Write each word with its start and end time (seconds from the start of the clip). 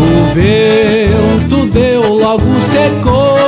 O 0.00 0.34
vento 0.34 1.66
deu, 1.66 2.14
logo 2.14 2.60
secou. 2.60 3.38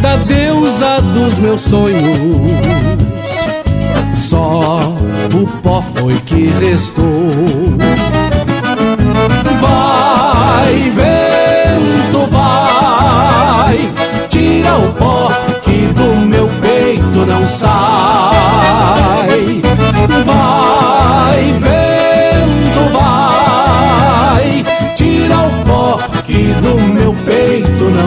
Da 0.00 0.16
deusa 0.16 1.00
dos 1.02 1.38
meus 1.38 1.62
sonhos, 1.62 2.00
só 4.14 4.78
o 5.34 5.46
pó 5.62 5.82
foi 5.82 6.14
que 6.26 6.46
restou. 6.60 7.04
Vai, 9.60 10.92
vento, 10.94 12.26
vai, 12.30 13.92
tira 14.28 14.76
o 14.76 14.92
pó 14.92 15.30
que 15.64 15.86
do 15.88 16.26
meu 16.26 16.48
peito 16.60 17.26
não 17.26 17.48
sai. 17.48 17.95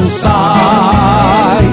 Sai. 0.10 1.70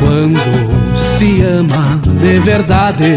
Quando 0.00 0.40
se 0.96 1.42
ama 1.42 2.00
de 2.20 2.40
verdade, 2.40 3.16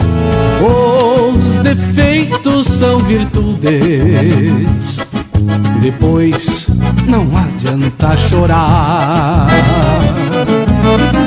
São 2.63 2.99
virtudes, 2.99 3.69
depois 5.81 6.67
não 7.07 7.27
adianta 7.37 8.15
chorar. 8.15 9.47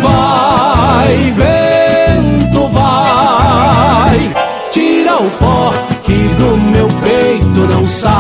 Vai, 0.00 1.32
vento, 1.32 2.68
vai, 2.68 4.32
tira 4.70 5.16
o 5.16 5.30
pó 5.38 5.72
que 6.04 6.28
do 6.38 6.56
meu 6.56 6.88
peito 7.02 7.60
não 7.68 7.86
sai. 7.86 8.10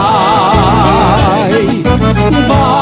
Vai, 2.48 2.73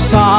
peito 0.00 0.16
não 0.16 0.29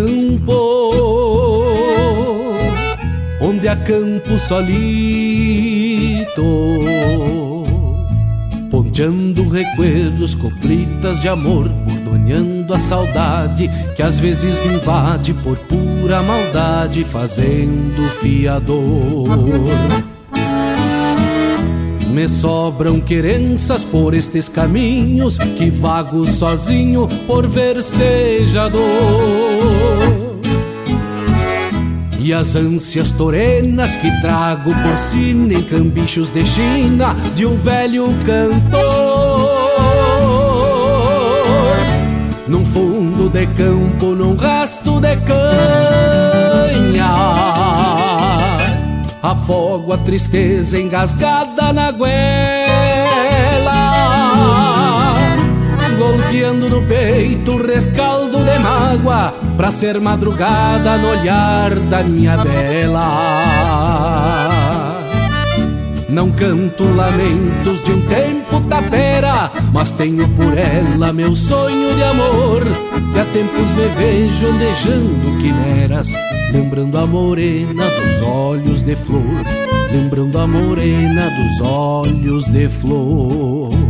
campo, 0.00 1.64
onde 3.40 3.68
há 3.68 3.76
campo 3.76 4.38
solito, 4.38 4.84
ponteando 8.70 9.48
recuerdos, 9.48 10.34
coplitas 10.34 11.20
de 11.20 11.28
amor, 11.28 11.68
bordoneando 11.68 12.72
a 12.72 12.78
saudade 12.78 13.70
que 13.94 14.02
às 14.02 14.18
vezes 14.18 14.58
me 14.66 14.74
invade 14.74 15.34
por 15.34 15.56
pura 15.58 16.22
maldade, 16.22 17.04
fazendo 17.04 18.08
fiador. 18.20 19.28
Me 22.12 22.28
sobram 22.28 23.00
querenças 23.00 23.84
por 23.84 24.14
estes 24.14 24.48
caminhos 24.48 25.38
que 25.38 25.70
vago 25.70 26.26
sozinho 26.26 27.06
por 27.26 27.46
versejador. 27.46 28.80
E 32.18 32.32
as 32.34 32.56
ânsias 32.56 33.12
torenas 33.12 33.94
que 33.94 34.10
trago 34.20 34.70
por 34.82 34.98
sina 34.98 35.54
em 35.54 35.62
cambichos 35.62 36.30
de 36.30 36.44
China 36.44 37.14
de 37.34 37.46
um 37.46 37.56
velho 37.56 38.06
cantor. 38.26 39.50
Num 42.48 42.66
fundo 42.66 43.28
de 43.30 43.46
campo, 43.46 44.16
num 44.16 44.34
rasto 44.34 45.00
de 45.00 45.16
canha 45.16 46.29
afogo 49.22 49.92
a 49.92 49.98
tristeza 49.98 50.78
engasgada 50.78 51.72
na 51.72 51.90
goela. 51.90 52.60
Golpeando 55.98 56.68
no 56.70 56.82
peito 56.86 57.52
o 57.52 57.66
rescaldo 57.66 58.38
de 58.38 58.58
mágoa 58.58 59.34
Pra 59.56 59.70
ser 59.70 60.00
madrugada 60.00 60.96
no 60.96 61.10
olhar 61.10 61.78
da 61.78 62.02
minha 62.02 62.38
bela 62.38 63.28
Não 66.08 66.30
canto 66.30 66.84
lamentos 66.84 67.82
de 67.84 67.92
um 67.92 68.00
tempo 68.06 68.62
tapera 68.62 69.50
Mas 69.72 69.90
tenho 69.92 70.28
por 70.30 70.56
ela 70.56 71.12
meu 71.12 71.34
sonho 71.34 71.94
de 71.94 72.02
amor 72.02 72.64
Que 73.12 73.20
há 73.20 73.24
tempos 73.26 73.70
me 73.72 73.86
vejo 73.96 74.46
andejando 74.48 75.38
quimeras 75.40 76.12
Lembrando 76.52 76.98
a 76.98 77.06
morena 77.06 77.84
dos 77.84 78.28
olhos 78.28 78.82
de 78.82 78.96
flor 78.96 79.22
Lembrando 79.92 80.38
a 80.38 80.46
morena 80.46 81.30
dos 81.30 81.60
olhos 81.66 82.44
de 82.48 82.68
flor 82.68 83.89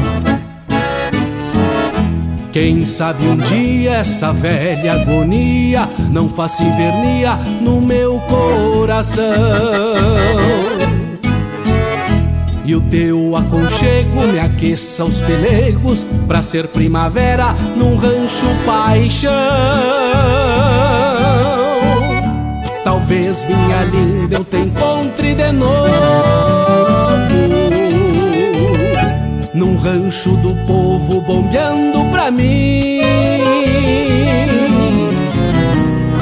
Quem 2.51 2.85
sabe 2.85 3.25
um 3.25 3.37
dia 3.37 3.91
essa 3.91 4.33
velha 4.33 4.93
agonia 4.93 5.87
não 6.11 6.27
faça 6.27 6.61
invernia 6.61 7.35
no 7.61 7.79
meu 7.79 8.19
coração. 8.21 9.23
E 12.65 12.75
o 12.75 12.81
teu 12.81 13.37
aconchego 13.37 14.27
me 14.27 14.39
aqueça 14.39 15.05
os 15.05 15.21
pelegos 15.21 16.05
pra 16.27 16.41
ser 16.41 16.67
primavera 16.67 17.53
num 17.77 17.95
rancho 17.95 18.47
paixão. 18.65 19.31
Talvez 22.83 23.45
minha 23.45 23.83
linda 23.85 24.35
eu 24.35 24.43
te 24.43 24.57
encontre 24.57 25.35
de 25.35 25.51
novo 25.53 26.51
num 29.53 29.75
rancho 29.75 30.31
do 30.37 30.55
povo 30.65 31.21
bombeando 31.21 32.00
pra 32.21 32.29
mim. 32.29 33.01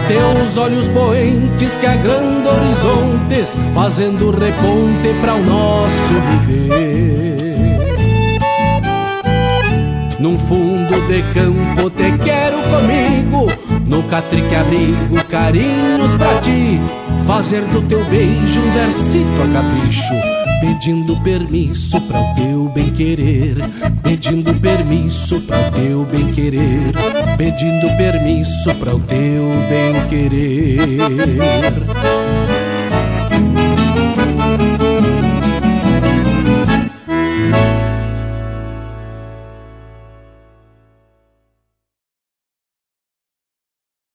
Teus 0.07 0.57
olhos 0.57 0.87
poentes 0.87 1.75
que 1.75 1.85
agrandam 1.85 2.55
horizontes, 2.55 3.57
fazendo 3.73 4.31
reponte 4.31 5.13
para 5.19 5.35
o 5.35 5.45
nosso 5.45 6.13
viver. 6.47 7.59
Num 10.19 10.37
fundo 10.37 11.07
de 11.07 11.21
campo 11.33 11.89
te 11.89 12.11
quero 12.23 12.57
comigo, 12.69 13.47
no 13.85 14.03
catrique 14.03 14.55
abrigo 14.55 15.23
carinhos 15.29 16.15
pra 16.15 16.39
ti, 16.41 16.79
fazer 17.25 17.61
do 17.65 17.81
teu 17.81 18.03
beijo 18.05 18.61
um 18.61 18.71
versito 18.71 19.41
a 19.43 19.53
capricho 19.53 20.39
pedindo 20.59 21.15
permisso 21.21 21.99
para 22.01 22.19
o 22.19 22.35
teu 22.35 22.69
bem 22.69 22.89
querer, 22.89 23.57
pedindo 24.09 24.59
permisso 24.59 25.39
para 25.41 25.67
o 25.67 25.71
teu 25.71 26.03
bem 26.05 26.27
querer, 26.31 26.93
pedindo 27.37 27.95
permisso 27.95 28.73
para 28.75 28.95
o 28.95 28.99
teu 29.01 29.43
bem 29.69 30.07
querer. 30.07 30.87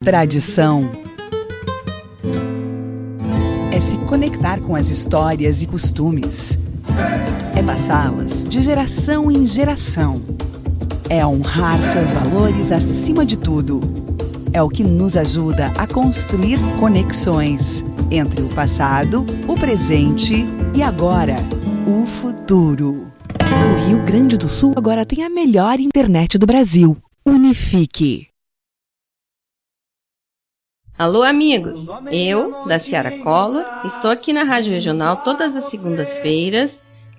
Tradição 0.03 0.91
se 3.85 3.99
conectar 3.99 4.61
com 4.61 4.75
as 4.75 4.89
histórias 4.89 5.63
e 5.63 5.67
costumes. 5.67 6.59
É 7.57 7.63
passá-las 7.63 8.45
de 8.45 8.61
geração 8.61 9.31
em 9.31 9.47
geração. 9.47 10.23
É 11.09 11.25
honrar 11.27 11.79
seus 11.93 12.11
valores 12.11 12.73
acima 12.73 13.25
de 13.25 13.39
tudo. 13.39 13.81
É 14.53 14.63
o 14.63 14.69
que 14.69 14.85
nos 14.85 15.17
ajuda 15.17 15.73
a 15.77 15.87
construir 15.87 16.59
conexões 16.79 17.85
entre 18.11 18.43
o 18.43 18.49
passado, 18.49 19.25
o 19.49 19.55
presente 19.55 20.45
e 20.75 20.83
agora, 20.83 21.37
o 21.87 22.07
futuro. 22.07 23.07
O 23.41 23.89
Rio 23.89 24.05
Grande 24.05 24.37
do 24.37 24.49
Sul 24.49 24.75
agora 24.77 25.05
tem 25.05 25.25
a 25.25 25.31
melhor 25.31 25.81
internet 25.81 26.39
do 26.39 26.47
Brasil. 26.47 26.97
Unifique. 27.25 28.29
Alô, 30.97 31.25
amigos! 31.25 31.89
Eu, 32.13 32.67
da 32.67 32.79
Ciara 32.79 33.19
Cola, 33.19 33.83
estou 33.85 34.13
aqui 34.13 34.33
na 34.33 34.45
Rádio 34.45 34.73
Regional 34.73 35.17
todas 35.17 35.57
as 35.57 35.65
segundas-feiras, 35.65 36.81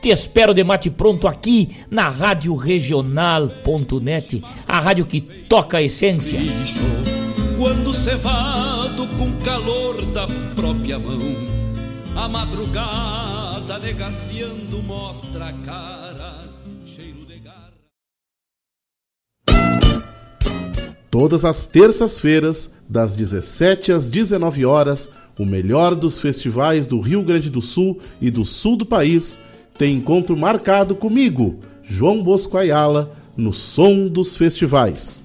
Te 0.00 0.10
espero 0.10 0.54
de 0.54 0.62
mate 0.62 0.90
pronto 0.90 1.26
aqui 1.26 1.76
na 1.90 2.08
Rádio 2.08 2.54
Regional.net, 2.54 4.44
a 4.66 4.78
rádio 4.78 5.04
que 5.04 5.20
toca 5.20 5.78
a 5.78 5.82
essência. 5.82 6.38
Quando 7.56 7.92
cevado 7.92 9.08
com 9.18 9.32
calor 9.44 10.00
da 10.12 10.28
própria 10.54 11.00
mão, 11.00 11.18
a 12.14 12.28
madrugada 12.28 13.80
negaciando 13.80 14.80
mostra 14.84 15.46
a 15.46 15.52
cara, 15.52 16.48
cheiro 16.86 17.26
de 17.26 17.40
garra. 17.40 17.72
Todas 21.10 21.44
as 21.44 21.66
terças-feiras, 21.66 22.76
das 22.88 23.16
17 23.16 23.90
às 23.90 24.08
19 24.08 24.64
horas, 24.64 25.10
o 25.36 25.44
melhor 25.44 25.96
dos 25.96 26.20
festivais 26.20 26.86
do 26.86 27.00
Rio 27.00 27.24
Grande 27.24 27.50
do 27.50 27.60
Sul 27.60 27.98
e 28.20 28.30
do 28.30 28.44
sul 28.44 28.76
do 28.76 28.86
país 28.86 29.40
tem 29.78 29.94
encontro 29.94 30.36
marcado 30.36 30.96
comigo, 30.96 31.60
João 31.82 32.22
Bosco 32.22 32.58
Ayala, 32.58 33.16
no 33.36 33.52
Som 33.52 34.08
dos 34.08 34.36
Festivais. 34.36 35.22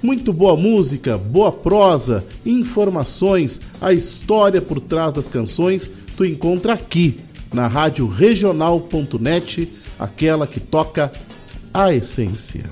Muito 0.00 0.32
boa 0.32 0.56
música, 0.56 1.18
boa 1.18 1.50
prosa, 1.50 2.24
informações, 2.46 3.60
a 3.80 3.92
história 3.92 4.62
por 4.62 4.80
trás 4.80 5.12
das 5.12 5.28
canções, 5.28 5.90
tu 6.16 6.24
encontra 6.24 6.74
aqui 6.74 7.18
na 7.52 7.66
rádio 7.66 8.06
regional.net, 8.06 9.68
aquela 9.98 10.46
que 10.46 10.60
toca 10.60 11.12
a 11.72 11.92
essência. 11.92 12.70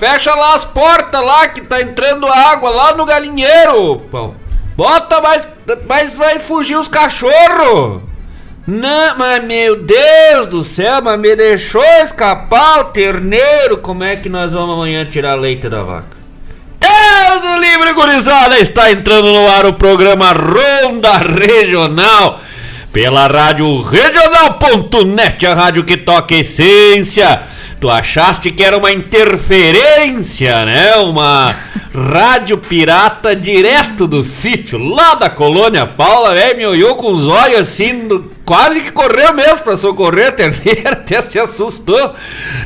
Fecha 0.00 0.34
lá 0.34 0.54
as 0.54 0.64
portas 0.64 1.22
lá 1.22 1.46
que 1.48 1.60
tá 1.60 1.82
entrando 1.82 2.26
água 2.26 2.70
lá 2.70 2.94
no 2.94 3.04
galinheiro. 3.04 3.98
Pão. 4.10 4.34
Bota 4.74 5.20
mais, 5.20 5.46
mas 5.86 6.16
vai 6.16 6.38
fugir 6.38 6.76
os 6.76 6.88
cachorros. 6.88 8.00
Não, 8.66 9.18
mas 9.18 9.44
meu 9.44 9.76
Deus 9.82 10.46
do 10.46 10.62
céu, 10.62 11.02
mas 11.04 11.20
me 11.20 11.36
deixou 11.36 11.84
escapar 12.02 12.80
o 12.80 12.84
terneiro. 12.84 13.76
Como 13.76 14.02
é 14.02 14.16
que 14.16 14.30
nós 14.30 14.54
vamos 14.54 14.74
amanhã 14.74 15.04
tirar 15.04 15.34
leite 15.34 15.68
da 15.68 15.82
vaca? 15.82 16.16
Deus 16.78 17.44
o 17.44 17.58
livre 17.58 17.92
gurizada, 17.92 18.58
está 18.58 18.90
entrando 18.90 19.30
no 19.30 19.46
ar 19.48 19.66
o 19.66 19.74
programa 19.74 20.32
Ronda 20.32 21.18
Regional 21.18 22.40
pela 22.90 23.26
rádio 23.26 23.82
regional.net, 23.82 25.46
a 25.46 25.52
rádio 25.52 25.84
que 25.84 25.98
toca 25.98 26.36
essência. 26.36 27.49
Tu 27.80 27.88
achaste 27.88 28.50
que 28.50 28.62
era 28.62 28.76
uma 28.76 28.92
interferência, 28.92 30.66
né? 30.66 30.96
Uma 30.96 31.56
rádio 31.94 32.58
pirata 32.58 33.34
direto 33.34 34.06
do 34.06 34.22
sítio, 34.22 34.78
lá 34.78 35.14
da 35.14 35.28
colônia 35.28 35.84
Paula, 35.86 36.34
velho, 36.34 36.56
me 36.56 36.66
olhou 36.66 36.94
com 36.94 37.10
os 37.10 37.26
olhos 37.26 37.60
assim, 37.60 38.06
quase 38.44 38.80
que 38.80 38.92
correu 38.92 39.32
mesmo 39.34 39.58
pra 39.58 39.76
socorrer 39.76 40.34
a 40.38 40.92
até 40.92 41.20
se 41.22 41.38
assustou. 41.38 42.14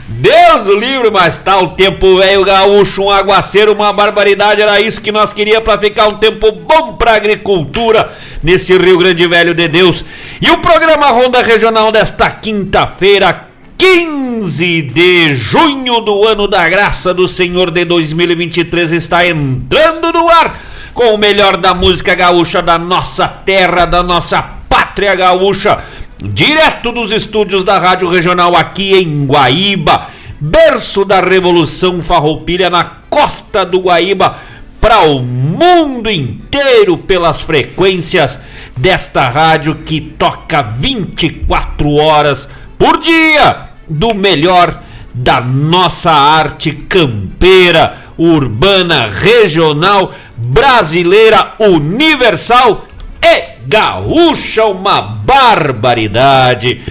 Deus 0.09 0.67
o 0.67 0.77
livre, 0.79 1.11
mas 1.11 1.39
tá 1.39 1.59
o 1.59 1.71
tempo 1.71 2.19
velho 2.19 2.45
gaúcho, 2.45 3.05
um 3.05 3.11
aguaceiro, 3.11 3.73
uma 3.73 3.93
barbaridade, 3.93 4.61
era 4.61 4.81
isso 4.81 5.01
que 5.01 5.13
nós 5.13 5.33
queria 5.33 5.61
para 5.61 5.79
ficar 5.79 6.09
um 6.09 6.17
tempo 6.17 6.51
bom 6.51 6.95
pra 6.95 7.15
agricultura 7.15 8.13
nesse 8.43 8.77
Rio 8.77 8.99
Grande 8.99 9.27
Velho 9.27 9.55
de 9.55 9.69
Deus. 9.69 10.05
E 10.41 10.51
o 10.51 10.59
programa 10.59 11.07
Ronda 11.11 11.41
Regional 11.41 11.91
desta 11.91 12.31
quinta-feira, 12.31 13.54
15 13.77 14.83
de 14.83 15.35
junho 15.35 16.01
do 16.01 16.27
ano 16.27 16.47
da 16.47 16.69
graça 16.69 17.13
do 17.13 17.27
Senhor 17.27 17.71
de 17.71 17.85
2023 17.85 18.93
está 18.93 19.27
entrando 19.27 20.13
no 20.13 20.29
ar 20.29 20.61
com 20.93 21.15
o 21.15 21.19
melhor 21.19 21.57
da 21.57 21.75
música 21.75 22.15
gaúcha 22.15 22.63
da 22.63 22.79
nossa 22.79 23.27
terra, 23.27 23.85
da 23.85 24.03
nossa 24.03 24.41
pátria 24.69 25.15
gaúcha, 25.17 25.83
direto 26.23 26.93
dos 26.93 27.11
estúdios 27.11 27.65
da 27.65 27.79
Rádio 27.79 28.09
Regional 28.09 28.55
aqui 28.55 28.95
em 28.95 29.27
Guaíba, 29.27 30.07
berço 30.39 31.05
da 31.05 31.21
Revolução 31.21 32.01
Farroupilha 32.01 32.71
na 32.71 32.85
costa 33.11 33.65
do 33.65 33.81
Guaíba, 33.81 34.37
para 34.81 35.01
o 35.01 35.19
mundo 35.19 36.11
inteiro 36.11 36.97
pelas 36.97 37.41
frequências 37.41 38.39
desta 38.77 39.29
rádio 39.29 39.75
que 39.77 40.01
toca 40.01 40.63
24 40.63 41.91
horas 41.95 42.49
por 42.79 42.99
dia 42.99 43.69
do 43.89 44.15
melhor 44.15 44.83
da 45.15 45.41
nossa 45.41 46.11
arte 46.11 46.73
campeira, 46.73 47.97
urbana, 48.19 49.07
regional, 49.07 50.13
brasileira, 50.37 51.53
universal 51.59 52.87
e 53.23 53.67
gaúcha, 53.67 54.65
uma 54.65 55.01
barbaridade. 55.01 56.83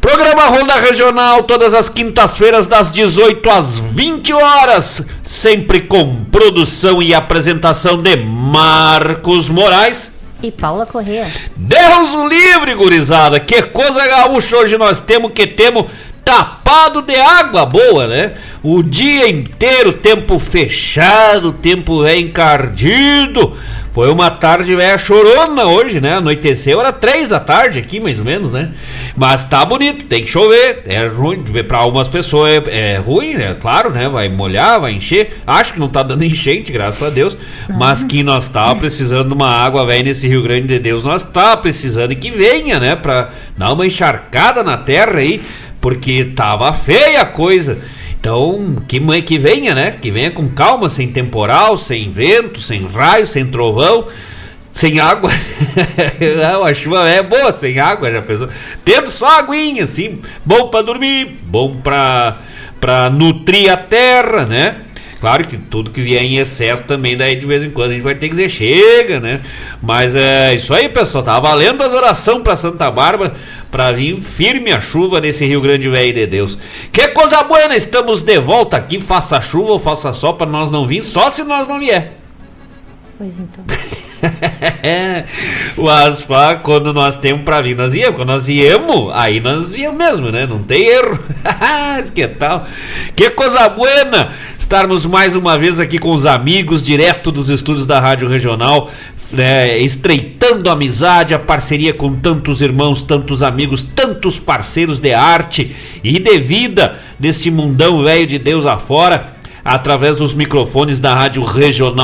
Programa 0.00 0.46
Ronda 0.46 0.74
Regional, 0.80 1.44
todas 1.44 1.74
as 1.74 1.88
quintas-feiras, 1.88 2.66
das 2.66 2.90
18 2.90 3.48
às 3.50 3.78
20 3.78 4.32
horas, 4.32 5.06
sempre 5.24 5.82
com 5.82 6.24
produção 6.24 7.00
e 7.00 7.14
apresentação 7.14 8.02
de 8.02 8.16
Marcos 8.16 9.48
Moraes 9.48 10.21
e 10.42 10.50
Paula 10.50 10.84
Corrêa. 10.84 11.30
Deus 11.56 12.14
o 12.14 12.26
livre, 12.26 12.74
gurizada. 12.74 13.38
Que 13.38 13.62
coisa 13.62 14.06
gaúcha 14.06 14.56
hoje 14.56 14.76
nós 14.76 15.00
temos 15.00 15.32
que 15.32 15.46
temos 15.46 15.90
tapado 16.24 17.02
de 17.02 17.16
água 17.16 17.66
boa, 17.66 18.06
né? 18.06 18.34
O 18.62 18.82
dia 18.82 19.28
inteiro, 19.28 19.92
tempo 19.92 20.38
fechado, 20.38 21.52
tempo 21.52 22.04
é 22.04 22.18
encardido. 22.18 23.56
Foi 23.92 24.10
uma 24.10 24.30
tarde 24.30 24.74
velha 24.74 24.96
chorona 24.96 25.66
hoje, 25.66 26.00
né? 26.00 26.14
Anoiteceu, 26.14 26.80
era 26.80 26.92
três 26.92 27.28
da 27.28 27.38
tarde 27.38 27.78
aqui, 27.78 28.00
mais 28.00 28.18
ou 28.18 28.24
menos, 28.24 28.50
né? 28.50 28.70
Mas 29.14 29.44
tá 29.44 29.62
bonito, 29.66 30.06
tem 30.06 30.22
que 30.22 30.30
chover. 30.30 30.82
É 30.86 31.06
ruim, 31.06 31.42
para 31.68 31.76
algumas 31.76 32.08
pessoas 32.08 32.66
é, 32.66 32.94
é 32.94 32.96
ruim, 32.96 33.34
é 33.34 33.52
claro, 33.52 33.90
né? 33.90 34.08
Vai 34.08 34.30
molhar, 34.30 34.80
vai 34.80 34.92
encher. 34.92 35.36
Acho 35.46 35.74
que 35.74 35.78
não 35.78 35.90
tá 35.90 36.02
dando 36.02 36.24
enchente, 36.24 36.72
graças 36.72 37.06
a 37.06 37.14
Deus. 37.14 37.36
Mas 37.68 38.02
que 38.02 38.22
nós 38.22 38.48
tá 38.48 38.74
precisando 38.74 39.28
de 39.28 39.34
uma 39.34 39.50
água 39.50 39.84
velha 39.84 40.04
nesse 40.04 40.26
Rio 40.26 40.42
Grande 40.42 40.68
de 40.68 40.78
Deus, 40.78 41.04
nós 41.04 41.22
tá 41.22 41.54
precisando 41.54 42.16
que 42.16 42.30
venha, 42.30 42.80
né? 42.80 42.96
Pra 42.96 43.28
dar 43.58 43.74
uma 43.74 43.86
encharcada 43.86 44.62
na 44.62 44.78
terra 44.78 45.18
aí, 45.18 45.42
porque 45.82 46.24
tava 46.34 46.72
feia 46.72 47.20
a 47.20 47.26
coisa. 47.26 47.78
Então, 48.22 48.76
que, 48.86 49.00
que 49.22 49.36
venha, 49.36 49.74
né? 49.74 49.98
Que 50.00 50.08
venha 50.08 50.30
com 50.30 50.48
calma, 50.48 50.88
sem 50.88 51.08
temporal, 51.08 51.76
sem 51.76 52.08
vento, 52.08 52.60
sem 52.60 52.86
raio, 52.86 53.26
sem 53.26 53.44
trovão, 53.44 54.06
sem 54.70 55.00
água. 55.00 55.28
a 56.64 56.72
chuva 56.72 57.08
é 57.08 57.20
boa 57.20 57.52
sem 57.52 57.80
água, 57.80 58.12
já 58.12 58.22
pensou? 58.22 58.48
Tendo 58.84 59.10
só 59.10 59.40
aguinha, 59.40 59.82
assim, 59.82 60.20
bom 60.44 60.68
para 60.68 60.82
dormir, 60.82 61.36
bom 61.42 61.80
para 61.82 62.38
para 62.80 63.10
nutrir 63.10 63.72
a 63.72 63.76
terra, 63.76 64.46
né? 64.46 64.82
Claro 65.22 65.46
que 65.46 65.56
tudo 65.56 65.92
que 65.92 66.02
vier 66.02 66.20
em 66.24 66.38
excesso 66.38 66.82
também, 66.82 67.16
daí 67.16 67.36
de 67.36 67.46
vez 67.46 67.62
em 67.62 67.70
quando 67.70 67.92
a 67.92 67.94
gente 67.94 68.02
vai 68.02 68.16
ter 68.16 68.28
que 68.28 68.34
dizer 68.34 68.48
chega, 68.48 69.20
né? 69.20 69.40
Mas 69.80 70.16
é 70.16 70.52
isso 70.52 70.74
aí, 70.74 70.88
pessoal. 70.88 71.22
Tá 71.22 71.38
valendo 71.38 71.80
as 71.80 71.92
orações 71.92 72.42
para 72.42 72.56
Santa 72.56 72.90
Bárbara 72.90 73.36
para 73.70 73.92
vir 73.92 74.20
firme 74.20 74.72
a 74.72 74.80
chuva 74.80 75.20
nesse 75.20 75.46
Rio 75.46 75.60
Grande 75.60 75.88
Velho 75.88 76.12
de 76.12 76.26
Deus. 76.26 76.58
Que 76.90 77.06
coisa 77.10 77.40
boa, 77.44 77.72
estamos 77.76 78.22
de 78.22 78.36
volta 78.40 78.76
aqui, 78.76 78.98
faça 78.98 79.40
chuva 79.40 79.70
ou 79.70 79.78
faça 79.78 80.12
sol 80.12 80.34
para 80.34 80.50
nós 80.50 80.72
não 80.72 80.88
vir, 80.88 81.04
só 81.04 81.30
se 81.30 81.44
nós 81.44 81.68
não 81.68 81.78
vier. 81.78 82.14
Pois 83.16 83.38
então. 83.38 83.64
Mas 85.76 86.22
pá, 86.22 86.54
quando 86.54 86.92
nós 86.92 87.16
temos 87.16 87.42
pra 87.42 87.60
vir, 87.60 87.76
nós 87.76 87.94
íamos. 87.94 88.16
Quando 88.16 88.28
nós 88.28 88.48
íamos, 88.48 89.10
aí 89.14 89.40
nós 89.40 89.72
íamos 89.72 89.98
mesmo, 89.98 90.30
né? 90.30 90.46
Não 90.46 90.62
tem 90.62 90.86
erro. 90.86 91.18
que 92.14 92.26
tal? 92.28 92.66
Que 93.14 93.30
coisa 93.30 93.68
buena 93.68 94.32
estarmos 94.58 95.04
mais 95.06 95.34
uma 95.36 95.58
vez 95.58 95.80
aqui 95.80 95.98
com 95.98 96.12
os 96.12 96.24
amigos, 96.24 96.82
direto 96.82 97.30
dos 97.30 97.50
estúdios 97.50 97.84
da 97.84 98.00
Rádio 98.00 98.28
Regional, 98.28 98.90
né, 99.32 99.78
estreitando 99.78 100.68
a 100.68 100.72
amizade, 100.72 101.34
a 101.34 101.38
parceria 101.38 101.92
com 101.92 102.14
tantos 102.14 102.62
irmãos, 102.62 103.02
tantos 103.02 103.42
amigos, 103.42 103.82
tantos 103.82 104.38
parceiros 104.38 104.98
de 104.98 105.12
arte 105.12 105.74
e 106.04 106.18
de 106.18 106.38
vida 106.38 106.98
desse 107.18 107.50
mundão 107.50 108.02
velho 108.02 108.26
de 108.26 108.38
Deus 108.38 108.66
afora 108.66 109.41
através 109.64 110.16
dos 110.16 110.34
microfones 110.34 111.00
da 111.00 111.14
Rádio 111.14 111.42
Regional.net. 111.44 112.02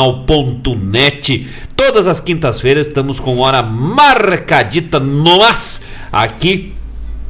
Todas 1.76 2.06
as 2.06 2.20
quintas-feiras 2.20 2.86
estamos 2.86 3.18
com 3.20 3.38
hora 3.38 3.62
marcadita 3.62 5.00
nós 5.00 5.82
aqui 6.12 6.72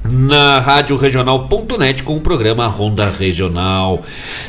na 0.04 0.58
Rádio 0.60 0.96
Regional.net 0.96 2.02
com 2.02 2.16
o 2.16 2.20
programa 2.20 2.66
Ronda 2.66 3.10
Regional. 3.10 4.02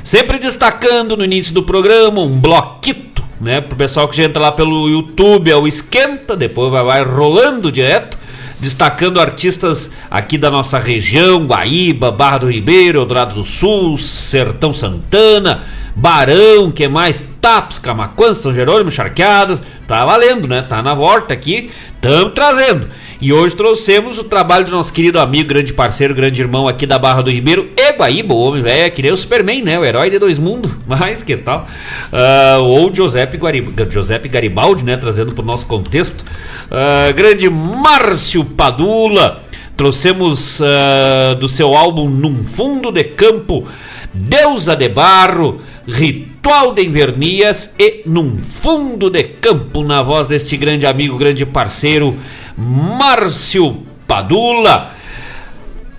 Sempre 0.03 0.37
destacando 0.39 1.17
no 1.17 1.23
início 1.23 1.53
do 1.53 1.63
programa 1.63 2.21
um 2.21 2.39
bloquito, 2.39 3.23
né? 3.41 3.61
Pro 3.61 3.75
pessoal 3.75 4.07
que 4.07 4.17
já 4.17 4.23
entra 4.23 4.41
lá 4.41 4.51
pelo 4.51 4.89
YouTube, 4.89 5.49
é 5.49 5.55
o 5.55 5.67
Esquenta, 5.67 6.35
depois 6.35 6.71
vai, 6.71 6.83
vai 6.83 7.03
rolando 7.03 7.71
direto 7.71 8.18
destacando 8.59 9.19
artistas 9.19 9.93
aqui 10.11 10.37
da 10.37 10.51
nossa 10.51 10.77
região, 10.77 11.45
Guaíba, 11.45 12.11
Barra 12.11 12.39
do 12.39 12.51
Ribeiro, 12.51 12.99
Eldorado 12.99 13.35
do 13.35 13.43
Sul, 13.43 13.97
Sertão 13.97 14.73
Santana, 14.73 15.63
Barão, 15.95 16.71
que 16.71 16.87
mais? 16.87 17.25
Taps, 17.41 17.79
Camaquã, 17.79 18.33
São 18.33 18.53
Jerônimo, 18.53 18.91
Charqueadas, 18.91 19.61
tá 19.87 20.05
valendo, 20.05 20.47
né? 20.47 20.61
Tá 20.61 20.81
na 20.81 20.93
volta 20.93 21.33
aqui, 21.33 21.71
estamos 21.95 22.33
trazendo. 22.33 22.87
E 23.21 23.33
hoje 23.33 23.53
trouxemos 23.53 24.17
o 24.17 24.23
trabalho 24.23 24.65
do 24.65 24.71
nosso 24.71 24.93
querido 24.93 25.19
amigo, 25.19 25.49
grande 25.49 25.73
parceiro, 25.73 26.15
grande 26.15 26.41
irmão 26.41 26.69
aqui 26.69 26.85
da 26.85 26.97
Barra 26.97 27.21
do 27.21 27.29
Ribeiro, 27.29 27.69
Eguaíba, 27.75 28.33
o 28.33 28.39
homem 28.39 28.61
velho, 28.61 28.89
que 28.93 29.01
nem 29.01 29.11
o 29.11 29.17
Superman, 29.17 29.61
né? 29.61 29.77
O 29.77 29.83
herói 29.83 30.09
de 30.09 30.17
dois 30.17 30.39
mundos, 30.39 30.71
mas 30.87 31.21
que 31.21 31.35
tal? 31.35 31.67
Uh, 32.13 32.63
ou 32.63 32.95
Giuseppe, 32.95 33.35
Guarib 33.35 33.75
Giuseppe 33.89 34.29
Garibaldi, 34.29 34.85
né? 34.85 34.95
Trazendo 34.95 35.33
para 35.33 35.41
o 35.41 35.45
nosso 35.45 35.65
contexto. 35.65 36.23
Uh, 36.71 37.13
grande 37.13 37.49
Márcio 37.49 38.45
Padula, 38.45 39.43
trouxemos 39.75 40.61
uh, 40.61 41.35
do 41.37 41.49
seu 41.49 41.75
álbum 41.75 42.09
Num 42.09 42.45
Fundo 42.45 42.89
de 42.89 43.03
Campo, 43.03 43.67
Deusa 44.13 44.75
de 44.75 44.89
Barro, 44.89 45.61
Ritual 45.87 46.73
de 46.73 46.83
Invernias 46.83 47.75
e 47.77 48.01
Num 48.05 48.37
Fundo 48.37 49.09
de 49.09 49.23
Campo, 49.23 49.83
na 49.83 50.01
voz 50.01 50.27
deste 50.27 50.57
grande 50.57 50.85
amigo, 50.85 51.17
grande 51.17 51.45
parceiro, 51.45 52.17
Márcio 52.57 53.83
Padula. 54.07 54.91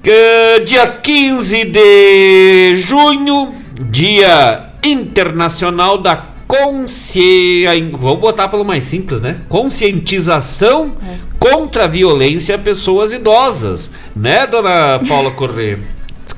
Uh, 0.03 0.65
dia 0.65 0.87
15 0.87 1.65
de 1.65 2.77
junho, 2.77 3.55
dia 3.91 4.71
internacional 4.83 5.99
da 5.99 6.17
consciência. 6.51 7.89
Vou 7.93 8.17
botar 8.17 8.49
pelo 8.49 8.65
mais 8.65 8.85
simples, 8.85 9.21
né? 9.21 9.41
Conscientização 9.49 10.97
é. 11.07 11.17
contra 11.39 11.85
a 11.85 11.87
violência 11.87 12.57
a 12.57 12.59
pessoas 12.59 13.13
idosas, 13.13 13.93
né, 14.17 14.47
dona 14.49 15.01
Paula 15.07 15.31
Corrêa? 15.31 15.79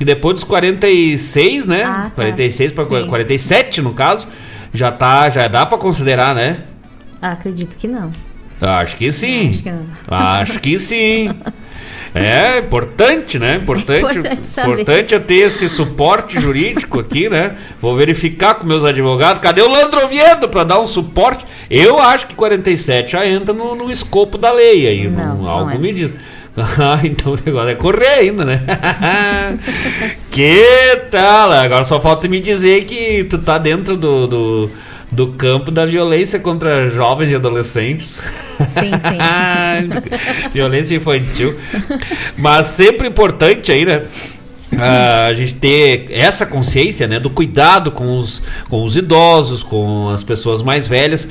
Que 0.03 0.07
depois 0.07 0.35
dos 0.35 0.43
46, 0.43 1.65
né? 1.65 1.85
Ah, 1.85 2.03
tá. 2.07 2.11
46 2.17 2.73
para 2.73 2.85
47 3.07 3.81
no 3.81 3.95
caso, 3.95 4.27
já 4.75 4.91
tá, 4.91 5.31
já 5.31 5.47
dá 5.47 5.65
para 5.65 5.79
considerar, 5.79 6.35
né? 6.35 6.65
Ah, 7.21 7.31
acredito 7.31 7.77
que 7.77 7.87
não. 7.87 8.11
Acho 8.61 8.97
que 8.97 9.13
sim. 9.13 9.51
Acho 9.51 9.63
que, 9.63 9.71
não. 9.71 9.87
Acho 10.09 10.59
que 10.59 10.77
sim. 10.77 11.31
É 12.13 12.59
importante, 12.59 13.39
né? 13.39 13.57
Importante, 13.63 14.19
importante, 14.19 14.61
importante 14.61 15.15
eu 15.15 15.21
ter 15.21 15.35
esse 15.37 15.69
suporte 15.69 16.41
jurídico 16.41 16.99
aqui, 16.99 17.29
né? 17.29 17.55
Vou 17.81 17.95
verificar 17.95 18.57
com 18.57 18.67
meus 18.67 18.85
advogados. 18.85 19.41
Cadê 19.41 19.63
o 19.63 19.69
Landro 19.69 20.05
Oviedo 20.05 20.49
para 20.49 20.65
dar 20.65 20.81
um 20.81 20.87
suporte? 20.89 21.47
Eu 21.71 22.01
acho 22.01 22.27
que 22.27 22.35
47 22.35 23.13
já 23.13 23.25
entra 23.25 23.55
no, 23.55 23.77
no 23.77 23.89
escopo 23.89 24.37
da 24.37 24.51
lei 24.51 24.89
aí. 24.89 25.09
Não, 25.09 25.37
não 25.37 25.49
algo 25.49 25.71
é 25.71 25.79
me 25.79 25.93
diz. 25.93 26.13
Ah, 26.79 27.01
então 27.03 27.33
o 27.33 27.39
negócio 27.45 27.71
é 27.71 27.75
correr 27.75 28.19
ainda, 28.19 28.45
né? 28.45 28.61
que 30.31 31.01
tal? 31.11 31.51
Agora 31.51 31.83
só 31.83 31.99
falta 31.99 32.29
me 32.29 32.41
dizer 32.41 32.85
que 32.85 33.25
tu 33.25 33.39
tá 33.39 33.57
dentro 33.57 33.97
do, 33.97 34.27
do 34.27 34.71
do 35.13 35.27
campo 35.29 35.71
da 35.71 35.85
violência 35.85 36.39
contra 36.39 36.89
jovens 36.89 37.31
e 37.31 37.35
adolescentes. 37.35 38.25
Sim, 38.67 38.93
sim. 38.93 40.49
violência 40.55 40.97
infantil. 40.97 41.55
Mas 42.39 42.69
sempre 42.69 43.09
importante 43.09 43.71
aí, 43.71 43.85
né? 43.85 44.03
Uh, 44.73 45.29
a 45.29 45.33
gente 45.35 45.53
ter 45.53 46.07
essa 46.11 46.47
consciência 46.47 47.07
né, 47.07 47.21
do 47.21 47.29
cuidado 47.29 47.91
com 47.91 48.17
os, 48.17 48.43
com 48.71 48.83
os 48.83 48.97
idosos, 48.97 49.63
com 49.63 50.09
as 50.09 50.25
pessoas 50.25 50.63
mais 50.63 50.87
velhas. 50.87 51.29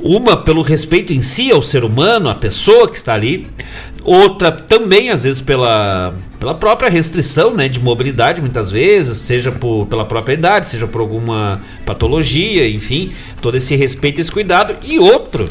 Uma 0.00 0.38
pelo 0.38 0.62
respeito 0.62 1.12
em 1.12 1.20
si 1.20 1.50
ao 1.50 1.60
ser 1.60 1.84
humano, 1.84 2.30
a 2.30 2.34
pessoa 2.34 2.88
que 2.88 2.96
está 2.96 3.12
ali. 3.12 3.46
Outra 4.08 4.50
também, 4.50 5.10
às 5.10 5.22
vezes, 5.22 5.42
pela, 5.42 6.14
pela 6.38 6.54
própria 6.54 6.88
restrição 6.88 7.52
né, 7.54 7.68
de 7.68 7.80
mobilidade, 7.80 8.40
muitas 8.40 8.70
vezes, 8.70 9.18
seja 9.18 9.50
por, 9.50 9.86
pela 9.86 10.04
própria 10.04 10.34
idade, 10.34 10.68
seja 10.68 10.86
por 10.86 11.00
alguma 11.00 11.60
patologia, 11.84 12.68
enfim, 12.68 13.12
todo 13.42 13.56
esse 13.56 13.74
respeito 13.74 14.20
esse 14.20 14.30
cuidado. 14.30 14.76
E 14.84 15.00
outro, 15.00 15.48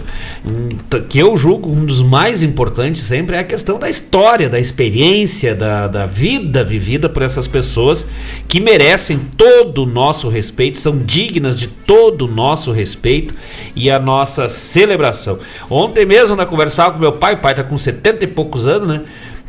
que 1.10 1.20
eu 1.20 1.36
julgo 1.36 1.70
um 1.70 1.86
dos 1.86 2.02
mais 2.02 2.42
importantes 2.42 3.04
sempre, 3.04 3.36
é 3.36 3.40
a 3.40 3.44
questão 3.44 3.78
da 3.78 3.90
história, 3.90 4.50
da 4.50 4.60
experiência, 4.60 5.54
da, 5.54 5.88
da 5.88 6.06
vida 6.06 6.64
vivida 6.64 7.10
por 7.10 7.22
essas 7.22 7.48
pessoas 7.48 8.08
que 8.48 8.62
merecem 8.62 9.20
todo 9.36 9.84
o 9.84 9.86
nosso 9.86 10.30
respeito, 10.30 10.80
são 10.80 10.98
dignas 10.98 11.60
de 11.60 11.68
todo 11.68 12.26
o 12.26 12.28
nosso 12.30 12.72
respeito 12.72 13.34
e 13.76 13.92
a 13.92 14.00
nossa 14.00 14.48
celebração. 14.48 15.38
Ontem 15.70 16.06
mesmo, 16.06 16.36
na 16.36 16.46
conversava 16.46 16.94
com 16.94 17.00
meu 17.00 17.12
pai, 17.12 17.34
o 17.34 17.40
pai 17.40 17.52
está 17.52 17.64
com 17.64 17.78
70 17.78 18.24
e 18.24 18.28
poucos 18.28 18.66
anos, 18.66 18.88
né? 18.88 19.02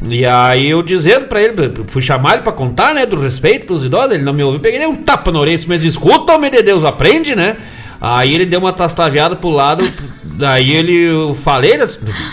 E 0.07 0.25
aí 0.25 0.71
eu 0.71 0.83
dizendo 0.83 1.27
pra 1.27 1.43
ele, 1.43 1.55
fui 1.89 2.01
chamar 2.01 2.35
ele 2.35 2.43
pra 2.43 2.53
contar, 2.53 2.95
né, 2.95 3.05
do 3.05 3.21
respeito 3.21 3.67
pelos 3.67 3.85
idosos, 3.85 4.13
ele 4.13 4.23
não 4.23 4.33
me 4.33 4.45
ouviu, 4.45 4.61
peguei 4.61 4.87
um 4.87 4.95
tapa 4.95 5.33
na 5.33 5.41
orelha, 5.41 5.59
mas 5.67 5.83
escuta, 5.83 6.35
homem 6.35 6.51
de 6.51 6.63
Deus, 6.63 6.85
aprende, 6.85 7.35
né? 7.35 7.57
Aí 8.01 8.33
ele 8.33 8.47
deu 8.47 8.61
uma 8.61 8.73
tastaviada 8.73 9.35
pro 9.35 9.49
lado, 9.49 9.85
daí 10.23 10.71
ele, 10.71 10.95
eu 10.95 11.35
falei, 11.35 11.77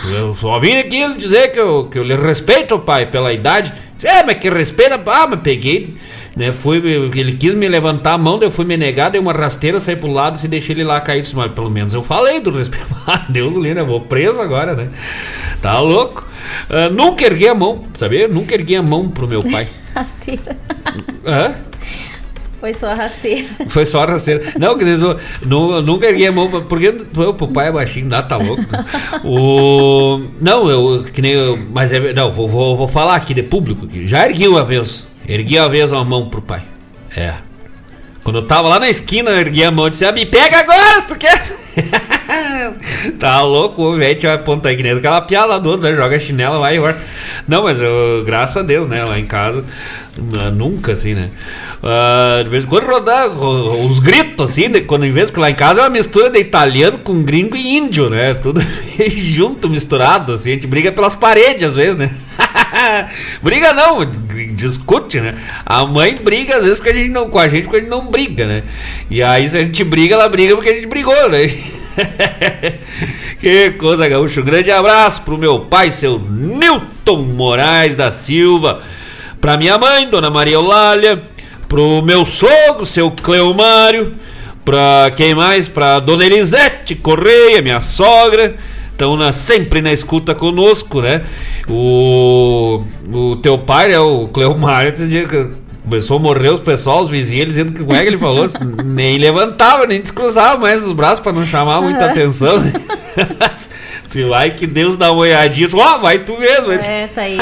eu 0.05 0.35
só 0.35 0.59
vim 0.59 0.77
aqui 0.77 0.97
ele 0.97 1.15
dizer 1.15 1.51
que 1.51 1.59
eu, 1.59 1.85
que 1.85 1.97
eu 1.97 2.03
lhe 2.03 2.15
respeito, 2.15 2.77
pai, 2.77 3.07
pela 3.07 3.33
idade. 3.33 3.73
Disse, 3.95 4.07
é, 4.07 4.23
mas 4.23 4.37
que 4.37 4.47
respeita, 4.47 5.01
ah, 5.03 5.25
mas 5.27 5.39
peguei, 5.39 5.95
né, 6.35 6.51
fui, 6.51 6.77
ele 7.15 7.31
quis 7.31 7.55
me 7.55 7.67
levantar 7.67 8.13
a 8.13 8.17
mão, 8.17 8.39
eu 8.43 8.51
fui 8.51 8.63
me 8.63 8.77
negar, 8.77 9.09
dei 9.09 9.19
uma 9.19 9.33
rasteira, 9.33 9.79
saí 9.79 9.95
pro 9.95 10.11
lado 10.11 10.37
e 10.43 10.47
deixei 10.47 10.75
ele 10.75 10.83
lá 10.83 11.01
cair, 11.01 11.21
disse, 11.21 11.35
mas 11.35 11.51
pelo 11.51 11.71
menos 11.71 11.95
eu 11.95 12.03
falei 12.03 12.39
do 12.39 12.51
respeito. 12.51 12.85
Ah, 13.07 13.25
Deus 13.29 13.55
o 13.55 13.65
eu 13.65 13.85
vou 13.87 14.01
preso 14.01 14.39
agora, 14.39 14.75
né? 14.75 14.89
Tá 15.65 15.79
louco? 15.79 16.23
Uh, 16.69 16.93
nunca 16.93 17.25
erguei 17.25 17.49
a 17.49 17.55
mão, 17.55 17.85
sabia? 17.97 18.27
Nunca 18.27 18.53
erguei 18.53 18.77
a 18.77 18.83
mão 18.83 19.09
pro 19.09 19.27
meu 19.27 19.41
pai. 19.41 19.67
rasteira. 19.95 20.55
Hã? 21.25 21.55
Foi 22.59 22.71
só 22.71 22.93
rasteira. 22.93 23.47
Foi 23.69 23.83
só 23.83 24.05
rasteira. 24.05 24.53
Não, 24.59 24.77
que 24.77 24.83
eu, 24.83 25.19
não, 25.43 25.81
nunca 25.81 26.05
erguei 26.05 26.27
a 26.27 26.31
mão, 26.31 26.61
porque 26.69 26.95
o 27.17 27.47
pai 27.47 27.69
é 27.69 27.71
baixinho, 27.71 28.07
dá, 28.07 28.21
tá 28.21 28.37
louco. 28.37 28.61
O, 29.25 30.21
não, 30.39 30.69
eu, 30.69 31.03
que 31.05 31.19
nem 31.19 31.31
eu, 31.31 31.57
mas 31.73 31.91
é, 31.91 32.13
não, 32.13 32.31
vou, 32.31 32.47
vou, 32.47 32.77
vou 32.77 32.87
falar 32.87 33.15
aqui 33.15 33.33
de 33.33 33.41
público, 33.41 33.87
aqui. 33.87 34.05
já 34.05 34.23
ergui 34.23 34.47
uma 34.47 34.63
vez, 34.63 35.07
ergui 35.27 35.57
uma 35.57 35.67
vez 35.67 35.91
a 35.91 36.03
mão 36.03 36.29
pro 36.29 36.43
pai. 36.43 36.61
É. 37.17 37.33
Quando 38.23 38.37
eu 38.37 38.45
tava 38.45 38.67
lá 38.67 38.79
na 38.79 38.87
esquina, 38.87 39.31
eu 39.31 39.39
ergui 39.39 39.63
a 39.63 39.71
mão 39.71 39.87
e 39.87 39.89
disse, 39.89 40.05
ah, 40.05 40.11
me 40.11 40.27
pega 40.27 40.59
agora, 40.59 41.01
tu 41.07 41.15
quer? 41.15 41.41
tá 43.19 43.41
louco, 43.41 43.81
o 43.81 43.97
velho 43.97 44.19
vai 44.21 44.33
apontar 44.33 44.75
que 44.75 44.83
nem 44.83 44.93
aquela 44.93 45.21
piada 45.21 45.59
do 45.59 45.69
outro, 45.69 45.89
né? 45.89 45.95
joga 45.95 46.19
chinela, 46.19 46.59
vai 46.59 46.77
embora. 46.77 46.95
Não, 47.47 47.63
mas 47.63 47.81
eu, 47.81 48.23
graças 48.25 48.57
a 48.57 48.61
Deus, 48.61 48.87
né? 48.87 49.03
Lá 49.03 49.19
em 49.19 49.25
casa, 49.25 49.63
nunca 50.53 50.93
assim, 50.93 51.13
né? 51.13 51.29
Uh, 51.83 52.43
de 52.43 52.49
vez 52.49 52.63
em 52.63 52.67
quando 52.67 52.85
rodar 52.85 53.27
os 53.29 53.99
gritos, 53.99 54.49
assim, 54.49 54.69
de, 54.69 54.81
quando 54.81 55.05
em 55.05 55.11
vez 55.11 55.29
que 55.29 55.39
lá 55.39 55.49
em 55.49 55.55
casa 55.55 55.81
é 55.81 55.83
uma 55.83 55.89
mistura 55.89 56.29
de 56.29 56.39
italiano 56.39 56.97
com 56.99 57.21
gringo 57.23 57.55
e 57.55 57.77
índio, 57.77 58.09
né? 58.09 58.33
Tudo 58.33 58.61
junto, 59.15 59.69
misturado, 59.69 60.33
assim, 60.33 60.51
a 60.51 60.53
gente 60.53 60.67
briga 60.67 60.91
pelas 60.91 61.15
paredes 61.15 61.63
às 61.63 61.75
vezes, 61.75 61.95
né? 61.95 62.11
briga 63.41 63.73
não, 63.73 64.05
discute, 64.55 65.19
né? 65.19 65.35
A 65.65 65.85
mãe 65.85 66.15
briga 66.15 66.57
às 66.57 66.63
vezes 66.63 66.77
porque 66.77 66.91
a 66.91 66.95
gente 66.95 67.09
não, 67.09 67.29
com 67.29 67.39
a 67.39 67.47
gente 67.47 67.63
porque 67.63 67.77
a 67.77 67.79
gente 67.81 67.89
não 67.89 68.07
briga, 68.07 68.45
né? 68.47 68.63
E 69.09 69.21
aí 69.21 69.47
se 69.47 69.57
a 69.57 69.61
gente 69.61 69.83
briga, 69.83 70.15
ela 70.15 70.29
briga 70.29 70.55
porque 70.55 70.69
a 70.69 70.73
gente 70.73 70.87
brigou, 70.87 71.29
né? 71.29 71.49
que 73.39 73.71
coisa 73.71 74.07
gaúcho. 74.07 74.41
Um 74.41 74.45
grande 74.45 74.71
abraço 74.71 75.21
pro 75.21 75.37
meu 75.37 75.59
pai, 75.59 75.91
seu 75.91 76.19
Newton 76.19 77.21
Moraes 77.21 77.95
da 77.95 78.11
Silva. 78.11 78.81
Pra 79.39 79.57
minha 79.57 79.77
mãe, 79.77 80.09
Dona 80.09 80.29
Maria 80.29 80.55
Eulália. 80.55 81.23
Pro 81.67 82.01
meu 82.01 82.25
sogro, 82.25 82.85
seu 82.85 83.11
Cleomário. 83.11 84.13
Pra 84.63 85.11
quem 85.15 85.35
mais? 85.35 85.67
Pra 85.67 85.99
Dona 85.99 86.25
Elisete 86.25 86.95
Correia, 86.95 87.61
minha 87.61 87.81
sogra 87.81 88.55
estão 88.95 89.15
na, 89.17 89.31
sempre 89.31 89.81
na 89.81 89.91
escuta 89.91 90.33
conosco, 90.33 91.01
né? 91.01 91.21
O, 91.67 92.81
o 93.13 93.35
teu 93.37 93.57
pai, 93.57 93.91
é 93.91 93.99
o 93.99 94.27
que 94.29 94.39
começou 95.85 96.17
a 96.17 96.19
morrer 96.19 96.49
os 96.49 96.59
pessoal, 96.59 97.01
os 97.01 97.07
vizinhos, 97.07 97.47
dizendo 97.47 97.71
que 97.71 97.83
como 97.83 97.95
é 97.95 98.01
que 98.01 98.07
ele 98.07 98.17
falou? 98.17 98.45
nem 98.83 99.17
levantava, 99.17 99.85
nem 99.85 100.01
descruzava 100.01 100.57
mais 100.57 100.83
os 100.83 100.91
braços 100.91 101.19
para 101.19 101.31
não 101.31 101.45
chamar 101.45 101.79
muita 101.79 102.05
atenção. 102.05 102.59
Né? 102.59 102.73
Se 104.09 104.23
vai 104.23 104.51
que 104.51 104.65
Deus 104.65 104.95
dá 104.95 105.11
uma 105.11 105.21
olhadinha, 105.21 105.67
ó, 105.73 105.95
oh, 105.95 105.99
vai 105.99 106.19
tu 106.19 106.37
mesmo. 106.37 106.71
É, 106.71 107.07
tá 107.07 107.21
aí. 107.21 107.37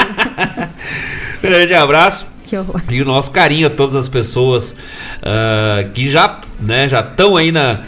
Grande 1.42 1.74
abraço. 1.74 2.26
Que 2.46 2.58
horror. 2.58 2.82
E 2.90 3.00
o 3.00 3.04
nosso 3.04 3.30
carinho 3.30 3.66
a 3.66 3.70
todas 3.70 3.96
as 3.96 4.08
pessoas 4.08 4.76
uh, 5.22 5.88
que 5.92 6.08
já 6.10 6.40
né, 6.60 6.88
já 6.88 7.00
estão 7.00 7.36
aí 7.36 7.50
na. 7.50 7.80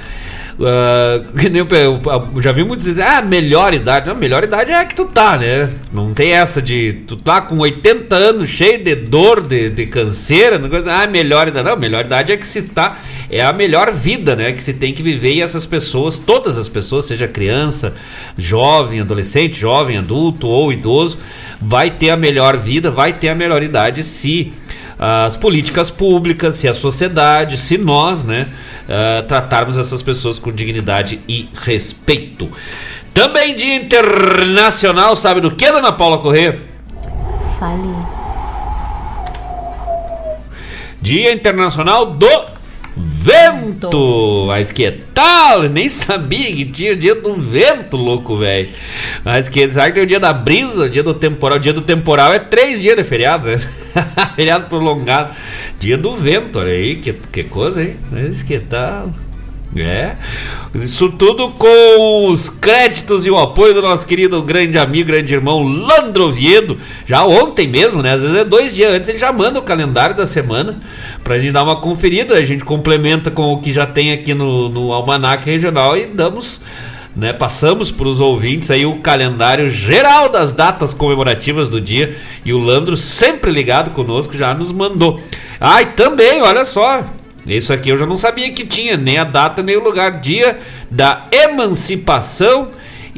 Uh, 0.67 2.37
eu 2.37 2.43
já 2.43 2.51
vi 2.51 2.65
muitos 2.65 2.87
dizer, 2.87 3.03
ah, 3.03 3.21
melhor 3.21 3.75
idade. 3.75 4.09
Não, 4.09 4.15
melhor 4.15 4.43
idade 4.43 4.73
é 4.73 4.77
a 4.77 4.85
que 4.87 4.95
tu 4.95 5.05
tá, 5.05 5.37
né? 5.37 5.71
Não 5.93 6.15
tem 6.15 6.33
essa 6.33 6.63
de 6.63 6.95
tu 7.07 7.17
tá 7.17 7.43
com 7.43 7.59
80 7.59 8.15
anos, 8.15 8.49
cheio 8.49 8.83
de 8.83 8.95
dor, 8.95 9.43
de, 9.43 9.69
de 9.69 9.87
canseira, 9.87 10.59
não 10.59 10.71
ah, 10.91 11.07
melhor 11.07 11.49
idade. 11.49 11.69
Não, 11.69 11.77
melhor 11.77 12.07
idade 12.07 12.33
é 12.33 12.37
que 12.37 12.47
se 12.47 12.63
tá. 12.63 12.99
É 13.31 13.43
a 13.43 13.53
melhor 13.53 13.93
vida, 13.93 14.35
né? 14.35 14.53
Que 14.53 14.63
se 14.63 14.73
tem 14.73 14.95
que 14.95 15.03
viver 15.03 15.35
e 15.35 15.43
essas 15.43 15.67
pessoas, 15.67 16.19
todas 16.19 16.57
as 16.57 16.69
pessoas, 16.69 17.05
seja 17.05 17.29
criança, 17.29 17.95
jovem, 18.39 19.01
adolescente, 19.01 19.59
jovem, 19.59 19.99
adulto 19.99 20.47
ou 20.47 20.73
idoso, 20.73 21.19
vai 21.61 21.91
ter 21.91 22.11
a 22.11 22.17
melhor 22.17 22.57
vida, 22.57 22.91
vai 22.91 23.13
ter 23.13 23.29
a 23.29 23.35
melhor 23.35 23.63
idade 23.63 24.03
se 24.03 24.53
as 24.99 25.37
políticas 25.37 25.91
públicas, 25.91 26.57
se 26.57 26.67
a 26.67 26.73
sociedade, 26.73 27.59
se 27.59 27.77
nós, 27.77 28.25
né, 28.25 28.49
uh, 28.89 29.27
tratarmos 29.27 29.77
essas 29.77 30.03
pessoas 30.03 30.39
com 30.39 30.51
dignidade 30.51 31.21
e 31.29 31.49
respeito. 31.55 32.51
Também 33.13 33.55
Dia 33.55 33.77
Internacional, 33.77 35.15
sabe 35.17 35.41
do 35.41 35.51
que, 35.51 35.71
dona 35.71 35.93
Paula 35.93 36.19
Corrêa? 36.19 36.61
Fale. 37.59 37.97
Dia 41.01 41.33
Internacional 41.33 42.07
do 42.07 42.56
Vento! 43.27 44.45
Mas 44.47 44.71
que 44.71 44.89
tal? 45.13 45.65
Nem 45.65 45.89
sabia 45.89 46.55
que 46.55 46.65
tinha 46.65 46.93
o 46.93 46.97
dia 46.97 47.13
do 47.17 47.35
vento, 47.35 47.97
louco, 47.97 48.37
velho. 48.37 48.69
Mas 49.25 49.49
que 49.49 49.69
sabe 49.69 49.89
que 49.89 49.95
tem 49.95 50.05
o 50.05 50.07
dia 50.07 50.21
da 50.21 50.33
brisa, 50.33 50.85
o 50.85 50.89
dia 50.89 51.03
do 51.03 51.13
temporal. 51.13 51.59
O 51.59 51.61
dia 51.61 51.73
do 51.73 51.81
temporal 51.81 52.33
é 52.33 52.39
três 52.39 52.81
dias 52.81 52.95
de 52.95 53.03
feriado, 53.03 53.49
né? 53.49 53.59
feriado 54.37 54.69
prolongado. 54.69 55.35
Dia 55.81 55.99
do 55.99 56.15
vento, 56.15 56.61
olha 56.61 56.71
aí, 56.71 56.95
que, 56.95 57.13
que 57.13 57.43
coisa, 57.43 57.83
hein? 57.83 57.97
Mas 58.13 58.45
que 58.45 58.61
tal? 58.61 59.13
É. 59.79 60.17
Isso 60.75 61.11
tudo 61.11 61.51
com 61.51 62.29
os 62.31 62.49
créditos 62.49 63.27
e 63.27 63.31
o 63.31 63.37
apoio 63.37 63.75
do 63.75 63.83
nosso 63.83 64.07
querido 64.07 64.43
grande 64.43 64.79
amigo, 64.79 65.09
grande 65.09 65.35
irmão 65.35 65.63
Landro 65.63 66.25
Oviedo. 66.25 66.79
Já 67.07 67.25
ontem 67.25 67.67
mesmo, 67.67 68.03
né? 68.03 68.13
Às 68.13 68.23
vezes 68.23 68.37
é 68.37 68.45
dois 68.45 68.75
dias 68.75 68.95
antes, 68.95 69.09
ele 69.09 69.19
já 69.19 69.33
manda 69.33 69.59
o 69.59 69.63
calendário 69.63 70.17
da 70.17 70.27
semana 70.27 70.81
pra 71.23 71.39
gente 71.39 71.53
dar 71.53 71.63
uma 71.63 71.77
conferida. 71.77 72.35
A 72.35 72.45
gente 72.45 72.65
complementa 72.65 73.31
com 73.31 73.53
o 73.53 73.61
que 73.61 73.73
já 73.73 73.87
tem 73.87 74.13
aqui 74.13 74.35
no, 74.35 74.69
no 74.69 74.93
Almanac 74.93 75.45
Regional 75.45 75.97
e 75.97 76.07
damos. 76.07 76.63
Né, 77.15 77.33
passamos 77.33 77.91
para 77.91 78.09
os 78.09 78.21
ouvintes 78.21 78.71
aí 78.71 78.85
o 78.85 78.97
calendário 78.97 79.71
geral 79.71 80.29
das 80.29 80.53
datas 80.53 80.93
comemorativas 80.93 81.67
do 81.67 81.81
dia 81.81 82.15
e 82.45 82.53
o 82.53 82.59
Landro 82.59 82.95
sempre 82.95 83.51
ligado 83.51 83.91
conosco 83.93 84.37
já 84.37 84.53
nos 84.53 84.71
mandou. 84.71 85.19
Ah, 85.59 85.81
e 85.81 85.87
também, 85.87 86.43
olha 86.43 86.63
só, 86.67 87.03
isso 87.47 87.73
aqui 87.73 87.91
eu 87.91 87.97
já 87.97 88.07
não 88.07 88.17
sabia 88.17 88.51
que 88.53 88.67
tinha, 88.67 88.97
nem 88.97 89.19
a 89.19 89.25
data, 89.25 89.63
nem 89.63 89.77
o 89.77 89.85
lugar. 89.85 90.21
Dia 90.21 90.59
da 90.91 91.29
emancipação 91.31 92.69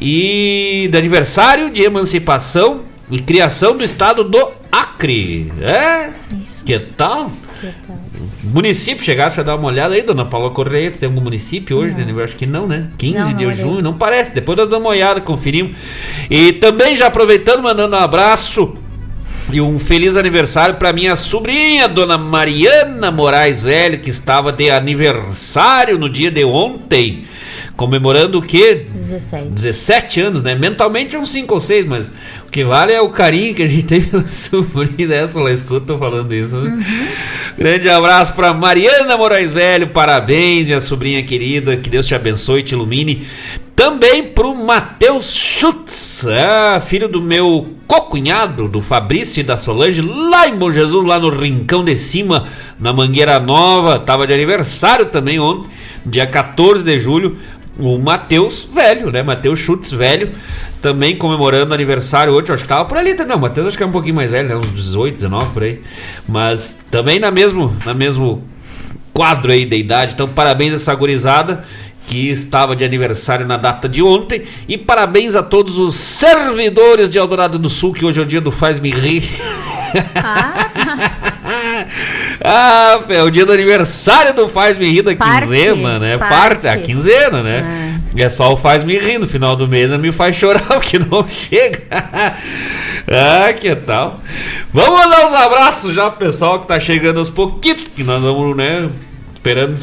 e 0.00 0.88
do 0.90 0.98
aniversário 0.98 1.70
de 1.70 1.82
emancipação 1.82 2.82
e 3.10 3.18
criação 3.18 3.76
do 3.76 3.82
estado 3.82 4.22
do 4.22 4.48
Acre. 4.70 5.52
É? 5.60 6.10
Isso. 6.42 6.62
Que 6.64 6.78
tal? 6.78 7.30
Que 7.60 7.72
tal? 7.86 7.98
Município, 8.44 9.04
chegasse 9.04 9.40
a 9.40 9.42
dar 9.42 9.56
uma 9.56 9.68
olhada 9.68 9.94
aí, 9.94 10.02
dona 10.02 10.24
Paula 10.24 10.50
Correia, 10.50 10.90
se 10.90 11.00
tem 11.00 11.08
algum 11.08 11.20
município 11.20 11.76
hoje, 11.76 11.94
né? 11.94 12.06
Eu 12.08 12.22
acho 12.22 12.36
que 12.36 12.46
não, 12.46 12.66
né? 12.66 12.88
15 12.96 13.18
não, 13.18 13.32
de 13.34 13.46
não 13.46 13.52
junho, 13.52 13.82
não 13.82 13.94
parece. 13.94 14.34
Depois 14.34 14.56
nós 14.56 14.68
damos 14.68 14.84
uma 14.84 14.90
olhada, 14.90 15.20
conferimos. 15.20 15.76
E 16.30 16.52
também 16.52 16.96
já 16.96 17.06
aproveitando, 17.06 17.62
mandando 17.62 17.96
um 17.96 17.98
abraço 17.98 18.74
e 19.50 19.60
um 19.60 19.78
feliz 19.78 20.16
aniversário 20.16 20.76
para 20.76 20.92
minha 20.92 21.16
sobrinha, 21.16 21.88
dona 21.88 22.18
Mariana 22.18 23.10
Moraes 23.10 23.62
Velho, 23.62 23.98
que 23.98 24.10
estava 24.10 24.52
de 24.52 24.70
aniversário 24.70 25.98
no 25.98 26.08
dia 26.08 26.30
de 26.30 26.44
ontem. 26.44 27.24
Comemorando 27.74 28.38
o 28.38 28.42
quê? 28.42 28.86
17. 28.92 29.50
17 29.50 30.20
anos, 30.20 30.42
né? 30.42 30.54
Mentalmente 30.54 31.16
é 31.16 31.18
uns 31.18 31.30
5 31.30 31.54
ou 31.54 31.60
6, 31.60 31.84
mas 31.86 32.12
o 32.48 32.50
que 32.50 32.64
vale 32.64 32.94
é 32.94 33.00
o 33.00 33.10
carinho 33.10 33.54
que 33.54 33.62
a 33.62 33.66
gente 33.66 33.84
tem 33.84 34.00
pela 34.08 34.26
sobrinha 34.26 35.06
dessa. 35.06 35.38
Ela 35.38 35.52
escuta 35.52 35.96
falando 35.98 36.34
isso. 36.34 36.56
Né? 36.56 36.70
Uhum. 36.70 37.06
Grande 37.58 37.90
abraço 37.90 38.32
para 38.32 38.54
Mariana 38.54 39.18
Moraes 39.18 39.50
Velho, 39.50 39.88
parabéns, 39.88 40.66
minha 40.66 40.80
sobrinha 40.80 41.22
querida. 41.22 41.76
Que 41.76 41.90
Deus 41.90 42.06
te 42.06 42.14
abençoe 42.14 42.60
e 42.60 42.62
te 42.62 42.72
ilumine. 42.72 43.26
Também 43.76 44.24
pro 44.24 44.54
Matheus 44.54 45.36
Schutz, 45.36 46.26
é, 46.26 46.80
filho 46.80 47.06
do 47.06 47.20
meu 47.20 47.74
cocunhado, 47.86 48.66
do 48.66 48.80
Fabrício 48.80 49.40
e 49.40 49.44
da 49.44 49.56
Solange, 49.56 50.00
lá 50.00 50.48
em 50.48 50.56
Bom 50.56 50.72
Jesus, 50.72 51.06
lá 51.06 51.18
no 51.18 51.28
Rincão 51.28 51.84
de 51.84 51.96
Cima, 51.96 52.48
na 52.80 52.94
Mangueira 52.94 53.38
Nova. 53.38 54.00
Tava 54.00 54.26
de 54.26 54.32
aniversário 54.32 55.06
também 55.06 55.38
ontem, 55.38 55.70
dia 56.04 56.26
14 56.26 56.82
de 56.82 56.98
julho. 56.98 57.36
O 57.78 57.98
Matheus 57.98 58.68
velho, 58.72 59.10
né? 59.10 59.22
Matheus 59.22 59.60
Schutz 59.60 59.92
velho, 59.92 60.32
também 60.82 61.16
comemorando 61.16 61.72
aniversário 61.72 62.32
hoje. 62.32 62.52
Acho 62.52 62.64
que 62.64 62.68
tava 62.68 62.84
por 62.84 62.98
ali 62.98 63.14
também. 63.14 63.28
Não, 63.30 63.36
o 63.36 63.40
Matheus 63.40 63.68
acho 63.68 63.76
que 63.76 63.82
é 63.82 63.86
um 63.86 63.92
pouquinho 63.92 64.16
mais 64.16 64.30
velho, 64.30 64.48
né? 64.48 64.56
Uns 64.56 64.74
18, 64.74 65.14
19 65.14 65.46
por 65.52 65.62
aí. 65.62 65.80
Mas 66.28 66.84
também 66.90 67.18
na 67.18 67.30
mesmo, 67.30 67.76
na 67.86 67.94
mesmo 67.94 68.42
quadro 69.12 69.52
aí 69.52 69.64
de 69.64 69.76
idade. 69.76 70.12
Então, 70.14 70.28
parabéns 70.28 70.72
a 70.72 70.76
essa 70.76 70.94
gurizada 70.94 71.64
que 72.08 72.30
estava 72.30 72.74
de 72.74 72.84
aniversário 72.84 73.46
na 73.46 73.56
data 73.56 73.88
de 73.88 74.02
ontem. 74.02 74.42
E 74.66 74.78
parabéns 74.78 75.34
a 75.34 75.42
todos 75.42 75.78
os 75.78 75.94
servidores 75.94 77.10
de 77.10 77.18
Eldorado 77.18 77.58
do 77.58 77.68
Sul, 77.68 77.92
que 77.92 78.04
hoje 78.04 78.18
é 78.18 78.22
o 78.22 78.26
dia 78.26 78.40
do 78.40 78.50
Faz-me 78.50 78.90
Rir. 78.90 79.24
Ah, 80.14 81.86
ah, 82.42 83.00
é 83.08 83.22
o 83.22 83.30
dia 83.30 83.44
do 83.44 83.52
aniversário 83.52 84.34
do 84.34 84.48
Faz-me 84.48 84.90
Rir 84.90 85.02
da 85.02 85.14
parte, 85.16 85.48
quinzena, 85.48 85.98
né? 85.98 86.18
Parte. 86.18 86.34
parte. 86.34 86.68
a 86.68 86.76
quinzena, 86.76 87.42
né? 87.42 87.98
É. 88.16 88.22
é 88.22 88.28
só 88.28 88.52
o 88.52 88.56
Faz-me 88.56 88.96
Rir, 88.96 89.18
no 89.18 89.26
final 89.26 89.56
do 89.56 89.66
mês 89.66 89.92
me 89.92 90.12
faz 90.12 90.36
chorar, 90.36 90.66
o 90.76 90.80
que 90.80 90.98
não 90.98 91.26
chega. 91.26 91.82
ah, 91.90 93.52
que 93.52 93.74
tal? 93.74 94.20
Vamos 94.72 94.98
mandar 94.98 95.26
uns 95.26 95.34
abraços 95.34 95.94
já 95.94 96.10
pro 96.10 96.26
pessoal 96.26 96.60
que 96.60 96.66
tá 96.66 96.78
chegando 96.78 97.18
aos 97.18 97.30
pouquitos, 97.30 97.84
que 97.94 98.04
nós 98.04 98.22
vamos, 98.22 98.56
né? 98.56 98.88
Esperando 99.38 99.76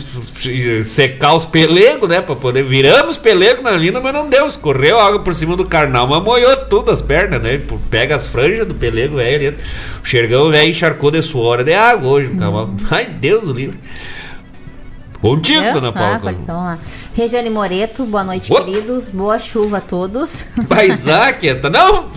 secar 0.83 1.33
os 1.33 1.45
pelegos, 1.45 2.09
né? 2.09 2.21
Pra 2.21 2.35
poder. 2.35 2.63
Viramos 2.63 3.17
pelego 3.17 3.61
na 3.61 3.71
linda, 3.71 4.01
mas 4.01 4.13
não 4.13 4.27
deu. 4.27 4.47
Escorreu 4.47 4.99
água 4.99 5.19
por 5.19 5.33
cima 5.33 5.55
do 5.55 5.65
carnal, 5.65 6.07
mas 6.07 6.21
moiou 6.21 6.55
tudo 6.65 6.91
as 6.91 7.01
pernas, 7.01 7.41
né? 7.41 7.61
Pega 7.89 8.15
as 8.15 8.27
franjas 8.27 8.67
do 8.67 8.73
pelego 8.75 9.15
velho. 9.15 9.55
O 10.03 10.05
xergão 10.05 10.51
velho 10.51 10.69
encharcou 10.69 11.09
de 11.09 11.21
suor 11.21 11.63
de 11.63 11.73
água 11.73 12.09
hoje, 12.09 12.31
o 12.31 12.37
cavalo. 12.37 12.67
Hum. 12.67 12.77
Ai, 12.91 13.05
Deus 13.05 13.47
o 13.47 13.53
livre. 13.53 13.79
Contigo, 15.21 15.63
Eu? 15.63 15.73
dona 15.73 15.91
Paula. 15.91 16.31
Ah, 16.31 16.33
então 16.33 16.57
lá. 16.57 16.79
Regiane 17.15 17.49
Moreto, 17.49 18.05
boa 18.05 18.23
noite, 18.23 18.51
queridos. 18.51 19.09
Boa 19.09 19.39
chuva 19.39 19.77
a 19.77 19.81
todos. 19.81 20.45
Mas, 20.69 21.07
ah, 21.07 21.31
quieta. 21.33 21.69
Não, 21.69 22.09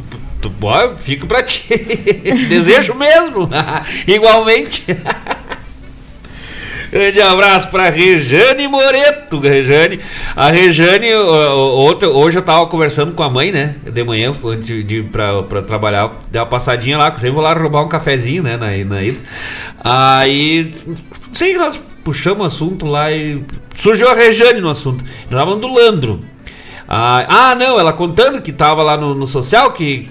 tu, 0.42 0.52
fico 0.98 1.26
pra 1.26 1.42
ti. 1.42 1.64
Desejo 2.50 2.94
mesmo. 2.94 3.48
Igualmente. 4.06 4.84
Grande 6.90 7.20
abraço 7.20 7.68
pra 7.68 7.90
Rejane 7.90 8.66
Moreto, 8.66 9.38
Rejane. 9.38 10.00
A 10.34 10.50
Rejane, 10.50 11.12
outra, 11.14 12.08
hoje 12.08 12.38
eu 12.38 12.42
tava 12.42 12.66
conversando 12.66 13.12
com 13.12 13.22
a 13.22 13.28
mãe, 13.28 13.52
né? 13.52 13.74
De 13.84 14.02
manhã, 14.02 14.34
antes 14.44 14.86
de 14.86 14.96
ir 14.96 15.04
pra, 15.04 15.42
pra 15.42 15.60
trabalhar, 15.60 16.10
dei 16.30 16.40
uma 16.40 16.46
passadinha 16.46 16.96
lá, 16.96 17.10
sempre 17.12 17.30
vou 17.30 17.42
lá 17.42 17.52
roubar 17.52 17.82
um 17.82 17.88
cafezinho, 17.88 18.42
né? 18.42 18.56
Na, 18.56 18.68
na 18.84 19.02
ida. 19.02 19.18
Aí, 19.84 20.70
sei 21.30 21.58
nós 21.58 21.78
puxamos 22.02 22.40
o 22.40 22.46
assunto 22.46 22.86
lá 22.86 23.12
e 23.12 23.42
surgiu 23.74 24.08
a 24.08 24.14
Rejane 24.14 24.60
no 24.60 24.70
assunto. 24.70 25.04
Tava 25.30 25.44
falando 25.44 25.60
do 25.60 25.68
Landro. 25.68 26.20
Ah, 26.88 27.50
ah, 27.50 27.54
não, 27.54 27.78
ela 27.78 27.92
contando 27.92 28.40
que 28.40 28.50
tava 28.50 28.82
lá 28.82 28.96
no, 28.96 29.14
no 29.14 29.26
social, 29.26 29.72
que, 29.72 30.08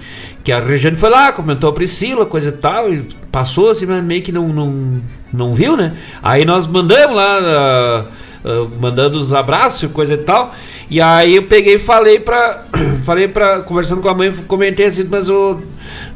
que 0.48 0.52
a 0.52 0.60
Rejane 0.60 0.96
foi 0.96 1.10
lá, 1.10 1.30
comentou 1.30 1.68
a 1.68 1.74
Priscila, 1.74 2.24
coisa 2.24 2.48
e 2.48 2.52
tal, 2.52 2.90
e 2.90 3.02
passou 3.30 3.68
assim, 3.68 3.84
mas 3.84 4.02
meio 4.02 4.22
que 4.22 4.32
não, 4.32 4.48
não, 4.48 5.02
não 5.30 5.54
viu, 5.54 5.76
né? 5.76 5.92
Aí 6.22 6.46
nós 6.46 6.66
mandamos 6.66 7.14
lá, 7.14 8.08
uh, 8.46 8.48
uh, 8.48 8.70
mandando 8.80 9.18
os 9.18 9.34
abraços, 9.34 9.92
coisa 9.92 10.14
e 10.14 10.16
tal. 10.16 10.54
E 10.88 11.02
aí 11.02 11.36
eu 11.36 11.42
peguei 11.42 11.74
e 11.74 11.78
falei 11.78 12.18
pra. 12.18 12.64
falei 13.04 13.28
pra. 13.28 13.60
Conversando 13.60 14.00
com 14.00 14.08
a 14.08 14.14
mãe, 14.14 14.32
comentei 14.46 14.86
assim, 14.86 15.06
mas 15.10 15.28
o. 15.28 15.60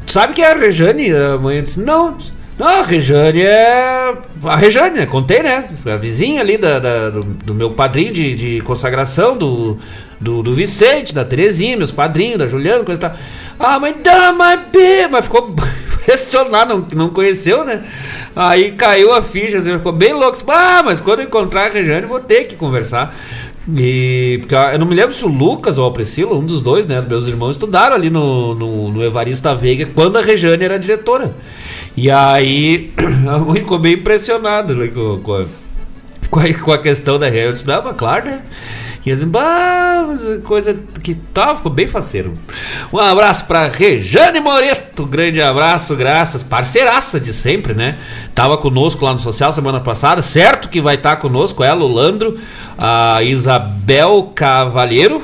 Sabe 0.07 0.33
que 0.33 0.41
é 0.41 0.51
a 0.51 0.57
Rejane? 0.57 1.13
A 1.13 1.37
mãe 1.37 1.63
disse, 1.63 1.79
não. 1.83 2.17
Não, 2.59 2.67
a 2.67 2.83
Rejane 2.83 3.43
é. 3.43 4.15
A 4.45 4.57
Rejane, 4.57 5.01
né? 5.01 5.05
Contei, 5.05 5.43
né? 5.43 5.69
A 5.85 5.97
vizinha 5.97 6.41
ali 6.41 6.57
da, 6.57 6.79
da 6.79 7.11
do, 7.11 7.23
do, 7.23 7.55
meu 7.55 7.73
padrinho 7.73 8.15
de, 8.15 8.35
de 8.35 8.61
consagração, 8.63 9.37
do 9.37 9.77
do, 10.23 10.43
do 10.43 10.55
Vicente, 10.55 11.15
da 11.15 11.25
Terezinha, 11.25 11.77
meus 11.77 11.91
padrinhos, 11.91 12.39
da 12.39 12.47
Juliana, 12.47 12.85
coisa 12.85 13.01
e 13.01 13.03
tal. 13.03 13.17
Ah, 13.59 13.79
mãe, 13.79 13.95
dá, 14.03 14.33
mas 14.33 14.61
B, 14.73 15.09
mas 15.11 15.25
ficou 15.25 15.55
impressionado, 16.01 16.75
não, 16.75 17.07
não 17.07 17.09
conheceu, 17.11 17.65
né? 17.65 17.83
Aí 18.35 18.73
caiu 18.73 19.13
a 19.13 19.23
ficha, 19.23 19.59
assim, 19.59 19.73
ficou 19.73 19.93
bem 19.93 20.13
louco. 20.13 20.39
Ah, 20.49 20.83
mas 20.85 21.01
quando 21.01 21.21
eu 21.21 21.27
encontrar 21.27 21.67
a 21.67 21.69
Regiane, 21.71 22.07
vou 22.07 22.21
ter 22.21 22.45
que 22.45 22.57
conversar. 22.57 23.15
E 23.69 24.39
porque 24.41 24.55
eu 24.55 24.79
não 24.79 24.87
me 24.87 24.95
lembro 24.95 25.15
se 25.15 25.25
o 25.25 25.29
Lucas 25.29 25.79
ou 25.79 25.87
a 25.87 25.93
Priscila, 25.93 26.35
um 26.35 26.45
dos 26.45 26.63
dois, 26.63 26.85
né? 26.87 27.01
Meus 27.01 27.29
irmãos 27.29 27.53
estudaram 27.53 27.95
ali 27.95 28.11
no, 28.11 28.55
no, 28.55 28.91
no 28.91 29.05
Evarista 29.05 29.55
Veiga 29.55 29.89
quando 29.95 30.19
a 30.19 30.21
Rejane 30.21 30.65
era 30.65 30.79
diretora. 30.79 31.37
E 31.97 32.11
aí 32.11 32.91
mãe 33.47 33.61
ficou 33.61 33.79
bem 33.79 33.95
impressionada 33.95 34.75
né, 34.75 34.89
com, 34.89 35.21
com, 35.21 35.47
com, 36.65 36.73
a, 36.73 36.79
questão 36.79 37.19
da 37.19 37.27
Rejane. 37.27 37.47
Eu 37.47 37.53
disse, 37.53 37.67
não, 37.67 37.85
mas 37.85 37.97
claro, 37.97 38.25
né? 38.25 38.43
E 39.05 39.11
eles, 39.11 39.25
bah, 39.25 40.07
coisa 40.45 40.79
que 41.03 41.15
tal, 41.15 41.57
ficou 41.57 41.73
bem 41.73 41.89
faceiro. 41.89 42.35
Um 42.93 42.99
abraço 42.99 43.45
pra 43.47 43.67
Rejane 43.67 44.39
Moreto, 44.39 45.05
grande 45.05 45.43
abraço, 45.43 45.97
graças, 45.97 46.45
parceiraça 46.45 47.19
de 47.19 47.33
sempre, 47.33 47.75
né? 47.75 47.99
Tava 48.33 48.57
conosco 48.57 49.05
lá 49.05 49.13
no 49.13 49.19
Social 49.19 49.51
semana 49.51 49.81
passada, 49.81 50.23
certo 50.23 50.69
que 50.69 50.81
vai 50.81 50.95
estar 50.95 51.17
tá 51.17 51.21
conosco 51.21 51.65
ela, 51.65 51.83
o 51.83 51.89
Landro, 51.89 52.39
a 52.79 53.21
Isabel 53.25 54.31
Cavalheiro 54.37 55.23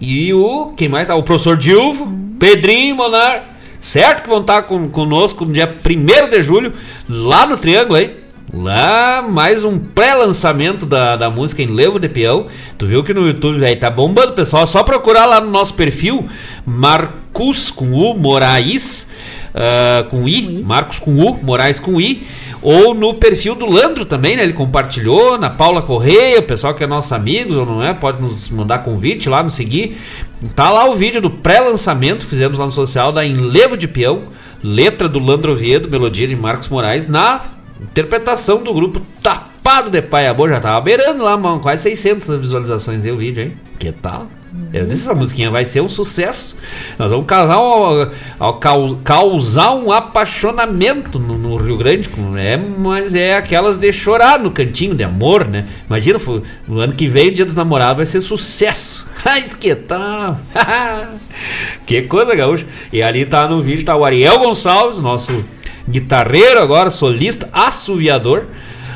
e 0.00 0.32
o, 0.32 0.72
quem 0.74 0.88
mais 0.88 1.06
tá? 1.06 1.14
O 1.14 1.22
professor 1.22 1.58
Dilvo, 1.58 2.10
Pedrinho 2.38 2.96
Monar, 2.96 3.50
certo 3.78 4.22
que 4.22 4.30
vão 4.30 4.40
estar 4.40 4.62
tá 4.62 4.68
com, 4.68 4.88
conosco 4.88 5.44
no 5.44 5.52
dia 5.52 5.68
1 5.68 6.30
de 6.30 6.42
julho, 6.42 6.72
lá 7.06 7.46
no 7.46 7.58
Triângulo 7.58 7.96
aí. 7.96 8.19
Lá, 8.52 9.22
mais 9.22 9.64
um 9.64 9.78
pré-lançamento 9.78 10.84
da, 10.84 11.14
da 11.14 11.30
música 11.30 11.62
em 11.62 11.68
Levo 11.68 12.00
de 12.00 12.08
Peão. 12.08 12.46
Tu 12.76 12.84
viu 12.84 13.04
que 13.04 13.14
no 13.14 13.24
YouTube 13.28 13.64
aí 13.64 13.76
tá 13.76 13.88
bombando, 13.88 14.32
pessoal. 14.32 14.64
É 14.64 14.66
só 14.66 14.82
procurar 14.82 15.24
lá 15.24 15.40
no 15.40 15.48
nosso 15.48 15.74
perfil 15.74 16.28
Marcos 16.66 17.70
com 17.70 17.92
U, 17.92 18.16
Moraes 18.16 19.08
uh, 19.54 20.08
com 20.08 20.26
I, 20.26 20.62
Marcos 20.64 20.98
com 20.98 21.16
U, 21.16 21.38
Moraes 21.40 21.78
com 21.78 22.00
I. 22.00 22.26
Ou 22.60 22.92
no 22.92 23.14
perfil 23.14 23.54
do 23.54 23.66
Landro 23.66 24.04
também, 24.04 24.36
né? 24.36 24.42
Ele 24.42 24.52
compartilhou, 24.52 25.38
na 25.38 25.48
Paula 25.48 25.80
Correia, 25.80 26.40
o 26.40 26.42
pessoal 26.42 26.74
que 26.74 26.82
é 26.82 26.88
nossos 26.88 27.12
amigos 27.12 27.56
ou 27.56 27.64
não 27.64 27.82
é, 27.82 27.94
pode 27.94 28.20
nos 28.20 28.50
mandar 28.50 28.80
convite 28.80 29.28
lá, 29.28 29.44
nos 29.44 29.54
seguir. 29.54 29.96
Tá 30.56 30.70
lá 30.70 30.90
o 30.90 30.94
vídeo 30.96 31.22
do 31.22 31.30
pré-lançamento, 31.30 32.26
fizemos 32.26 32.58
lá 32.58 32.64
no 32.64 32.72
social 32.72 33.12
da 33.12 33.24
Enlevo 33.24 33.76
de 33.76 33.86
Peão, 33.86 34.24
letra 34.62 35.08
do 35.08 35.20
Landro 35.20 35.52
Oviedo, 35.52 35.88
melodia 35.88 36.26
de 36.26 36.34
Marcos 36.34 36.68
Moraes, 36.68 37.06
na 37.06 37.40
Interpretação 37.82 38.62
do 38.62 38.74
grupo 38.74 39.00
Tapado 39.22 39.90
de 39.90 40.02
Pai 40.02 40.26
Amor. 40.26 40.50
Já 40.50 40.60
tava 40.60 40.80
beirando 40.80 41.24
lá, 41.24 41.36
mano, 41.36 41.60
quase 41.60 41.82
600 41.82 42.40
visualizações 42.40 43.04
aí 43.04 43.12
o 43.12 43.16
vídeo, 43.16 43.44
hein? 43.44 43.54
Que 43.78 43.90
tal? 43.90 44.28
Eu 44.72 44.84
disse, 44.84 45.02
essa 45.02 45.14
musiquinha 45.14 45.50
vai 45.50 45.64
ser 45.64 45.80
um 45.80 45.88
sucesso. 45.88 46.56
Nós 46.98 47.10
vamos 47.10 47.26
causar 47.26 47.60
um, 47.60 49.00
causar 49.02 49.74
um 49.74 49.92
apaixonamento 49.92 51.18
no, 51.18 51.38
no, 51.38 51.56
Rio 51.56 51.76
Grande. 51.76 52.08
É, 52.36 52.56
mas 52.56 53.14
é 53.14 53.36
aquelas 53.36 53.78
de 53.78 53.92
chorar 53.92 54.40
no 54.40 54.50
cantinho 54.50 54.94
de 54.94 55.04
amor, 55.04 55.46
né? 55.46 55.66
Imagina, 55.86 56.20
no 56.66 56.80
ano 56.80 56.92
que 56.92 57.06
vem, 57.06 57.32
Dia 57.32 57.44
dos 57.44 57.54
Namorados 57.54 57.96
vai 57.96 58.06
ser 58.06 58.20
sucesso. 58.20 59.08
Ai, 59.24 59.44
que 59.58 59.74
tal? 59.74 60.40
que 61.86 62.02
coisa, 62.02 62.34
gaúcha. 62.34 62.66
E 62.92 63.02
ali 63.02 63.24
tá 63.24 63.48
no 63.48 63.62
vídeo, 63.62 63.84
tá 63.84 63.96
o 63.96 64.04
Ariel 64.04 64.38
Gonçalves, 64.38 64.98
nosso 65.00 65.44
guitarreiro 65.90 66.60
agora, 66.60 66.90
solista, 66.90 67.48
assoviador. 67.52 68.46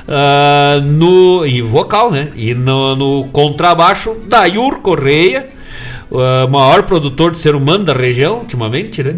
Uh, 0.07 0.83
no, 0.83 1.47
e 1.47 1.63
vocal, 1.63 2.11
né? 2.11 2.29
E 2.35 2.53
no, 2.53 2.95
no 2.95 3.25
contrabaixo, 3.29 4.15
Dayur 4.27 4.81
Correia, 4.81 5.49
uh, 6.11 6.47
maior 6.51 6.83
produtor 6.83 7.31
de 7.31 7.39
ser 7.39 7.55
humano 7.55 7.85
da 7.85 7.95
região, 7.95 8.41
ultimamente, 8.41 9.03
né? 9.03 9.15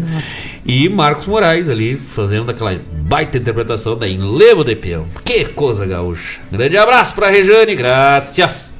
E 0.65 0.87
Marcos 0.87 1.27
Moraes 1.27 1.67
ali, 1.67 1.97
fazendo 1.97 2.49
aquela 2.49 2.79
baita 2.91 3.37
interpretação 3.37 3.97
da 3.97 4.07
Enlevo 4.07 4.63
de 4.63 4.75
Peão. 4.75 5.05
Que 5.25 5.43
coisa 5.45 5.85
gaúcha. 5.85 6.39
Grande 6.49 6.77
abraço 6.77 7.13
pra 7.15 7.29
Rejane, 7.29 7.75
graças. 7.75 8.77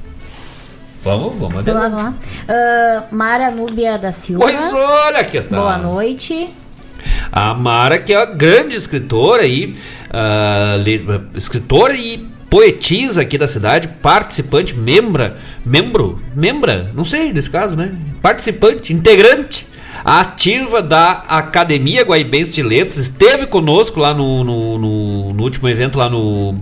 Vamos, 1.04 1.38
vamos. 1.38 1.64
Vamos 1.64 1.74
lá, 1.74 1.88
vamos 1.88 2.04
lá. 2.04 2.14
Uh, 2.48 3.14
Mara 3.14 3.50
Núbia 3.50 3.98
da 3.98 4.12
Silva. 4.12 4.44
Pois 4.44 4.72
olha 4.72 5.24
que 5.24 5.40
tal. 5.40 5.60
Boa 5.60 5.78
noite. 5.78 6.48
A 7.30 7.54
Mara, 7.54 7.98
que 7.98 8.12
é 8.12 8.16
a 8.16 8.24
grande 8.24 8.76
escritora 8.76 9.46
e 9.46 9.76
uh, 10.10 11.36
escritora 11.36 11.94
e 11.94 12.26
poetisa 12.48 13.22
aqui 13.22 13.36
da 13.36 13.46
cidade, 13.46 13.88
participante, 14.00 14.74
membra, 14.74 15.36
membro, 15.64 16.20
membra, 16.34 16.90
não 16.94 17.04
sei 17.04 17.32
nesse 17.32 17.50
caso, 17.50 17.76
né? 17.76 17.94
Participante, 18.22 18.92
integrante 18.92 19.66
ativa 20.04 20.80
da 20.80 21.24
Academia 21.28 22.04
Guaibense 22.04 22.52
de 22.52 22.62
Letras, 22.62 22.96
esteve 22.96 23.46
conosco 23.46 24.00
lá 24.00 24.14
no, 24.14 24.44
no, 24.44 24.78
no, 24.78 25.34
no 25.34 25.42
último 25.42 25.68
evento 25.68 25.98
lá 25.98 26.08
no 26.08 26.58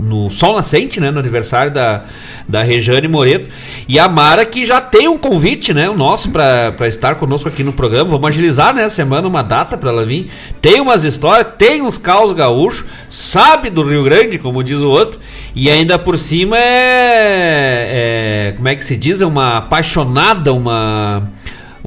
no 0.00 0.30
Sol 0.30 0.56
Nascente, 0.56 1.00
né, 1.00 1.10
no 1.10 1.18
aniversário 1.18 1.72
da, 1.72 2.02
da 2.48 2.62
Rejane 2.62 3.08
Moreto. 3.08 3.48
E 3.88 3.98
a 3.98 4.08
Mara, 4.08 4.44
que 4.44 4.64
já 4.64 4.80
tem 4.80 5.08
um 5.08 5.18
convite, 5.18 5.74
né, 5.74 5.88
o 5.88 5.96
nosso, 5.96 6.30
para 6.30 6.88
estar 6.88 7.16
conosco 7.16 7.48
aqui 7.48 7.62
no 7.62 7.72
programa. 7.72 8.10
Vamos 8.10 8.28
agilizar, 8.28 8.74
né, 8.74 8.88
semana, 8.88 9.28
uma 9.28 9.42
data 9.42 9.76
para 9.76 9.90
ela 9.90 10.04
vir. 10.04 10.30
Tem 10.60 10.80
umas 10.80 11.04
histórias, 11.04 11.46
tem 11.58 11.82
uns 11.82 11.96
caos 11.96 12.32
gaúchos, 12.32 12.84
sabe 13.08 13.70
do 13.70 13.82
Rio 13.82 14.04
Grande, 14.04 14.38
como 14.38 14.62
diz 14.62 14.80
o 14.80 14.88
outro. 14.88 15.20
E 15.54 15.68
ainda 15.70 15.98
por 15.98 16.18
cima 16.18 16.56
é, 16.56 18.50
é 18.50 18.52
como 18.56 18.68
é 18.68 18.76
que 18.76 18.84
se 18.84 18.96
diz? 18.96 19.20
É 19.20 19.26
uma 19.26 19.58
apaixonada, 19.58 20.52
uma 20.52 21.28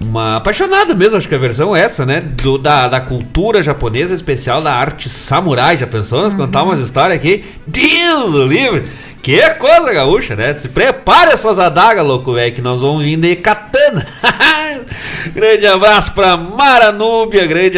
uma 0.03 0.37
apaixonada 0.37 0.93
mesmo, 0.93 1.17
acho 1.17 1.27
que 1.27 1.35
a 1.35 1.39
versão 1.39 1.75
é 1.75 1.81
essa, 1.81 2.05
né? 2.05 2.21
Do, 2.21 2.57
da, 2.57 2.87
da 2.87 2.99
cultura 2.99 3.63
japonesa, 3.63 4.13
especial 4.13 4.61
da 4.61 4.73
arte 4.73 5.09
samurai. 5.09 5.77
Já 5.77 5.87
pensou 5.87 6.21
nós 6.21 6.33
uhum. 6.33 6.39
contar 6.39 6.63
umas 6.63 6.79
histórias 6.79 7.19
aqui? 7.19 7.43
Deus 7.65 8.33
o 8.33 8.45
livre! 8.45 8.83
Que 9.21 9.39
coisa 9.51 9.93
gaúcha, 9.93 10.35
né? 10.35 10.51
Se 10.51 10.67
prepare 10.67 11.31
as 11.31 11.39
suas 11.39 11.57
adagas, 11.57 12.05
louco, 12.05 12.33
velho, 12.33 12.53
que 12.53 12.61
nós 12.61 12.81
vamos 12.81 13.03
vir 13.03 13.15
de 13.15 13.37
katana. 13.37 14.05
grande 15.33 15.65
abraço 15.65 16.11
pra 16.11 16.35
Mara 16.35 16.91
Núbia, 16.91 17.45
grande. 17.45 17.77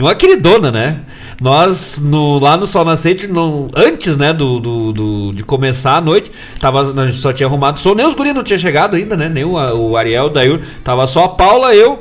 Uma 0.00 0.14
queridona, 0.14 0.72
né? 0.72 1.00
Nós, 1.40 2.00
no, 2.02 2.38
lá 2.38 2.56
no 2.56 2.66
Sol 2.66 2.84
Nascente, 2.84 3.28
no, 3.28 3.70
antes, 3.74 4.16
né, 4.16 4.32
do, 4.32 4.58
do, 4.58 4.92
do, 4.92 5.30
de 5.32 5.44
começar 5.44 5.96
a 5.96 6.00
noite, 6.00 6.32
tava, 6.58 6.80
a 6.80 7.06
gente 7.06 7.20
só 7.20 7.32
tinha 7.32 7.46
arrumado 7.46 7.76
o 7.76 7.80
som, 7.80 7.94
nem 7.94 8.04
os 8.04 8.14
guris 8.14 8.34
não 8.34 8.42
tinham 8.42 8.58
chegado 8.58 8.96
ainda, 8.96 9.16
né? 9.16 9.28
Nem 9.28 9.44
o, 9.44 9.52
o 9.52 9.96
Ariel, 9.96 10.26
o 10.26 10.30
Dair, 10.30 10.60
tava 10.82 11.06
só 11.06 11.24
a 11.24 11.28
Paula, 11.28 11.74
eu, 11.74 12.00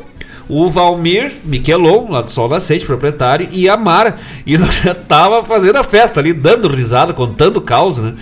o 0.50 0.70
Valmir 0.70 1.34
Miquelon, 1.44 2.10
lá 2.10 2.22
do 2.22 2.32
Sol 2.32 2.48
Nascente, 2.48 2.86
proprietário, 2.86 3.50
e 3.52 3.68
a 3.68 3.76
Mara. 3.76 4.18
E 4.46 4.58
nós 4.58 4.76
já 4.76 4.94
tava 4.94 5.44
fazendo 5.44 5.76
a 5.76 5.84
festa 5.84 6.20
ali, 6.20 6.32
dando 6.32 6.68
risada, 6.70 7.14
contando 7.14 7.60
causa, 7.60 8.02
né? 8.02 8.14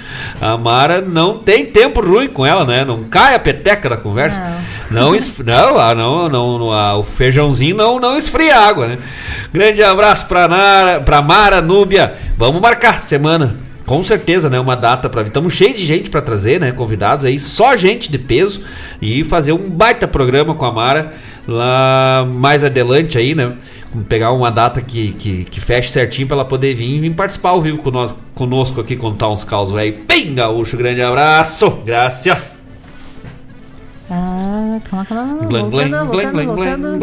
A 0.41 0.57
Mara 0.57 1.01
não 1.01 1.37
tem 1.37 1.65
tempo 1.65 2.01
ruim 2.01 2.27
com 2.27 2.45
ela, 2.45 2.65
né? 2.65 2.83
Não 2.83 3.03
cai 3.03 3.35
a 3.35 3.39
peteca 3.39 3.89
da 3.89 3.97
conversa. 3.97 4.39
Não, 4.89 5.11
não, 5.11 5.17
não, 5.45 5.79
ah, 5.79 5.95
não, 5.95 6.29
não, 6.29 6.59
não 6.59 6.71
ah, 6.71 6.97
o 6.97 7.03
feijãozinho 7.03 7.75
não, 7.75 7.99
não 7.99 8.17
esfria 8.17 8.55
a 8.55 8.67
água, 8.67 8.87
né? 8.87 8.97
Grande 9.53 9.83
abraço 9.83 10.25
pra, 10.25 10.47
Nara, 10.47 10.99
pra 11.01 11.21
Mara, 11.21 11.61
Núbia. 11.61 12.13
Vamos 12.37 12.61
marcar 12.61 12.99
semana. 13.01 13.55
Com 13.85 14.03
certeza, 14.03 14.49
né? 14.49 14.59
Uma 14.59 14.75
data 14.75 15.07
para 15.07 15.21
Estamos 15.21 15.53
cheios 15.53 15.77
de 15.77 15.85
gente 15.85 16.09
para 16.09 16.19
trazer, 16.19 16.59
né? 16.59 16.71
Convidados 16.71 17.23
aí, 17.23 17.39
só 17.39 17.77
gente 17.77 18.09
de 18.09 18.17
peso 18.17 18.63
e 18.99 19.23
fazer 19.23 19.51
um 19.51 19.69
baita 19.69 20.07
programa 20.07 20.55
com 20.55 20.65
a 20.65 20.71
Mara 20.71 21.13
lá 21.47 22.25
mais 22.27 22.63
adelante 22.63 23.17
aí, 23.17 23.35
né? 23.35 23.53
Pegar 24.09 24.31
uma 24.31 24.51
data 24.51 24.81
que, 24.81 25.13
que, 25.13 25.45
que 25.45 25.61
feche 25.61 25.89
certinho 25.91 26.27
para 26.27 26.37
ela 26.37 26.45
poder 26.45 26.75
vir 26.75 26.95
e 26.95 26.99
vir 26.99 27.13
participar 27.13 27.49
ao 27.49 27.61
vivo 27.61 27.77
conosco, 27.77 28.19
conosco 28.33 28.81
aqui, 28.81 28.95
contar 28.95 29.29
uns 29.29 29.43
causos 29.43 29.75
aí. 29.77 29.91
Bem 29.91 30.33
gaúcho, 30.33 30.75
grande 30.75 31.01
abraço, 31.01 31.69
graças! 31.85 32.64
Ah, 34.07 34.79
calma, 34.87 35.05
calma. 35.05 35.35
Voltando, 35.35 36.05
voltando, 36.11 36.45
voltando. 36.45 36.99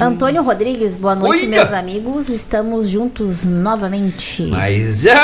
Antônio 0.00 0.42
Rodrigues, 0.42 0.96
boa 0.96 1.14
noite, 1.14 1.46
meus 1.46 1.72
amigos. 1.72 2.28
Estamos 2.28 2.88
juntos 2.88 3.44
novamente. 3.44 4.42
Mas 4.46 5.06
é 5.06 5.14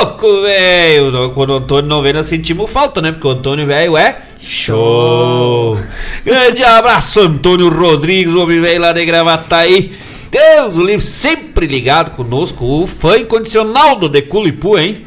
louco, 0.00 0.26
velho. 0.42 1.30
Quando 1.30 1.50
o 1.50 1.56
Antônio 1.58 1.88
não 1.88 2.02
vem, 2.02 2.12
nós 2.12 2.26
sentimos 2.26 2.68
falta, 2.68 3.00
né? 3.00 3.12
Porque 3.12 3.28
o 3.28 3.30
Antônio, 3.30 3.66
velho, 3.66 3.96
é 3.96 4.20
show. 4.36 5.78
Grande 6.24 6.64
abraço, 6.64 7.20
Antônio 7.20 7.68
Rodrigues, 7.68 8.34
o 8.34 8.42
homem 8.42 8.60
velho 8.60 8.80
lá 8.80 8.92
de 8.92 9.04
Gravataí. 9.04 9.92
Deus, 10.28 10.76
o 10.76 10.82
livro 10.82 11.06
sempre 11.06 11.68
ligado 11.68 12.16
conosco, 12.16 12.64
o 12.64 12.86
fã 12.86 13.16
incondicional 13.16 13.94
do 13.94 14.08
Deculipu, 14.08 14.76
hein? 14.76 15.04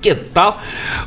Que 0.00 0.14
tal? 0.14 0.58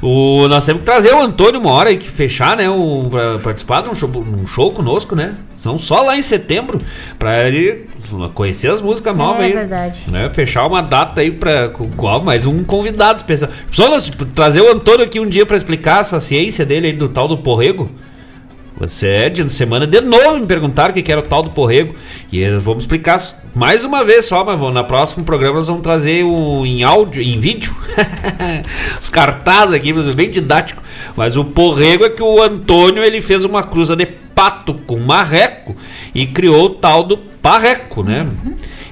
O, 0.01 0.47
nós 0.47 0.65
temos 0.65 0.81
que 0.81 0.85
trazer 0.85 1.13
o 1.13 1.19
Antônio 1.19 1.59
uma 1.59 1.71
hora 1.71 1.89
aí 1.89 1.97
que 1.97 2.07
fechar, 2.09 2.55
né? 2.55 2.69
O, 2.69 3.07
pra 3.09 3.39
participar 3.39 3.81
de 3.81 3.89
um 3.89 3.95
show, 3.95 4.09
um 4.09 4.45
show 4.45 4.71
conosco, 4.71 5.15
né? 5.15 5.35
São 5.55 5.79
só 5.79 6.01
lá 6.01 6.17
em 6.17 6.21
setembro. 6.21 6.77
Pra 7.17 7.47
ele 7.47 7.87
conhecer 8.33 8.69
as 8.69 8.81
músicas 8.81 9.15
novas 9.15 9.41
É 9.41 9.45
aí. 9.45 9.53
verdade. 9.53 10.11
Né? 10.11 10.29
Fechar 10.29 10.67
uma 10.67 10.81
data 10.81 11.21
aí 11.21 11.31
pra, 11.31 11.69
com, 11.69 11.89
com 11.89 12.19
mais 12.19 12.45
um 12.45 12.63
convidado 12.63 13.17
especial. 13.17 13.49
Só 13.71 13.89
nós, 13.89 14.05
tipo, 14.05 14.25
trazer 14.25 14.61
o 14.61 14.71
Antônio 14.71 15.05
aqui 15.05 15.19
um 15.19 15.27
dia 15.27 15.45
pra 15.45 15.57
explicar 15.57 16.01
essa 16.01 16.19
ciência 16.19 16.65
dele 16.65 16.87
aí 16.87 16.93
do 16.93 17.09
tal 17.09 17.27
do 17.27 17.37
porrego. 17.37 17.89
Você 18.87 19.07
é 19.07 19.29
de 19.29 19.51
semana 19.51 19.87
de 19.87 20.01
novo 20.01 20.39
me 20.39 20.45
perguntaram 20.45 20.91
o 20.91 20.93
que 20.93 21.01
que 21.01 21.11
era 21.11 21.21
o 21.21 21.23
tal 21.23 21.41
do 21.41 21.49
porrego. 21.49 21.95
E 22.31 22.47
vamos 22.57 22.83
explicar 22.83 23.19
mais 23.55 23.85
uma 23.85 24.03
vez 24.03 24.25
só, 24.25 24.43
mas 24.43 24.73
na 24.73 24.83
próximo 24.83 25.23
programa 25.23 25.55
nós 25.55 25.67
vamos 25.67 25.83
trazer 25.83 26.21
em 26.21 26.83
áudio, 26.83 27.21
em 27.21 27.39
vídeo. 27.39 27.75
Os 28.99 29.09
cartazes 29.09 29.73
aqui, 29.73 29.93
bem 30.13 30.29
didático. 30.29 30.83
Mas 31.15 31.37
o 31.37 31.45
porrego 31.45 32.05
é 32.05 32.09
que 32.09 32.23
o 32.23 32.41
Antônio 32.41 33.03
ele 33.03 33.21
fez 33.21 33.45
uma 33.45 33.63
cruza 33.63 33.95
de 33.95 34.05
pato 34.05 34.73
com 34.73 34.99
marreco 34.99 35.75
e 36.13 36.25
criou 36.25 36.65
o 36.65 36.69
tal 36.69 37.03
do 37.03 37.17
parreco, 37.17 38.03
né? 38.03 38.27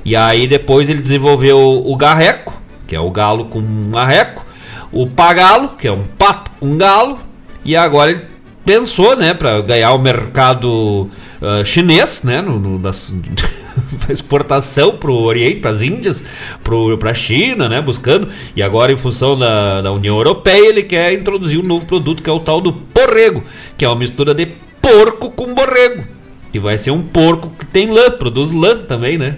E 0.05 0.15
aí 0.15 0.47
depois 0.47 0.89
ele 0.89 1.01
desenvolveu 1.01 1.57
o 1.85 1.95
garreco, 1.95 2.59
que 2.87 2.95
é 2.95 2.99
o 2.99 3.09
galo 3.11 3.45
com 3.45 3.61
marreco, 3.61 4.45
o 4.91 5.07
pagalo, 5.07 5.69
que 5.69 5.87
é 5.87 5.91
um 5.91 6.03
pato 6.03 6.51
com 6.59 6.77
galo, 6.77 7.19
e 7.63 7.75
agora 7.75 8.11
ele 8.11 8.30
pensou, 8.65 9.15
né, 9.15 9.33
para 9.33 9.61
ganhar 9.61 9.93
o 9.93 9.99
mercado 9.99 11.09
ah, 11.41 11.63
chinês, 11.65 12.21
né, 12.23 12.41
no, 12.41 12.59
no, 12.59 12.77
das, 12.77 13.15
exportação 14.09 14.97
pro 14.97 15.13
Oriente, 15.13 15.59
para 15.59 15.71
as 15.71 15.81
Índias, 15.81 16.23
pro, 16.63 16.95
pra 16.99 17.15
China, 17.15 17.67
né, 17.67 17.81
buscando, 17.81 18.27
e 18.55 18.61
agora 18.61 18.91
em 18.91 18.97
função 18.97 19.37
da, 19.37 19.81
da 19.81 19.91
União 19.91 20.15
Europeia 20.15 20.69
ele 20.69 20.83
quer 20.83 21.13
introduzir 21.13 21.59
um 21.59 21.63
novo 21.63 21.85
produto 21.85 22.21
que 22.21 22.29
é 22.29 22.33
o 22.33 22.39
tal 22.39 22.61
do 22.61 22.71
porrego, 22.71 23.43
que 23.75 23.83
é 23.83 23.87
uma 23.87 23.95
mistura 23.95 24.35
de 24.35 24.47
porco 24.79 25.31
com 25.31 25.53
borrego. 25.53 26.03
Que 26.51 26.59
vai 26.59 26.77
ser 26.77 26.91
um 26.91 27.01
porco 27.01 27.49
que 27.57 27.65
tem 27.65 27.89
lã, 27.89 28.11
produz 28.11 28.51
lã 28.51 28.77
também, 28.77 29.17
né? 29.17 29.37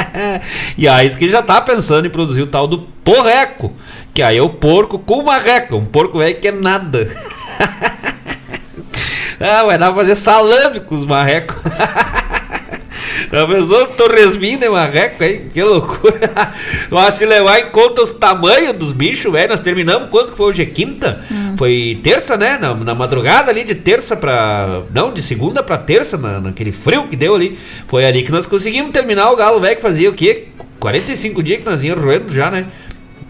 e 0.76 0.86
aí 0.86 1.08
que 1.08 1.24
ele 1.24 1.32
já 1.32 1.40
tá 1.40 1.62
pensando 1.62 2.06
em 2.06 2.10
produzir 2.10 2.42
o 2.42 2.46
tal 2.46 2.68
do 2.68 2.80
porreco. 3.02 3.72
Que 4.12 4.20
aí 4.20 4.36
é 4.36 4.42
o 4.42 4.50
porco 4.50 4.98
com 4.98 5.22
marreco. 5.22 5.76
Um 5.76 5.86
porco 5.86 6.18
velho 6.18 6.38
que 6.38 6.48
é 6.48 6.52
nada. 6.52 7.08
ah, 9.40 9.64
vai 9.64 9.78
dar 9.78 9.86
pra 9.86 9.96
fazer 9.96 10.14
salame 10.14 10.80
com 10.80 10.94
os 10.96 11.04
marrecos. 11.04 11.76
Já 13.32 13.46
pensou 13.46 13.82
o 13.82 13.86
torresminho 13.88 14.58
de 14.58 14.68
marreco, 14.68 15.22
hein? 15.24 15.42
Que 15.52 15.62
loucura. 15.62 16.30
Mas 16.90 17.14
se 17.14 17.26
levar 17.26 17.58
em 17.58 17.70
conta 17.70 18.02
os 18.02 18.12
tamanhos 18.12 18.74
dos 18.74 18.92
bichos, 18.92 19.32
velho, 19.32 19.48
nós 19.48 19.60
terminamos 19.60 20.08
quando 20.10 20.30
que 20.30 20.36
foi 20.36 20.46
hoje? 20.46 20.62
É 20.62 20.66
quinta? 20.66 21.24
Foi 21.56 21.98
terça, 22.02 22.36
né? 22.36 22.58
Na, 22.60 22.74
na 22.74 22.94
madrugada 22.94 23.50
ali 23.50 23.64
de 23.64 23.74
terça 23.74 24.16
pra. 24.16 24.82
Não, 24.94 25.12
de 25.12 25.22
segunda 25.22 25.62
pra 25.62 25.76
terça, 25.78 26.16
na, 26.16 26.40
naquele 26.40 26.72
frio 26.72 27.08
que 27.08 27.16
deu 27.16 27.34
ali. 27.34 27.58
Foi 27.88 28.04
ali 28.04 28.22
que 28.22 28.30
nós 28.30 28.46
conseguimos 28.46 28.92
terminar 28.92 29.30
o 29.30 29.36
galo 29.36 29.60
velho 29.60 29.76
que 29.76 29.82
fazia 29.82 30.08
o 30.08 30.14
quê? 30.14 30.48
45 30.78 31.42
dias 31.42 31.58
que 31.60 31.66
nós 31.66 31.82
íamos 31.82 32.04
roendo 32.04 32.32
já, 32.34 32.50
né? 32.50 32.66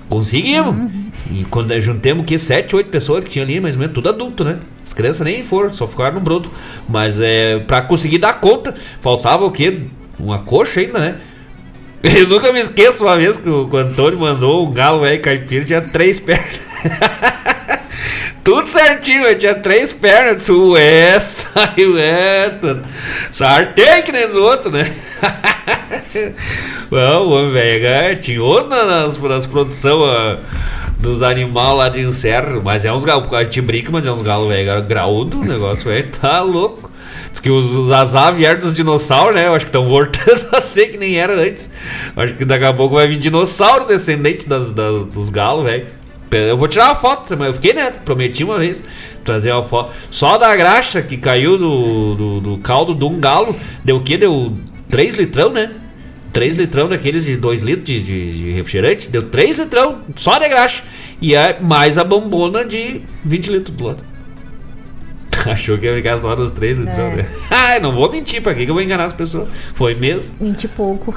Conseguimos. 0.09 0.91
E 1.33 1.45
quando 1.45 1.79
juntemos 1.81 2.23
o 2.23 2.27
quê? 2.27 2.39
7, 2.39 2.77
8 2.77 2.91
pessoas 2.91 3.25
que 3.25 3.31
tinha 3.31 3.45
ali, 3.45 3.61
mais 3.61 3.75
ou 3.75 3.81
menos, 3.81 3.95
tudo 3.95 4.09
adulto, 4.09 4.45
né? 4.45 4.59
As 4.97 4.99
crianças 4.99 5.21
nem 5.27 5.45
foram, 5.45 5.69
só 5.69 5.87
ficaram 5.87 6.15
no 6.15 6.21
broto. 6.21 6.51
Mas 6.89 7.21
é, 7.21 7.59
pra 7.59 7.83
conseguir 7.83 8.17
dar 8.17 8.41
conta, 8.41 8.75
faltava 9.03 9.45
o 9.45 9.51
quê? 9.51 9.83
Uma 10.19 10.39
coxa 10.39 10.81
ainda, 10.81 10.99
né? 10.99 11.17
Eu 12.03 12.27
nunca 12.27 12.51
me 12.51 12.61
esqueço 12.61 13.05
uma 13.05 13.15
vez 13.15 13.37
que 13.37 13.47
o, 13.47 13.69
o 13.71 13.77
Antônio 13.77 14.19
mandou 14.19 14.67
um 14.67 14.73
galo 14.73 15.01
velho 15.01 15.21
caipira, 15.21 15.67
tinha 15.67 15.83
três 15.83 16.19
pernas. 16.19 16.61
Tudo 18.43 18.71
certinho, 18.71 19.27
eu 19.27 19.37
tinha 19.37 19.57
três 19.57 19.93
pernas. 19.93 20.49
Ué, 20.49 21.19
saiu, 21.19 21.99
é. 21.99 22.53
Sartei 23.33 24.03
que 24.03 24.13
nem 24.13 24.25
os 24.25 24.37
outros, 24.37 24.73
né? 24.73 24.95
Não, 26.91 27.27
o 27.27 27.31
homem 27.33 27.53
velho 27.53 27.87
é 27.87 28.15
tinhoso 28.15 28.69
na- 28.69 28.85
nas, 28.85 29.19
nas 29.19 29.47
produções 29.47 30.39
dos 30.99 31.23
animais 31.23 31.77
lá 31.77 31.89
de 31.89 32.01
encerro. 32.01 32.63
Mas 32.65 32.85
é 32.85 32.93
uns 32.93 33.05
galos, 33.05 33.33
a 33.33 33.43
gente 33.45 33.61
brinca, 33.61 33.91
mas 33.91 34.07
é 34.07 34.13
uns 34.13 34.23
galos 34.23 34.49
velho 34.49 34.83
graúdo, 34.83 35.41
o 35.41 35.45
negócio 35.45 35.85
velho 35.85 36.09
tá 36.21 36.41
louco. 36.43 36.91
Diz 37.31 37.41
que 37.41 37.51
os, 37.51 37.67
os 37.67 37.91
azar 37.93 38.35
vieram 38.35 38.61
dos 38.61 38.73
dinossauros, 38.75 39.35
né? 39.35 39.47
Eu 39.47 39.55
acho 39.55 39.67
que 39.67 39.69
estão 39.71 39.87
voltando 39.87 40.47
a 40.57 40.61
ser 40.61 40.87
que 40.89 40.97
nem 40.99 41.17
era 41.17 41.35
antes. 41.35 41.73
Eu 42.17 42.23
acho 42.23 42.35
que 42.35 42.45
daqui 42.45 42.65
a 42.65 42.73
pouco 42.73 42.95
vai 42.95 43.07
vir 43.07 43.17
dinossauro 43.17 43.85
descendente 43.87 44.49
das, 44.49 44.71
das- 44.73 45.07
dos 45.07 45.29
galos, 45.31 45.65
velho. 45.65 45.87
Eu 46.33 46.57
vou 46.57 46.67
tirar 46.67 46.87
uma 46.87 46.97
foto, 46.97 47.37
mas 47.39 47.49
eu 47.49 47.55
fiquei, 47.55 47.73
né? 47.73 47.93
Prometi 48.05 48.43
uma 48.43 48.59
vez 48.59 48.83
trazer 49.23 49.53
uma 49.53 49.63
foto. 49.63 49.93
Só 50.11 50.37
da 50.37 50.55
graxa 50.57 51.01
que 51.01 51.17
caiu 51.17 51.57
do, 51.57 52.15
do, 52.15 52.41
do 52.41 52.59
caldo 52.59 52.95
de 52.95 53.05
um 53.05 53.21
galo, 53.21 53.55
deu 53.85 53.97
o 53.97 54.01
quê? 54.03 54.17
Deu 54.17 54.53
3 54.89 55.15
litrão, 55.15 55.51
né? 55.51 55.71
3 56.37 56.55
litrão 56.55 56.87
daqueles 56.87 57.25
de 57.25 57.35
2 57.35 57.63
litros 57.63 57.87
de, 57.87 58.03
de- 58.03 58.39
de 58.43 58.51
refrigerante, 58.53 59.09
deu 59.09 59.23
3 59.31 59.57
litrão 59.57 60.01
só 60.17 60.39
de 60.39 60.47
graxa. 60.51 60.83
E 61.21 61.35
é 61.35 61.59
mais 61.59 61.97
a 61.97 62.05
bombona 62.05 62.63
de 62.63 63.01
20 63.25 63.51
litros 63.51 63.75
do 63.75 63.85
lado. 63.85 64.03
Achou 65.51 65.79
que 65.79 65.87
ia 65.87 65.95
ficar 65.97 66.19
só 66.19 66.37
nos 66.37 66.51
3 66.51 66.77
litrão, 66.77 67.07
É. 67.07 67.17
né? 67.17 67.27
Ai, 67.51 67.81
não 67.81 67.93
vou 67.93 68.11
mentir, 68.13 68.43
pra 68.43 68.53
que 68.55 68.65
eu 68.65 68.75
vou 68.75 68.83
enganar 68.83 69.05
as 69.05 69.15
pessoas? 69.15 69.49
Foi 69.75 69.95
mesmo? 69.95 70.37
20 70.45 70.65
e 70.65 70.69
pouco. 70.69 71.15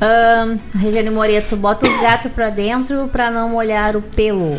Ahn, 0.00 0.56
Regiane 0.78 1.10
Moreto, 1.10 1.54
bota 1.54 1.86
os 1.86 2.00
gatos 2.00 2.32
pra 2.32 2.48
dentro 2.48 3.08
pra 3.08 3.30
não 3.30 3.50
molhar 3.50 3.94
o 3.94 4.00
pelo. 4.00 4.58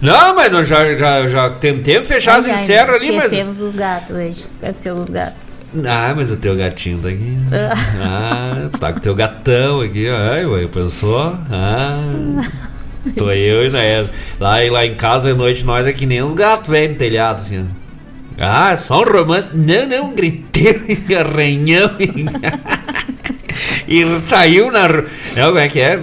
Não, 0.00 0.34
mas 0.34 0.50
nós 0.50 0.66
já, 0.66 0.96
já, 0.96 1.28
já 1.28 1.50
tentei 1.50 2.04
fechar 2.04 2.38
as 2.38 2.46
encerras 2.46 2.96
ali, 2.96 3.12
mas. 3.12 3.26
Esquecemos 3.26 3.56
dos 3.56 3.74
gatos, 3.76 4.16
a 4.16 4.22
gente 4.24 4.38
esqueceu 4.40 4.96
dos 4.96 5.10
gatos. 5.10 5.51
Ah, 5.86 6.12
mas 6.14 6.30
o 6.30 6.36
teu 6.36 6.54
gatinho 6.54 6.98
tá 6.98 7.08
aqui. 7.08 7.36
Ah, 8.02 8.68
tu 8.72 8.78
tá 8.80 8.92
com 8.92 8.98
o 8.98 9.02
teu 9.02 9.14
gatão 9.14 9.80
aqui. 9.80 10.08
Ai, 10.08 10.44
ué, 10.44 10.66
pensou? 10.66 11.36
Ah. 11.50 12.02
Tô 13.16 13.30
eu 13.32 13.66
e 13.66 13.70
né, 13.70 14.06
lá, 14.38 14.56
lá 14.70 14.84
em 14.86 14.94
casa 14.94 15.30
à 15.32 15.34
noite 15.34 15.64
nós 15.64 15.86
é 15.86 15.92
que 15.92 16.06
nem 16.06 16.22
os 16.22 16.34
gatos, 16.34 16.68
velho, 16.68 16.92
no 16.92 16.98
telhado, 16.98 17.40
assim. 17.40 17.66
Ah, 18.38 18.76
só 18.76 19.00
um 19.02 19.04
romance. 19.12 19.48
Não, 19.54 19.86
não, 19.86 20.10
um 20.10 20.14
griteiro 20.14 20.84
e 21.08 21.14
arranhão. 21.14 21.90
e 23.88 24.04
saiu 24.26 24.70
na 24.70 24.86
rua. 24.86 25.04
Não, 25.36 25.46
como 25.48 25.58
é 25.58 25.68
que 25.68 25.80
é? 25.80 25.98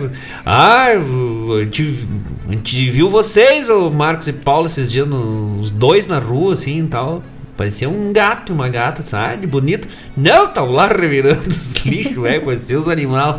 Ah, 0.46 0.88
o- 0.98 1.54
a 1.60 1.64
gente, 1.64 2.06
a 2.48 2.52
gente 2.52 2.92
viu 2.92 3.10
vocês, 3.10 3.70
o 3.70 3.90
Marcos 3.90 4.28
e 4.28 4.34
Paulo, 4.34 4.66
esses 4.68 4.92
dias, 4.92 5.08
no- 5.08 5.60
os 5.60 5.72
dois 5.72 6.08
na 6.08 6.20
rua, 6.20 6.54
assim 6.54 6.84
e 6.84 6.88
tal. 6.88 7.24
Parecia 7.60 7.90
um 7.90 8.14
gato 8.14 8.54
uma 8.54 8.70
gata, 8.70 9.02
sabe? 9.02 9.46
Bonito. 9.46 9.86
Não, 10.16 10.48
tava 10.48 10.72
lá 10.72 10.88
revirando 10.88 11.50
os 11.50 11.74
lixos, 11.84 12.16
velho. 12.16 12.46
Parecia 12.46 12.80
os 12.80 12.88
animais. 12.88 13.36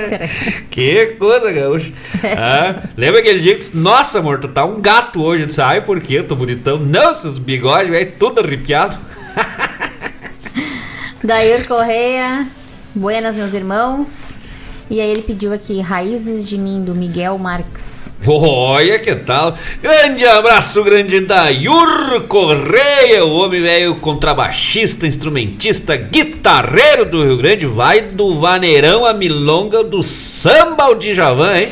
que 0.70 1.08
coisa, 1.18 1.52
gaúcho. 1.52 1.92
Ah, 2.24 2.84
lembra 2.96 3.20
aquele 3.20 3.40
dia 3.40 3.52
que 3.52 3.58
disse, 3.58 3.76
nossa, 3.76 4.20
amor, 4.20 4.40
tu 4.40 4.48
tá 4.48 4.64
um 4.64 4.80
gato 4.80 5.22
hoje. 5.22 5.42
Eu 5.42 5.46
disse, 5.48 5.60
ai, 5.60 5.82
por 5.82 6.00
quê? 6.00 6.20
Eu 6.20 6.26
tô 6.26 6.34
bonitão. 6.34 6.78
Não, 6.78 7.12
seus 7.12 7.36
bigodes, 7.36 7.90
velho, 7.90 8.14
tudo 8.18 8.40
arrepiado. 8.40 8.96
Dair 11.22 11.68
Correia, 11.68 12.46
buenas, 12.94 13.34
meus 13.34 13.52
irmãos. 13.52 14.38
E 14.92 15.00
aí 15.00 15.10
ele 15.10 15.22
pediu 15.22 15.54
aqui 15.54 15.80
Raízes 15.80 16.46
de 16.46 16.58
Mim, 16.58 16.84
do 16.84 16.94
Miguel 16.94 17.38
Marques. 17.38 18.12
Olha 18.26 18.98
que 18.98 19.14
tal. 19.14 19.56
Grande 19.80 20.26
abraço, 20.26 20.84
grande 20.84 21.18
Dayur 21.20 22.24
Correia, 22.28 23.24
o 23.24 23.32
homem 23.36 23.62
velho 23.62 23.94
contrabaixista, 23.94 25.06
instrumentista, 25.06 25.96
guitarreiro 25.96 27.06
do 27.06 27.24
Rio 27.24 27.38
Grande, 27.38 27.64
vai 27.64 28.02
do 28.02 28.38
vaneirão 28.38 29.06
à 29.06 29.14
milonga 29.14 29.82
do 29.82 30.02
samba 30.02 30.84
ao 30.84 30.94
Djavan, 30.94 31.56
hein? 31.56 31.68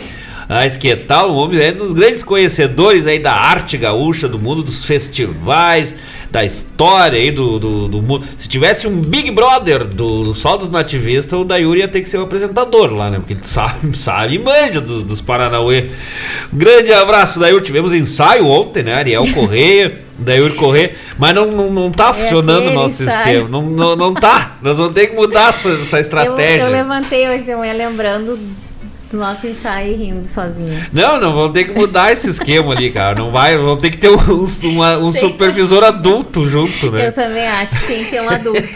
Mas 0.49 0.79
que 0.79 0.97
tal, 0.97 1.31
o 1.31 1.37
homem 1.37 1.61
é 1.61 1.73
um 1.73 1.77
dos 1.77 1.93
grandes 1.93 2.23
conhecedores 2.23 3.07
aí 3.07 3.19
da 3.19 3.35
arte 3.35 3.77
gaúcha, 3.77 4.27
do 4.27 4.39
mundo 4.39 4.63
dos 4.63 4.83
festivais, 4.83 5.95
da 6.31 6.45
história 6.45 7.19
aí 7.19 7.31
do, 7.31 7.59
do, 7.59 7.89
do 7.89 8.03
mundo. 8.03 8.25
Se 8.37 8.49
tivesse 8.49 8.87
um 8.87 9.01
Big 9.01 9.31
Brother 9.31 9.85
do, 9.85 10.33
só 10.35 10.57
dos 10.57 10.71
nativistas, 10.71 11.39
o 11.39 11.45
Dayuri 11.45 11.81
ia 11.81 11.89
ter 11.89 12.01
que 12.01 12.09
ser 12.09 12.19
o 12.19 12.23
apresentador 12.23 12.93
lá, 12.93 13.11
né? 13.11 13.19
Porque 13.19 13.35
ele 13.35 13.41
sabe, 13.43 13.97
sabe 13.99 14.35
e 14.35 14.39
manja 14.39 14.81
dos, 14.81 15.03
dos 15.03 15.21
Paranauê. 15.21 15.91
Um 16.53 16.59
grande 16.59 16.93
abraço, 16.93 17.41
Dayuri. 17.41 17.65
Tivemos 17.65 17.93
ensaio 17.93 18.47
ontem, 18.47 18.83
né? 18.83 18.95
Ariel 18.95 19.27
Correia. 19.35 20.01
Dayuri 20.21 20.55
Correia, 20.55 20.95
mas 21.19 21.35
não, 21.35 21.47
não, 21.47 21.71
não 21.71 21.91
tá 21.91 22.13
funcionando 22.13 22.67
o 22.69 22.75
nosso 22.75 23.03
ensaio. 23.03 23.25
sistema. 23.25 23.49
Não, 23.49 23.63
não, 23.63 23.97
não 23.97 24.13
tá. 24.13 24.59
Nós 24.61 24.77
vamos 24.77 24.93
ter 24.93 25.07
que 25.07 25.17
mudar 25.17 25.49
essa, 25.49 25.71
essa 25.71 25.97
Eu, 25.99 26.01
estratégia. 26.03 26.65
eu 26.65 26.71
levantei 26.71 27.27
hoje 27.27 27.43
de 27.43 27.57
manhã 27.57 27.73
lembrando 27.73 28.39
do 29.11 29.19
nosso 29.19 29.47
ensaio 29.47 29.93
e 29.93 29.97
rindo 29.97 30.27
sozinho. 30.27 30.87
Não, 30.93 31.21
não, 31.21 31.35
vamos 31.35 31.53
ter 31.53 31.65
que 31.65 31.73
mudar 31.79 32.13
esse 32.13 32.31
esquema 32.31 32.73
ali, 32.73 32.91
cara. 32.91 33.17
Não 33.19 33.31
vai, 33.33 33.57
vamos 33.57 33.81
ter 33.81 33.91
que 33.91 33.99
ter 33.99 34.09
um, 34.09 34.47
uma- 34.71 34.97
um 34.99 35.13
supervisor 35.13 35.83
adulto 35.83 36.49
junto, 36.49 36.87
Eu 36.87 36.93
né? 36.93 37.11
também 37.11 37.47
acho 37.49 37.79
que 37.81 37.87
tem 37.87 38.05
que 38.05 38.11
ter 38.11 38.21
um 38.23 38.31
adulto. 38.31 38.63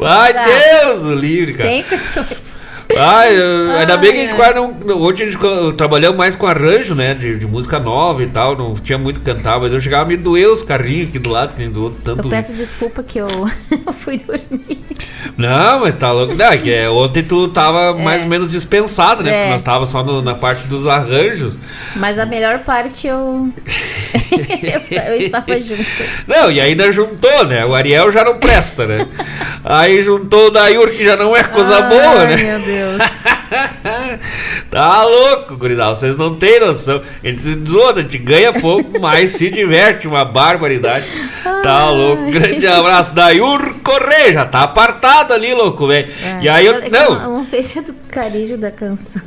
Ai. 0.00 0.32
Deus, 0.32 1.02
o 1.08 1.14
livre, 1.14 1.52
cara. 1.54 1.68
Sem 1.68 1.82
pessoas. 1.84 2.47
Ah, 3.00 3.30
eu- 3.30 3.70
ainda 3.78 3.96
bem 3.98 4.12
que 4.12 4.18
a 4.18 4.22
gente 4.22 4.34
quase 4.34 4.54
não. 4.54 4.74
Hoje 4.98 5.22
a 5.22 5.26
gente 5.30 5.38
trabalhamos 5.76 6.16
mais 6.16 6.34
com 6.34 6.46
arranjo, 6.46 6.94
né? 6.94 7.14
De, 7.14 7.38
de 7.38 7.46
música 7.46 7.78
nova 7.78 8.22
e 8.22 8.26
tal. 8.26 8.56
Não 8.56 8.74
tinha 8.74 8.96
muito 8.98 9.20
que 9.20 9.26
cantar, 9.26 9.60
mas 9.60 9.72
eu 9.72 9.80
chegava 9.80 10.02
a 10.04 10.06
me 10.06 10.16
doer 10.16 10.48
os 10.48 10.62
carrinhos 10.62 11.10
aqui 11.10 11.18
do 11.18 11.30
lado, 11.30 11.54
que 11.54 11.60
nem 11.60 11.70
do 11.70 11.84
outro, 11.84 12.00
tanto. 12.02 12.26
Eu 12.26 12.30
peço 12.30 12.54
desculpa 12.54 13.02
que 13.02 13.18
eu, 13.18 13.28
eu 13.86 13.92
fui 13.92 14.18
dormir. 14.18 14.78
Não, 15.36 15.80
mas 15.80 15.94
tá 15.94 16.10
louco. 16.10 16.34
Não, 16.34 16.46
é 16.46 16.56
que 16.56 16.72
é, 16.72 16.88
ontem 16.88 17.22
tu 17.22 17.46
tava 17.48 17.92
mais 17.92 18.22
ou 18.24 18.28
menos 18.28 18.50
dispensado, 18.50 19.22
né? 19.22 19.30
É. 19.30 19.36
Porque 19.38 19.50
nós 19.52 19.62
tava 19.62 19.86
só 19.86 20.02
no- 20.02 20.22
na 20.22 20.34
parte 20.34 20.66
dos 20.66 20.88
arranjos. 20.88 21.58
Mas 21.94 22.18
a 22.18 22.24
melhor 22.26 22.60
parte 22.60 23.06
eu. 23.06 23.48
eu, 25.10 25.16
estava 25.20 25.60
junto. 25.60 25.84
Não, 26.26 26.50
e 26.50 26.60
ainda 26.60 26.90
juntou, 26.90 27.44
né? 27.44 27.64
O 27.66 27.74
Ariel 27.74 28.10
já 28.10 28.24
não 28.24 28.38
presta, 28.38 28.86
né? 28.86 29.06
Aí 29.64 30.02
juntou 30.02 30.46
o 30.46 30.50
Dayur, 30.50 30.90
que 30.90 31.04
já 31.04 31.16
não 31.16 31.36
é 31.36 31.44
coisa 31.44 31.82
boa, 31.82 32.20
Ai, 32.20 32.26
né? 32.28 32.36
Meu 32.36 32.58
Deus. 32.60 32.77
tá 34.70 35.04
louco, 35.04 35.56
gurizada. 35.56 35.94
Vocês 35.94 36.16
não 36.16 36.34
têm 36.34 36.60
noção. 36.60 37.00
A 37.22 37.26
gente 37.28 37.42
se 37.42 37.54
desonra, 37.54 37.98
a 37.98 38.00
gente 38.02 38.18
ganha 38.18 38.52
pouco, 38.52 38.98
mas 39.00 39.32
se 39.32 39.50
diverte, 39.50 40.06
uma 40.06 40.24
barbaridade. 40.24 41.06
Tá 41.62 41.90
louco. 41.90 42.30
Grande 42.30 42.66
abraço. 42.66 43.12
Dayur 43.14 43.74
Correia, 43.82 44.32
já 44.32 44.44
tá 44.44 44.62
apartado 44.62 45.32
ali, 45.32 45.54
louco, 45.54 45.86
velho. 45.86 46.10
É, 46.22 46.38
E 46.42 46.48
aí 46.48 46.66
eu. 46.66 46.74
eu, 46.74 46.90
Não, 46.90 47.14
eu 47.22 47.30
não 47.30 47.44
sei 47.44 47.62
se 47.62 47.78
é 47.78 47.82
do 47.82 47.94
carijo 48.10 48.56
da 48.56 48.70
canção. 48.70 49.22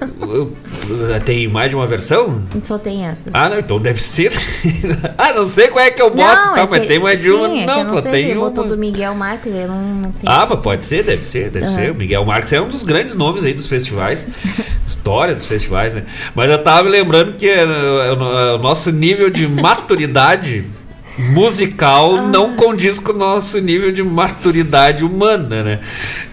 tem 1.26 1.48
mais 1.48 1.70
de 1.70 1.76
uma 1.76 1.88
versão? 1.88 2.42
Só 2.64 2.78
tem 2.78 3.06
essa. 3.06 3.30
Ah, 3.34 3.50
não, 3.50 3.60
então 3.60 3.80
deve 3.80 4.02
ser. 4.02 4.32
ah, 5.18 5.34
não 5.34 5.48
sei 5.48 5.68
qual 5.68 5.84
é 5.84 5.92
que 5.92 6.02
eu 6.02 6.10
boto, 6.10 6.22
tá? 6.54 6.54
é 6.58 6.68
mas 6.70 6.82
que- 6.82 6.88
tem 6.88 7.00
mais 7.00 7.20
de 7.22 7.28
sim, 7.30 7.34
uma. 7.36 7.48
é 7.62 7.66
não, 7.66 7.90
só 7.90 8.02
sei, 8.02 8.12
tem 8.12 8.38
uma. 8.38 8.50
botou 8.50 8.68
do 8.68 8.78
Miguel 8.78 9.14
Marques, 9.16 9.52
eu 9.52 9.68
não, 9.68 9.82
não. 9.82 10.14
Ah, 10.26 10.46
mas 10.50 10.60
pode 10.60 10.86
ser, 10.86 11.04
deve 11.04 11.26
ser, 11.26 11.50
deve 11.50 11.66
Aham. 11.66 11.74
ser. 11.76 11.92
O 11.92 11.96
Miguel 11.96 12.24
Marques 12.26 12.54
é 12.54 12.62
um 12.62 12.68
dos 12.70 12.84
grandes 12.84 13.16
nomes 13.16 13.41
aí 13.46 13.54
dos 13.54 13.68
festivais. 13.68 14.28
História 14.86 15.34
dos 15.34 15.46
festivais, 15.46 15.94
né? 15.94 16.04
Mas 16.36 16.50
eu 16.50 16.58
tava 16.58 16.84
me 16.84 16.90
lembrando 16.90 17.34
que 17.34 17.48
eh, 17.48 17.66
o 17.66 18.56
o 18.56 18.58
nosso 18.58 18.92
nível 18.92 19.30
de 19.30 19.48
maturidade 19.48 20.66
musical 21.18 22.16
Ah. 22.16 22.22
não 22.22 22.56
condiz 22.56 23.00
com 23.00 23.12
o 23.12 23.18
nosso 23.18 23.60
nível 23.60 23.92
de 23.92 24.04
maturidade 24.04 25.04
humana, 25.04 25.64
né? 25.64 25.80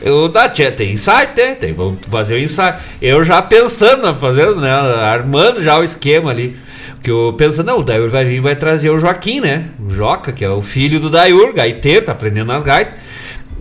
Eu, 0.00 0.30
ah, 0.34 0.48
tia, 0.48 0.70
tem 0.70 0.92
ensaio? 0.92 1.28
Tem, 1.34 1.54
tem. 1.54 1.72
Vamos 1.72 1.98
fazer 2.08 2.34
o 2.34 2.38
ensaio. 2.38 2.74
Eu 3.02 3.24
já 3.24 3.42
pensando, 3.42 4.14
fazendo, 4.16 4.60
né? 4.60 4.70
Armando 4.70 5.62
já 5.62 5.78
o 5.78 5.84
esquema 5.84 6.30
ali. 6.30 6.56
Que 7.02 7.10
eu 7.10 7.32
pensando, 7.38 7.66
não, 7.66 7.78
o 7.78 7.82
Dayur 7.82 8.10
vai 8.10 8.24
vir 8.24 8.36
e 8.36 8.40
vai 8.40 8.56
trazer 8.56 8.90
o 8.90 8.98
Joaquim, 8.98 9.40
né? 9.40 9.66
O 9.78 9.90
Joca, 9.90 10.32
que 10.32 10.44
é 10.44 10.50
o 10.50 10.62
filho 10.62 10.98
do 10.98 11.08
Dayur, 11.08 11.52
gaiteiro, 11.52 12.06
tá 12.06 12.12
aprendendo 12.12 12.48
nas 12.48 12.64
gaitas. 12.64 12.94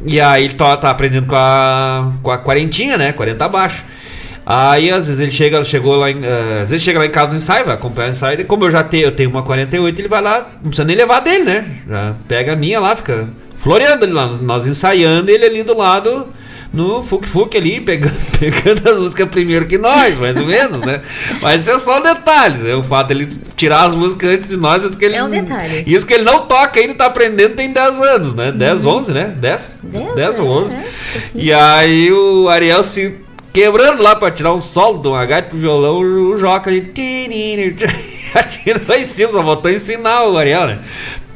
E 0.06 0.22
aí 0.22 0.46
ele 0.46 0.54
tá, 0.54 0.78
tá 0.78 0.90
aprendendo 0.90 1.28
com 1.28 1.36
a, 1.36 2.14
com 2.22 2.32
a 2.32 2.38
quarentinha, 2.38 2.98
né? 2.98 3.12
40 3.12 3.46
abaixo. 3.46 3.86
Aí 4.46 4.90
às 4.90 5.08
vezes 5.08 5.20
ele 5.20 5.32
chega, 5.32 5.62
chegou 5.66 5.96
lá 5.96 6.10
em, 6.10 6.24
eh, 6.24 6.60
às 6.62 6.70
vezes 6.70 6.82
chega 6.82 7.00
lá 7.00 7.06
em 7.06 7.10
casa 7.10 7.32
do 7.32 7.36
ensaio, 7.36 7.66
vai 7.66 7.74
acompanhar 7.74 8.08
o 8.08 8.12
ensaio, 8.12 8.40
e 8.40 8.46
como 8.46 8.64
eu 8.64 8.72
já 8.72 8.82
tenho, 8.82 9.04
eu 9.04 9.12
tenho 9.12 9.30
uma 9.30 9.44
48, 9.44 10.00
ele 10.00 10.08
vai 10.08 10.22
lá, 10.22 10.48
não 10.64 10.70
precisa 10.70 10.86
nem 10.86 10.96
levar 10.96 11.20
dele, 11.20 11.44
né? 11.44 11.66
Já 11.86 12.16
pega 12.30 12.54
a 12.54 12.56
minha 12.56 12.80
lá, 12.80 12.96
fica 12.96 13.28
floreando 13.58 14.06
ali 14.06 14.14
lá, 14.14 14.28
nós 14.28 14.66
ensaiando, 14.66 15.30
ele 15.30 15.44
ali 15.44 15.64
do 15.64 15.76
lado 15.76 16.28
no 16.74 17.02
Fuk 17.02 17.28
Fuk 17.28 17.56
ali, 17.58 17.80
pegando, 17.80 18.14
pegando 18.40 18.90
as 18.90 19.00
músicas 19.00 19.30
primeiro 19.30 19.66
que 19.66 19.78
nós, 19.78 20.18
mais 20.18 20.38
ou 20.38 20.46
menos, 20.46 20.82
né? 20.82 21.02
Mas 21.42 21.62
isso 21.62 21.72
é 21.72 21.80
só 21.80 22.00
um 22.00 22.02
detalhe, 22.02 22.58
né? 22.58 22.76
O 22.76 22.84
fato 22.84 23.08
dele 23.08 23.28
tirar 23.56 23.86
as 23.86 23.96
músicas 23.96 24.32
antes 24.32 24.50
de 24.50 24.58
nós, 24.58 24.84
isso 24.84 24.98
que 24.98 25.06
ele 25.06 25.16
É 25.16 25.24
um 25.24 25.30
detalhe. 25.30 25.84
Isso 25.88 26.06
que 26.06 26.14
ele 26.14 26.24
não 26.24 26.46
toca 26.46 26.80
ainda, 26.80 26.94
tá 26.94 27.06
aprendendo 27.06 27.56
tem 27.56 27.72
10 27.72 28.02
anos, 28.02 28.34
né? 28.34 28.52
10, 28.52 28.86
11, 28.86 29.14
né? 29.14 29.36
10? 29.38 29.80
Dez, 29.84 30.16
10 30.16 30.40
ou 30.40 30.46
é, 30.46 30.50
11. 30.50 30.76
é, 30.76 30.84
E 31.36 31.54
aí 31.54 32.12
o 32.12 32.50
Ariel 32.50 32.84
se 32.84 33.16
quebrando 33.54 34.04
lá 34.04 34.16
pra 34.16 34.30
tirar 34.30 34.54
um 34.54 34.60
solo 34.60 35.02
de 35.02 35.08
uma 35.08 35.26
gaita 35.26 35.50
pro 35.50 35.58
violão, 35.58 35.98
o 36.00 36.38
Joca 36.38 36.70
ali. 36.70 36.82
Atirou 38.36 38.96
em 38.96 39.06
cima, 39.06 39.32
só 39.32 39.42
voltou 39.42 39.72
a 39.72 39.74
ensinar 39.74 40.26
o 40.26 40.38
Ariel, 40.38 40.68
né? 40.68 40.80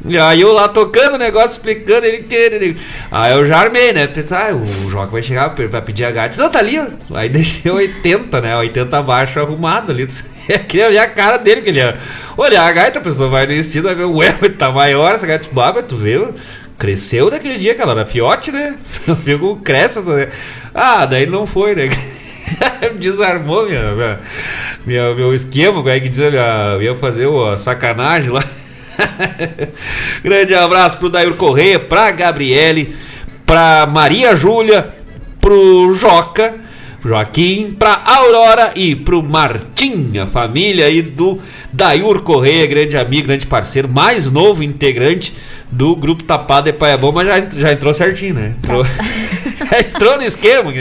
E 0.04 0.18
aí 0.18 0.40
eu 0.40 0.52
lá 0.52 0.68
tocando 0.68 1.14
o 1.14 1.18
negócio, 1.18 1.52
explicando, 1.56 2.04
ele. 2.04 2.76
Aí 3.10 3.32
eu 3.34 3.46
já 3.46 3.58
armei, 3.58 3.92
né? 3.92 4.06
Pensei, 4.08 4.36
ah, 4.36 4.52
o 4.54 4.64
Joca 4.64 5.12
vai 5.12 5.22
chegar, 5.22 5.48
vai 5.48 5.80
pedir 5.82 6.04
a 6.04 6.10
gaita. 6.10 6.42
Não, 6.42 6.50
tá 6.50 6.58
ali, 6.58 6.78
ó. 6.78 7.16
Aí 7.16 7.28
deixei 7.30 7.70
80, 7.70 8.40
né? 8.40 8.56
80 8.56 8.98
abaixo 8.98 9.38
arrumado 9.38 9.92
ali. 9.92 10.06
Queria 10.68 10.90
ver 10.90 10.98
a 10.98 11.06
cara 11.08 11.36
dele, 11.36 11.60
que 11.60 11.68
ele 11.68 11.78
ia 11.78 11.96
olhar 12.36 12.66
a 12.66 12.72
gaita, 12.72 12.98
a 12.98 13.02
pessoa 13.02 13.28
vai 13.28 13.46
no 13.46 13.52
estilo, 13.52 13.84
vai 13.84 13.94
ver, 13.94 14.04
ué, 14.06 14.32
tá 14.58 14.70
maior 14.72 15.14
essa 15.14 15.26
gaita. 15.26 15.48
Baba, 15.52 15.82
tu 15.84 15.96
viu? 15.96 16.34
Cresceu 16.78 17.30
daquele 17.30 17.58
dia 17.58 17.74
que 17.76 17.80
ela 17.80 17.92
era 17.92 18.04
fiote, 18.06 18.50
né? 18.50 18.74
Viu 19.22 19.38
como 19.38 19.56
cresce 19.60 20.00
essa. 20.00 20.28
Ah, 20.74 21.06
daí 21.06 21.26
não 21.26 21.46
foi, 21.46 21.76
né? 21.76 21.88
Desarmou 22.98 23.66
minha, 23.66 23.92
minha, 23.94 24.20
minha- 24.84 25.14
meu 25.14 25.32
esquema, 25.32 25.74
como 25.76 25.88
é 25.88 26.00
que 26.00 26.08
diz? 26.08 26.18
Minha, 26.18 26.78
ia 26.80 26.96
fazer 26.96 27.28
a 27.28 27.56
sacanagem 27.56 28.30
lá. 28.30 28.42
Grande 30.22 30.54
abraço 30.54 30.98
pro 30.98 31.08
Dair 31.08 31.34
Correia, 31.34 31.78
pra 31.78 32.10
Gabriele, 32.10 32.94
pra 33.44 33.86
Maria 33.90 34.34
Júlia, 34.36 34.90
pro 35.40 35.94
Joca, 35.94 36.54
Joaquim, 37.04 37.72
pra 37.76 38.00
Aurora 38.04 38.72
e 38.76 38.94
pro 38.94 39.22
Martim, 39.22 40.16
a 40.18 40.26
família 40.26 40.86
aí 40.86 41.02
do 41.02 41.38
Dayur 41.72 42.22
Correia, 42.22 42.64
grande 42.66 42.96
amigo, 42.96 43.26
grande 43.26 43.44
parceiro, 43.46 43.88
mais 43.88 44.30
novo 44.30 44.62
integrante 44.62 45.34
do 45.70 45.96
grupo 45.96 46.22
Tapado 46.22 46.68
e 46.68 46.72
Paia 46.72 46.96
Bom, 46.96 47.10
mas 47.10 47.26
já, 47.26 47.40
já 47.50 47.72
entrou 47.72 47.92
certinho, 47.92 48.34
né? 48.34 48.52
Entrou, 48.62 48.84
já 49.68 49.80
entrou 49.80 50.16
no 50.16 50.22
esquema, 50.22 50.72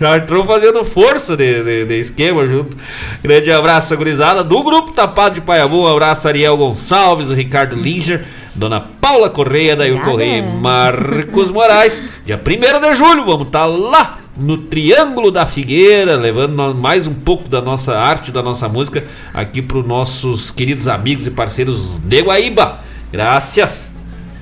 já 0.00 0.16
entrou 0.18 0.44
fazendo 0.44 0.84
força 0.84 1.34
de, 1.36 1.62
de- 1.62 1.84
de 1.86 1.94
esquema 2.00 2.46
junto. 2.46 2.76
Grande 3.22 3.50
abraço, 3.50 3.96
gurizada, 3.96 4.44
do 4.44 4.62
grupo 4.62 4.92
Tapado 4.92 5.36
de 5.36 5.40
Paiabu, 5.40 5.82
um 5.82 5.86
abraço 5.86 6.28
Ariel 6.28 6.56
Gonçalves, 6.58 7.30
o 7.30 7.34
Ricardo 7.34 7.74
Linger, 7.76 8.22
Dona 8.54 8.80
Paula 9.00 9.30
Correia, 9.30 9.72
Obrigada. 9.74 10.04
Correia 10.10 10.38
e 10.38 10.42
Marcos 10.42 11.50
Moraes. 11.50 12.02
Dia 12.26 12.38
1 12.38 12.80
de 12.80 12.94
julho, 12.96 13.24
vamos 13.24 13.46
estar 13.46 13.64
lá 13.66 14.18
no 14.36 14.56
Triângulo 14.56 15.30
da 15.30 15.44
Figueira, 15.46 16.16
levando 16.16 16.74
mais 16.74 17.06
um 17.06 17.14
pouco 17.14 17.48
da 17.48 17.60
nossa 17.60 17.98
arte, 17.98 18.30
da 18.30 18.42
nossa 18.42 18.68
música, 18.68 19.04
aqui 19.32 19.60
para 19.60 19.78
os 19.78 19.86
nossos 19.86 20.50
queridos 20.50 20.88
amigos 20.88 21.26
e 21.26 21.30
parceiros 21.30 21.98
de 21.98 22.22
Guaíba. 22.22 22.80
Graças. 23.12 23.90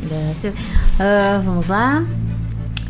Graças. 0.01 0.55
Ah, 0.99 1.41
vamos 1.45 1.67
lá. 1.67 2.05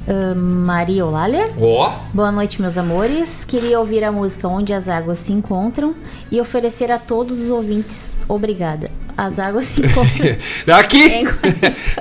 Ah, 0.07 0.35
Maria 0.35 1.07
Olália. 1.07 1.51
Ó. 1.61 1.93
Boa 2.13 2.33
noite, 2.33 2.61
meus 2.61 2.77
amores. 2.77 3.45
Queria 3.45 3.79
ouvir 3.79 4.05
a 4.05 4.13
música 4.13 4.49
Onde 4.49 4.75
as 4.75 4.89
Águas 4.89 5.19
se 5.19 5.33
Encontram 5.33 5.95
e 6.31 6.41
oferecer 6.41 6.91
a 6.91 6.99
todos 6.99 7.41
os 7.41 7.51
ouvintes. 7.51 8.17
Obrigada. 8.29 8.91
As 9.21 9.39
águas 9.39 9.67
se 9.67 9.83
encontram. 9.83 10.35
Aqui! 10.79 11.27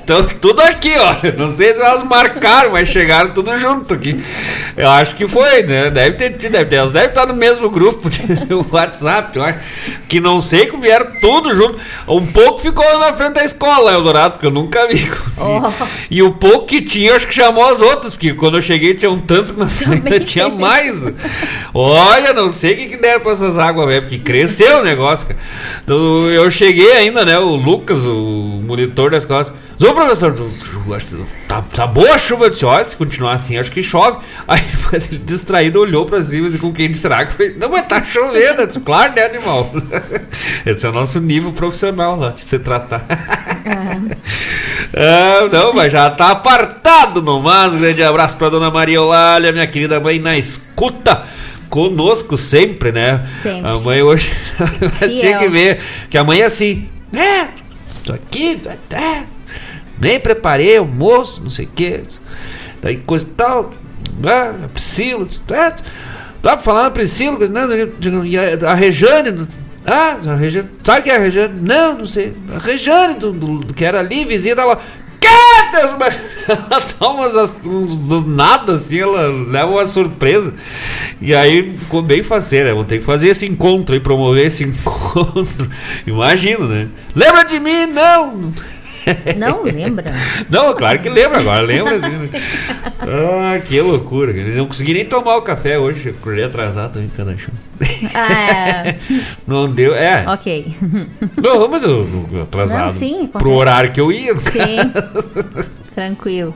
Então, 0.01 0.25
tudo 0.39 0.61
aqui, 0.61 0.93
ó. 0.97 1.17
Não 1.37 1.53
sei 1.53 1.73
se 1.73 1.81
elas 1.81 2.01
marcaram, 2.01 2.71
mas 2.71 2.87
chegaram 2.87 3.33
tudo 3.33 3.57
junto 3.57 3.93
aqui. 3.93 4.17
Eu 4.77 4.89
acho 4.89 5.17
que 5.17 5.27
foi, 5.27 5.63
né? 5.63 5.91
Deve 5.91 6.15
ter, 6.15 6.29
deve 6.29 6.65
ter, 6.65 6.75
elas 6.77 6.93
devem 6.93 7.09
estar 7.09 7.25
no 7.25 7.33
mesmo 7.33 7.69
grupo 7.69 8.09
de 8.09 8.21
WhatsApp, 8.71 9.37
eu 9.37 9.43
acho. 9.43 9.59
Que 10.07 10.21
não 10.21 10.39
sei 10.39 10.67
como 10.67 10.81
vieram 10.81 11.11
tudo 11.19 11.53
junto. 11.53 11.77
Um 12.07 12.25
pouco 12.31 12.59
ficou 12.59 12.85
na 12.99 13.11
frente 13.11 13.33
da 13.33 13.43
escola, 13.43 13.91
Eldorado, 13.91 14.33
porque 14.33 14.47
eu 14.47 14.51
nunca 14.51 14.87
vi. 14.87 15.11
Oh. 15.41 15.71
E 16.11 16.21
o 16.21 16.33
pouco 16.33 16.65
que 16.65 16.81
tinha, 16.81 17.11
eu 17.11 17.15
acho 17.15 17.25
que 17.25 17.33
chamou 17.33 17.63
as 17.63 17.81
outras, 17.81 18.11
porque 18.13 18.33
quando 18.33 18.57
eu 18.57 18.61
cheguei 18.61 18.93
tinha 18.93 19.09
um 19.09 19.17
tanto 19.17 19.53
que 19.53 19.59
na 19.59 19.69
saída 19.69 20.19
tinha 20.19 20.49
mais. 20.49 21.01
Olha, 21.73 22.33
não 22.33 22.51
sei 22.51 22.73
o 22.73 22.75
que, 22.75 22.87
que 22.87 22.97
deram 22.97 23.21
pra 23.21 23.31
essas 23.31 23.57
águas, 23.57 23.87
velho, 23.87 24.01
porque 24.01 24.17
cresceu 24.17 24.79
o 24.79 24.83
negócio, 24.83 25.27
cara. 25.27 25.39
Então, 25.81 26.25
eu 26.25 26.51
cheguei 26.51 26.91
ainda, 26.91 27.08
né? 27.11 27.37
O 27.37 27.55
Lucas, 27.55 27.99
o 28.05 28.61
monitor 28.63 29.11
da 29.11 29.17
escola. 29.17 29.53
Ô 29.81 29.93
professor, 29.93 30.35
tá, 31.47 31.61
tá 31.61 31.87
boa 31.87 32.13
a 32.13 32.17
chuva? 32.17 32.45
Eu 32.45 32.49
disse, 32.49 32.89
se 32.89 32.97
continuar 32.97 33.33
assim, 33.33 33.57
acho 33.57 33.71
que 33.71 33.81
chove. 33.81 34.17
Aí 34.45 34.61
ele 34.93 35.17
distraído 35.19 35.79
olhou 35.79 36.05
pra 36.05 36.21
cima 36.21 36.49
e 36.49 36.57
com 36.57 36.73
quem 36.73 36.93
será 36.93 37.25
que 37.25 37.33
foi? 37.33 37.55
Não, 37.57 37.69
mas 37.69 37.87
tá 37.87 38.03
chovendo. 38.03 38.61
Eu 38.61 38.67
disse, 38.67 38.79
claro, 38.81 39.13
né, 39.15 39.25
animal? 39.25 39.71
Esse 40.65 40.85
é 40.85 40.89
o 40.89 40.91
nosso 40.91 41.21
nível 41.21 41.53
profissional 41.53 42.17
lá, 42.17 42.31
de 42.31 42.43
se 42.43 42.59
tratar. 42.59 43.05
Ah, 44.93 45.47
não, 45.51 45.73
mas 45.73 45.91
já 45.91 46.09
tá 46.09 46.31
apartado 46.31 47.21
no 47.21 47.39
mas. 47.39 47.75
Grande 47.75 48.03
abraço 48.03 48.35
pra 48.35 48.49
dona 48.49 48.69
Maria 48.69 49.01
Olália, 49.01 49.51
minha 49.53 49.67
querida 49.67 49.99
mãe 49.99 50.19
na 50.19 50.37
escuta. 50.37 51.23
Conosco 51.69 52.35
sempre, 52.35 52.91
né? 52.91 53.25
Sempre. 53.39 53.69
A 53.69 53.79
mãe 53.79 54.01
hoje 54.01 54.31
tinha 54.99 55.37
que 55.37 55.47
ver 55.47 55.79
que 56.09 56.17
a 56.17 56.23
mãe 56.23 56.41
é 56.41 56.45
assim, 56.45 56.89
né? 57.11 57.49
Tô 58.03 58.13
aqui, 58.13 58.55
tá, 58.63 58.75
tá. 58.87 59.23
nem 59.99 60.19
preparei 60.19 60.77
almoço, 60.77 61.41
não 61.41 61.49
sei 61.49 61.65
o 61.65 61.69
que. 61.69 62.03
Daí 62.81 62.97
coisa 62.97 63.25
e 63.25 63.29
tal, 63.31 63.71
ah, 64.25 64.65
a 64.65 64.69
Priscila, 64.69 65.27
tá, 65.45 65.75
dá 66.41 66.55
pra 66.55 66.59
falar 66.59 66.83
na 66.83 66.91
Priscila, 66.91 67.47
não, 67.47 68.25
e 68.25 68.37
a, 68.37 68.71
a 68.71 68.73
Rejane, 68.73 69.45
ah, 69.85 70.17
a 70.31 70.35
Rejane, 70.35 70.69
sabe 70.83 71.01
quem 71.03 71.13
é 71.13 71.15
a 71.17 71.19
Rejane? 71.19 71.53
Não, 71.61 71.97
não 71.97 72.05
sei, 72.05 72.33
a 72.55 72.57
Rejane, 72.59 73.15
do, 73.15 73.31
do- 73.33 73.59
do 73.59 73.73
que 73.73 73.83
era 73.83 73.99
ali, 73.99 74.23
vizinha 74.23 74.55
dela, 74.55 74.79
Deus, 75.71 75.95
mas 75.97 76.19
ela 76.47 76.87
dá 76.99 77.09
umas, 77.09 77.51
do 77.51 78.21
nada, 78.21 78.73
assim, 78.75 78.99
ela 78.99 79.27
leva 79.47 79.71
uma 79.71 79.87
surpresa. 79.87 80.53
E 81.21 81.33
aí 81.33 81.75
ficou 81.77 82.01
bem 82.01 82.23
faceira. 82.23 82.73
Vou 82.73 82.83
ter 82.83 82.99
que 82.99 83.05
fazer 83.05 83.29
esse 83.29 83.45
encontro 83.45 83.95
e 83.95 83.99
promover 83.99 84.47
esse 84.47 84.63
encontro. 84.65 85.69
Imagino, 86.05 86.67
né? 86.67 86.87
Lembra 87.15 87.43
de 87.43 87.59
mim? 87.59 87.85
Não! 87.87 88.51
Não 89.37 89.63
lembra? 89.63 90.13
Não, 90.49 90.73
claro 90.75 90.99
que 90.99 91.09
lembra 91.09 91.39
agora, 91.39 91.61
lembra 91.61 91.95
assim. 91.95 92.29
Ah, 93.01 93.59
que 93.65 93.79
loucura. 93.81 94.31
Eu 94.31 94.55
não 94.57 94.67
consegui 94.67 94.93
nem 94.93 95.05
tomar 95.05 95.37
o 95.37 95.41
café 95.41 95.77
hoje, 95.77 96.09
acordei 96.09 96.43
atrasado 96.43 96.93
também, 96.93 97.09
cada 97.15 97.37
show. 97.37 97.53
Ah, 98.13 98.95
Não 99.47 99.69
deu, 99.71 99.95
é. 99.95 100.25
ok. 100.27 100.73
Não, 101.41 101.67
mas 101.69 101.83
eu, 101.83 102.27
eu 102.31 102.43
atrasado. 102.43 102.83
Não, 102.85 102.91
sim, 102.91 103.27
Pro 103.27 103.53
horário 103.53 103.91
que 103.91 104.01
eu 104.01 104.11
ia. 104.11 104.35
Sim. 104.37 104.77
Tranquilo. 105.95 106.53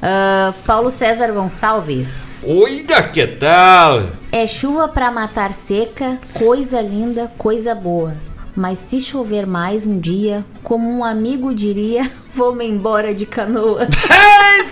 Ah, 0.00 0.52
Paulo 0.66 0.90
César 0.90 1.30
Gonçalves. 1.32 2.40
Oi, 2.42 2.82
da 2.82 3.02
que 3.04 3.24
tal? 3.24 4.08
É 4.32 4.46
chuva 4.48 4.88
pra 4.88 5.12
matar 5.12 5.52
seca, 5.52 6.18
coisa 6.34 6.80
linda, 6.80 7.30
coisa 7.38 7.72
boa. 7.74 8.14
Mas 8.54 8.78
se 8.78 9.00
chover 9.00 9.46
mais 9.46 9.86
um 9.86 9.98
dia, 9.98 10.44
como 10.62 10.90
um 10.90 11.02
amigo 11.02 11.54
diria, 11.54 12.10
vou-me 12.34 12.66
embora 12.66 13.14
de 13.14 13.26
canoa. 13.26 13.88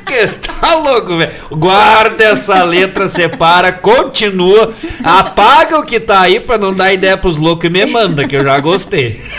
Que 0.06 0.26
tá 0.26 0.74
louco, 0.74 1.16
velho. 1.16 1.32
Guarda 1.52 2.24
essa 2.24 2.64
letra, 2.64 3.06
separa, 3.06 3.70
continua. 3.70 4.74
Apaga 5.04 5.78
o 5.78 5.84
que 5.84 6.00
tá 6.00 6.22
aí 6.22 6.40
pra 6.40 6.58
não 6.58 6.72
dar 6.72 6.92
ideia 6.92 7.16
pros 7.16 7.36
loucos 7.36 7.66
e 7.66 7.70
me 7.70 7.86
manda, 7.86 8.26
que 8.26 8.34
eu 8.34 8.42
já 8.42 8.58
gostei. 8.58 9.20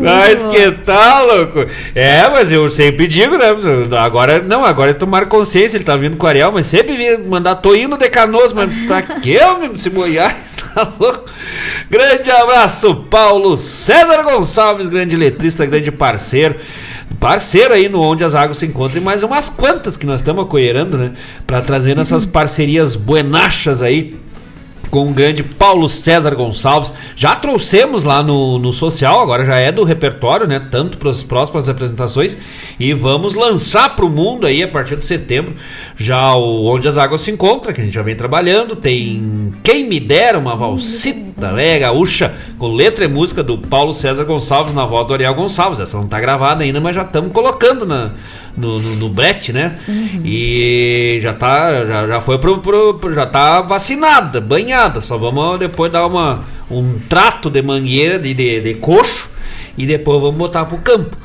Mas 0.00 0.42
que 0.42 0.72
tal, 0.84 1.26
louco? 1.26 1.66
É, 1.94 2.28
mas 2.30 2.50
eu 2.50 2.68
sempre 2.68 3.06
digo, 3.06 3.36
né? 3.36 3.46
Agora, 3.98 4.40
não, 4.40 4.64
agora 4.64 4.92
é 4.92 4.94
tomar 4.94 5.26
consciência, 5.26 5.76
ele 5.76 5.84
tá 5.84 5.96
vindo 5.96 6.16
com 6.16 6.26
o 6.26 6.28
Ariel, 6.28 6.50
mas 6.52 6.66
sempre 6.66 6.96
vinha 6.96 7.18
mandar, 7.18 7.56
tô 7.56 7.74
indo 7.74 7.96
de 7.96 8.08
canoas, 8.08 8.52
mas 8.52 8.72
pra 8.86 9.02
que 9.02 9.32
eu 9.32 9.58
me 9.58 9.78
se 9.78 9.90
molhar? 9.90 10.36
Tá 10.72 10.92
louco? 11.00 11.24
Grande 11.90 12.30
abraço, 12.30 12.94
Paulo 13.10 13.56
César 13.56 14.22
Gonçalves, 14.22 14.88
grande 14.88 15.16
letrista, 15.16 15.66
grande 15.66 15.90
parceiro. 15.90 16.54
Parceiro 17.18 17.74
aí 17.74 17.88
no 17.88 18.00
Onde 18.00 18.22
as 18.22 18.36
Águas 18.36 18.58
se 18.58 18.66
Encontram 18.66 19.02
e 19.02 19.04
mais 19.04 19.24
umas 19.24 19.48
quantas 19.48 19.96
que 19.96 20.06
nós 20.06 20.20
estamos 20.20 20.44
acoerando, 20.44 20.96
né? 20.96 21.10
Pra 21.44 21.60
trazer 21.60 21.96
nessas 21.96 22.24
parcerias 22.24 22.94
buenachas 22.94 23.82
aí 23.82 24.16
com 24.90 25.08
o 25.08 25.12
grande 25.12 25.42
Paulo 25.42 25.88
César 25.88 26.34
Gonçalves. 26.34 26.92
Já 27.14 27.36
trouxemos 27.36 28.02
lá 28.04 28.22
no, 28.22 28.58
no 28.58 28.72
social, 28.72 29.20
agora 29.20 29.44
já 29.44 29.56
é 29.56 29.70
do 29.70 29.84
repertório, 29.84 30.46
né? 30.48 30.60
Tanto 30.70 30.98
para 30.98 31.10
as 31.10 31.22
próximas 31.22 31.68
apresentações. 31.68 32.36
E 32.78 32.92
vamos 32.92 33.34
lançar 33.34 33.94
para 33.94 34.04
o 34.04 34.10
mundo 34.10 34.46
aí 34.46 34.62
a 34.62 34.68
partir 34.68 34.96
de 34.96 35.06
setembro 35.06 35.54
já 35.96 36.34
o 36.34 36.66
Onde 36.66 36.88
as 36.88 36.98
Águas 36.98 37.20
se 37.20 37.30
Encontram, 37.30 37.72
que 37.72 37.80
a 37.80 37.84
gente 37.84 37.94
já 37.94 38.02
vem 38.02 38.16
trabalhando. 38.16 38.74
Tem 38.74 39.52
Quem 39.62 39.86
Me 39.86 40.00
Dera, 40.00 40.38
uma 40.38 40.56
valsita 40.56 41.52
né, 41.52 41.78
gaúcha, 41.78 42.34
com 42.58 42.68
letra 42.74 43.04
e 43.04 43.08
música 43.08 43.42
do 43.42 43.56
Paulo 43.56 43.94
César 43.94 44.24
Gonçalves 44.24 44.74
na 44.74 44.84
voz 44.86 45.06
do 45.06 45.14
Ariel 45.14 45.34
Gonçalves. 45.34 45.78
Essa 45.78 45.96
não 45.98 46.08
tá 46.08 46.18
gravada 46.20 46.64
ainda, 46.64 46.80
mas 46.80 46.96
já 46.96 47.02
estamos 47.02 47.32
colocando 47.32 47.86
na, 47.86 48.10
no, 48.56 48.78
no, 48.80 48.96
no 48.96 49.08
brete, 49.08 49.52
né? 49.52 49.78
E 50.24 51.18
já 51.22 51.32
tá, 51.32 51.84
já, 51.86 52.06
já 52.06 52.20
foi 52.20 52.38
pro- 52.38 52.58
pro- 52.58 53.14
já 53.14 53.26
tá 53.26 53.60
vacinada, 53.60 54.40
banhada. 54.40 54.79
Só 55.00 55.18
vamos 55.18 55.58
depois 55.58 55.92
dar 55.92 56.06
uma, 56.06 56.40
um 56.70 56.98
trato 57.08 57.50
de 57.50 57.60
mangueira 57.60 58.18
de, 58.18 58.32
de, 58.32 58.60
de 58.60 58.74
coxo 58.74 59.28
e 59.76 59.84
depois 59.84 60.20
vamos 60.20 60.36
botar 60.36 60.64
pro 60.64 60.78
campo. 60.78 61.16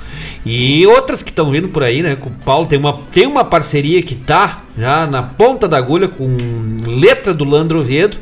E 0.45 0.85
outras 0.87 1.23
que 1.23 1.29
estão 1.29 1.49
vindo 1.49 1.69
por 1.69 1.83
aí, 1.83 2.03
né? 2.03 2.15
Com 2.15 2.29
o 2.29 2.33
Paulo 2.33 2.67
tem 2.67 2.77
uma, 2.77 2.99
tem 3.11 3.25
uma 3.25 3.43
parceria 3.43 4.03
que 4.03 4.13
tá 4.13 4.61
já 4.77 5.07
na 5.07 5.23
ponta 5.23 5.67
da 5.67 5.77
agulha 5.77 6.07
com 6.07 6.35
letra 6.85 7.33
do 7.33 7.45
Landro 7.45 7.79
Oviedo, 7.79 8.17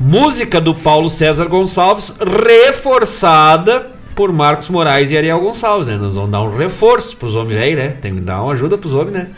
música 0.00 0.60
do 0.60 0.74
Paulo 0.74 1.10
César 1.10 1.44
Gonçalves, 1.46 2.14
reforçada 2.18 3.97
por 4.18 4.32
Marcos 4.32 4.68
Moraes 4.68 5.12
e 5.12 5.16
Ariel 5.16 5.40
Gonçalves, 5.40 5.86
né? 5.86 5.96
Nós 5.96 6.16
vamos 6.16 6.32
dar 6.32 6.42
um 6.42 6.56
reforço 6.56 7.16
pros 7.16 7.36
homens 7.36 7.60
aí, 7.60 7.76
né? 7.76 7.90
Tem 7.90 8.12
que 8.12 8.20
dar 8.20 8.42
uma 8.42 8.52
ajuda 8.52 8.76
pros 8.76 8.92
homens, 8.92 9.12
né? 9.12 9.28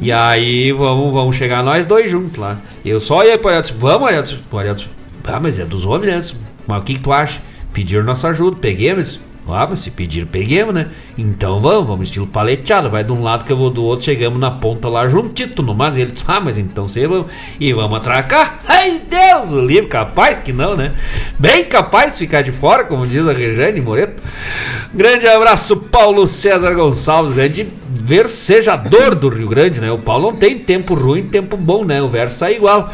E 0.00 0.10
aí 0.10 0.72
vamos, 0.72 1.12
vamos 1.12 1.36
chegar 1.36 1.62
nós 1.62 1.84
dois 1.84 2.10
juntos 2.10 2.38
lá. 2.38 2.58
Eu 2.82 2.98
só 2.98 3.22
ia 3.26 3.36
pro 3.36 3.48
Ariel, 3.48 3.60
disse, 3.60 3.74
vamos, 3.74 4.08
Ariel, 4.08 4.24
o 4.50 4.58
Ariel 4.58 4.74
disse, 4.74 4.88
ah, 5.24 5.38
mas 5.38 5.58
é 5.58 5.66
dos 5.66 5.84
homens, 5.84 6.32
né? 6.32 6.38
Mas 6.66 6.80
o 6.80 6.82
que, 6.82 6.94
que 6.94 7.00
tu 7.00 7.12
acha? 7.12 7.42
Pediram 7.74 8.04
nossa 8.04 8.28
ajuda, 8.28 8.56
peguemos. 8.58 9.20
Ah, 9.48 9.66
mas 9.68 9.80
se 9.80 9.90
pediram, 9.90 10.26
peguemos, 10.26 10.72
né? 10.72 10.88
Então 11.18 11.60
vamos, 11.60 11.86
vamos 11.86 12.08
estilo 12.08 12.26
paleteado. 12.26 12.88
Vai 12.88 13.02
de 13.02 13.12
um 13.12 13.22
lado 13.22 13.44
que 13.44 13.52
eu 13.52 13.56
vou 13.56 13.70
do 13.70 13.82
outro, 13.84 14.04
chegamos 14.04 14.38
na 14.38 14.50
ponta 14.50 14.88
lá 14.88 15.08
juntito 15.08 15.62
no 15.62 15.74
mas 15.74 15.96
ele 15.96 16.14
ah, 16.26 16.40
mas 16.40 16.58
então 16.58 16.86
você 16.86 17.06
vamos. 17.06 17.26
E 17.58 17.72
vamos 17.72 17.96
atracar. 17.96 18.60
Ai, 18.66 19.00
Deus, 19.00 19.52
o 19.52 19.60
livro, 19.60 19.88
capaz 19.88 20.38
que 20.38 20.52
não, 20.52 20.76
né? 20.76 20.92
Bem 21.38 21.64
capaz 21.64 22.12
de 22.12 22.18
ficar 22.18 22.42
de 22.42 22.52
fora, 22.52 22.84
como 22.84 23.06
diz 23.06 23.26
a 23.26 23.32
Rejane 23.32 23.80
Moreto. 23.80 24.22
Grande 24.94 25.26
abraço, 25.26 25.76
Paulo 25.76 26.26
César 26.26 26.72
Gonçalves, 26.74 27.32
grande 27.32 27.68
versejador 27.88 29.14
do 29.14 29.28
Rio 29.28 29.48
Grande, 29.48 29.80
né? 29.80 29.90
O 29.90 29.98
Paulo 29.98 30.30
não 30.30 30.38
tem 30.38 30.58
tempo 30.58 30.94
ruim, 30.94 31.24
tempo 31.24 31.56
bom, 31.56 31.84
né? 31.84 32.00
O 32.00 32.08
verso 32.08 32.38
sai 32.38 32.56
igual. 32.56 32.92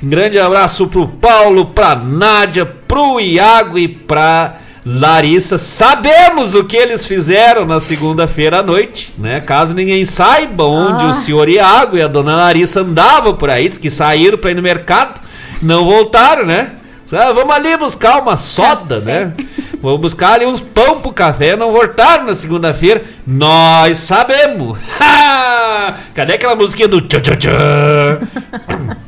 Grande 0.00 0.38
abraço 0.38 0.86
pro 0.86 1.08
Paulo, 1.08 1.66
pra 1.66 1.96
Nádia, 1.96 2.64
pro 2.64 3.20
Iago 3.20 3.76
e 3.76 3.88
pra 3.88 4.58
Larissa. 4.90 5.58
Sabemos 5.58 6.54
o 6.54 6.64
que 6.64 6.76
eles 6.76 7.04
fizeram 7.06 7.66
na 7.66 7.78
segunda-feira 7.78 8.60
à 8.60 8.62
noite, 8.62 9.12
né? 9.18 9.40
Caso 9.40 9.74
ninguém 9.74 10.04
saiba 10.04 10.64
onde 10.64 11.04
Ah. 11.04 11.08
o 11.10 11.12
senhor 11.12 11.48
Iago 11.48 11.96
e 11.98 12.02
a 12.02 12.08
dona 12.08 12.34
Larissa 12.36 12.80
andavam 12.80 13.34
por 13.36 13.50
aí, 13.50 13.68
diz 13.68 13.76
que 13.76 13.90
saíram 13.90 14.38
pra 14.38 14.50
ir 14.50 14.54
no 14.54 14.62
mercado, 14.62 15.20
não 15.60 15.84
voltaram, 15.84 16.46
né? 16.46 16.72
Ah, 17.12 17.32
vamos 17.32 17.54
ali 17.54 17.76
buscar 17.76 18.20
uma 18.22 18.36
soda, 18.36 19.00
né? 19.00 19.32
Vamos 19.80 20.00
buscar 20.00 20.34
ali 20.34 20.44
uns 20.46 20.60
pão 20.60 21.00
pro 21.00 21.12
café, 21.12 21.56
não 21.56 21.72
voltaram 21.72 22.24
na 22.26 22.34
segunda-feira. 22.34 23.02
Nós 23.26 23.98
sabemos. 23.98 24.78
Ha! 25.00 25.94
Cadê 26.14 26.34
aquela 26.34 26.54
musiquinha 26.54 26.88
do 26.88 27.00
tchá 27.00 27.20
tchá 27.20 27.36
tchá? 27.36 27.50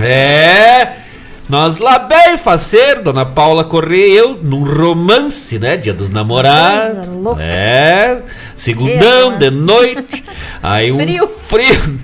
É, 0.00 0.92
nós 1.48 1.78
lá 1.78 1.98
bem 1.98 2.36
faceiro, 2.36 3.02
Dona 3.04 3.24
Paula 3.24 3.64
Correia 3.64 4.06
e 4.06 4.16
eu, 4.16 4.38
num 4.42 4.62
romance, 4.64 5.58
né? 5.58 5.76
Dia 5.76 5.94
dos 5.94 6.10
namorados. 6.10 7.08
Louca. 7.08 7.42
É, 7.42 8.22
segundão, 8.56 9.32
Que 9.32 9.38
de 9.38 9.50
noite. 9.50 10.24
Aí 10.62 10.92
um 10.92 10.98
Frio. 10.98 11.28
frio. 11.46 12.00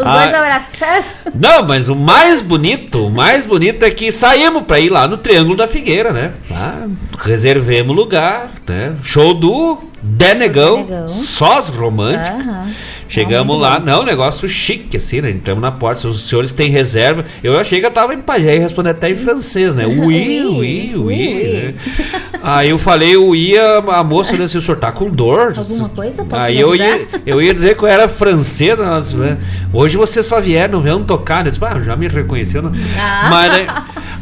Os 0.00 0.04
Ah, 0.06 0.24
dois 0.24 0.34
abraçaram. 0.34 1.04
não, 1.34 1.62
mas 1.62 1.88
o 1.88 1.94
mais 1.94 2.40
bonito, 2.40 3.06
o 3.06 3.10
mais 3.10 3.46
bonito 3.46 3.84
é 3.84 3.90
que 3.90 4.10
saímos 4.10 4.64
pra 4.64 4.80
ir 4.80 4.88
lá 4.88 5.06
no 5.06 5.16
Triângulo 5.16 5.56
da 5.56 5.68
Figueira, 5.68 6.12
né? 6.12 6.32
Ah, 6.52 6.86
reservemos 7.20 7.94
lugar, 7.94 8.50
né? 8.66 8.94
Show 9.02 9.34
do 9.34 9.78
Denegão, 10.02 10.82
Denegão. 10.84 11.08
sós 11.08 11.68
romântico. 11.68 12.36
Aham. 12.40 12.70
Chegamos 13.08 13.54
Não, 13.56 13.62
lá, 13.62 13.74
muito 13.80 13.86
não, 13.86 14.04
negócio 14.04 14.46
chique, 14.48 14.96
assim, 14.98 15.20
né? 15.20 15.30
Entramos 15.30 15.62
na 15.62 15.72
porta, 15.72 16.06
os 16.06 16.28
senhores 16.28 16.52
têm 16.52 16.70
reserva. 16.70 17.24
Eu 17.42 17.58
achei 17.58 17.80
que 17.80 17.86
eu 17.86 17.90
tava 17.90 18.12
em 18.14 18.20
pajé 18.20 18.56
e 18.56 18.58
responder 18.58 18.90
até 18.90 19.10
em 19.10 19.16
francês, 19.16 19.74
né? 19.74 19.86
Oui, 19.98 20.44
oui, 20.44 20.92
oui, 20.94 20.94
Oui, 20.96 21.44
né? 21.52 21.74
Aí 22.42 22.70
eu 22.70 22.78
falei, 22.78 23.14
eu 23.16 23.34
ia, 23.34 23.78
a 23.78 24.04
moça 24.04 24.36
disse 24.36 24.56
o 24.56 24.60
senhor 24.60 24.78
tá 24.78 24.92
com 24.92 25.10
dor? 25.10 25.52
Alguma 25.56 25.88
coisa? 25.88 26.24
Posso 26.24 26.42
Aí 26.42 26.60
eu 26.60 26.70
ajudar? 26.72 26.84
ia, 26.98 27.08
eu 27.26 27.42
ia 27.42 27.52
dizer 27.52 27.76
que 27.76 27.82
eu 27.82 27.88
era 27.88 28.08
francesa, 28.08 28.84
mas, 28.86 29.12
né, 29.12 29.38
hoje 29.72 29.96
você 29.96 30.22
só 30.22 30.40
vier, 30.40 30.68
não 30.68 30.80
vieram 30.80 31.02
tocar, 31.02 31.42
né? 31.42 31.48
Eu 31.48 31.52
disse, 31.52 31.64
ah, 31.64 31.80
já 31.80 31.96
me 31.96 32.06
reconheceu, 32.08 32.62
né? 32.62 32.70
Ah. 32.98 33.28
Mas, 33.30 33.52
né, 33.52 33.66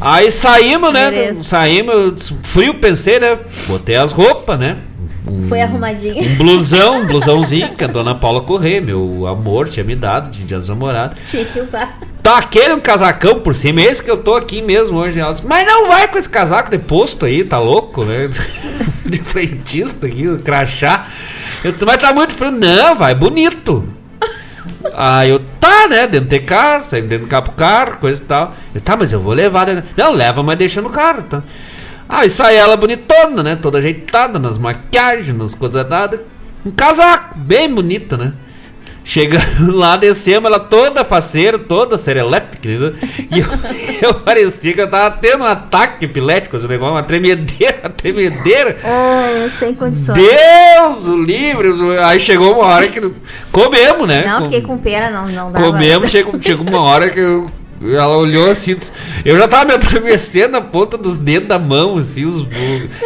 aí 0.01 0.31
saímos, 0.31 0.91
né? 0.91 1.11
Mereço. 1.11 1.43
Saímos, 1.43 2.33
frio, 2.43 2.73
pensei, 2.75 3.19
né? 3.19 3.37
Botei 3.67 3.95
as 3.95 4.11
roupas, 4.11 4.57
né? 4.59 4.77
Foi 5.47 5.61
arrumadinho. 5.61 6.23
Um 6.23 6.35
blusão, 6.35 7.01
um 7.01 7.05
blusãozinho 7.05 7.75
que 7.75 7.83
a 7.83 7.87
dona 7.87 8.15
Paula 8.15 8.41
Corrêa, 8.41 8.81
meu 8.81 9.25
amor, 9.27 9.69
tinha 9.69 9.83
me 9.83 9.95
dado 9.95 10.29
de 10.29 10.43
dia 10.43 10.57
dos 10.57 10.69
namorados. 10.69 11.17
Tinha 11.25 11.45
que 11.45 11.59
usar. 11.59 11.97
Taquei 12.21 12.73
um 12.73 12.79
casacão 12.79 13.39
por 13.39 13.55
cima, 13.55 13.81
esse 13.81 14.03
que 14.03 14.11
eu 14.11 14.17
tô 14.17 14.35
aqui 14.35 14.61
mesmo 14.61 14.97
hoje. 14.97 15.19
Ela 15.19 15.31
disse, 15.31 15.45
mas 15.45 15.65
não 15.65 15.87
vai 15.87 16.07
com 16.07 16.17
esse 16.17 16.29
casaco 16.29 16.69
de 16.69 16.77
posto 16.77 17.25
aí, 17.25 17.43
tá 17.43 17.59
louco, 17.59 18.03
né? 18.03 18.29
De 19.07 19.19
frentista 19.19 20.07
aqui, 20.07 20.37
crachá. 20.39 21.07
Eu 21.63 21.73
mas 21.85 21.97
tá 21.97 22.13
muito 22.13 22.33
frio. 22.33 22.51
Não, 22.51 22.93
vai, 22.93 23.15
bonito. 23.15 23.87
Aí 24.95 25.29
eu, 25.29 25.39
tá, 25.59 25.87
né, 25.87 26.07
dentro 26.07 26.27
de 26.27 26.39
casa, 26.39 26.99
dentro 27.01 27.25
do 27.25 27.29
carro 27.29 27.43
pro 27.43 27.53
carro, 27.53 27.97
coisa 27.97 28.21
e 28.21 28.25
tal. 28.25 28.53
Eu, 28.75 28.81
tá, 28.81 28.97
mas 28.97 29.13
eu 29.13 29.21
vou 29.21 29.33
levar. 29.33 29.67
Né? 29.67 29.83
Não, 29.95 30.11
leva, 30.11 30.43
mas 30.43 30.57
deixa 30.57 30.81
no 30.81 30.89
carro, 30.89 31.23
tá? 31.23 31.41
Aí 32.09 32.29
sai 32.29 32.55
ela 32.55 32.77
bonitona, 32.77 33.43
né, 33.43 33.57
toda 33.61 33.79
ajeitada, 33.79 34.39
nas 34.39 34.57
maquiagens, 34.57 35.35
nas 35.35 35.53
coisas 35.53 35.87
nada. 35.89 36.23
Um 36.65 36.71
casaco, 36.71 37.37
bem 37.37 37.73
bonita, 37.73 38.17
né? 38.17 38.33
Chegando 39.03 39.71
lá, 39.75 39.95
descemos, 39.95 40.49
ela 40.51 40.59
toda 40.59 41.05
faceira, 41.05 41.57
toda 41.57 41.95
serelepe, 41.97 42.57
e 42.67 43.39
eu, 43.39 43.47
eu 44.09 44.13
parecia 44.15 44.73
que 44.73 44.81
eu 44.81 44.89
tava 44.89 45.15
tendo 45.15 45.45
um 45.45 45.47
ataque 45.47 46.03
epilético, 46.03 46.57
esse 46.57 46.67
negócio, 46.67 46.93
uma 46.93 47.03
tremedeira, 47.03 47.79
uma 47.85 47.89
tremedeira. 47.89 48.75
Ah, 48.83 49.49
sem 49.59 49.73
condições. 49.73 50.17
Deus, 50.17 51.07
o 51.07 51.23
livre. 51.23 51.69
Aí 52.03 52.19
chegou 52.19 52.53
uma 52.55 52.65
hora 52.65 52.87
que. 52.89 52.99
Comemos, 53.49 54.07
né? 54.07 54.25
Não, 54.25 54.43
fiquei 54.43 54.61
com 54.61 54.77
pena, 54.77 55.09
não, 55.09 55.25
não 55.25 55.51
dava. 55.53 55.65
Comemos, 55.65 56.09
chegou, 56.09 56.41
chegou 56.41 56.67
uma 56.67 56.81
hora 56.81 57.09
que 57.09 57.19
eu- 57.19 57.45
ela 57.83 58.17
olhou 58.17 58.49
assim, 58.49 58.75
eu 59.23 59.37
já 59.37 59.47
tava 59.47 59.65
me 59.65 59.73
atravessando 59.73 60.51
na 60.51 60.61
ponta 60.61 60.97
dos 60.97 61.15
dedos 61.17 61.47
da 61.47 61.59
mão, 61.59 61.97
assim, 61.97 62.25
os. 62.25 62.45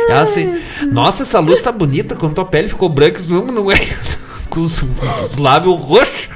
Ela 0.08 0.22
assim, 0.22 0.56
nossa, 0.92 1.24
essa 1.24 1.40
luz 1.40 1.62
tá 1.62 1.72
bonita, 1.72 2.16
quando 2.16 2.36
tua 2.36 2.46
pele 2.46 2.70
ficou 2.70 2.88
branca, 2.90 3.20
isso 3.20 3.32
não, 3.32 3.46
não 3.46 3.72
é. 3.72 3.78
Com 4.50 4.60
os, 4.62 4.84
os 5.30 5.38
lábios 5.38 5.80
roxos. 5.80 6.30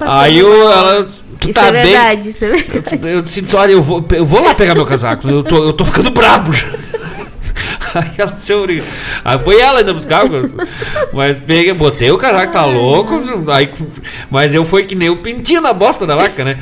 Aí 0.00 0.38
eu, 0.38 0.70
ela. 0.70 1.08
Tu 1.38 1.50
Isso 1.50 1.52
tá 1.60 1.66
é 1.66 1.72
bem. 1.72 1.82
verdade, 1.84 2.28
isso 2.30 2.44
é 2.44 2.48
Eu 2.48 2.56
verdade. 2.56 2.96
disse, 2.96 3.14
eu 3.14 3.22
disse, 3.22 3.56
olha, 3.56 3.72
eu 3.72 3.82
vou, 3.82 4.02
eu 4.12 4.24
vou 4.24 4.42
lá 4.42 4.54
pegar 4.54 4.74
meu 4.74 4.86
casaco, 4.86 5.28
eu 5.28 5.42
tô, 5.42 5.62
eu 5.64 5.72
tô 5.74 5.84
ficando 5.84 6.10
brabo 6.10 6.52
já. 6.54 6.66
Aí 7.96 8.10
ela 8.18 8.36
se 8.36 8.52
oriu. 8.52 8.84
Aí 9.24 9.38
foi 9.38 9.60
ela 9.60 9.78
ainda 9.78 9.94
buscar, 9.94 10.24
mas 11.12 11.40
peguei, 11.40 11.72
botei 11.72 12.10
o 12.10 12.18
casaco, 12.18 12.52
tá 12.52 12.64
louco. 12.64 13.22
Aí, 13.50 13.70
mas 14.30 14.54
eu 14.54 14.64
fui 14.64 14.84
que 14.84 14.94
nem 14.94 15.08
o 15.08 15.22
pintinho 15.22 15.60
na 15.60 15.72
bosta 15.72 16.06
da 16.06 16.14
vaca, 16.14 16.44
né? 16.44 16.58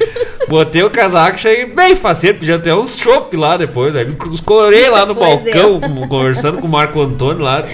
Botei 0.48 0.82
o 0.82 0.90
casaco, 0.90 1.38
cheguei 1.38 1.66
bem 1.66 1.96
faceiro, 1.96 2.38
podia 2.38 2.58
ter 2.58 2.72
uns 2.72 2.96
chopp 2.96 3.36
lá 3.36 3.56
depois. 3.56 3.96
Aí 3.96 4.04
me 4.06 4.16
escorei 4.32 4.88
lá 4.88 5.04
no 5.04 5.14
balcão, 5.14 5.80
conversando 6.08 6.58
com 6.58 6.66
o 6.66 6.70
Marco 6.70 7.00
Antônio 7.00 7.42
lá. 7.42 7.64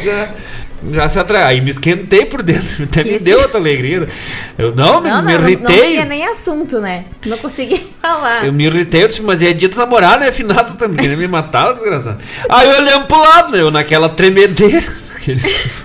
Já, 0.92 1.08
se 1.08 1.18
atraiu. 1.18 1.46
Aí 1.46 1.60
me 1.60 1.70
esquentei 1.70 2.24
por 2.24 2.42
dentro, 2.42 2.84
até 2.84 3.04
me 3.04 3.10
Que 3.10 3.18
deu 3.18 3.36
esse- 3.36 3.44
outra 3.44 3.58
alegria. 3.60 4.08
Eu 4.56 4.74
não, 4.74 5.00
me, 5.00 5.08
Não, 5.10 5.22
me 5.22 5.28
não, 5.28 5.38
não, 5.38 5.40
não 5.42 5.48
irritei. 5.50 5.90
tinha 5.92 6.04
nem 6.04 6.26
assunto, 6.26 6.80
né? 6.80 7.04
Não 7.26 7.36
consegui 7.38 7.88
falar. 8.00 8.46
Eu 8.46 8.52
me 8.52 8.64
irritei, 8.66 9.04
eu 9.04 9.08
disse, 9.08 9.22
mas 9.22 9.42
é 9.42 9.52
dia 9.52 9.68
dos 9.68 9.78
namorados, 9.78 10.24
né? 10.24 10.32
Finado 10.32 10.74
também, 10.78 10.98
queria 10.98 11.16
me 11.16 11.28
matar, 11.28 11.72
desgraçado. 11.72 12.18
Aí 12.48 12.68
eu 12.68 12.76
olhando 12.82 13.06
pro 13.06 13.18
lado, 13.20 13.52
né? 13.52 13.60
Eu 13.60 13.70
naquela 13.70 14.08
tremedeira. 14.08 14.86
aqueles- 15.16 15.84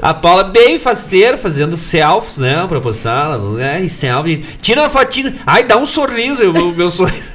A 0.00 0.12
Paula 0.14 0.44
bem 0.44 0.78
faceira, 0.80 1.36
fazendo 1.38 1.76
selfies, 1.76 2.38
né? 2.38 2.64
Pra 2.68 2.80
postar, 2.80 3.38
né? 3.38 3.82
E 3.82 3.88
selfie. 3.88 4.44
Tira 4.60 4.80
uma 4.80 4.90
fotinha. 4.90 5.34
Ai, 5.46 5.62
dá 5.62 5.76
um 5.76 5.86
sorriso, 5.86 6.48
o 6.50 6.52
meu, 6.52 6.72
meu 6.72 6.90
sorriso. 6.90 7.30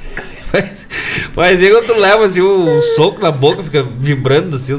Mas 1.36 1.62
aí 1.62 1.70
quando 1.70 1.86
tu 1.86 1.94
leva 1.98 2.24
assim, 2.24 2.40
um 2.42 2.80
soco 2.96 3.20
na 3.22 3.30
boca, 3.30 3.62
fica 3.62 3.82
vibrando 3.82 4.56
assim. 4.56 4.74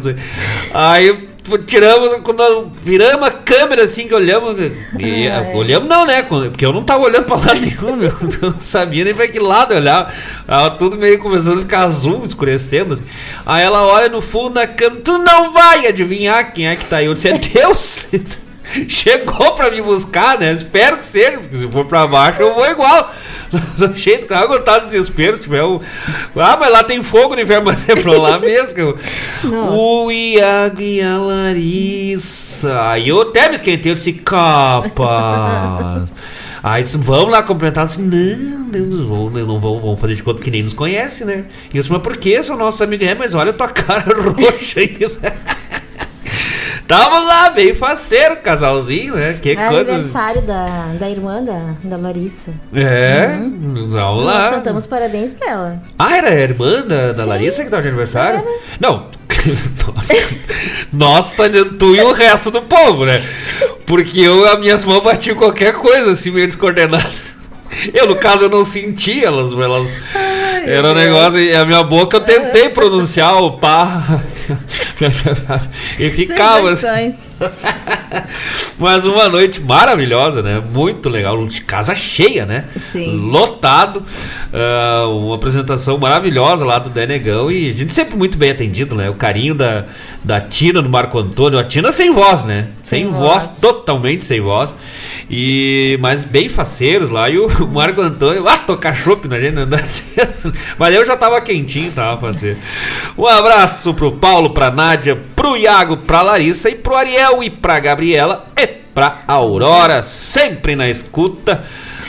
Aí 0.74 1.29
tiramos, 1.58 2.14
quando 2.24 2.72
viramos 2.82 3.28
a 3.28 3.32
câmera 3.32 3.84
assim 3.84 4.08
que 4.08 4.14
olhamos. 4.14 4.56
e, 4.98 5.28
Ai. 5.28 5.56
olhamos 5.56 5.90
não, 5.90 6.06
né? 6.06 6.22
Porque 6.24 6.66
eu 6.66 6.72
não 6.72 6.84
tava 6.84 7.04
olhando 7.04 7.26
pra 7.26 7.38
lado 7.38 7.60
nenhum, 7.62 7.96
meu. 7.96 8.14
Eu 8.42 8.52
não 8.52 8.62
sabia 8.62 9.04
nem 9.04 9.14
pra 9.14 9.28
que 9.28 9.40
lado. 9.40 9.74
Tava 10.46 10.72
tudo 10.72 10.98
meio 10.98 11.20
começando 11.20 11.60
a 11.60 11.62
ficar 11.62 11.84
azul, 11.84 12.24
escurecendo. 12.26 12.94
Assim. 12.94 13.04
Aí 13.46 13.64
ela 13.64 13.86
olha 13.86 14.10
no 14.10 14.22
fundo 14.22 14.56
da 14.56 14.68
câmera, 14.68 15.02
tu 15.04 15.18
não 15.18 15.52
vai 15.52 15.88
adivinhar 15.88 16.54
quem 16.54 16.68
é 16.68 16.76
que 16.76 16.86
tá 16.86 16.98
aí. 16.98 17.06
Eu 17.06 17.14
disse, 17.14 17.30
é 17.30 17.34
Deus! 17.34 18.00
Chegou 18.88 19.54
pra 19.54 19.72
me 19.72 19.82
buscar, 19.82 20.38
né? 20.38 20.52
Espero 20.54 20.98
que 20.98 21.04
seja, 21.04 21.40
porque 21.40 21.56
se 21.56 21.68
for 21.68 21.86
pra 21.86 22.06
baixo 22.06 22.42
eu 22.42 22.54
vou 22.54 22.66
igual. 22.70 23.12
Do 23.78 23.98
jeito 23.98 24.28
que 24.28 24.34
eu 24.34 24.50
no 24.50 24.86
desespero, 24.86 25.36
se 25.36 25.42
tiver 25.44 25.64
um. 25.64 25.80
Ah, 26.36 26.58
mas 26.60 26.72
lá 26.72 26.84
tem 26.84 27.02
fogo 27.02 27.36
no 27.36 27.42
inverno, 27.42 27.66
mas 27.66 27.88
é 27.90 27.96
pra 27.96 28.12
lá 28.18 28.38
mesmo. 28.40 28.78
Eu... 28.78 28.98
O 29.74 30.12
Iago 30.12 30.82
e 30.82 31.02
a 31.02 31.18
Larissa. 31.18 32.90
Aí 32.90 33.10
eu 33.10 33.22
até 33.22 33.50
me 33.50 33.56
esquentei, 33.56 33.92
eu 33.92 33.96
disse, 33.96 34.14
capa. 34.14 34.86
Aí 36.62 36.84
disse, 36.84 36.98
vamos 36.98 37.32
lá 37.32 37.42
complementar. 37.42 37.86
Assim, 37.86 38.04
não, 38.04 38.38
não, 38.68 38.86
não, 38.86 39.08
vão, 39.08 39.30
não 39.30 39.60
vão, 39.60 39.80
vão 39.80 39.96
fazer 39.96 40.16
de 40.16 40.24
conta 40.24 40.44
que 40.44 40.52
nem 40.52 40.62
nos 40.62 40.74
conhece, 40.74 41.26
né? 41.26 41.46
E 41.74 41.78
eu 41.78 41.82
disse, 41.82 41.92
mas 41.92 42.02
por 42.02 42.18
que, 42.18 42.44
são 42.44 42.58
nossos 42.58 42.82
amigos? 42.82 43.08
É, 43.08 43.16
mas 43.16 43.34
olha 43.34 43.50
a 43.52 43.54
tua 43.54 43.70
cara 43.70 44.14
roxa 44.32 44.82
isso. 44.82 45.20
Tava 46.90 47.20
lá, 47.20 47.52
bem 47.52 47.76
faceiro, 47.76 48.38
casalzinho, 48.38 49.16
né? 49.16 49.38
Que 49.40 49.52
É 49.52 49.68
aniversário 49.68 50.42
da, 50.42 50.88
da 51.00 51.08
irmã 51.08 51.44
da, 51.44 51.76
da 51.84 51.98
Larissa. 51.98 52.52
É, 52.74 53.28
vamos 53.28 53.94
Nós 53.94 54.26
lá. 54.26 54.50
cantamos 54.50 54.88
parabéns 54.88 55.32
pra 55.32 55.52
ela. 55.52 55.84
Ah, 56.00 56.18
era 56.18 56.30
a 56.32 56.34
irmã 56.34 56.82
da, 56.82 57.12
da 57.12 57.24
Sim. 57.24 57.30
Larissa 57.30 57.64
que 57.64 57.70
tava 57.70 57.84
de 57.84 57.90
aniversário? 57.90 58.44
Não. 58.80 59.06
Nossa, 59.94 60.14
Nossa, 60.92 61.36
tá 61.36 61.46
dizendo 61.46 61.78
tu 61.78 61.96
e 61.96 62.02
o 62.02 62.12
resto 62.12 62.50
do 62.50 62.64
povo, 62.64 63.06
né? 63.06 63.24
Porque 63.86 64.22
eu, 64.22 64.48
as 64.52 64.60
minhas 64.60 64.84
mãos 64.84 65.04
batiam 65.04 65.36
qualquer 65.36 65.74
coisa, 65.74 66.14
assim, 66.14 66.32
meio 66.32 66.48
descoordenada. 66.48 67.12
Eu, 67.94 68.08
no 68.08 68.16
caso, 68.16 68.46
eu 68.46 68.50
não 68.50 68.66
senti 68.66 69.24
elas, 69.24 69.54
elas. 69.54 69.90
Era 70.66 70.90
um 70.90 70.94
negócio, 70.94 71.40
e 71.40 71.56
a 71.56 71.66
minha 71.66 71.84
boca 71.84 72.18
eu 72.18 72.22
tentei 72.22 72.70
pronunciar 72.70 73.42
o 73.42 73.54
pá. 73.58 74.22
e 76.00 76.10
ficava 76.10 76.72
assim. 76.72 77.14
Mas 78.78 79.06
uma 79.06 79.30
noite 79.30 79.62
maravilhosa, 79.62 80.42
né? 80.42 80.62
Muito 80.72 81.10
legal. 81.10 81.46
De 81.48 81.62
casa 81.62 81.96
cheia, 81.96 82.46
né? 82.46 82.66
Sim. 82.92 83.16
Lotado. 83.16 84.04
Ah, 84.54 85.08
uma 85.08 85.36
apresentação 85.36 85.98
maravilhosa 85.98 86.66
lá 86.66 86.80
do 86.80 86.90
Denegão. 86.90 87.52
E 87.52 87.70
a 87.70 87.74
gente 87.74 87.94
sempre 87.94 88.18
muito 88.18 88.38
bem 88.38 88.52
atendido, 88.52 88.96
né? 88.96 89.10
O 89.10 89.16
carinho 89.16 89.56
da, 89.56 89.86
da 90.24 90.42
Tina, 90.42 90.82
do 90.82 90.90
Marco 90.90 91.18
Antônio. 91.18 91.58
A 91.58 91.64
Tina 91.64 91.92
sem 91.92 92.12
voz, 92.12 92.44
né? 92.44 92.68
Sem, 92.84 93.04
Sem 93.04 93.12
voz, 93.12 93.22
voz. 93.22 93.48
totalmente 93.62 94.26
sem 94.26 94.42
voz. 94.42 94.74
E, 95.30 95.98
mas 96.02 96.24
bem 96.26 96.50
faceiros 96.50 97.10
lá. 97.10 97.30
E 97.30 97.38
o 97.40 97.48
Marco 97.68 98.02
Antônio, 98.02 98.48
ah, 98.48 98.58
tocar 98.58 98.94
chopp 98.96 99.28
na 99.28 99.40
gente. 99.40 99.54
Né? 99.56 99.66
Mas 100.78 100.96
eu 100.96 101.06
já 101.06 101.16
tava 101.16 101.40
quentinho, 101.42 101.92
tava 101.94 102.20
faceiro. 102.20 102.58
Um 103.18 103.26
abraço 103.28 103.94
pro 103.94 104.12
Paulo, 104.12 104.50
pra 104.52 104.70
Nádia, 104.70 105.18
pro 105.36 105.56
Iago, 105.56 105.98
pra 105.98 106.22
Larissa 106.22 106.70
e 106.70 106.76
pro 106.76 106.96
Ariel 106.96 107.42
e 107.44 107.50
pra 107.50 107.80
Gabriela 107.80 108.46
e 108.58 108.68
pra 108.68 109.22
Aurora, 109.28 110.02
sempre 110.04 110.76
na 110.76 110.90
escuta 110.90 111.64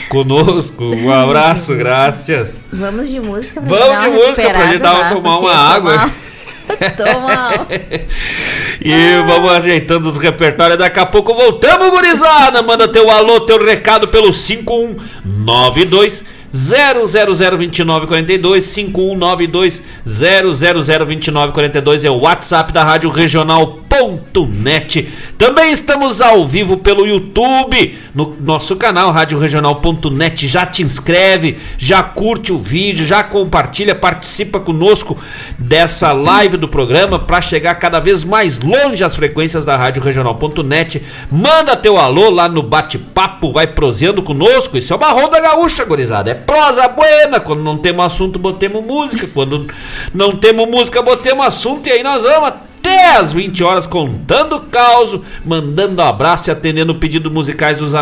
conosco. 0.09 0.83
Um 0.83 1.13
abraço, 1.13 1.73
graças. 1.77 2.59
Vamos 2.73 3.07
de 3.09 3.19
música 3.19 3.61
pra 3.61 3.77
Vamos 3.77 4.03
de 4.03 4.09
música 4.09 4.49
pra 4.49 4.65
gente 4.67 4.79
dar- 4.79 5.13
tomar 5.13 5.37
uma 5.37 5.55
água. 5.55 5.91
tomar- 5.93 6.11
Toma. 6.97 7.67
E 8.83 9.21
vamos 9.27 9.51
ajeitando 9.51 10.09
os 10.09 10.17
repertórios. 10.17 10.79
Daqui 10.79 10.99
a 10.99 11.05
pouco 11.05 11.35
voltamos, 11.35 11.91
gurizada. 11.91 12.63
Manda 12.63 12.87
teu 12.87 13.11
alô, 13.11 13.41
teu 13.41 13.63
recado 13.63 14.07
pelo 14.07 14.33
5192 14.33 16.25
0002942 16.51 18.63
5192 18.63 19.83
0002942 20.05 22.03
é 22.03 22.09
o 22.09 22.19
WhatsApp 22.19 22.73
da 22.73 22.83
Rádio 22.83 23.09
Regional.net. 23.91 25.09
Também 25.37 25.71
estamos 25.71 26.21
ao 26.21 26.47
vivo 26.47 26.77
pelo 26.77 27.05
YouTube, 27.05 27.97
no 28.15 28.35
nosso 28.39 28.75
canal 28.77 29.11
Rádio 29.11 29.37
Regional.net. 29.37 30.47
Já 30.47 30.65
te 30.65 30.81
inscreve, 30.81 31.57
já 31.77 32.01
curte 32.01 32.53
o 32.53 32.57
vídeo, 32.57 33.05
já 33.05 33.21
compartilha, 33.21 33.93
participa 33.93 34.59
conosco 34.59 35.17
dessa 35.59 36.13
live 36.13 36.55
do 36.55 36.69
programa 36.69 37.19
para 37.19 37.41
chegar 37.41 37.75
cada 37.75 37.99
vez 37.99 38.23
mais 38.23 38.59
longe 38.59 39.03
as 39.03 39.15
frequências 39.15 39.65
da 39.65 39.75
Rádio 39.75 40.01
Regional.net. 40.01 41.03
Manda 41.29 41.75
teu 41.75 41.97
alô 41.97 42.29
lá 42.29 42.47
no 42.47 42.63
bate-papo, 42.63 43.51
vai 43.51 43.67
proseando 43.67 44.23
conosco. 44.23 44.77
Isso 44.77 44.93
é 44.93 44.95
uma 44.95 45.09
ronda 45.09 45.39
gaúcha, 45.39 45.83
gurizada. 45.83 46.31
É 46.31 46.35
prosa 46.35 46.87
buena. 46.87 47.39
Quando 47.39 47.61
não 47.61 47.77
temos 47.77 48.05
assunto, 48.05 48.39
botemos 48.39 48.85
música. 48.85 49.27
Quando 49.33 49.67
não 50.13 50.31
temos 50.31 50.69
música, 50.69 51.01
botemos 51.01 51.45
assunto. 51.45 51.87
E 51.87 51.91
aí 51.91 52.03
nós 52.03 52.23
vamos 52.23 52.70
até 52.81 53.17
às 53.17 53.31
20 53.31 53.63
horas 53.63 53.85
contando 53.85 54.55
o 54.55 54.61
caos, 54.61 55.21
mandando 55.45 56.01
abraço 56.01 56.49
e 56.49 56.51
atendendo 56.51 56.95
pedido 56.95 57.29
musicais 57.29 57.77
dos 57.77 57.93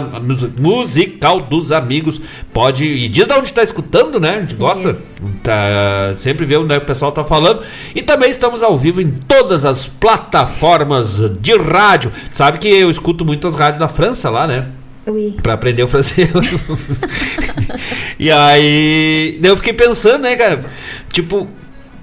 musical 0.58 1.42
dos 1.42 1.72
amigos. 1.72 2.22
Pode 2.54 2.86
e 2.86 3.10
diz 3.10 3.28
de 3.28 3.34
onde 3.34 3.48
está 3.48 3.62
escutando, 3.62 4.20
né? 4.20 4.38
A 4.38 4.42
gente 4.42 4.56
gosta. 4.56 4.96
Tá, 5.44 6.14
sempre 6.16 6.46
vê 6.46 6.56
onde 6.58 6.74
é 6.74 6.78
que 6.78 6.86
o 6.86 6.88
pessoal 6.88 7.12
tá 7.12 7.24
falando. 7.24 7.62
E 7.94 8.02
também 8.02 8.30
estamos 8.30 8.64
ao 8.64 8.78
vivo 8.78 9.02
em 9.02 9.12
todas 9.12 9.66
as 9.66 9.86
plataformas 9.86 11.20
de 11.40 11.58
rádio. 11.58 12.12
Sabe 12.34 12.58
que 12.58 12.68
eu 12.70 12.90
escuto 12.90 13.26
muitas 13.26 13.56
rádios 13.56 13.80
da 13.80 13.88
França 13.90 14.30
lá, 14.30 14.48
né? 14.48 14.68
Ui. 15.06 15.36
Pra 15.42 15.54
aprender 15.54 15.84
o 15.84 15.88
francês. 15.88 16.30
e 18.18 18.32
aí. 18.32 19.40
Eu 19.42 19.58
fiquei 19.58 19.74
pensando, 19.74 20.24
né, 20.24 20.36
cara? 20.36 20.64
Tipo, 21.12 21.48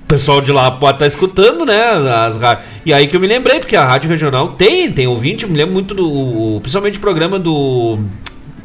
o 0.06 0.08
pessoal 0.08 0.40
de 0.40 0.52
lá 0.52 0.70
pode 0.70 0.94
estar 0.94 1.06
escutando, 1.06 1.66
né? 1.66 1.82
As. 2.24 2.38
E 2.84 2.94
aí 2.94 3.08
que 3.08 3.16
eu 3.16 3.20
me 3.20 3.26
lembrei, 3.26 3.58
porque 3.58 3.74
a 3.74 3.84
Rádio 3.84 4.08
Regional 4.08 4.50
tem, 4.52 4.90
tem 4.92 5.06
ouvinte, 5.08 5.42
eu 5.44 5.50
me 5.50 5.56
lembro 5.58 5.74
muito 5.74 5.92
do. 5.94 6.60
Principalmente 6.60 6.98
o 6.98 7.00
programa 7.00 7.38
do. 7.38 7.98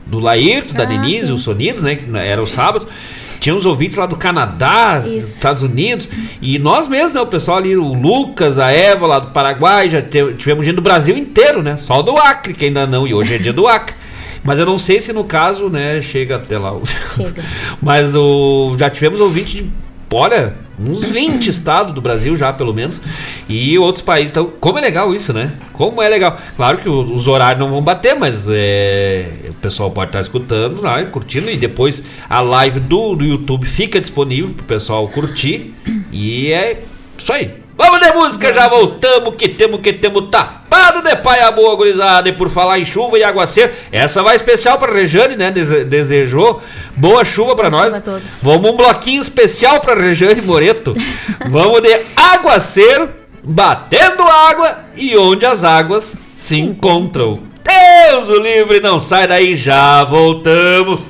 Do 0.06 0.20
Laírto, 0.20 0.74
da 0.74 0.84
Ah, 0.84 0.86
Denise, 0.86 1.28
sim. 1.28 1.34
os 1.34 1.42
Sonidos, 1.42 1.82
né? 1.84 1.96
Que 1.96 2.06
era 2.18 2.42
os 2.44 2.52
sábados. 2.52 2.86
Tinha 3.40 3.56
uns 3.56 3.66
ouvintes 3.66 3.96
lá 3.96 4.06
do 4.06 4.18
Canadá, 4.18 5.02
Isso. 5.06 5.38
Estados 5.38 5.64
Unidos. 5.64 6.10
E 6.42 6.60
nós 6.60 6.86
mesmos, 6.90 7.14
né? 7.14 7.22
O 7.22 7.28
pessoal 7.28 7.58
ali, 7.60 7.78
o 7.78 7.94
Lucas, 7.94 8.60
a 8.60 8.70
Eva 8.72 9.08
lá 9.08 9.20
do 9.20 9.28
Paraguai, 9.32 9.90
já 9.90 10.02
te- 10.02 10.34
tivemos 10.34 10.66
gente 10.66 10.76
do 10.76 10.82
Brasil 10.82 11.18
inteiro, 11.18 11.64
né? 11.64 11.78
Só 11.78 12.02
do 12.02 12.18
Acre, 12.18 12.54
que 12.54 12.66
ainda 12.66 12.86
não. 12.86 13.08
E 13.08 13.14
hoje 13.14 13.36
é 13.36 13.38
dia 13.38 13.54
do 13.54 13.68
Acre. 13.68 13.96
Mas 14.44 14.60
eu 14.60 14.66
não 14.66 14.78
sei 14.78 15.00
se 15.00 15.14
no 15.14 15.24
caso, 15.24 15.70
né, 15.70 16.02
chega 16.02 16.36
até 16.36 16.58
lá. 16.60 16.74
Chega. 17.16 17.42
Mas 17.82 18.14
o, 18.14 18.76
já 18.78 18.90
tivemos 18.90 19.22
ouvinte 19.22 19.64
de, 19.64 19.72
olha, 20.12 20.54
uns 20.80 21.04
20 21.04 21.48
estados 21.48 21.94
do 21.94 22.02
Brasil 22.02 22.36
já, 22.36 22.52
pelo 22.52 22.74
menos. 22.74 23.02
E 23.48 23.78
outros 23.78 24.02
países. 24.04 24.32
Então, 24.32 24.52
como 24.60 24.78
é 24.78 24.82
legal 24.82 25.14
isso, 25.14 25.32
né? 25.34 25.52
Como 25.74 26.02
é 26.02 26.10
legal. 26.10 26.38
Claro 26.56 26.80
que 26.80 26.90
o- 26.90 27.00
os 27.14 27.28
horários 27.28 27.60
não 27.60 27.70
vão 27.70 27.82
bater, 27.82 28.16
mas 28.16 28.48
é, 28.50 29.28
o 29.50 29.54
pessoal 29.56 29.92
pode 29.92 30.10
estar 30.10 30.20
escutando, 30.20 30.82
e 31.00 31.06
curtindo. 31.06 31.50
E 31.50 31.58
depois 31.58 32.04
a 32.30 32.42
live 32.42 32.80
do, 32.80 33.16
do 33.16 33.24
YouTube 33.24 33.66
fica 33.66 34.00
disponível 34.00 34.54
pro 34.54 34.66
pessoal 34.66 35.08
curtir. 35.08 35.74
E 36.12 36.52
é 36.52 36.82
isso 37.18 37.32
aí. 37.32 37.61
Vamos 37.84 38.00
de 38.00 38.12
música, 38.14 38.54
já 38.54 38.68
voltamos, 38.68 39.34
que 39.36 39.50
temos, 39.50 39.80
que 39.82 39.92
temos 39.92 40.30
tapado 40.30 41.02
de 41.02 41.16
paia 41.16 41.50
boa, 41.50 41.76
gurizada. 41.76 42.30
E 42.30 42.32
por 42.32 42.48
falar 42.48 42.78
em 42.78 42.86
chuva 42.86 43.18
e 43.18 43.24
aguaceiro, 43.24 43.72
essa 43.92 44.22
vai 44.22 44.36
especial 44.36 44.78
pra 44.78 44.94
Rejane, 44.94 45.36
né? 45.36 45.50
Dese- 45.52 45.84
desejou 45.86 46.62
boa 46.96 47.26
chuva 47.26 47.56
pra 47.56 47.72
Boa 47.72 47.90
nós. 47.90 47.98
chuva. 48.04 48.22
Vamos 48.44 48.70
um 48.72 48.76
bloquinho 48.78 49.20
especial 49.20 49.80
pra 49.80 49.96
Rejane 49.96 50.42
Moreto. 50.44 50.94
Vamos 51.50 51.82
de 51.82 51.90
aguaceiro, 52.16 53.10
batendo 53.44 54.22
água 54.24 54.78
e 54.96 55.18
onde 55.18 55.44
as 55.48 55.64
águas 55.64 56.04
se 56.04 56.60
encontram. 56.60 57.40
Deus 57.64 58.30
o 58.30 58.38
livre, 58.40 58.80
não 58.80 59.00
sai 59.00 59.28
daí, 59.28 59.56
já 59.56 60.04
voltamos. 60.04 61.10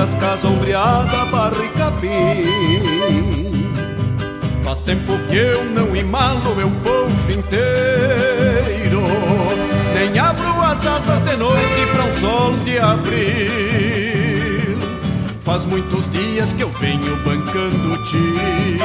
Das 0.00 0.14
casas 0.14 0.50
ombreada, 0.50 1.26
barra 1.26 1.62
e 1.62 1.68
capim. 1.76 2.08
Faz 4.62 4.80
tempo 4.80 5.12
que 5.28 5.36
eu 5.36 5.62
não 5.66 5.94
imalo 5.94 6.56
meu 6.56 6.70
poncho 6.70 7.32
inteiro. 7.32 9.02
Nem 9.94 10.18
abro 10.18 10.58
as 10.62 10.86
asas 10.86 11.20
de 11.20 11.36
noite 11.36 11.86
para 11.92 12.04
um 12.04 12.12
sol 12.14 12.56
de 12.64 12.78
abril. 12.78 13.50
Faz 15.40 15.66
muitos 15.66 16.08
dias 16.08 16.54
que 16.54 16.62
eu 16.62 16.70
venho 16.70 17.16
bancando 17.16 18.02
tino 18.04 18.78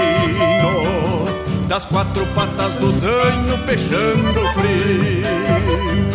Das 1.69 1.85
quatro 1.85 2.25
patas 2.27 2.75
do 2.75 2.91
zanho 2.91 3.57
peixando 3.65 4.45
frio 4.53 6.14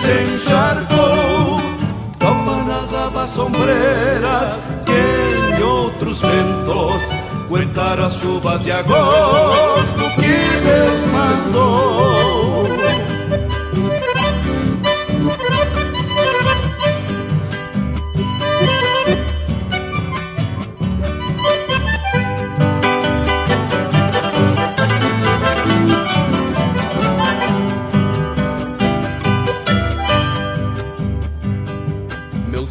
se 0.00 0.34
encharcou 0.34 1.60
Topa 2.18 2.64
nas 2.64 2.94
abas 2.94 3.30
sombreiras 3.30 4.58
que 4.84 5.58
em 5.58 5.62
outros 5.62 6.20
ventos 6.22 7.12
Aguentaram 7.50 8.06
as 8.06 8.14
chuvas 8.14 8.60
de 8.62 8.70
agosto 8.70 10.04
que 10.14 10.60
Deus 10.64 11.06
mandou 11.06 12.19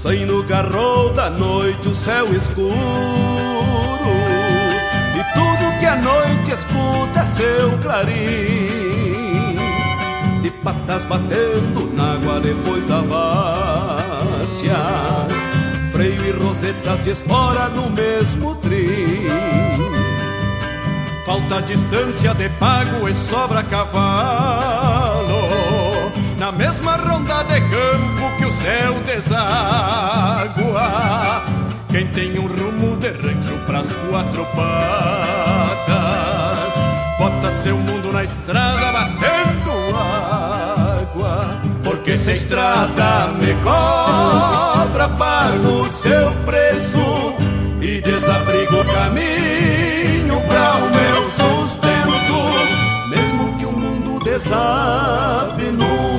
Meu 0.09 0.17
zaino 0.17 0.43
garrou 0.43 1.13
da 1.13 1.29
noite 1.29 1.87
o 1.87 1.93
céu 1.93 2.33
escuro. 2.33 2.73
E 5.13 5.23
tudo 5.35 5.79
que 5.79 5.85
a 5.85 5.95
noite 5.97 6.51
escuta 6.51 7.19
é 7.19 7.25
seu 7.27 7.77
clarim. 7.77 9.55
De 10.41 10.49
patas 10.63 11.05
batendo 11.05 11.93
na 11.93 12.13
água 12.13 12.39
depois 12.39 12.83
da 12.85 13.01
várzea. 13.01 14.77
Freio 15.91 16.25
e 16.25 16.31
rosetas 16.31 17.01
de 17.01 17.11
espora 17.11 17.69
no 17.69 17.91
mesmo 17.91 18.55
trim. 18.55 19.27
Falta 21.23 21.61
distância 21.61 22.33
de 22.33 22.49
pago 22.57 23.07
e 23.07 23.13
sobra 23.13 23.61
cavalo. 23.61 25.19
Na 26.39 26.51
mesma 26.51 26.97
de 27.43 27.61
campo 27.61 28.37
que 28.37 28.45
o 28.45 28.51
céu 28.51 28.93
deságua 29.05 29.33
Quem 31.89 32.07
tem 32.07 32.37
um 32.39 32.47
rumo 32.47 32.97
de 32.97 33.09
rancho 33.09 33.57
pras 33.65 33.93
quatro 34.09 34.45
patas 34.55 35.79
Bota 37.17 37.51
seu 37.51 37.77
mundo 37.77 38.11
na 38.11 38.23
estrada 38.23 38.91
batendo 38.91 39.71
água. 39.95 41.61
Porque 41.83 42.17
se 42.17 42.31
a 42.31 42.33
estrada 42.33 43.27
me 43.39 43.53
cobra 43.63 45.09
Pago 45.09 45.83
o 45.83 45.91
seu 45.91 46.31
preço 46.45 47.35
E 47.81 48.01
desabrigo 48.01 48.81
o 48.81 48.85
caminho 48.85 50.41
pra 50.47 50.75
o 50.75 50.89
meu 50.91 51.29
sustento. 51.29 53.09
Mesmo 53.09 53.57
que 53.57 53.65
o 53.65 53.71
mundo 53.71 54.19
desabe 54.23 55.69
feio 55.69 56.18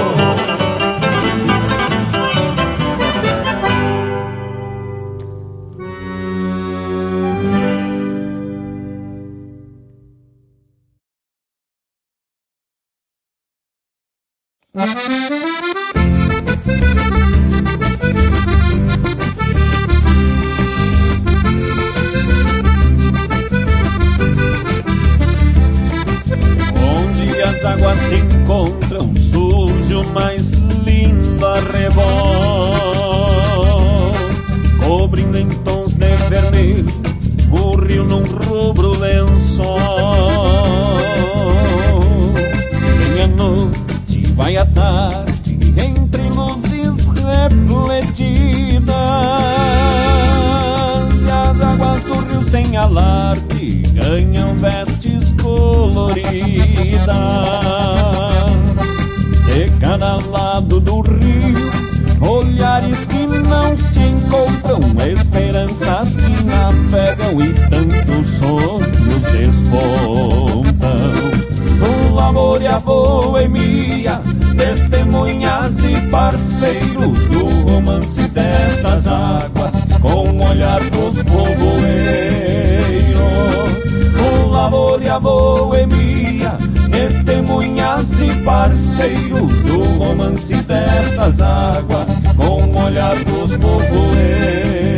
Onde 14.73 15.50
parceiros 76.11 77.27
do 77.29 77.45
romance 77.71 78.27
destas 78.27 79.07
águas, 79.07 79.97
com 80.01 80.29
o 80.29 80.49
olhar 80.49 80.81
dos 80.89 81.23
povoeiros. 81.23 81.71
O 84.19 84.55
amor 84.55 85.01
e 85.01 85.09
a 85.09 85.19
boemia, 85.19 86.57
testemunhas 86.91 88.21
e 88.21 88.35
parceiros 88.43 89.59
do 89.61 89.83
romance 89.97 90.55
destas 90.55 91.41
águas, 91.41 92.27
com 92.35 92.61
o 92.65 92.83
olhar 92.83 93.15
dos 93.23 93.55
povoeiros. 93.57 94.91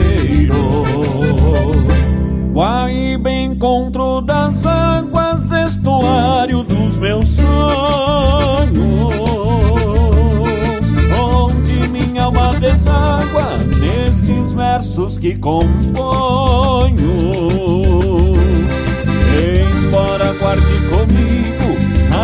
Guaíba, 2.53 3.31
encontro 3.31 4.21
das 4.21 4.65
águas, 4.67 5.51
estuário 5.51 6.63
dos 6.63 6.99
meus 6.99 7.27
sonhos, 7.27 8.73
deságua 12.63 13.57
nestes 13.77 14.53
versos 14.53 15.19
que 15.19 15.35
componho. 15.35 16.93
Embora 19.35 20.33
guarde 20.39 20.77
comigo 20.89 21.77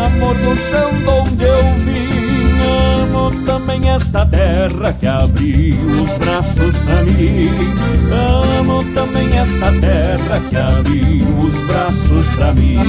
amor 0.05 0.35
do 0.35 0.57
chão 0.57 0.89
de 0.93 1.09
onde 1.09 1.43
eu 1.43 1.63
vim, 1.83 3.03
amo 3.03 3.45
também 3.45 3.89
esta 3.89 4.25
terra 4.25 4.93
que 4.97 5.07
abriu 5.07 5.75
os 6.01 6.13
braços 6.17 6.77
pra 6.77 7.03
mim. 7.03 7.49
Amo 8.59 8.81
também 8.95 9.37
esta 9.37 9.73
terra 9.81 10.39
que 10.49 10.55
abriu 10.55 11.27
os 11.43 11.59
braços 11.67 12.27
pra 12.29 12.53
mim. 12.53 12.79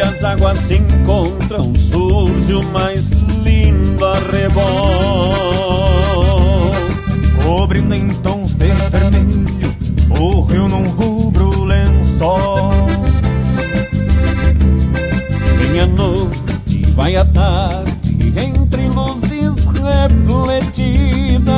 As 0.00 0.24
águas 0.24 0.58
se 0.58 0.76
encontram, 0.76 1.74
surge 1.74 2.54
o 2.54 2.62
mais 2.72 3.10
lindo 3.10 4.04
arrebol. 4.04 5.34
Cobrindo 7.42 7.94
em 7.94 8.08
tons 8.08 8.54
de 8.54 8.66
vermelho 8.90 9.70
o 10.18 10.42
rio 10.42 10.68
num 10.68 10.82
rubro 10.82 11.64
lençol. 11.64 12.70
Vem 15.58 15.80
a 15.80 15.86
noite, 15.86 16.84
vai 16.94 17.16
a 17.16 17.24
tarde, 17.24 18.32
entre 18.36 18.88
luzes 18.88 19.66
refletidas. 19.66 21.50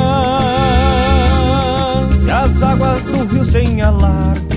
E 2.27 2.31
as 2.31 2.63
águas 2.63 3.03
do 3.03 3.25
rio 3.25 3.45
sem 3.45 3.83
alarde 3.83 4.52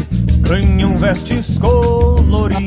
ganham 0.47 0.95
vestes 0.95 1.57
coloridas 1.57 2.65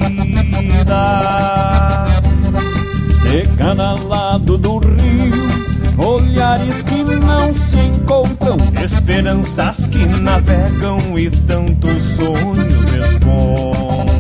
De 3.31 3.47
cada 3.57 3.95
lado 3.95 4.59
do 4.59 4.79
rio 4.79 5.49
Olhares 5.97 6.83
que 6.83 7.03
não 7.03 7.53
se 7.53 7.79
encontram 7.79 8.57
Esperanças 8.83 9.87
que 9.87 10.07
navegam 10.21 11.19
E 11.19 11.31
tantos 11.31 12.03
sonhos 12.03 12.85
despontam. 12.87 14.19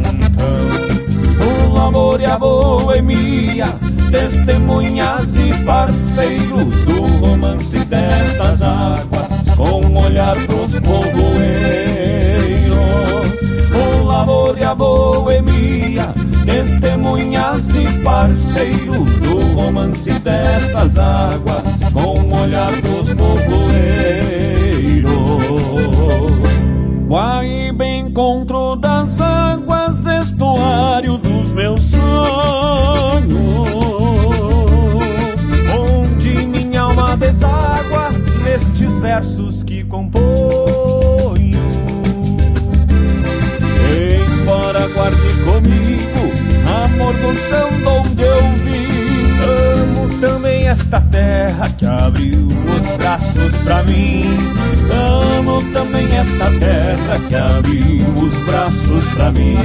O 1.72 1.78
amor 1.78 2.20
e 2.20 2.26
a 2.26 2.38
boemia 2.38 3.66
Testemunhas 4.10 5.38
e 5.38 5.64
parceiros 5.64 6.82
Do 6.84 7.02
romance 7.18 7.78
destas 7.80 8.62
águas 8.62 9.50
Com 9.56 9.96
olhar 9.96 10.34
pros 10.46 10.80
povoeiros 10.80 12.17
amor 14.18 14.58
e 14.58 14.64
a 14.64 14.74
boemia, 14.74 16.12
testemunhas 16.44 17.76
e 17.76 17.86
parceiros 18.02 19.16
do 19.16 19.40
romance 19.54 20.10
destas 20.18 20.98
águas, 20.98 21.84
com 21.92 22.18
o 22.18 22.42
olhar 22.42 22.72
dos 22.82 23.14
povoeiros. 23.14 23.78
Guaíba 27.06 27.86
encontro 27.86 28.76
das 28.76 29.20
águas, 29.20 30.06
estuário 30.06 31.16
dos 31.18 31.52
meus 31.52 31.82
sonhos, 31.82 33.28
onde 35.74 36.46
minha 36.46 36.82
alma 36.82 37.16
deságua 37.16 38.10
nestes 38.44 38.98
versos 38.98 39.62
que 39.62 39.84
compõe. 39.84 40.77
Guarde 44.94 45.32
comigo 45.44 46.32
Amor 46.84 47.12
do 47.14 47.36
chão 47.36 47.68
de 47.70 47.86
onde 47.86 48.22
eu 48.22 48.42
vim 48.64 48.88
Amo 49.44 50.08
também 50.20 50.66
esta 50.68 51.00
terra 51.00 51.68
que 51.76 51.86
abriu 51.86 52.46
os 52.46 52.86
braços 52.96 53.56
pra 53.58 53.82
mim. 53.84 54.24
Amo 55.38 55.62
também 55.72 56.16
esta 56.16 56.50
terra 56.58 57.18
que 57.28 57.34
abriu 57.34 58.06
os 58.16 58.38
braços 58.46 59.08
pra 59.08 59.30
mim 59.30 59.56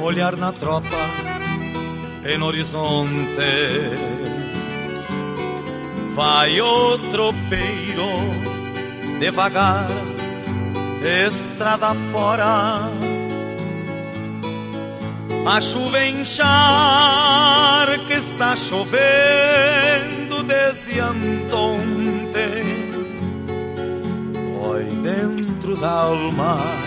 olhar 0.00 0.36
na 0.36 0.52
tropa 0.52 0.88
em 2.24 2.40
horizonte. 2.42 3.12
Vai 6.14 6.60
o 6.60 6.98
tropeiro 7.10 8.08
devagar, 9.18 9.88
estrada 11.26 11.94
fora. 12.12 12.90
A 15.44 15.60
chuva 15.60 16.04
enchar 16.04 17.88
que 18.06 18.14
está 18.14 18.54
chovendo 18.54 20.42
desde 20.44 21.00
antonte. 21.00 22.62
Oi 24.64 24.84
dentro 25.02 25.76
da 25.76 25.90
alma 25.90 26.81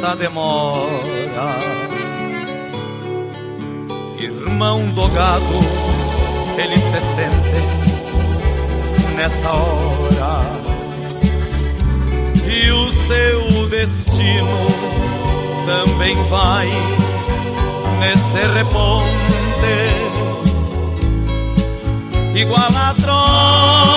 essa 0.00 0.16
demora. 0.16 0.88
Irmão 4.18 4.88
do 4.92 5.06
gado, 5.08 5.44
ele 6.56 6.78
se 6.78 7.00
sente 7.02 7.60
nessa 9.14 9.50
hora. 9.50 10.40
E 12.46 12.70
o 12.70 12.90
seu 12.90 13.68
destino 13.68 14.48
também 15.66 16.16
vai 16.30 16.70
nesse 18.00 18.38
reponte. 18.54 19.20
Igual 22.34 22.68
a 22.74 22.94
tromba 22.94 23.89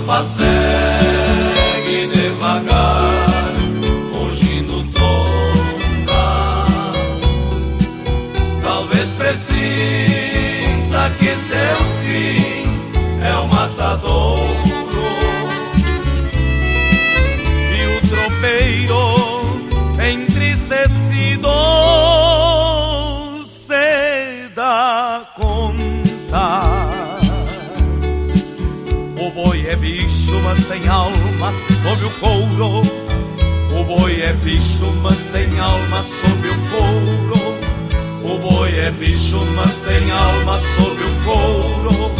A 0.00 0.02
tropa 0.02 0.99
bicho, 34.50 34.92
mas 35.00 35.26
tem 35.26 35.60
alma 35.60 36.02
sob 36.02 36.48
o 36.48 36.54
couro. 36.70 37.50
O 38.24 38.38
boi 38.38 38.78
é 38.78 38.90
bicho, 38.90 39.38
mas 39.54 39.82
tem 39.82 40.10
alma 40.10 40.58
sob 40.58 41.04
o 41.04 41.24
couro. 41.24 42.10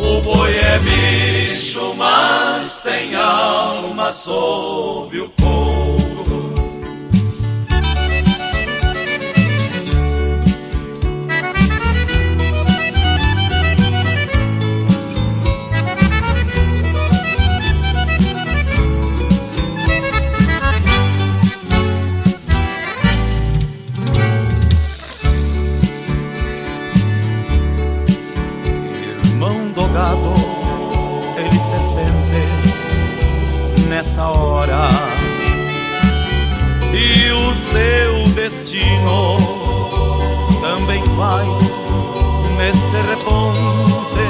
O 0.00 0.20
boi 0.20 0.56
é 0.56 0.78
bicho, 0.80 1.94
mas 1.94 2.80
tem 2.80 3.14
alma 3.14 4.12
sob 4.12 5.20
o 5.20 5.27
e 36.92 37.30
o 37.30 37.54
seu 37.54 38.26
destino 38.34 39.36
também 40.60 41.02
vai 41.16 41.46
nesse 42.56 42.96
reponte, 43.08 44.26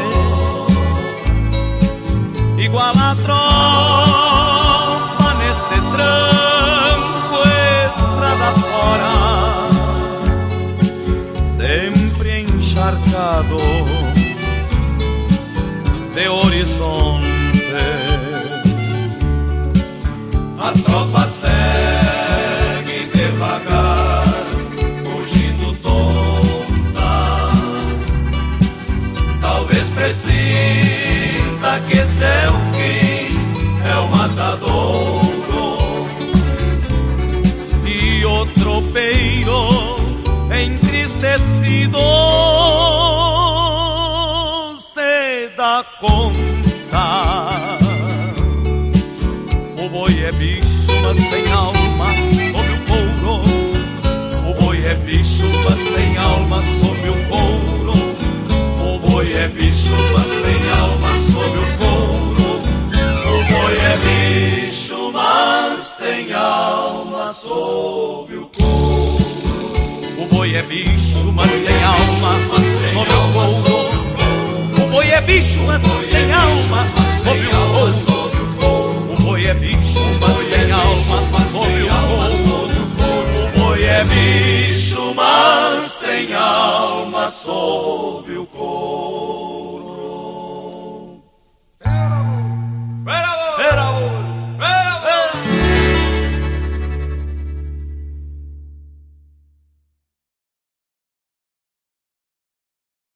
igual 2.58 2.92
a 2.98 3.16
tropa 3.24 4.48
nesse 5.38 5.80
tranco 5.96 7.38
estrada 7.86 8.50
fora, 8.60 9.16
sempre 11.56 12.28
encharcado 12.40 13.56
de 16.14 16.28
horizonte. 16.28 17.17
Que 31.86 31.96
seu 31.96 32.52
fim 32.72 33.36
é 33.84 33.94
o 33.98 34.08
matadouro. 34.08 35.28
E 37.86 38.24
o 38.24 38.46
tropeiro 38.46 39.68
entristecido 40.50 41.98
se 44.78 45.50
dá 45.56 45.84
conta. 46.00 47.78
O 49.76 49.88
boi 49.90 50.24
é 50.24 50.32
bicho, 50.32 50.92
mas 51.04 51.18
tem 51.30 51.52
alma 51.52 52.14
sob 52.52 52.68
o 52.72 52.78
couro. 52.88 53.42
O 54.50 54.54
boi 54.62 54.78
é 54.86 54.94
bicho, 54.94 55.44
mas 55.64 55.76
tem 55.76 56.16
alma 56.16 56.62
sob 56.62 57.08
o 57.08 57.28
couro. 57.28 57.92
O 58.80 58.98
boi 58.98 59.32
é 59.34 59.48
bicho, 59.48 59.94
mas 60.12 60.28
tem 60.28 60.70
alma 60.80 60.97
sob 61.38 61.58
o 61.58 61.66
couro. 61.78 62.50
O 63.28 63.44
boi 63.52 63.74
é 63.78 63.96
bicho, 63.98 65.12
mas 65.12 65.94
tem 65.94 66.32
alma 66.32 67.32
sob 67.32 68.36
o 68.36 68.50
couro. 68.58 69.18
O 70.18 70.26
boi 70.34 70.54
é 70.56 70.62
bicho, 70.62 71.32
mas 71.32 71.50
tem 71.50 71.84
alma 71.84 72.34
sob 72.92 72.96
o 72.96 73.32
couro. 73.32 73.98
O 74.82 74.86
boi 74.90 75.10
é 75.10 75.20
bicho, 75.20 75.60
mas 75.60 75.82
tem 75.82 76.32
alma 76.32 76.84
sob 76.86 77.46
o 77.46 77.62
couro. 78.60 79.12
O 79.12 79.22
boi 79.22 79.46
é 79.46 79.54
bicho, 79.54 80.00
mas 80.20 80.36
tem 80.50 80.72
alma 80.72 81.22
sob 81.22 81.82
o 81.82 81.88
couro. 81.88 82.38
Boi 83.58 83.84
é 83.84 84.04
bicho, 84.04 85.14
mas 85.14 86.00
tem 86.00 86.34
alma 86.34 87.30
sob 87.30 88.32
o 88.38 88.46
couro. 88.46 89.37